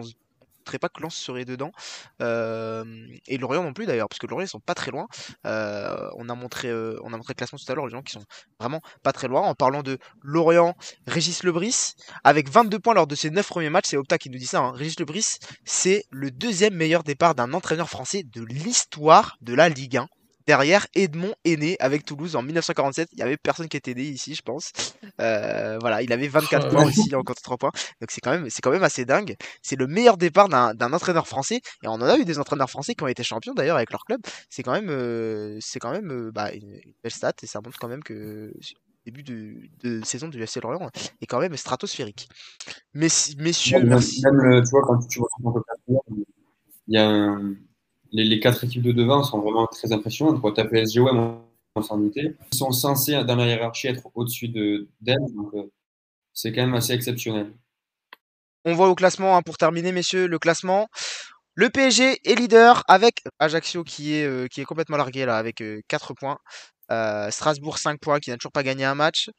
pas 0.78 0.88
que 0.88 1.02
Lens 1.02 1.14
serait 1.14 1.44
dedans. 1.44 1.72
Euh, 2.20 2.84
et 3.26 3.38
Lorient 3.38 3.62
non 3.62 3.72
plus 3.72 3.86
d'ailleurs, 3.86 4.08
parce 4.08 4.18
que 4.18 4.26
Lorient 4.26 4.46
ils 4.46 4.48
sont 4.48 4.60
pas 4.60 4.74
très 4.74 4.90
loin. 4.90 5.06
Euh, 5.46 6.08
on 6.16 6.28
a 6.28 6.34
montré 6.34 6.68
euh, 6.68 6.98
on 7.02 7.12
a 7.12 7.16
montré 7.16 7.32
le 7.32 7.36
classement 7.36 7.58
tout 7.58 7.70
à 7.70 7.74
l'heure, 7.74 7.86
les 7.86 7.92
gens 7.92 8.02
qui 8.02 8.12
sont 8.12 8.24
vraiment 8.58 8.80
pas 9.02 9.12
très 9.12 9.28
loin. 9.28 9.42
En 9.42 9.54
parlant 9.54 9.82
de 9.82 9.98
Lorient, 10.22 10.74
Régis 11.06 11.42
Lebris, 11.44 11.94
avec 12.24 12.48
22 12.50 12.78
points 12.78 12.94
lors 12.94 13.06
de 13.06 13.14
ses 13.14 13.30
9 13.30 13.46
premiers 13.46 13.70
matchs, 13.70 13.88
c'est 13.88 13.96
Opta 13.96 14.18
qui 14.18 14.30
nous 14.30 14.38
dit 14.38 14.46
ça. 14.46 14.60
Hein. 14.60 14.72
Régis 14.72 14.98
Lebris, 14.98 15.38
c'est 15.64 16.04
le 16.10 16.30
deuxième 16.30 16.74
meilleur 16.74 17.02
départ 17.02 17.34
d'un 17.34 17.52
entraîneur 17.52 17.88
français 17.88 18.22
de 18.22 18.42
l'histoire 18.42 19.36
de 19.40 19.54
la 19.54 19.68
Ligue 19.68 19.96
1. 19.98 20.08
Derrière, 20.46 20.86
Edmond 20.94 21.34
est 21.44 21.56
né 21.56 21.76
avec 21.80 22.04
Toulouse 22.04 22.36
en 22.36 22.42
1947. 22.42 23.08
Il 23.12 23.18
y 23.18 23.22
avait 23.22 23.36
personne 23.36 23.68
qui 23.68 23.76
était 23.76 23.94
né 23.94 24.02
ici, 24.02 24.34
je 24.34 24.42
pense. 24.42 24.72
Euh, 25.20 25.78
voilà, 25.80 26.02
il 26.02 26.12
avait 26.12 26.28
24 26.28 26.68
points 26.70 26.86
aussi 26.86 27.14
en 27.14 27.22
compte 27.22 27.40
3 27.42 27.56
points. 27.56 27.70
Donc 28.00 28.10
c'est 28.10 28.20
quand 28.20 28.30
même, 28.30 28.48
c'est 28.50 28.62
quand 28.62 28.70
même 28.70 28.82
assez 28.82 29.04
dingue. 29.04 29.36
C'est 29.62 29.76
le 29.76 29.86
meilleur 29.86 30.16
départ 30.16 30.48
d'un 30.48 30.92
entraîneur 30.92 31.26
français. 31.26 31.60
Et 31.82 31.88
on 31.88 31.92
en 31.92 32.02
a 32.02 32.18
eu 32.18 32.24
des 32.24 32.38
entraîneurs 32.38 32.70
français 32.70 32.94
qui 32.94 33.04
ont 33.04 33.08
été 33.08 33.22
champions 33.22 33.54
d'ailleurs 33.54 33.76
avec 33.76 33.92
leur 33.92 34.04
club. 34.04 34.20
C'est 34.50 34.62
quand 34.62 34.72
même, 34.72 34.90
euh, 34.90 35.58
c'est 35.60 35.78
quand 35.78 35.92
même 35.92 36.10
euh, 36.10 36.30
bah, 36.32 36.52
une, 36.52 36.80
belle 37.02 37.12
stat 37.12 37.32
et 37.42 37.46
ça 37.46 37.60
montre 37.60 37.78
quand 37.78 37.88
même 37.88 38.02
que 38.02 38.14
le 38.14 38.52
début 39.04 39.22
de, 39.22 40.00
saison 40.04 40.28
du 40.28 40.42
FC 40.42 40.60
Lorient 40.60 40.90
est 41.20 41.26
quand 41.26 41.40
même 41.40 41.56
stratosphérique. 41.56 42.28
Messieurs, 42.94 43.82
merci. 43.84 44.22
Même, 44.24 44.62
tu 44.62 44.70
vois, 44.70 44.82
quand 44.82 45.06
tu 45.08 45.18
vois 45.18 45.28
il 46.88 46.94
y 46.94 46.98
a 46.98 47.08
un 47.08 47.54
les, 48.12 48.40
quatre 48.40 48.64
équipes 48.64 48.82
de 48.82 48.92
devant 48.92 49.24
sont 49.24 49.40
vraiment 49.40 49.66
très 49.66 49.92
impressionnantes. 49.92 50.40
Quoi. 50.40 50.52
As 50.58 50.64
PSG, 50.64 51.00
ouais, 51.00 51.10
on 51.74 51.82
s'en. 51.82 52.00
Ils 52.14 52.34
sont 52.54 52.70
censés, 52.70 53.24
dans 53.24 53.36
la 53.36 53.46
hiérarchie, 53.46 53.88
être 53.88 54.08
au-dessus 54.14 54.48
d'elle. 54.48 55.18
donc, 55.34 55.54
euh, 55.54 55.64
c'est 56.32 56.52
quand 56.52 56.62
même 56.62 56.74
assez 56.74 56.92
exceptionnel. 56.92 57.52
On 58.64 58.74
voit 58.74 58.88
au 58.88 58.94
classement, 58.94 59.36
hein, 59.36 59.42
pour 59.42 59.56
terminer, 59.56 59.92
messieurs, 59.92 60.26
le 60.26 60.38
classement. 60.38 60.88
Le 61.54 61.68
PSG 61.68 62.18
est 62.24 62.34
leader 62.34 62.82
avec 62.88 63.22
Ajaccio 63.38 63.84
qui 63.84 64.14
est, 64.14 64.24
euh, 64.24 64.46
qui 64.46 64.60
est 64.62 64.64
complètement 64.64 64.96
largué 64.96 65.26
là, 65.26 65.36
avec 65.36 65.62
4 65.88 66.10
euh, 66.12 66.14
points. 66.14 66.38
Euh, 66.90 67.30
Strasbourg 67.30 67.78
5 67.78 68.00
points 68.00 68.20
qui 68.20 68.30
n'a 68.30 68.36
toujours 68.36 68.52
pas 68.52 68.62
gagné 68.62 68.84
un 68.84 68.94
match. 68.94 69.30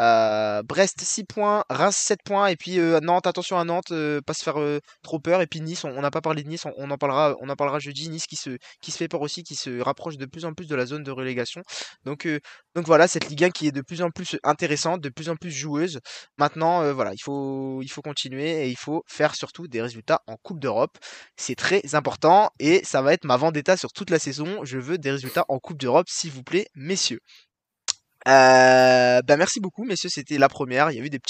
Euh, 0.00 0.62
Brest 0.62 1.00
6 1.00 1.24
points, 1.24 1.64
Reims 1.68 1.96
7 1.96 2.20
points 2.24 2.46
et 2.48 2.56
puis 2.56 2.78
euh, 2.78 3.00
Nantes, 3.00 3.26
attention 3.26 3.58
à 3.58 3.64
Nantes, 3.64 3.92
pas 4.26 4.34
se 4.34 4.42
faire 4.42 4.56
trop 5.02 5.18
peur 5.18 5.42
et 5.42 5.46
puis 5.46 5.60
Nice, 5.60 5.84
on 5.84 6.00
n'a 6.00 6.10
pas 6.10 6.22
parlé 6.22 6.42
de 6.42 6.48
Nice, 6.48 6.64
on, 6.76 6.90
en 6.90 6.96
parlera 6.96 7.36
on 7.40 7.48
en 7.48 7.56
parlera 7.56 7.78
jeudi, 7.78 8.08
Nice 8.08 8.26
qui 8.26 8.36
se 8.36 8.56
qui 8.80 8.90
se 8.90 8.96
fait 8.96 9.08
peur 9.08 9.20
aussi, 9.20 9.42
qui 9.42 9.54
se 9.54 9.80
rapproche 9.80 10.16
de 10.16 10.26
plus 10.26 10.44
en 10.44 10.54
plus 10.54 10.66
de 10.66 10.74
la 10.74 10.86
zone 10.86 11.02
de 11.02 11.10
relégation. 11.10 11.62
Donc 12.04 12.26
donc 12.74 12.86
voilà, 12.86 13.08
cette 13.08 13.28
Ligue 13.28 13.44
1 13.44 13.50
qui 13.50 13.66
est 13.66 13.72
de 13.72 13.82
plus 13.82 14.02
en 14.02 14.10
plus 14.10 14.38
intéressante, 14.42 15.00
de 15.00 15.08
plus 15.10 15.28
en 15.28 15.36
plus 15.36 15.50
joueuse. 15.50 16.00
Maintenant 16.38 16.92
voilà, 16.92 17.12
il 17.12 17.20
faut 17.20 17.82
il 17.82 17.88
faut 17.88 18.02
continuer 18.02 18.66
et 18.66 18.68
il 18.70 18.76
faut 18.76 19.02
faire 19.06 19.34
surtout 19.34 19.68
des 19.68 19.82
résultats 19.82 20.22
en 20.26 20.36
Coupe 20.36 20.60
d'Europe. 20.60 20.96
C'est 21.36 21.56
très 21.56 21.94
important 21.94 22.50
et 22.58 22.82
ça 22.84 23.02
va 23.02 23.12
être 23.12 23.24
ma 23.24 23.36
vendetta 23.36 23.76
sur 23.76 23.92
toute 23.92 24.10
la 24.10 24.18
saison. 24.18 24.64
Je 24.64 24.78
veux 24.78 24.98
des 24.98 25.10
résultats 25.10 25.44
en 25.48 25.58
Coupe 25.58 25.78
d'Europe 25.78 26.08
s'il 26.08 26.30
vous 26.32 26.42
plaît 26.42 26.68
messieurs. 26.74 27.20
Euh, 28.28 29.22
bah 29.22 29.36
merci 29.36 29.60
beaucoup, 29.60 29.84
messieurs. 29.84 30.10
C'était 30.10 30.38
la 30.38 30.48
première. 30.48 30.90
Il 30.90 30.98
y 30.98 31.00
a 31.00 31.04
eu 31.04 31.10
des 31.10 31.18
petits 31.18 31.28